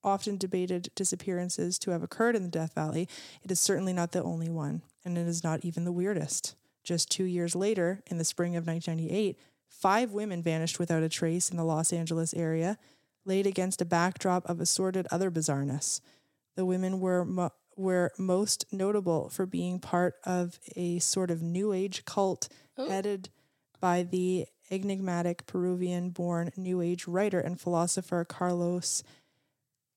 often 0.04 0.38
debated 0.38 0.90
disappearances 0.96 1.78
to 1.80 1.92
have 1.92 2.04
occurred 2.04 2.36
in 2.36 2.44
the 2.44 2.50
Death 2.50 2.74
Valley, 2.74 3.08
it 3.44 3.52
is 3.52 3.60
certainly 3.60 3.94
not 3.94 4.12
the 4.12 4.24
only 4.24 4.50
one, 4.50 4.82
and 5.06 5.18
it 5.18 5.28
is 5.28 5.44
not 5.44 5.64
even 5.64 5.84
the 5.84 5.92
weirdest. 5.92 6.56
Just 6.84 7.12
two 7.12 7.26
years 7.26 7.56
later, 7.56 8.02
in 8.08 8.18
the 8.18 8.24
spring 8.24 8.56
of 8.56 8.66
1998, 8.66 9.38
five 9.68 10.12
women 10.12 10.42
vanished 10.42 10.80
without 10.80 11.04
a 11.04 11.10
trace 11.10 11.52
in 11.52 11.58
the 11.58 11.64
Los 11.64 11.94
Angeles 11.94 12.34
area, 12.34 12.78
laid 13.26 13.46
against 13.48 13.82
a 13.82 13.86
backdrop 13.86 14.48
of 14.50 14.60
assorted 14.60 15.08
other 15.12 15.30
bizarreness. 15.32 16.02
The 16.56 16.66
women 16.66 17.00
were 17.00 17.24
mo- 17.26 17.52
were 17.78 18.12
most 18.18 18.66
notable 18.72 19.30
for 19.30 19.46
being 19.46 19.80
part 19.80 20.16
of 20.26 20.60
a 20.76 21.00
sort 21.00 21.32
of 21.32 21.42
new 21.42 21.72
age 21.74 22.04
cult 22.06 22.50
Oh. 22.78 22.90
headed 22.90 23.30
by 23.80 24.04
the 24.04 24.46
enigmatic 24.70 25.46
Peruvian 25.46 26.10
born 26.12 26.52
new 26.58 26.82
age 26.82 27.08
writer 27.08 27.40
and 27.40 27.60
philosopher 27.60 28.24
Carlos 28.26 29.04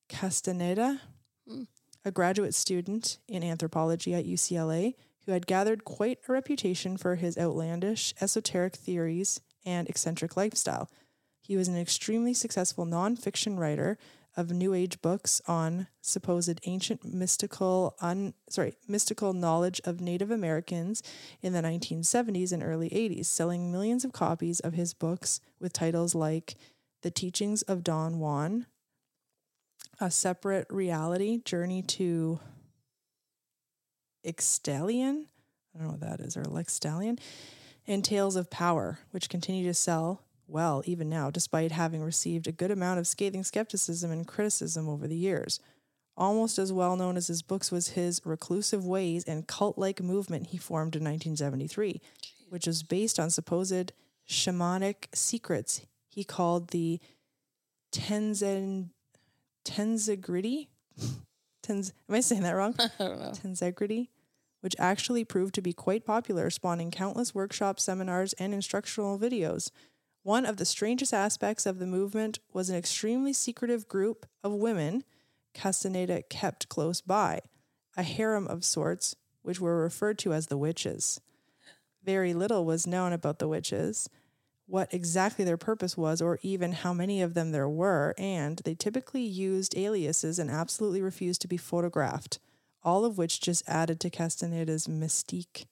Castaneda, 0.08 1.00
Mm. 1.48 1.66
a 2.04 2.10
graduate 2.10 2.54
student 2.54 3.18
in 3.28 3.42
anthropology 3.42 4.14
at 4.14 4.24
UCLA 4.24 4.94
who 5.26 5.32
had 5.32 5.46
gathered 5.46 5.84
quite 5.84 6.18
a 6.28 6.32
reputation 6.32 6.96
for 6.96 7.16
his 7.16 7.36
outlandish, 7.38 8.14
esoteric 8.20 8.76
theories 8.76 9.40
and 9.64 9.88
eccentric 9.88 10.36
lifestyle. 10.36 10.90
He 11.46 11.58
was 11.58 11.68
an 11.68 11.76
extremely 11.76 12.32
successful 12.32 12.86
nonfiction 12.86 13.58
writer 13.58 13.98
of 14.34 14.50
new 14.50 14.72
age 14.72 15.02
books 15.02 15.42
on 15.46 15.88
supposed 16.00 16.58
ancient 16.64 17.04
mystical 17.04 17.94
un, 18.00 18.32
sorry 18.48 18.72
mystical 18.88 19.34
knowledge 19.34 19.78
of 19.84 20.00
Native 20.00 20.30
Americans 20.30 21.02
in 21.42 21.52
the 21.52 21.60
1970s 21.60 22.50
and 22.50 22.62
early 22.62 22.88
80s, 22.88 23.26
selling 23.26 23.70
millions 23.70 24.06
of 24.06 24.12
copies 24.12 24.58
of 24.60 24.72
his 24.72 24.94
books 24.94 25.40
with 25.60 25.74
titles 25.74 26.14
like 26.14 26.54
The 27.02 27.10
Teachings 27.10 27.60
of 27.62 27.84
Don 27.84 28.18
Juan, 28.18 28.64
A 30.00 30.10
Separate 30.10 30.66
Reality, 30.70 31.42
Journey 31.44 31.82
to 31.82 32.40
Ixtalion, 34.26 35.26
I 35.74 35.78
don't 35.78 35.86
know 35.86 35.90
what 35.90 36.00
that 36.00 36.20
is, 36.20 36.38
or 36.38 36.44
Lextalion, 36.44 37.18
and 37.86 38.02
Tales 38.02 38.34
of 38.34 38.48
Power, 38.48 39.00
which 39.10 39.28
continue 39.28 39.64
to 39.64 39.74
sell 39.74 40.23
well 40.46 40.82
even 40.84 41.08
now, 41.08 41.30
despite 41.30 41.72
having 41.72 42.02
received 42.02 42.46
a 42.46 42.52
good 42.52 42.70
amount 42.70 42.98
of 42.98 43.06
scathing 43.06 43.44
skepticism 43.44 44.10
and 44.10 44.26
criticism 44.26 44.88
over 44.88 45.06
the 45.06 45.16
years. 45.16 45.60
Almost 46.16 46.58
as 46.58 46.72
well 46.72 46.96
known 46.96 47.16
as 47.16 47.26
his 47.26 47.42
books 47.42 47.72
was 47.72 47.88
his 47.88 48.20
reclusive 48.24 48.86
ways 48.86 49.24
and 49.24 49.48
cult 49.48 49.76
like 49.76 50.00
movement 50.00 50.48
he 50.48 50.58
formed 50.58 50.94
in 50.94 51.02
1973, 51.02 52.00
which 52.48 52.66
was 52.66 52.84
based 52.84 53.18
on 53.18 53.30
supposed 53.30 53.92
shamanic 54.28 55.06
secrets 55.12 55.82
he 56.14 56.22
called 56.22 56.68
the 56.68 57.00
Tenzen 57.92 58.90
Tensegrity. 59.64 60.68
Tenz, 61.62 61.92
am 62.08 62.14
I 62.14 62.20
saying 62.20 62.42
that 62.42 62.52
wrong? 62.52 62.74
I 62.78 62.90
don't 62.98 63.18
know. 63.18 63.32
Tensegrity, 63.32 64.08
which 64.60 64.76
actually 64.78 65.24
proved 65.24 65.54
to 65.56 65.62
be 65.62 65.72
quite 65.72 66.04
popular, 66.04 66.50
spawning 66.50 66.90
countless 66.90 67.34
workshops, 67.34 67.82
seminars, 67.82 68.32
and 68.34 68.54
instructional 68.54 69.18
videos. 69.18 69.70
One 70.24 70.46
of 70.46 70.56
the 70.56 70.64
strangest 70.64 71.12
aspects 71.12 71.66
of 71.66 71.78
the 71.78 71.86
movement 71.86 72.38
was 72.50 72.70
an 72.70 72.76
extremely 72.76 73.34
secretive 73.34 73.86
group 73.86 74.24
of 74.42 74.54
women 74.54 75.04
Castaneda 75.52 76.22
kept 76.22 76.70
close 76.70 77.02
by, 77.02 77.40
a 77.94 78.02
harem 78.02 78.46
of 78.46 78.64
sorts, 78.64 79.14
which 79.42 79.60
were 79.60 79.82
referred 79.82 80.18
to 80.20 80.32
as 80.32 80.46
the 80.46 80.56
witches. 80.56 81.20
Very 82.02 82.32
little 82.32 82.64
was 82.64 82.86
known 82.86 83.12
about 83.12 83.38
the 83.38 83.46
witches, 83.46 84.08
what 84.66 84.94
exactly 84.94 85.44
their 85.44 85.58
purpose 85.58 85.94
was, 85.94 86.22
or 86.22 86.38
even 86.40 86.72
how 86.72 86.94
many 86.94 87.20
of 87.20 87.34
them 87.34 87.52
there 87.52 87.68
were, 87.68 88.14
and 88.16 88.62
they 88.64 88.74
typically 88.74 89.22
used 89.22 89.76
aliases 89.76 90.38
and 90.38 90.50
absolutely 90.50 91.02
refused 91.02 91.42
to 91.42 91.48
be 91.48 91.58
photographed, 91.58 92.38
all 92.82 93.04
of 93.04 93.18
which 93.18 93.42
just 93.42 93.62
added 93.68 94.00
to 94.00 94.08
Castaneda's 94.08 94.86
mystique. 94.86 95.66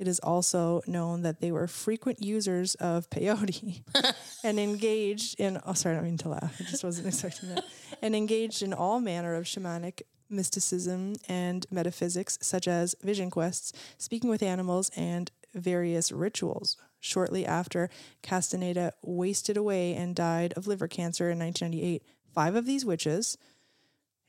It 0.00 0.08
is 0.08 0.18
also 0.20 0.80
known 0.86 1.20
that 1.22 1.42
they 1.42 1.52
were 1.52 1.66
frequent 1.66 2.22
users 2.22 2.74
of 2.76 3.10
peyote 3.10 3.82
and 4.42 4.58
engaged 4.58 5.38
in, 5.38 5.60
oh, 5.66 5.74
sorry, 5.74 5.94
I 5.94 5.98
don't 5.98 6.06
mean 6.06 6.16
to 6.18 6.30
laugh. 6.30 6.56
I 6.58 6.64
just 6.64 6.82
wasn't 6.82 7.06
expecting 7.06 7.54
that. 7.54 7.64
And 8.02 8.16
engaged 8.16 8.62
in 8.62 8.72
all 8.72 8.98
manner 8.98 9.34
of 9.34 9.44
shamanic 9.44 10.00
mysticism 10.30 11.16
and 11.28 11.66
metaphysics, 11.70 12.38
such 12.40 12.66
as 12.66 12.94
vision 13.02 13.30
quests, 13.30 13.74
speaking 13.98 14.30
with 14.30 14.42
animals, 14.42 14.90
and 14.96 15.30
various 15.54 16.10
rituals. 16.10 16.78
Shortly 17.00 17.44
after, 17.44 17.90
Castaneda 18.22 18.94
wasted 19.02 19.58
away 19.58 19.94
and 19.94 20.16
died 20.16 20.54
of 20.54 20.66
liver 20.66 20.88
cancer 20.88 21.28
in 21.28 21.38
1998. 21.38 22.02
Five 22.32 22.54
of 22.54 22.64
these 22.64 22.86
witches, 22.86 23.36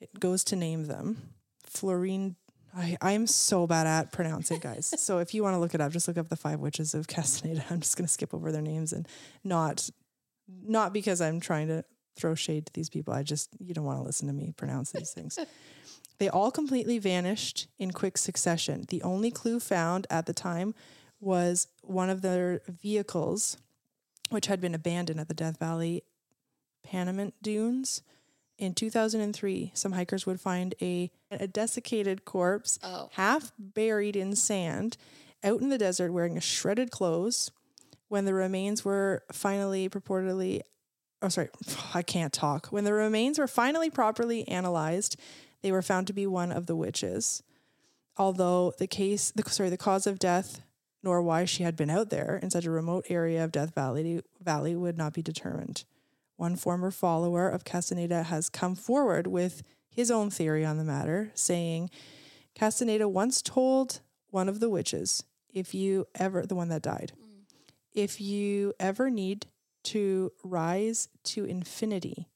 it 0.02 0.20
goes 0.20 0.44
to 0.46 0.58
name 0.58 0.88
them 0.88 1.32
Florine. 1.66 2.36
I, 2.76 2.98
I'm 3.02 3.28
so 3.28 3.68
bad 3.68 3.88
at 3.88 4.12
pronouncing, 4.12 4.60
guys. 4.60 4.94
so 4.98 5.20
if 5.20 5.34
you 5.34 5.44
want 5.44 5.56
to 5.56 5.60
look 5.60 5.74
it 5.74 5.82
up, 5.82 5.92
just 5.92 6.08
look 6.08 6.18
up 6.18 6.30
the 6.30 6.36
five 6.36 6.60
witches 6.60 6.94
of 6.94 7.08
Castaneda. 7.08 7.66
I'm 7.70 7.82
just 7.82 7.98
going 7.98 8.08
to 8.08 8.12
skip 8.12 8.34
over 8.34 8.52
their 8.52 8.62
names 8.62 8.94
and 8.94 9.08
not, 9.44 9.90
not 10.48 10.94
because 10.94 11.22
I'm 11.22 11.40
trying 11.40 11.68
to 11.68 11.84
throw 12.16 12.36
shade 12.36 12.66
to 12.68 12.74
these 12.74 12.90
people. 12.90 13.14
I 13.14 13.24
just 13.24 13.50
you 13.60 13.74
don't 13.74 13.86
want 13.86 14.00
to 14.00 14.04
listen 14.04 14.28
to 14.28 14.34
me 14.34 14.54
pronounce 14.56 14.92
these 14.92 15.12
things. 15.12 15.38
They 16.22 16.30
all 16.30 16.52
completely 16.52 17.00
vanished 17.00 17.68
in 17.80 17.90
quick 17.90 18.16
succession. 18.16 18.86
The 18.90 19.02
only 19.02 19.32
clue 19.32 19.60
found 19.60 20.06
at 20.12 20.28
the 20.28 20.34
time 20.34 20.76
was 21.20 21.68
one 21.82 22.12
of 22.12 22.22
their 22.22 22.62
vehicles, 22.68 23.58
which 24.30 24.46
had 24.46 24.62
been 24.62 24.76
abandoned 24.76 25.20
at 25.20 25.30
the 25.30 25.34
Death 25.34 25.58
Valley 25.58 26.04
Panamint 26.88 27.34
Dunes. 27.42 28.04
In 28.62 28.76
2003, 28.76 29.72
some 29.74 29.94
hikers 29.94 30.28
would 30.28 30.40
find 30.40 30.76
a, 30.80 31.10
a 31.32 31.48
desiccated 31.48 32.26
corpse, 32.26 32.78
Oh. 32.84 33.10
half 33.14 33.52
buried 33.58 34.16
in 34.16 34.36
sand, 34.36 34.98
out 35.44 35.62
in 35.62 35.70
the 35.70 35.80
desert 35.80 36.12
wearing 36.14 36.38
a 36.38 36.42
shredded 36.42 36.92
clothes. 36.92 37.50
When 38.08 38.26
the 38.26 38.36
remains 38.36 38.86
were 38.86 39.24
finally 39.32 39.90
purportedly, 39.90 40.62
oh, 41.24 41.30
sorry, 41.30 41.50
I 41.96 42.04
can't 42.04 42.32
talk. 42.32 42.68
When 42.68 42.84
the 42.84 42.94
remains 42.94 43.40
were 43.40 43.48
finally 43.48 43.90
properly 43.90 44.48
analyzed, 44.48 45.16
they 45.64 45.72
were 45.72 45.82
found 45.82 46.06
to 46.08 46.14
be 46.14 46.28
one 46.28 46.52
of 46.52 46.68
the 46.68 46.76
witches. 46.76 47.42
Although 48.16 48.74
the 48.78 48.86
case, 48.86 49.32
the, 49.32 49.42
sorry, 49.50 49.70
the 49.72 49.78
cause 49.78 50.06
of 50.06 50.20
death, 50.20 50.62
nor 51.02 51.24
why 51.24 51.46
she 51.46 51.64
had 51.64 51.76
been 51.76 51.90
out 51.90 52.12
there 52.12 52.40
in 52.44 52.52
such 52.52 52.66
a 52.66 52.72
remote 52.72 53.08
area 53.10 53.44
of 53.44 53.52
Death 53.52 53.74
Valley, 53.74 54.22
Valley 54.40 54.76
would 54.76 55.00
not 55.00 55.14
be 55.14 55.24
determined. 55.24 55.84
One 56.42 56.56
former 56.56 56.90
follower 56.90 57.48
of 57.48 57.66
Castaneda 57.66 58.24
has 58.24 58.50
come 58.50 58.74
forward 58.74 59.28
with 59.28 59.62
his 59.92 60.10
own 60.10 60.32
theory 60.32 60.66
on 60.66 60.80
the 60.80 60.84
matter, 60.84 61.30
saying 61.36 61.92
Castaneda 62.56 63.08
once 63.08 63.44
told 63.44 64.00
one 64.32 64.50
of 64.50 64.60
the 64.60 64.68
witches, 64.68 65.24
if 65.54 65.76
you 65.76 66.08
ever, 66.16 66.48
the 66.48 66.56
one 66.56 66.70
that 66.70 66.82
died, 66.82 67.12
if 67.94 68.20
you 68.20 68.74
ever 68.80 69.12
need 69.12 69.46
to 69.84 70.32
rise 70.44 71.10
to 71.26 71.46
infinity, 71.46 72.28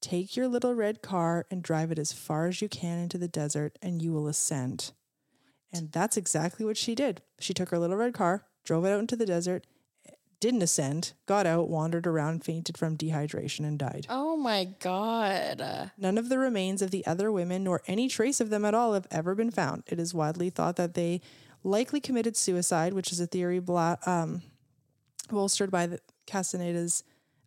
take 0.00 0.34
your 0.34 0.48
little 0.48 0.72
red 0.72 1.02
car 1.02 1.44
and 1.50 1.62
drive 1.62 1.92
it 1.92 1.98
as 1.98 2.14
far 2.14 2.46
as 2.46 2.62
you 2.62 2.70
can 2.70 2.98
into 2.98 3.18
the 3.18 3.28
desert 3.28 3.78
and 3.82 4.00
you 4.00 4.14
will 4.14 4.28
ascend. 4.28 4.92
And 5.70 5.92
that's 5.92 6.16
exactly 6.16 6.64
what 6.64 6.78
she 6.78 6.94
did. 6.94 7.20
She 7.38 7.52
took 7.52 7.68
her 7.68 7.78
little 7.78 7.98
red 7.98 8.14
car, 8.14 8.46
drove 8.64 8.86
it 8.86 8.92
out 8.92 9.00
into 9.00 9.14
the 9.14 9.26
desert, 9.26 9.66
didn't 10.46 10.62
ascend, 10.62 11.12
got 11.26 11.44
out, 11.44 11.68
wandered 11.68 12.06
around, 12.06 12.44
fainted 12.44 12.78
from 12.78 12.96
dehydration, 12.96 13.66
and 13.66 13.80
died. 13.80 14.06
Oh 14.08 14.36
my 14.36 14.62
god. 14.78 15.90
None 15.98 16.16
of 16.16 16.28
the 16.28 16.38
remains 16.38 16.82
of 16.82 16.92
the 16.92 17.04
other 17.04 17.32
women, 17.32 17.64
nor 17.64 17.82
any 17.88 18.06
trace 18.06 18.40
of 18.40 18.48
them 18.48 18.64
at 18.64 18.72
all, 18.72 18.94
have 18.94 19.08
ever 19.10 19.34
been 19.34 19.50
found. 19.50 19.82
It 19.88 19.98
is 19.98 20.14
widely 20.14 20.48
thought 20.50 20.76
that 20.76 20.94
they 20.94 21.20
likely 21.64 21.98
committed 21.98 22.36
suicide, 22.36 22.94
which 22.94 23.10
is 23.10 23.18
a 23.18 23.26
theory 23.26 23.58
bla- 23.58 23.98
um, 24.06 24.42
bolstered 25.28 25.72
by 25.72 25.88
the 25.88 25.98
Castaneda's 26.28 27.02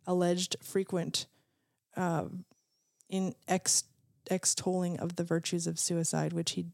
alleged 0.06 0.56
frequent 0.62 1.26
uh, 1.96 2.26
in 3.08 3.34
ex 3.48 3.84
extolling 4.30 5.00
of 5.00 5.16
the 5.16 5.24
virtues 5.24 5.66
of 5.66 5.78
suicide, 5.78 6.34
which 6.34 6.50
he 6.50 6.66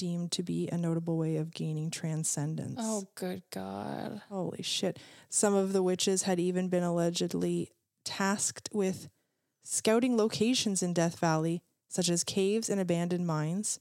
deemed 0.00 0.32
to 0.32 0.42
be 0.42 0.66
a 0.72 0.78
notable 0.78 1.18
way 1.18 1.36
of 1.36 1.52
gaining 1.52 1.90
transcendence. 1.90 2.78
oh 2.78 3.06
good 3.14 3.42
god. 3.50 4.22
Holy 4.30 4.62
shit. 4.62 4.98
Some 5.28 5.52
of 5.54 5.74
the 5.74 5.82
witches 5.82 6.22
had 6.22 6.40
even 6.40 6.68
been 6.70 6.82
allegedly 6.82 7.70
tasked 8.02 8.70
with 8.72 9.10
scouting 9.62 10.16
locations 10.16 10.82
in 10.82 10.94
Death 10.94 11.18
Valley, 11.18 11.60
such 11.86 12.08
as 12.08 12.24
caves 12.24 12.70
and 12.70 12.80
abandoned 12.80 13.26
mines, 13.26 13.78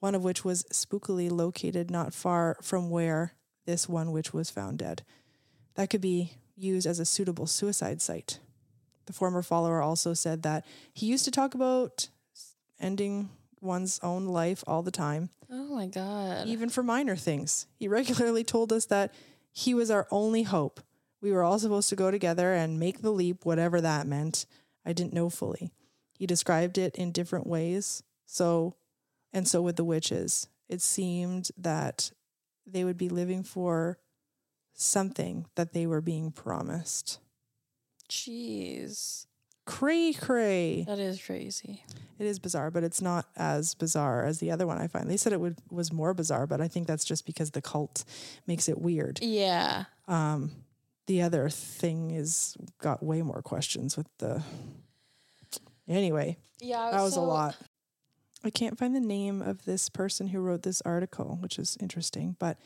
one 0.00 0.14
of 0.14 0.24
which 0.24 0.42
was 0.42 0.64
spookily 0.72 1.30
located 1.30 1.90
not 1.90 2.14
far 2.14 2.56
from 2.62 2.88
where 2.88 3.34
this 3.66 3.86
one 3.86 4.10
witch 4.10 4.32
was 4.32 4.48
found 4.48 4.78
dead. 4.78 5.04
That 5.74 5.90
could 5.90 6.00
be 6.00 6.32
used 6.56 6.86
as 6.86 6.98
a 6.98 7.04
suitable 7.04 7.46
suicide 7.46 8.00
site. 8.00 8.38
The 9.04 9.12
former 9.12 9.42
follower 9.42 9.82
also 9.82 10.14
said 10.14 10.44
that 10.44 10.64
he 10.94 11.04
used 11.06 11.26
to 11.26 11.30
talk 11.30 11.54
about 11.54 12.08
ending 12.80 13.28
one's 13.62 13.98
own 14.02 14.26
life 14.26 14.62
all 14.66 14.82
the 14.82 14.90
time 14.90 15.30
Oh 15.50 15.74
my 15.74 15.86
god. 15.86 16.46
even 16.46 16.68
for 16.68 16.82
minor 16.82 17.16
things. 17.16 17.66
He 17.78 17.88
regularly 17.88 18.44
told 18.44 18.72
us 18.72 18.86
that 18.86 19.14
he 19.52 19.72
was 19.74 19.90
our 19.90 20.06
only 20.10 20.42
hope. 20.42 20.80
We 21.20 21.30
were 21.30 21.42
all 21.42 21.58
supposed 21.58 21.88
to 21.90 21.96
go 21.96 22.10
together 22.10 22.52
and 22.52 22.80
make 22.80 23.00
the 23.00 23.12
leap, 23.12 23.44
whatever 23.44 23.80
that 23.80 24.06
meant. 24.06 24.46
I 24.84 24.92
didn't 24.92 25.12
know 25.12 25.30
fully. 25.30 25.72
He 26.18 26.26
described 26.26 26.78
it 26.78 26.96
in 26.96 27.12
different 27.12 27.46
ways. 27.46 28.02
So, 28.26 28.74
and 29.32 29.46
so 29.46 29.62
with 29.62 29.76
the 29.76 29.84
witches, 29.84 30.48
it 30.68 30.80
seemed 30.80 31.50
that 31.56 32.10
they 32.66 32.82
would 32.82 32.96
be 32.96 33.08
living 33.08 33.42
for 33.44 33.98
something 34.74 35.46
that 35.54 35.72
they 35.72 35.86
were 35.86 36.00
being 36.00 36.32
promised. 36.32 37.20
Jeez. 38.08 39.26
Cray 39.64 40.12
cray. 40.12 40.84
That 40.86 40.98
is 40.98 41.22
crazy. 41.22 41.84
It 42.18 42.26
is 42.26 42.38
bizarre, 42.38 42.70
but 42.70 42.82
it's 42.84 43.00
not 43.00 43.26
as 43.36 43.74
bizarre 43.74 44.24
as 44.24 44.38
the 44.38 44.50
other 44.50 44.66
one 44.66 44.78
I 44.78 44.86
find. 44.88 45.08
They 45.08 45.16
said 45.16 45.32
it 45.32 45.40
would 45.40 45.58
was 45.70 45.92
more 45.92 46.14
bizarre, 46.14 46.46
but 46.46 46.60
I 46.60 46.68
think 46.68 46.86
that's 46.86 47.04
just 47.04 47.26
because 47.26 47.52
the 47.52 47.62
cult 47.62 48.04
makes 48.46 48.68
it 48.68 48.80
weird. 48.80 49.20
Yeah. 49.22 49.84
Um, 50.08 50.50
the 51.06 51.22
other 51.22 51.48
thing 51.48 52.10
is 52.10 52.56
got 52.78 53.02
way 53.02 53.22
more 53.22 53.42
questions 53.42 53.96
with 53.96 54.06
the. 54.18 54.42
Anyway, 55.88 56.38
Yeah. 56.60 56.90
that 56.92 57.02
was 57.02 57.16
a 57.16 57.20
lot. 57.20 57.56
I 58.44 58.50
can't 58.50 58.78
find 58.78 58.94
the 58.94 59.00
name 59.00 59.42
of 59.42 59.64
this 59.64 59.88
person 59.88 60.28
who 60.28 60.40
wrote 60.40 60.62
this 60.62 60.82
article, 60.84 61.38
which 61.40 61.58
is 61.58 61.76
interesting, 61.80 62.36
but 62.38 62.58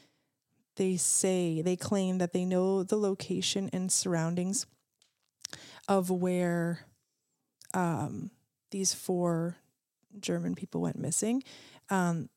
they 0.76 0.96
say 0.96 1.60
they 1.62 1.76
claim 1.76 2.18
that 2.18 2.32
they 2.32 2.44
know 2.44 2.82
the 2.82 2.96
location 2.96 3.68
and 3.72 3.90
surroundings 3.92 4.66
of 5.88 6.10
where 6.10 6.86
um, 7.74 8.30
these 8.70 8.94
four 8.94 9.56
German 10.20 10.54
people 10.54 10.80
went 10.80 10.98
missing. 10.98 11.42
Um, 11.90 12.28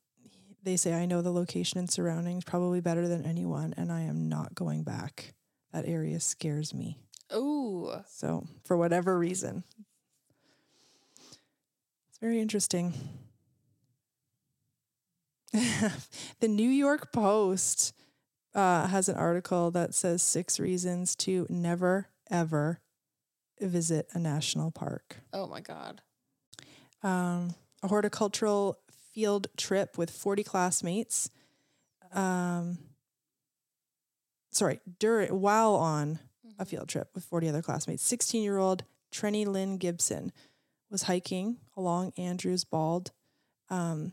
they 0.63 0.75
say, 0.75 0.93
I 0.93 1.05
know 1.05 1.21
the 1.21 1.31
location 1.31 1.79
and 1.79 1.89
surroundings 1.89 2.43
probably 2.43 2.81
better 2.81 3.07
than 3.07 3.25
anyone, 3.25 3.73
and 3.77 3.91
I 3.91 4.01
am 4.01 4.27
not 4.27 4.55
going 4.55 4.83
back. 4.83 5.33
That 5.71 5.87
area 5.87 6.19
scares 6.19 6.73
me. 6.73 6.97
Ooh. 7.33 7.91
So, 8.09 8.47
for 8.63 8.75
whatever 8.75 9.17
reason, 9.17 9.63
it's 12.09 12.17
very 12.19 12.39
interesting. 12.39 12.93
the 15.53 16.47
New 16.47 16.69
York 16.69 17.11
Post 17.11 17.93
uh, 18.53 18.87
has 18.87 19.09
an 19.09 19.15
article 19.15 19.71
that 19.71 19.93
says 19.93 20.21
six 20.21 20.59
reasons 20.59 21.15
to 21.17 21.45
never, 21.49 22.09
ever 22.29 22.79
visit 23.61 24.07
a 24.13 24.19
national 24.19 24.71
park. 24.71 25.17
Oh 25.33 25.47
my 25.47 25.61
god. 25.61 26.01
Um, 27.03 27.55
a 27.81 27.87
horticultural 27.87 28.77
field 29.13 29.47
trip 29.57 29.97
with 29.97 30.09
40 30.09 30.43
classmates. 30.43 31.29
Um, 32.13 32.77
sorry, 34.51 34.79
during 34.99 35.29
while 35.29 35.75
on 35.75 36.19
a 36.57 36.65
field 36.65 36.89
trip 36.89 37.09
with 37.15 37.23
40 37.23 37.49
other 37.49 37.61
classmates. 37.61 38.03
16 38.03 38.43
year 38.43 38.57
old 38.57 38.83
Trenny 39.11 39.45
Lynn 39.45 39.77
Gibson 39.77 40.31
was 40.89 41.03
hiking 41.03 41.57
along 41.77 42.13
Andrews 42.17 42.63
Bald. 42.63 43.11
Um, 43.69 44.11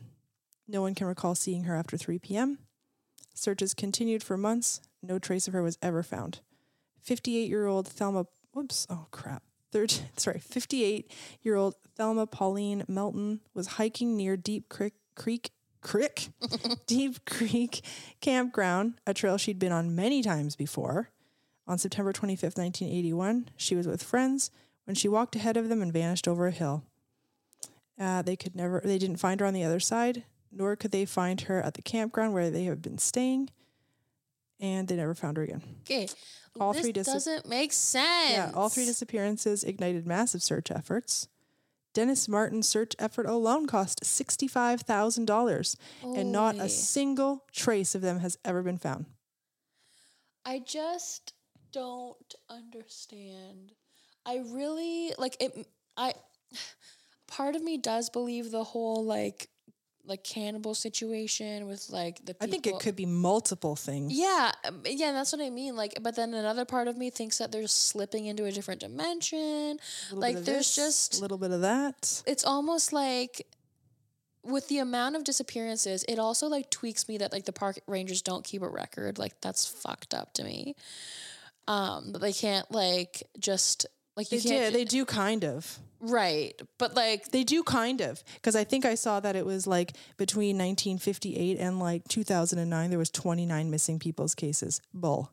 no 0.67 0.81
one 0.81 0.95
can 0.95 1.07
recall 1.07 1.35
seeing 1.35 1.63
her 1.63 1.75
after 1.75 1.97
3 1.97 2.19
p.m. 2.19 2.59
Searches 3.33 3.73
continued 3.73 4.23
for 4.23 4.37
months. 4.37 4.81
No 5.01 5.19
trace 5.19 5.47
of 5.47 5.53
her 5.53 5.61
was 5.63 5.77
ever 5.81 6.03
found. 6.03 6.39
58 7.01 7.47
year 7.47 7.67
old 7.67 7.87
Thelma, 7.87 8.25
whoops, 8.57 8.87
oh 8.89 9.05
crap. 9.11 9.43
Third, 9.71 9.93
sorry, 10.17 10.39
58 10.39 11.11
year 11.43 11.55
old 11.55 11.75
Thelma 11.95 12.25
Pauline 12.25 12.83
Melton 12.87 13.41
was 13.53 13.67
hiking 13.67 14.17
near 14.17 14.35
Deep 14.35 14.67
Creek, 14.67 14.95
Creek, 15.15 15.51
Creek, 15.81 16.29
Deep 16.87 17.23
Creek 17.25 17.81
Campground, 18.19 18.95
a 19.05 19.13
trail 19.13 19.37
she'd 19.37 19.59
been 19.59 19.71
on 19.71 19.95
many 19.95 20.23
times 20.23 20.55
before. 20.55 21.11
On 21.67 21.77
September 21.77 22.13
25th, 22.13 22.57
1981, 22.57 23.49
she 23.57 23.75
was 23.75 23.87
with 23.87 24.01
friends 24.01 24.49
when 24.85 24.95
she 24.95 25.09
walked 25.09 25.35
ahead 25.35 25.57
of 25.57 25.69
them 25.69 25.81
and 25.81 25.93
vanished 25.93 26.27
over 26.27 26.47
a 26.47 26.51
hill. 26.51 26.83
Uh, 27.99 28.21
they 28.21 28.35
could 28.35 28.55
never, 28.55 28.81
they 28.83 28.97
didn't 28.97 29.17
find 29.17 29.39
her 29.39 29.45
on 29.45 29.53
the 29.53 29.63
other 29.63 29.79
side, 29.79 30.23
nor 30.51 30.75
could 30.75 30.91
they 30.91 31.05
find 31.05 31.41
her 31.41 31.61
at 31.61 31.73
the 31.73 31.81
campground 31.81 32.33
where 32.33 32.49
they 32.49 32.63
have 32.63 32.81
been 32.81 32.97
staying, 32.97 33.49
and 34.59 34.87
they 34.87 34.95
never 34.95 35.13
found 35.13 35.37
her 35.37 35.43
again. 35.43 35.61
Okay. 35.81 36.07
All 36.59 36.73
this 36.73 36.81
three 36.81 36.91
dis- 36.91 37.07
doesn't 37.07 37.47
make 37.47 37.71
sense. 37.71 38.31
Yeah, 38.31 38.51
all 38.53 38.69
three 38.69 38.85
disappearances 38.85 39.63
ignited 39.63 40.07
massive 40.07 40.41
search 40.41 40.71
efforts. 40.71 41.27
Dennis 41.93 42.27
Martin's 42.27 42.67
search 42.67 42.95
effort 42.99 43.25
alone 43.25 43.65
cost 43.65 44.01
$65,000, 44.03 45.75
and 46.03 46.31
not 46.31 46.55
a 46.55 46.69
single 46.69 47.45
trace 47.51 47.95
of 47.95 48.01
them 48.01 48.19
has 48.19 48.37
ever 48.45 48.61
been 48.61 48.77
found. 48.77 49.05
I 50.45 50.59
just 50.59 51.33
don't 51.71 52.35
understand. 52.49 53.73
I 54.25 54.43
really 54.47 55.13
like 55.17 55.37
it. 55.39 55.67
I 55.95 56.13
part 57.27 57.55
of 57.55 57.63
me 57.63 57.77
does 57.77 58.09
believe 58.09 58.51
the 58.51 58.63
whole 58.63 59.03
like 59.03 59.49
like 60.07 60.23
cannibal 60.23 60.73
situation 60.73 61.67
with 61.67 61.89
like 61.89 62.25
the. 62.25 62.33
People. 62.33 62.47
I 62.47 62.49
think 62.49 62.67
it 62.67 62.79
could 62.79 62.95
be 62.95 63.05
multiple 63.05 63.75
things. 63.75 64.13
Yeah, 64.13 64.51
um, 64.67 64.81
yeah, 64.85 65.11
that's 65.11 65.31
what 65.31 65.41
I 65.41 65.49
mean. 65.49 65.75
Like, 65.75 65.97
but 66.01 66.15
then 66.15 66.33
another 66.33 66.65
part 66.65 66.87
of 66.87 66.97
me 66.97 67.09
thinks 67.09 67.37
that 67.37 67.51
they're 67.51 67.67
slipping 67.67 68.25
into 68.25 68.45
a 68.45 68.51
different 68.51 68.81
dimension. 68.81 69.79
A 70.11 70.15
like, 70.15 70.35
there's 70.37 70.75
this, 70.75 70.75
just- 70.75 71.19
a 71.19 71.21
little 71.21 71.37
bit 71.37 71.51
of 71.51 71.61
that. 71.61 72.23
It's 72.25 72.45
almost 72.45 72.93
like 72.93 73.45
with 74.43 74.69
the 74.69 74.79
amount 74.79 75.15
of 75.15 75.23
disappearances, 75.23 76.05
it 76.07 76.17
also 76.17 76.47
like 76.47 76.69
tweaks 76.69 77.07
me 77.07 77.17
that 77.17 77.31
like 77.33 77.45
the 77.45 77.53
park 77.53 77.79
rangers 77.85 78.21
don't 78.21 78.45
keep 78.45 78.61
a 78.61 78.69
record. 78.69 79.17
Like 79.17 79.39
that's 79.41 79.65
fucked 79.65 80.13
up 80.13 80.33
to 80.33 80.43
me. 80.43 80.75
Um, 81.67 82.11
but 82.13 82.21
they 82.21 82.31
can't 82.31 82.69
like 82.71 83.23
just 83.37 83.85
like 84.17 84.27
They 84.29 84.39
did. 84.39 84.73
They 84.73 84.83
do 84.83 85.05
kind 85.05 85.45
of. 85.45 85.79
right, 86.01 86.59
but 86.77 86.95
like 86.95 87.29
They 87.31 87.43
do 87.43 87.63
kind 87.63 88.01
of 88.01 88.23
because 88.35 88.55
I 88.55 88.63
think 88.65 88.83
I 88.85 88.95
saw 88.95 89.19
that 89.21 89.35
it 89.35 89.45
was 89.45 89.65
like 89.67 89.93
between 90.17 90.57
1958 90.57 91.57
and 91.59 91.79
like 91.79 92.07
2009 92.07 92.89
there 92.89 92.99
was 92.99 93.09
29 93.09 93.69
missing 93.71 93.99
people's 93.99 94.35
cases. 94.35 94.81
Bull, 94.93 95.31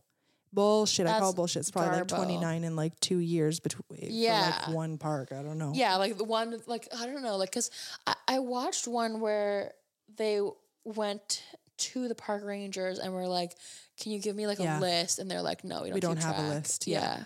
bullshit. 0.52 1.06
I 1.06 1.18
call 1.18 1.32
bullshit. 1.32 1.60
It's 1.60 1.70
probably 1.70 1.98
like 1.98 2.06
garbo. 2.08 2.16
29 2.16 2.64
in 2.64 2.76
like 2.76 2.98
two 3.00 3.18
years 3.18 3.58
between 3.60 3.84
Yeah. 4.10 4.60
like 4.66 4.74
one 4.74 4.98
park. 4.98 5.32
I 5.32 5.42
don't 5.42 5.58
know. 5.58 5.72
Yeah, 5.74 5.96
like 5.96 6.16
the 6.16 6.24
one, 6.24 6.60
like 6.66 6.88
I 6.98 7.06
don't 7.06 7.22
know, 7.22 7.36
like 7.36 7.50
because 7.50 7.70
I, 8.06 8.14
I 8.28 8.38
watched 8.38 8.86
one 8.86 9.20
where 9.20 9.72
they 10.16 10.40
went 10.84 11.42
to 11.76 12.06
the 12.08 12.14
park 12.14 12.44
rangers 12.44 12.98
and 13.00 13.12
were 13.12 13.26
like, 13.26 13.52
"Can 14.00 14.12
you 14.12 14.20
give 14.20 14.36
me 14.36 14.46
like 14.46 14.60
Yeah. 14.60 14.78
a 14.78 14.80
list?" 14.80 15.18
And 15.18 15.28
they're 15.30 15.42
like, 15.42 15.64
"No, 15.64 15.82
we 15.82 15.88
don't. 15.88 15.94
We 15.94 16.00
don't 16.00 16.22
have 16.22 16.38
a 16.38 16.48
list, 16.48 16.86
yeah. 16.86 17.00
Yeah. 17.18 17.24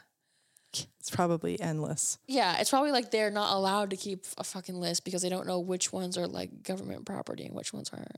It's 1.00 1.10
probably 1.10 1.58
endless. 1.60 2.18
yeah, 2.26 2.58
It's 2.60 2.70
probably 2.70 2.92
like 2.92 3.10
they're 3.10 3.30
not 3.30 3.54
allowed 3.56 3.90
to 3.90 3.96
keep 3.96 4.24
a 4.36 4.44
fucking 4.44 4.78
list 4.78 5.04
because 5.04 5.22
they 5.22 5.28
don't 5.28 5.46
know 5.46 5.58
which 5.60 5.92
ones 5.92 6.18
are 6.18 6.26
like 6.26 6.62
government 6.62 7.06
property 7.06 7.44
and 7.44 7.54
which 7.54 7.72
ones 7.72 7.90
aren't. 7.92 8.16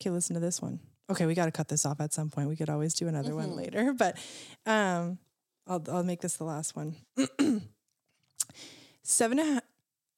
Okay, 0.00 0.10
listen 0.10 0.34
to 0.34 0.40
this 0.40 0.60
one. 0.62 0.80
Okay, 1.10 1.26
we 1.26 1.34
got 1.34 1.44
to 1.46 1.52
cut 1.52 1.68
this 1.68 1.84
off 1.84 2.00
at 2.00 2.12
some 2.14 2.30
point. 2.30 2.48
We 2.48 2.56
could 2.56 2.70
always 2.70 2.94
do 2.94 3.08
another 3.08 3.34
one 3.34 3.50
Mhm. 3.50 3.56
later, 3.56 3.92
but 3.98 4.16
um, 4.66 5.18
I'll 5.66 5.82
I'll 5.90 6.02
make 6.02 6.20
this 6.22 6.36
the 6.36 6.44
last 6.44 6.74
one. 6.74 6.96
seven 9.02 9.38
and 9.38 9.48
a 9.48 9.52
half, 9.54 9.62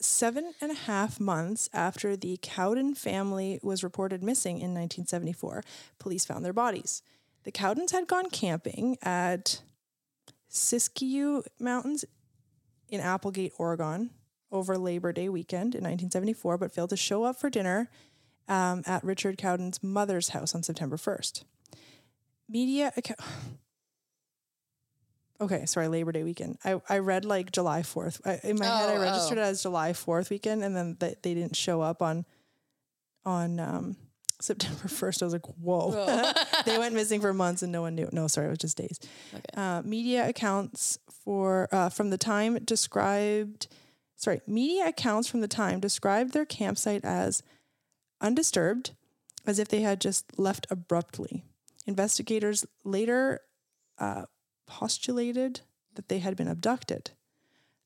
seven 0.01 0.53
and 0.61 0.71
a 0.71 0.75
half 0.75 1.19
months 1.21 1.69
after 1.73 2.17
the 2.17 2.39
Cowden 2.43 2.95
family 2.95 3.59
was 3.63 3.83
reported 3.83 4.23
missing 4.23 4.57
in 4.57 4.75
1974, 4.75 5.63
police 5.99 6.25
found 6.25 6.45
their 6.45 6.53
bodies. 6.53 7.03
The 7.45 7.53
Cowdens 7.53 7.93
had 7.93 8.07
gone 8.09 8.29
camping 8.31 8.97
at 9.03 9.63
Siskiyou 10.57 11.45
Mountains 11.61 12.05
in 12.89 13.01
Applegate, 13.01 13.53
Oregon, 13.59 14.11
over 14.51 14.79
Labor 14.79 15.13
Day 15.13 15.29
weekend 15.29 15.75
in 15.75 15.83
1974, 15.85 16.57
but 16.59 16.73
failed 16.73 16.91
to 16.91 16.97
show 16.97 17.25
up 17.25 17.37
for 17.39 17.51
dinner 17.51 17.91
um, 18.49 18.83
at 18.87 19.05
Richard 19.05 19.37
Cowden's 19.39 19.83
mother's 19.83 20.31
house 20.31 20.55
on 20.55 20.63
September 20.63 20.97
1st. 20.97 21.45
Media 22.49 22.93
account. 22.97 23.21
Okay, 25.39 25.67
sorry, 25.67 25.87
Labor 25.89 26.13
Day 26.13 26.23
weekend. 26.25 26.57
I, 26.65 26.81
I 26.89 26.97
read 27.01 27.27
like 27.27 27.53
July 27.53 27.83
4th. 27.83 28.23
I, 28.25 28.41
in 28.43 28.59
my 28.59 28.65
head, 28.65 28.89
I 28.89 28.97
Oh, 28.97 29.01
registered 29.03 29.37
oh. 29.37 29.43
it 29.43 29.45
as 29.45 29.61
July 29.63 29.93
4th 29.93 30.31
weekend, 30.31 30.65
and 30.65 30.75
then 30.75 30.97
they, 30.99 31.15
they 31.21 31.35
didn't 31.35 31.57
show 31.57 31.83
up 31.83 32.01
on 32.01 32.25
on 33.27 33.61
um, 33.61 33.97
September 34.41 34.85
1st. 34.89 35.23
I 35.23 35.25
was 35.25 35.33
like, 35.33 35.47
whoa. 35.47 35.91
Whoa. 35.91 36.33
they 36.67 36.79
went 36.79 36.95
missing 37.01 37.21
for 37.21 37.33
months 37.33 37.63
and 37.63 37.73
no 37.73 37.83
one 37.83 37.95
knew. 37.95 38.09
No, 38.13 38.27
sorry, 38.29 38.47
it 38.47 38.51
was 38.51 38.59
just 38.59 38.77
days. 38.77 38.99
Okay. 39.35 39.43
Uh, 39.57 39.83
media 39.85 40.29
accounts 40.29 40.99
for 41.25 41.69
uh, 41.73 41.89
from 41.89 42.11
the 42.11 42.19
time 42.19 42.59
described, 42.65 43.69
sorry, 44.17 44.41
media 44.47 44.89
accounts 44.89 45.29
from 45.29 45.41
the 45.41 45.49
time 45.49 45.81
described 45.81 46.33
their 46.33 46.47
campsite 46.47 47.05
as 47.05 47.43
undisturbed, 48.21 48.93
as 49.47 49.59
if 49.59 49.69
they 49.69 49.83
had 49.83 50.01
just 50.01 50.39
left 50.39 50.67
abruptly. 50.71 51.45
Investigators 51.87 52.67
later 52.85 53.41
uh, 53.99 54.25
postulated 54.67 55.61
that 55.95 56.09
they 56.09 56.19
had 56.19 56.37
been 56.37 56.49
abducted. 56.49 57.13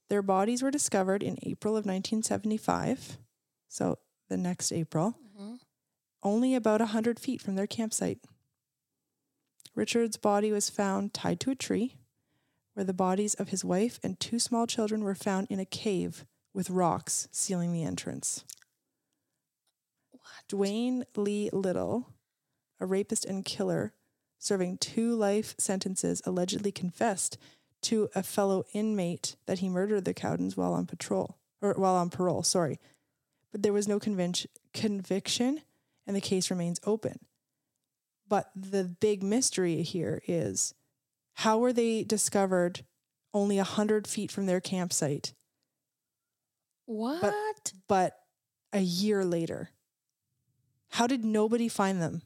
Their 0.08 0.22
bodies 0.22 0.62
were 0.62 0.70
discovered 0.70 1.22
in 1.22 1.38
April 1.42 1.74
of 1.74 1.86
1975, 1.86 3.18
so 3.68 3.98
the 4.28 4.36
next 4.36 4.72
April. 4.72 5.16
Only 6.22 6.54
about 6.54 6.80
a 6.80 6.92
100 6.92 7.18
feet 7.18 7.40
from 7.40 7.54
their 7.54 7.66
campsite. 7.66 8.18
Richard's 9.74 10.16
body 10.16 10.52
was 10.52 10.68
found 10.68 11.14
tied 11.14 11.40
to 11.40 11.50
a 11.50 11.54
tree, 11.54 11.96
where 12.74 12.84
the 12.84 12.92
bodies 12.92 13.34
of 13.34 13.48
his 13.48 13.64
wife 13.64 13.98
and 14.02 14.18
two 14.18 14.38
small 14.38 14.66
children 14.66 15.02
were 15.02 15.14
found 15.14 15.46
in 15.50 15.60
a 15.60 15.64
cave 15.64 16.24
with 16.52 16.70
rocks 16.70 17.28
sealing 17.30 17.72
the 17.72 17.84
entrance. 17.84 18.44
Dwain 20.48 21.04
Lee 21.16 21.48
Little, 21.52 22.08
a 22.80 22.86
rapist 22.86 23.24
and 23.24 23.44
killer, 23.44 23.92
serving 24.38 24.78
two 24.78 25.14
life 25.14 25.54
sentences, 25.58 26.20
allegedly 26.26 26.72
confessed 26.72 27.38
to 27.82 28.08
a 28.14 28.22
fellow 28.22 28.64
inmate 28.72 29.36
that 29.46 29.60
he 29.60 29.68
murdered 29.68 30.04
the 30.04 30.14
Cowdens 30.14 30.56
while 30.56 30.72
on 30.72 30.86
patrol 30.86 31.38
or 31.62 31.74
while 31.74 31.94
on 31.94 32.10
parole. 32.10 32.42
Sorry, 32.42 32.80
but 33.52 33.62
there 33.62 33.72
was 33.72 33.88
no 33.88 33.98
conviction, 33.98 35.60
and 36.06 36.14
the 36.16 36.20
case 36.20 36.50
remains 36.50 36.80
open. 36.84 37.18
But 38.28 38.50
the 38.54 38.84
big 38.84 39.22
mystery 39.22 39.82
here 39.82 40.22
is 40.26 40.74
how 41.34 41.58
were 41.58 41.72
they 41.72 42.04
discovered 42.04 42.84
only 43.34 43.58
a 43.58 43.64
hundred 43.64 44.06
feet 44.06 44.30
from 44.30 44.46
their 44.46 44.60
campsite, 44.60 45.32
What? 46.86 47.72
but 47.88 48.18
a 48.72 48.80
year 48.80 49.24
later? 49.24 49.70
How 50.90 51.06
did 51.06 51.24
nobody 51.24 51.68
find 51.68 52.00
them? 52.02 52.22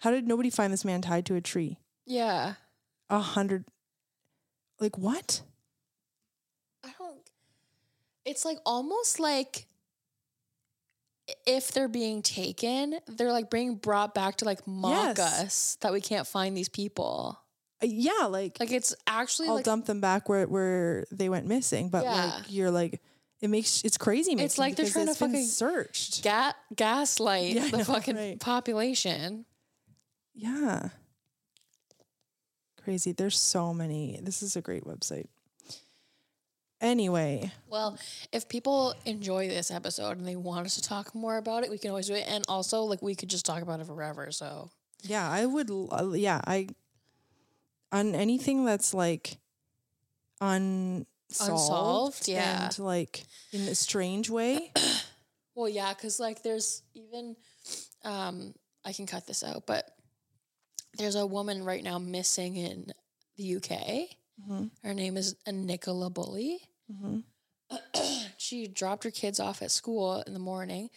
How 0.00 0.10
did 0.10 0.26
nobody 0.26 0.50
find 0.50 0.72
this 0.72 0.84
man 0.84 1.02
tied 1.02 1.26
to 1.26 1.34
a 1.36 1.40
tree? 1.40 1.78
yeah. 2.06 2.54
A 3.12 3.18
hundred, 3.18 3.64
like 4.78 4.96
what? 4.96 5.42
I 6.84 6.90
don't. 6.96 7.18
It's 8.24 8.44
like 8.44 8.58
almost 8.64 9.18
like 9.18 9.66
if 11.46 11.72
they're 11.72 11.88
being 11.88 12.22
taken, 12.22 12.98
they're 13.06 13.32
like 13.32 13.50
being 13.50 13.76
brought 13.76 14.14
back 14.14 14.36
to 14.36 14.44
like 14.44 14.66
mock 14.66 15.18
Yes. 15.18 15.40
us 15.44 15.76
that 15.80 15.92
we 15.92 16.00
can't 16.00 16.26
find 16.26 16.56
these 16.56 16.68
people. 16.68 17.38
Uh, 17.82 17.86
yeah, 17.86 18.26
like, 18.28 18.58
Like 18.60 18.70
it's 18.72 18.94
actually 19.06 19.48
I'll 19.48 19.56
like 19.56 19.64
dump 19.64 19.86
them 19.86 20.00
back 20.00 20.28
where 20.28 20.46
where 20.46 21.06
they 21.10 21.28
went 21.28 21.46
missing. 21.46 21.88
But 21.88 22.04
Yeah. 22.04 22.24
like 22.36 22.44
you're 22.48 22.70
like, 22.70 23.00
it 23.40 23.48
makes 23.48 23.82
it's 23.84 23.96
crazy. 23.96 24.32
It's 24.32 24.58
like 24.58 24.76
they're 24.76 24.88
trying 24.88 25.06
to 25.06 25.14
fucking 25.14 25.46
searched. 25.46 26.22
ga- 26.22 26.52
gaslight 26.74 27.54
Yeah, 27.54 27.68
the 27.68 27.78
know, 27.78 27.84
fucking 27.84 28.16
right. 28.16 28.38
population. 28.40 29.46
Yeah. 30.34 30.90
Crazy. 32.82 33.12
There's 33.12 33.38
so 33.38 33.72
many. 33.74 34.18
This 34.22 34.42
is 34.42 34.56
a 34.56 34.60
great 34.62 34.84
website. 34.84 35.26
Anyway, 36.80 37.52
Well, 37.68 37.98
if 38.32 38.48
people 38.48 38.94
enjoy 39.04 39.48
this 39.48 39.70
episode 39.70 40.16
and 40.16 40.26
they 40.26 40.36
want 40.36 40.64
us 40.66 40.76
to 40.76 40.82
talk 40.82 41.14
more 41.14 41.36
about 41.36 41.62
it, 41.62 41.70
we 41.70 41.76
can 41.78 41.90
always 41.90 42.06
do 42.06 42.14
it. 42.14 42.24
And 42.26 42.42
also, 42.48 42.82
like, 42.84 43.02
we 43.02 43.14
could 43.14 43.28
just 43.28 43.44
talk 43.44 43.60
about 43.62 43.80
it 43.80 43.86
forever. 43.86 44.32
So, 44.32 44.70
yeah, 45.02 45.28
I 45.30 45.44
would. 45.44 45.68
l- 45.70 46.16
Yeah, 46.16 46.40
I 46.46 46.68
on 47.92 48.14
anything 48.14 48.64
that's 48.64 48.94
like 48.94 49.36
unsolved, 50.40 51.06
Unsolved, 51.38 52.28
yeah. 52.28 52.64
and 52.66 52.78
like 52.78 53.24
in 53.52 53.62
a 53.62 53.74
strange 53.74 54.30
way. 54.30 54.72
Well, 55.56 55.68
yeah, 55.68 55.92
because 55.92 56.18
like 56.18 56.42
there's 56.42 56.82
even, 56.94 57.36
um, 58.02 58.54
I 58.82 58.94
can 58.94 59.04
cut 59.04 59.26
this 59.26 59.44
out, 59.44 59.66
but 59.66 59.84
there's 60.96 61.16
a 61.16 61.26
woman 61.26 61.64
right 61.64 61.82
now 61.84 61.98
missing 61.98 62.56
in 62.56 62.90
the 63.36 63.56
UK. 63.56 64.08
Mhm. 64.48 64.70
Her 64.82 64.94
name 64.94 65.18
is 65.18 65.34
Nicola 65.46 66.08
Bulley. 66.08 66.60
Mhm. 66.90 67.22
she 68.38 68.66
dropped 68.66 69.04
her 69.04 69.10
kids 69.10 69.38
off 69.40 69.62
at 69.62 69.70
school 69.70 70.22
in 70.26 70.32
the 70.32 70.38
morning, 70.40 70.90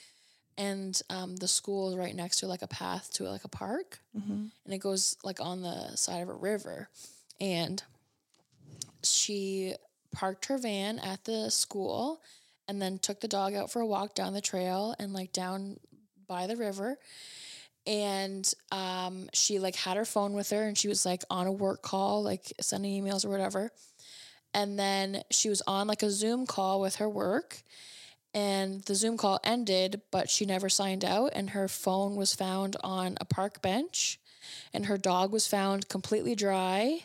and 0.58 1.00
um, 1.10 1.36
the 1.36 1.48
school 1.48 1.90
is 1.92 1.96
right 1.98 2.16
next 2.16 2.38
to 2.38 2.48
like 2.48 2.62
a 2.64 2.68
path 2.68 3.12
to 3.14 3.24
like 3.26 3.44
a 3.44 3.50
park, 3.50 4.00
Mhm. 4.18 4.52
and 4.66 4.74
it 4.74 4.80
goes 4.80 5.18
like 5.24 5.40
on 5.40 5.62
the 5.62 5.96
side 5.96 6.22
of 6.24 6.30
a 6.30 6.34
river, 6.34 6.90
and 7.40 7.84
she 9.04 9.76
parked 10.12 10.46
her 10.46 10.58
van 10.58 11.00
at 11.00 11.24
the 11.26 11.50
school 11.50 12.22
and 12.68 12.82
then 12.82 12.98
took 13.00 13.20
the 13.20 13.28
dog 13.28 13.54
out 13.54 13.72
for 13.72 13.82
a 13.82 13.86
walk 13.86 14.14
down 14.16 14.34
the 14.34 14.42
trail 14.42 14.96
and 15.00 15.12
like 15.14 15.34
down 15.34 15.78
by 16.28 16.48
the 16.48 16.56
river 16.56 16.98
and 17.86 18.54
um 18.72 19.28
she 19.34 19.60
like 19.60 19.76
had 19.76 19.98
her 19.98 20.06
phone 20.06 20.34
with 20.34 20.50
her 20.52 20.64
and 20.64 20.78
she 20.78 20.88
was 20.88 21.06
like 21.06 21.24
on 21.30 21.48
a 21.48 21.52
work 21.52 21.82
call 21.82 22.24
like 22.24 22.54
sending 22.62 23.04
emails 23.04 23.26
or 23.26 23.30
whatever 23.30 23.72
and 24.54 24.78
then 24.78 25.24
she 25.32 25.50
was 25.50 25.62
on 25.68 25.88
like 25.88 26.04
a 26.04 26.12
zoom 26.12 26.46
call 26.46 26.80
with 26.80 26.96
her 26.98 27.10
work 27.10 27.64
and 28.34 28.82
the 28.84 28.96
zoom 28.96 29.18
call 29.18 29.40
ended 29.44 30.02
but 30.12 30.30
she 30.30 30.46
never 30.46 30.70
signed 30.70 31.06
out 31.06 31.32
and 31.34 31.52
her 31.52 31.68
phone 31.68 32.16
was 32.16 32.34
found 32.34 32.76
on 32.84 33.18
a 33.20 33.26
park 33.26 33.62
bench 33.62 34.20
and 34.74 34.88
her 34.88 34.98
dog 34.98 35.32
was 35.32 35.48
found 35.48 35.88
completely 35.90 36.36
dry 36.36 37.04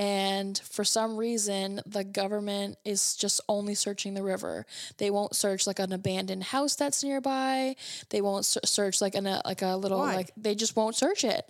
and 0.00 0.58
for 0.60 0.82
some 0.82 1.18
reason 1.18 1.82
the 1.84 2.04
government 2.04 2.78
is 2.86 3.14
just 3.16 3.38
only 3.50 3.74
searching 3.74 4.14
the 4.14 4.22
river. 4.22 4.64
They 4.96 5.10
won't 5.10 5.36
search 5.36 5.66
like 5.66 5.78
an 5.78 5.92
abandoned 5.92 6.42
house 6.42 6.74
that's 6.74 7.04
nearby. 7.04 7.76
They 8.08 8.22
won't 8.22 8.46
search 8.46 9.02
like 9.02 9.14
an 9.14 9.26
a, 9.26 9.42
like 9.44 9.60
a 9.60 9.76
little 9.76 9.98
Why? 9.98 10.16
like 10.16 10.30
they 10.38 10.54
just 10.54 10.74
won't 10.74 10.96
search 10.96 11.22
it. 11.22 11.44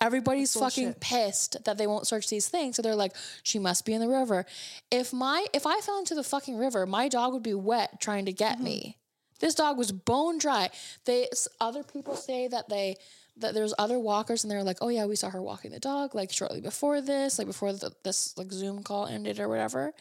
Everybody's 0.00 0.54
That's 0.54 0.76
fucking 0.76 0.92
bullshit. 0.92 1.00
pissed 1.00 1.64
that 1.64 1.78
they 1.78 1.88
won't 1.88 2.06
search 2.06 2.28
these 2.28 2.46
things. 2.46 2.76
So 2.76 2.82
they're 2.82 2.94
like 2.94 3.16
she 3.42 3.58
must 3.58 3.84
be 3.84 3.92
in 3.92 4.00
the 4.00 4.08
river. 4.08 4.46
If 4.92 5.12
my 5.12 5.44
if 5.52 5.66
i 5.66 5.80
fell 5.80 5.98
into 5.98 6.14
the 6.14 6.22
fucking 6.22 6.56
river 6.56 6.86
my 6.86 7.08
dog 7.08 7.32
would 7.32 7.42
be 7.42 7.54
wet 7.54 8.00
trying 8.00 8.26
to 8.26 8.32
get 8.32 8.54
mm-hmm. 8.54 8.64
me. 8.64 8.98
This 9.40 9.56
dog 9.56 9.78
was 9.78 9.90
bone 9.90 10.38
dry. 10.38 10.70
They 11.06 11.28
other 11.60 11.82
people 11.82 12.14
say 12.14 12.46
that 12.46 12.68
they 12.68 12.98
that 13.38 13.52
there's 13.54 13.74
other 13.78 13.98
walkers 13.98 14.44
and 14.44 14.50
they're 14.50 14.62
like 14.62 14.78
oh 14.80 14.88
yeah 14.88 15.04
we 15.04 15.16
saw 15.16 15.28
her 15.30 15.42
walking 15.42 15.70
the 15.70 15.78
dog 15.80 16.14
like 16.14 16.32
shortly 16.32 16.60
before 16.60 17.00
this 17.00 17.38
like 17.38 17.46
before 17.46 17.72
the, 17.72 17.92
this 18.02 18.36
like 18.38 18.50
zoom 18.52 18.82
call 18.82 19.06
ended 19.06 19.38
or 19.38 19.48
whatever 19.48 19.92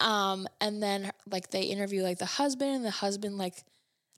um 0.00 0.46
and 0.60 0.82
then 0.82 1.10
like 1.30 1.50
they 1.50 1.62
interview 1.62 2.02
like 2.02 2.18
the 2.18 2.24
husband 2.26 2.70
and 2.76 2.84
the 2.84 2.90
husband 2.90 3.36
like 3.38 3.54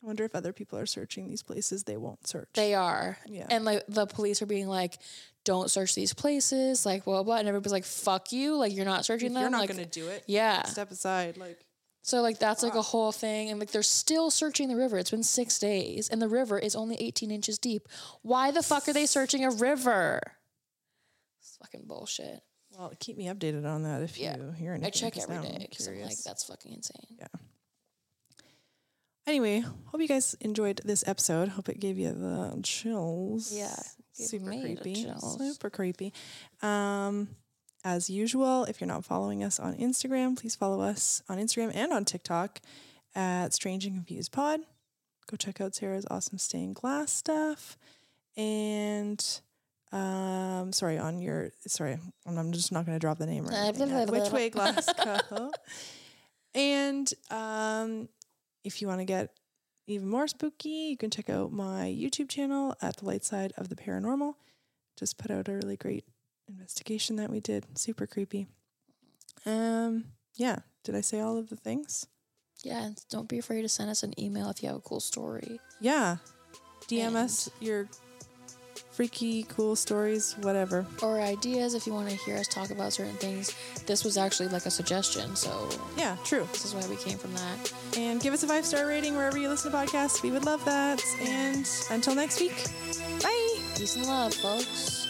I 0.02 0.06
wonder 0.06 0.24
if 0.24 0.34
other 0.34 0.52
people 0.52 0.78
are 0.80 0.86
searching 0.86 1.28
these 1.28 1.44
places 1.44 1.84
they 1.84 1.96
won't 1.96 2.26
search. 2.26 2.48
they 2.54 2.74
are 2.74 3.18
Yeah. 3.26 3.46
and 3.50 3.64
like 3.64 3.84
the 3.88 4.06
police 4.06 4.42
are 4.42 4.46
being 4.46 4.68
like 4.68 4.98
don't 5.44 5.70
search 5.70 5.94
these 5.94 6.12
places 6.14 6.84
like 6.86 7.04
blah 7.04 7.14
blah, 7.14 7.22
blah. 7.22 7.36
and 7.36 7.48
everybody's 7.48 7.72
like 7.72 7.84
fuck 7.84 8.32
you 8.32 8.56
like 8.56 8.74
you're 8.74 8.84
not 8.84 9.04
searching 9.04 9.28
if 9.28 9.34
them 9.34 9.42
you're 9.42 9.50
not 9.50 9.60
like, 9.60 9.70
going 9.70 9.82
to 9.82 10.00
do 10.00 10.08
it, 10.08 10.22
yeah 10.26 10.62
step 10.64 10.90
aside. 10.90 11.36
Like, 11.36 11.58
So 12.04 12.20
like 12.20 12.38
that's 12.40 12.62
like 12.64 12.74
a 12.74 12.82
whole 12.82 13.12
thing, 13.12 13.50
and 13.50 13.60
like 13.60 13.70
they're 13.70 13.82
still 13.82 14.30
searching 14.30 14.68
the 14.68 14.76
river. 14.76 14.98
It's 14.98 15.10
been 15.12 15.22
six 15.22 15.58
days, 15.60 16.08
and 16.08 16.20
the 16.20 16.28
river 16.28 16.58
is 16.58 16.74
only 16.74 16.96
eighteen 16.96 17.30
inches 17.30 17.58
deep. 17.58 17.88
Why 18.22 18.50
the 18.50 18.62
fuck 18.62 18.88
are 18.88 18.92
they 18.92 19.06
searching 19.06 19.44
a 19.44 19.50
river? 19.50 20.20
It's 21.40 21.56
fucking 21.58 21.86
bullshit. 21.86 22.40
well, 22.76 22.92
keep 22.98 23.16
me 23.16 23.26
updated 23.26 23.64
on 23.66 23.82
that 23.84 24.02
if 24.02 24.18
Yeah. 24.18 24.36
you 24.36 24.50
hear 24.52 24.72
anything. 24.72 24.86
I 24.86 24.90
check 24.90 25.12
'cause 25.14 25.24
every 25.24 25.36
now 25.36 25.42
day 25.42 25.48
I'm 25.54 25.60
because 25.68 25.86
I'm 25.86 25.92
like, 25.94 26.00
curious. 26.00 26.24
that's 26.24 26.44
fucking 26.44 26.72
insane. 26.72 27.16
Yeah. 27.20 27.26
Anyway, 29.26 29.60
hope 29.60 30.00
you 30.00 30.08
guys 30.08 30.34
enjoyed 30.40 30.80
this 30.84 31.04
episode. 31.06 31.50
Hope 31.50 31.68
it 31.68 31.78
gave 31.78 31.96
you 31.98 32.12
the 32.12 32.58
chills. 32.64 33.52
Yeah, 33.52 33.76
gave 34.18 34.26
super 34.26 34.46
me 34.50 34.74
the 34.74 34.80
creepy. 34.80 35.04
chills. 35.04 35.38
Super 35.38 35.70
creepy. 35.70 36.12
Um, 36.62 37.28
as 37.84 38.08
usual, 38.08 38.64
if 38.64 38.80
you're 38.80 38.88
not 38.88 39.04
following 39.04 39.42
us 39.42 39.58
on 39.58 39.74
Instagram, 39.74 40.38
please 40.38 40.54
follow 40.54 40.80
us 40.80 41.22
on 41.28 41.38
Instagram 41.38 41.72
and 41.74 41.92
on 41.92 42.04
TikTok 42.04 42.60
at 43.14 43.52
Strange 43.52 43.84
and 43.84 43.94
Confused 43.94 44.32
Pod. 44.32 44.60
Go 45.26 45.36
check 45.36 45.60
out 45.60 45.74
Sarah's 45.74 46.06
awesome 46.10 46.38
stained 46.38 46.76
glass 46.76 47.12
stuff. 47.12 47.76
And 48.36 49.24
um, 49.92 50.72
sorry, 50.72 50.98
on 50.98 51.20
your 51.20 51.50
sorry, 51.66 51.98
I'm, 52.26 52.38
I'm 52.38 52.52
just 52.52 52.72
not 52.72 52.86
going 52.86 52.96
to 52.96 53.00
drop 53.00 53.18
the 53.18 53.26
name 53.26 53.44
right. 53.44 53.54
Uh, 53.54 53.64
anything 53.64 53.88
blah, 53.88 53.98
yet. 53.98 54.08
blah, 54.08 54.20
Which 54.20 54.32
way 54.32 54.50
Glasgow? 54.50 55.50
and 56.54 57.12
um, 57.30 58.08
if 58.64 58.80
you 58.80 58.88
want 58.88 59.00
to 59.00 59.04
get 59.04 59.30
even 59.86 60.08
more 60.08 60.28
spooky, 60.28 60.68
you 60.68 60.96
can 60.96 61.10
check 61.10 61.28
out 61.28 61.52
my 61.52 61.84
YouTube 61.86 62.28
channel 62.28 62.74
at 62.80 62.98
the 62.98 63.04
light 63.04 63.24
side 63.24 63.52
of 63.56 63.68
the 63.68 63.76
paranormal. 63.76 64.34
Just 64.98 65.18
put 65.18 65.30
out 65.30 65.48
a 65.48 65.52
really 65.52 65.76
great 65.76 66.04
investigation 66.48 67.16
that 67.16 67.30
we 67.30 67.40
did. 67.40 67.66
Super 67.78 68.06
creepy. 68.06 68.46
Um, 69.46 70.04
yeah. 70.36 70.58
Did 70.84 70.94
I 70.96 71.00
say 71.00 71.20
all 71.20 71.36
of 71.36 71.48
the 71.48 71.56
things? 71.56 72.06
Yeah, 72.64 72.90
don't 73.10 73.28
be 73.28 73.38
afraid 73.38 73.62
to 73.62 73.68
send 73.68 73.90
us 73.90 74.02
an 74.04 74.18
email 74.20 74.48
if 74.50 74.62
you 74.62 74.68
have 74.68 74.76
a 74.78 74.80
cool 74.82 75.00
story. 75.00 75.58
Yeah. 75.80 76.18
DM 76.88 77.14
us 77.16 77.50
your 77.60 77.88
freaky, 78.92 79.42
cool 79.44 79.74
stories, 79.74 80.36
whatever. 80.42 80.86
Or 81.02 81.20
ideas 81.20 81.74
if 81.74 81.86
you 81.86 81.92
want 81.92 82.08
to 82.10 82.14
hear 82.16 82.36
us 82.36 82.46
talk 82.46 82.70
about 82.70 82.92
certain 82.92 83.14
things. 83.16 83.54
This 83.86 84.04
was 84.04 84.16
actually 84.16 84.48
like 84.50 84.66
a 84.66 84.70
suggestion, 84.70 85.34
so 85.34 85.68
Yeah, 85.96 86.16
true. 86.24 86.46
this 86.52 86.64
is 86.64 86.74
why 86.74 86.86
we 86.88 86.96
came 86.96 87.18
from 87.18 87.32
that. 87.34 87.72
And 87.96 88.20
give 88.20 88.32
us 88.34 88.42
a 88.42 88.46
five 88.46 88.64
star 88.66 88.86
rating 88.86 89.16
wherever 89.16 89.38
you 89.38 89.48
listen 89.48 89.70
to 89.72 89.76
podcasts. 89.76 90.22
We 90.22 90.30
would 90.30 90.44
love 90.44 90.64
that. 90.64 91.02
And 91.20 91.68
until 91.90 92.14
next 92.14 92.40
week, 92.40 92.66
bye. 93.22 93.58
Peace 93.76 93.96
and 93.96 94.06
love, 94.06 94.34
folks. 94.34 95.01